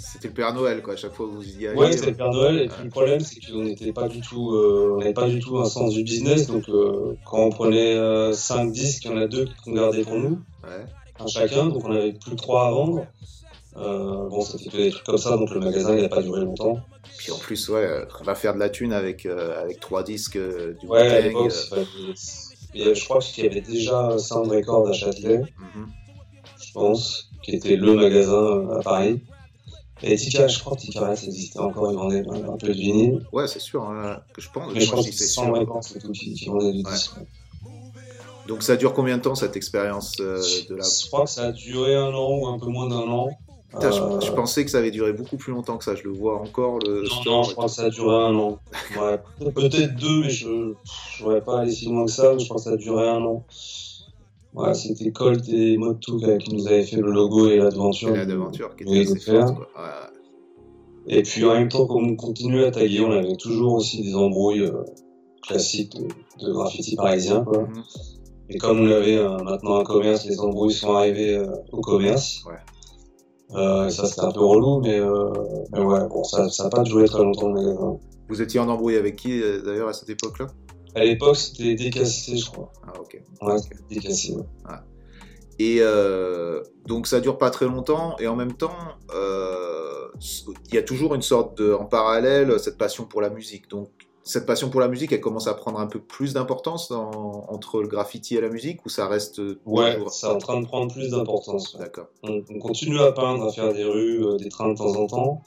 c'était 0.00 0.28
le 0.28 0.34
Père 0.34 0.52
Noël, 0.54 0.82
quoi. 0.82 0.94
À 0.94 0.96
chaque 0.96 1.12
fois 1.14 1.26
que 1.26 1.32
vous 1.32 1.48
y 1.60 1.66
alliez. 1.66 1.78
Ouais, 1.78 1.92
c'était 1.92 2.10
le 2.10 2.16
Père 2.16 2.30
Noël. 2.32 2.58
Et 2.62 2.68
puis 2.68 2.84
le 2.84 2.90
problème, 2.90 3.20
c'est 3.20 3.38
qu'on 3.40 3.62
n'était 3.62 3.92
pas 3.92 4.08
du 4.08 4.20
tout, 4.20 4.54
euh, 4.54 4.94
on 4.94 4.98
n'avait 4.98 5.12
pas 5.12 5.28
du 5.28 5.38
tout 5.40 5.58
un 5.58 5.64
sens 5.66 5.92
du 5.94 6.02
business. 6.02 6.46
Donc, 6.46 6.68
euh, 6.68 7.14
quand 7.24 7.38
on 7.38 7.50
prenait 7.50 8.32
5 8.32 8.72
disques, 8.72 9.04
il 9.04 9.10
y 9.10 9.14
en 9.14 9.18
a 9.18 9.26
deux 9.28 9.46
qu'on 9.64 9.72
gardait 9.72 10.02
pour 10.02 10.14
nous, 10.16 10.38
Ouais. 10.64 10.84
un 11.18 11.26
chacun. 11.26 11.66
Donc, 11.66 11.84
on 11.84 11.92
avait 11.92 12.12
plus 12.12 12.32
que 12.32 12.36
3 12.36 12.66
à 12.66 12.70
vendre. 12.70 13.06
Euh, 13.76 14.28
bon, 14.28 14.40
c'était 14.42 14.68
que 14.68 14.76
des 14.76 14.90
trucs 14.90 15.04
comme 15.04 15.18
ça. 15.18 15.36
Donc, 15.36 15.50
le 15.50 15.60
magasin, 15.60 15.94
il 15.94 16.02
n'a 16.02 16.08
pas 16.08 16.22
duré 16.22 16.40
longtemps. 16.40 16.80
Puis 17.18 17.30
en 17.32 17.38
plus, 17.38 17.68
ouais, 17.68 17.84
euh, 17.84 18.04
on 18.20 18.24
va 18.24 18.34
faire 18.34 18.54
de 18.54 18.58
la 18.58 18.68
thune 18.70 18.92
avec, 18.92 19.26
euh, 19.26 19.62
avec 19.62 19.78
trois 19.78 20.02
disques 20.02 20.36
euh, 20.36 20.74
du 20.80 20.86
Ouais, 20.86 21.06
à 21.06 21.20
l'époque, 21.20 21.52
euh, 21.72 22.94
je 22.94 23.04
crois 23.04 23.18
qu'il 23.20 23.44
y 23.44 23.46
avait 23.48 23.60
déjà 23.60 24.18
Sound 24.18 24.50
Record 24.50 24.88
à 24.88 24.92
Châtelet. 24.92 25.38
mhm. 25.38 25.86
je 26.62 26.72
pense, 26.72 27.30
qui 27.42 27.56
était 27.56 27.76
le 27.76 27.94
magasin 27.94 28.32
euh, 28.34 28.78
à 28.78 28.82
Paris. 28.82 29.20
Et 30.02 30.16
Tika, 30.16 30.48
je 30.48 30.58
crois 30.60 30.76
que 30.76 30.82
Tika 30.82 31.14
ça 31.14 31.26
existait 31.26 31.58
encore, 31.58 31.90
ils 31.92 31.96
vendaient 31.96 32.24
un, 32.28 32.52
un 32.52 32.56
peu 32.56 32.68
de 32.68 32.72
vinyle. 32.72 33.26
Ouais, 33.32 33.46
c'est 33.46 33.58
sûr, 33.60 33.82
hein, 33.84 34.20
que 34.32 34.40
je 34.40 34.48
pense. 34.50 34.72
Mais 34.72 34.80
je 34.80 34.86
moi, 34.86 34.96
pense 34.96 35.06
que 35.06 35.12
c'est 35.12 35.18
c'est 35.24 35.28
sûr. 35.28 35.42
sans 35.42 35.52
record, 35.52 35.84
c'est 35.84 35.98
tout 35.98 36.12
qui, 36.12 36.44
vendait 36.46 36.72
du 36.72 36.82
disque. 36.82 37.12
Donc 38.48 38.62
ça 38.62 38.76
dure 38.76 38.94
combien 38.94 39.16
de 39.18 39.22
temps 39.22 39.34
cette 39.34 39.56
expérience 39.56 40.14
euh, 40.20 40.42
de 40.68 40.74
la 40.74 40.84
Je 40.84 41.06
crois 41.08 41.24
que 41.24 41.30
ça 41.30 41.44
a 41.44 41.52
duré 41.52 41.94
un 41.94 42.12
an 42.14 42.30
ou 42.38 42.46
un 42.48 42.58
peu 42.58 42.66
moins 42.66 42.88
d'un 42.88 43.08
an. 43.08 43.28
Putain, 43.70 43.92
je, 43.92 44.00
Euh, 44.00 44.20
je 44.20 44.32
pensais 44.32 44.64
que 44.64 44.70
ça 44.70 44.78
avait 44.78 44.90
duré 44.90 45.12
beaucoup 45.12 45.36
plus 45.36 45.52
longtemps 45.52 45.76
que 45.76 45.84
ça. 45.84 45.94
Je 45.94 46.02
le 46.02 46.10
vois 46.10 46.40
encore 46.40 46.78
le 46.80 47.02
Non, 47.02 47.32
non, 47.32 47.42
je 47.44 47.52
crois 47.52 47.66
que 47.66 47.70
ça 47.70 47.84
a 47.84 47.90
duré 47.90 48.16
un 48.16 48.34
an. 48.34 48.58
Ouais, 48.98 49.20
peut-être 49.54 49.94
deux, 49.94 50.22
mais 50.22 50.30
je 50.30 50.48
ne 50.48 50.74
voudrais 51.20 51.42
pas 51.42 51.60
aller 51.60 51.70
si 51.70 51.84
loin 51.86 52.06
que 52.06 52.10
ça. 52.10 52.32
mais 52.32 52.40
Je 52.40 52.46
crois 52.46 52.56
que 52.56 52.62
ça 52.64 52.70
a 52.70 52.76
duré 52.76 53.08
un 53.08 53.22
an. 53.22 53.44
Ouais, 54.54 54.74
c'était 54.74 55.12
Colt 55.12 55.48
et 55.48 55.76
Motu 55.76 56.12
qui 56.40 56.54
nous 56.54 56.66
avaient 56.66 56.82
fait 56.82 56.96
le 56.96 57.10
logo 57.12 57.48
et 57.48 57.56
l'aventure. 57.58 58.14
Et 58.14 58.18
la 58.18 58.26
devanture 58.26 58.74
qui 58.74 58.84
Oui, 58.84 58.98
était 58.98 59.10
assez 59.12 59.14
de 59.14 59.20
faire. 59.20 59.46
forte. 59.46 59.56
Quoi. 59.56 59.66
Ouais. 59.84 61.16
Et 61.18 61.22
puis 61.22 61.44
en 61.44 61.54
même 61.54 61.68
temps 61.68 61.86
qu'on 61.86 62.16
continuait 62.16 62.66
à 62.66 62.70
taguer, 62.70 63.00
on 63.00 63.12
avait 63.12 63.36
toujours 63.36 63.74
aussi 63.74 64.02
des 64.02 64.14
embrouilles 64.14 64.62
euh, 64.62 64.82
classiques 65.46 65.94
de, 65.96 66.46
de 66.46 66.52
graffiti 66.52 66.96
parisien. 66.96 67.44
Quoi. 67.44 67.62
Mhm. 67.62 67.82
Et 68.50 68.58
comme 68.58 68.80
on 68.80 68.90
avait 68.90 69.16
euh, 69.16 69.38
maintenant 69.38 69.76
un 69.78 69.84
commerce, 69.84 70.26
les 70.26 70.40
embrouilles 70.40 70.72
sont 70.72 70.92
arrivées 70.94 71.36
euh, 71.36 71.46
au 71.72 71.80
commerce. 71.80 72.42
Ouais. 72.46 72.54
Et 73.86 73.90
ça 73.90 74.06
c'était 74.06 74.22
un 74.22 74.30
peu 74.30 74.44
relou, 74.44 74.80
mais, 74.80 75.00
mais 75.72 75.80
ouais, 75.80 76.06
bon, 76.08 76.22
ça 76.22 76.46
n'a 76.62 76.70
pas 76.70 76.82
duré 76.84 77.06
très 77.06 77.22
longtemps 77.24 77.48
le 77.48 77.54
magasin. 77.54 77.96
Vous 78.28 78.42
étiez 78.42 78.60
en 78.60 78.68
embrouille 78.68 78.94
avec 78.96 79.16
qui 79.16 79.40
d'ailleurs 79.64 79.88
à 79.88 79.92
cette 79.92 80.08
époque-là? 80.08 80.46
À 80.94 81.04
l'époque 81.04 81.36
c'était 81.36 81.74
décassé, 81.74 82.36
je 82.36 82.46
crois. 82.50 82.72
Ah 82.86 82.92
ok. 83.00 83.22
Ouais, 83.42 83.54
Ok. 83.54 83.60
c'était 83.62 83.94
décassé. 83.94 84.34
ouais. 84.34 84.44
Et 85.58 85.78
euh, 85.80 86.62
donc 86.86 87.06
ça 87.06 87.20
dure 87.20 87.36
pas 87.36 87.50
très 87.50 87.66
longtemps 87.66 88.16
et 88.18 88.26
en 88.26 88.34
même 88.36 88.54
temps, 88.54 88.74
euh, 89.14 90.08
il 90.68 90.74
y 90.74 90.78
a 90.78 90.82
toujours 90.82 91.14
une 91.14 91.22
sorte 91.22 91.58
de, 91.58 91.72
en 91.74 91.84
parallèle, 91.84 92.58
cette 92.58 92.78
passion 92.78 93.04
pour 93.04 93.20
la 93.20 93.28
musique. 93.28 93.68
Donc 93.68 93.88
cette 94.22 94.46
passion 94.46 94.70
pour 94.70 94.80
la 94.80 94.88
musique, 94.88 95.12
elle 95.12 95.20
commence 95.20 95.48
à 95.48 95.54
prendre 95.54 95.78
un 95.80 95.86
peu 95.86 95.98
plus 96.00 96.32
d'importance 96.34 96.90
entre 96.90 97.82
le 97.82 97.88
graffiti 97.88 98.36
et 98.36 98.40
la 98.40 98.48
musique 98.48 98.84
ou 98.86 98.88
ça 98.88 99.06
reste 99.06 99.40
Ouais, 99.66 99.98
c'est 100.10 100.26
en 100.28 100.38
train 100.38 100.60
de 100.60 100.66
prendre 100.66 100.90
plus 100.92 101.10
d'importance. 101.10 101.76
D'accord. 101.78 102.06
On, 102.22 102.42
on 102.48 102.58
continue 102.58 102.98
à 103.00 103.12
peindre, 103.12 103.46
à 103.46 103.52
faire 103.52 103.72
des 103.74 103.84
rues, 103.84 104.24
euh, 104.24 104.36
des 104.38 104.48
trains 104.48 104.70
de 104.72 104.78
temps 104.78 104.94
en 104.94 105.06
temps, 105.06 105.42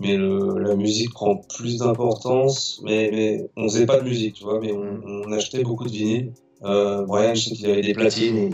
mais 0.00 0.16
le, 0.16 0.58
la 0.58 0.74
musique 0.74 1.12
prend 1.12 1.36
plus 1.36 1.78
d'importance. 1.78 2.80
Mais, 2.84 3.10
mais 3.12 3.50
on 3.56 3.64
faisait 3.64 3.86
pas 3.86 3.98
de 3.98 4.04
musique, 4.04 4.34
tu 4.34 4.44
vois, 4.44 4.60
mais 4.60 4.72
on, 4.72 5.00
on 5.04 5.32
achetait 5.32 5.62
beaucoup 5.62 5.84
de 5.84 5.90
vinyles. 5.90 6.32
Euh, 6.64 7.04
Brian, 7.04 7.34
je 7.34 7.48
sais 7.48 7.54
qu'il 7.54 7.70
avait 7.70 7.82
des 7.82 7.92
platines, 7.92 8.36
et 8.36 8.50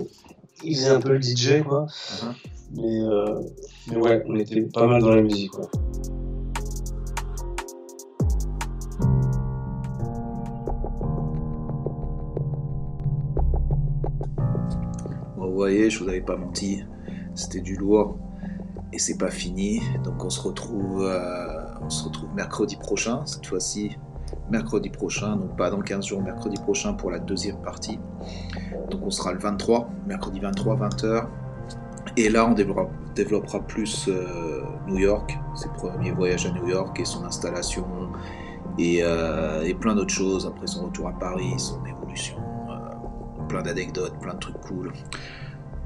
il 0.65 0.75
faisait 0.75 0.89
un 0.89 1.01
peu 1.01 1.13
le 1.13 1.21
DJ, 1.21 1.63
quoi. 1.63 1.87
Mhm. 2.23 2.35
Mais, 2.77 3.01
euh, 3.01 3.41
mais 3.89 3.97
ouais, 3.97 4.23
on 4.27 4.37
était 4.37 4.61
pas 4.63 4.87
mal 4.87 5.01
dans 5.01 5.15
la 5.15 5.23
musique, 5.23 5.51
quoi. 5.51 5.69
Vous 15.37 15.55
voyez, 15.55 15.91
je 15.91 16.03
vous 16.03 16.09
avais 16.09 16.21
pas 16.21 16.37
menti, 16.37 16.83
c'était 17.35 17.61
du 17.61 17.75
lourd 17.77 18.17
et 18.99 19.01
c'est 19.01 19.17
pas 19.17 19.31
fini. 19.31 19.81
Donc 20.03 20.25
on 20.25 20.29
se 20.29 20.41
retrouve, 20.41 21.05
euh, 21.05 21.63
on 21.81 21.89
se 21.89 22.05
retrouve 22.05 22.35
mercredi 22.35 22.75
prochain, 22.75 23.25
cette 23.27 23.47
fois-ci 23.47 23.97
mercredi 24.51 24.91
prochain, 24.91 25.37
donc 25.37 25.57
pas 25.57 25.71
dans 25.71 25.81
15 25.81 26.05
jours, 26.05 26.21
mercredi 26.21 26.61
prochain 26.61 26.95
pour 26.95 27.13
la 27.13 27.21
deuxième 27.21 27.59
partie. 27.63 28.01
Donc 28.91 29.01
on 29.05 29.11
sera 29.11 29.33
le 29.33 29.39
23, 29.39 29.89
mercredi 30.09 30.41
23, 30.41 30.77
20h. 30.77 31.27
Et 32.17 32.29
là, 32.29 32.45
on 32.45 32.55
développera, 33.15 33.61
plus 33.61 34.09
euh, 34.09 34.63
New 34.89 34.99
York, 34.99 35.39
ses 35.55 35.69
premiers 35.69 36.11
voyages 36.11 36.47
à 36.47 36.51
New 36.51 36.67
York 36.67 36.99
et 36.99 37.05
son 37.05 37.25
installation, 37.25 37.87
et, 38.79 38.99
euh, 39.03 39.63
et 39.63 39.75
plein 39.75 39.95
d'autres 39.95 40.15
choses 40.15 40.45
après 40.45 40.67
son 40.67 40.87
retour 40.87 41.07
à 41.07 41.13
Paris, 41.13 41.55
son 41.57 41.85
évolution, 41.87 42.39
plein 43.49 43.63
d'anecdotes, 43.63 44.19
plein 44.21 44.35
de 44.35 44.41
trucs 44.41 44.61
cool. 44.63 44.93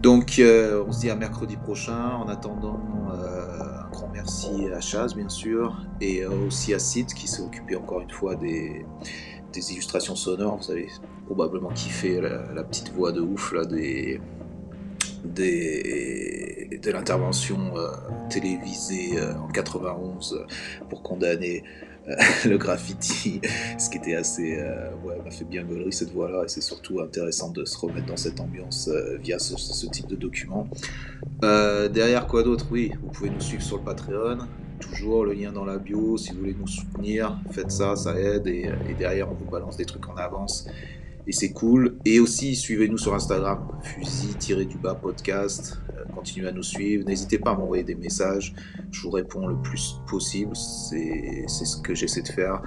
Donc 0.03 0.40
on 0.40 0.92
se 0.92 1.00
dit 1.00 1.11
à 1.11 1.14
mercredi 1.14 1.57
prochain. 1.57 2.11
En 2.16 2.28
attendant, 2.28 2.80
un 3.12 3.88
grand 3.90 4.09
merci 4.12 4.50
à 4.74 4.80
Chaz 4.80 5.14
bien 5.14 5.28
sûr, 5.28 5.76
et 6.00 6.26
aussi 6.26 6.74
à 6.74 6.78
Sid 6.78 7.07
qui 7.14 7.28
s'est 7.28 7.42
occupé 7.42 7.76
encore 7.76 8.00
une 8.00 8.11
fois 8.11 8.34
des, 8.34 8.84
illustrations 9.55 10.16
sonores. 10.16 10.59
Vous 10.59 10.72
avez 10.72 10.88
probablement 11.26 11.70
kiffé 11.70 12.20
la, 12.20 12.64
petite 12.64 12.92
voix 12.92 13.12
de 13.12 13.20
ouf 13.20 13.53
là 13.53 13.64
des 13.64 14.20
des, 15.24 16.78
de 16.82 16.90
l'intervention 16.90 17.76
euh, 17.76 17.88
télévisée 18.28 19.18
euh, 19.18 19.34
en 19.36 19.48
91 19.48 20.34
euh, 20.34 20.46
pour 20.88 21.03
condamner 21.03 21.64
le 22.44 22.57
graffiti, 22.59 23.40
ce 23.78 23.88
qui 23.90 23.98
était 23.98 24.14
assez, 24.14 24.59
ouais, 25.05 25.20
m'a 25.24 25.30
fait 25.30 25.44
bien 25.44 25.62
gaulerie 25.62 25.92
cette 25.92 26.12
voix-là, 26.12 26.44
et 26.44 26.48
c'est 26.48 26.61
surtout 26.61 27.00
intéressant 27.00 27.50
de 27.50 27.64
se 27.64 27.78
remettre 27.78 28.07
dans 28.07 28.16
cette 28.16 28.40
ambiance 28.40 28.90
via 29.20 29.38
ce, 29.38 29.86
type 29.86 30.09
de 30.09 30.16
document. 30.16 30.68
derrière 31.40 32.26
quoi 32.26 32.42
d'autre? 32.42 32.66
Oui, 32.70 32.92
vous 33.03 33.11
pouvez 33.11 33.30
nous 33.30 33.40
suivre 33.40 33.62
sur 33.62 33.76
le 33.78 33.84
Patreon, 33.84 34.38
toujours 34.80 35.24
le 35.24 35.32
lien 35.34 35.53
dans 35.53 35.64
la 35.64 35.78
bio, 35.78 36.16
si 36.16 36.32
vous 36.32 36.40
voulez 36.40 36.57
nous 36.59 36.66
soutenir, 36.66 37.38
faites 37.53 37.70
ça, 37.70 37.94
ça 37.94 38.18
aide, 38.18 38.48
et 38.48 38.72
derrière 38.98 39.30
on 39.30 39.34
vous 39.34 39.48
balance 39.48 39.76
des 39.76 39.86
trucs 39.86 40.09
en 40.09 40.16
avance 40.16 40.66
et 41.26 41.32
c'est 41.32 41.52
cool. 41.52 41.98
Et 42.04 42.18
aussi, 42.18 42.56
suivez-nous 42.56 42.98
sur 42.98 43.14
Instagram, 43.14 43.68
fusil-du-bas 43.82 44.96
podcast. 44.96 45.78
Euh, 45.90 46.04
continuez 46.14 46.48
à 46.48 46.52
nous 46.52 46.62
suivre. 46.62 47.06
N'hésitez 47.06 47.38
pas 47.38 47.52
à 47.52 47.54
m'envoyer 47.54 47.84
des 47.84 47.94
messages. 47.94 48.54
Je 48.90 49.02
vous 49.02 49.10
réponds 49.10 49.46
le 49.46 49.56
plus 49.62 50.00
possible. 50.08 50.56
C'est 50.56 51.46
ce 51.46 51.76
que 51.80 51.94
j'essaie 51.94 52.22
de 52.22 52.28
faire. 52.28 52.62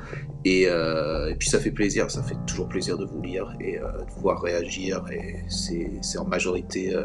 Et, 0.46 0.68
euh, 0.68 1.32
et, 1.32 1.36
puis, 1.36 1.50
ça 1.50 1.60
fait 1.60 1.72
plaisir. 1.72 2.10
Ça 2.10 2.24
fait 2.24 2.38
toujours 2.48 2.70
plaisir 2.70 2.98
de 2.98 3.06
vous 3.06 3.22
lire 3.22 3.54
et 3.60 3.78
euh, 3.78 3.92
de 4.06 4.22
voir 4.22 4.42
réagir. 4.42 5.04
Et 5.12 5.44
c'est 5.50 6.18
en 6.18 6.26
majorité 6.26 6.96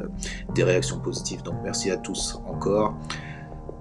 des 0.55 0.63
réactions 0.63 1.01
positives. 1.01 1.43
Donc, 1.43 1.57
merci 1.65 1.91
à 1.91 1.97
tous 1.97 2.39
encore. 2.47 2.97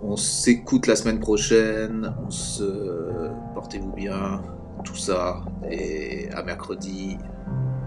On 0.01 0.15
s'écoute 0.15 0.88
la 0.88 0.95
semaine 0.95 1.20
prochaine. 1.20 2.15
On 2.26 2.32
se 2.32 3.30
portez-vous 3.53 3.93
bien 3.93 4.41
tout 4.84 4.95
ça 4.95 5.41
et 5.69 6.30
à 6.32 6.43
mercredi 6.43 7.17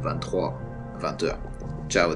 23, 0.03 0.59
20h. 1.01 1.37
Ciao 1.89 2.13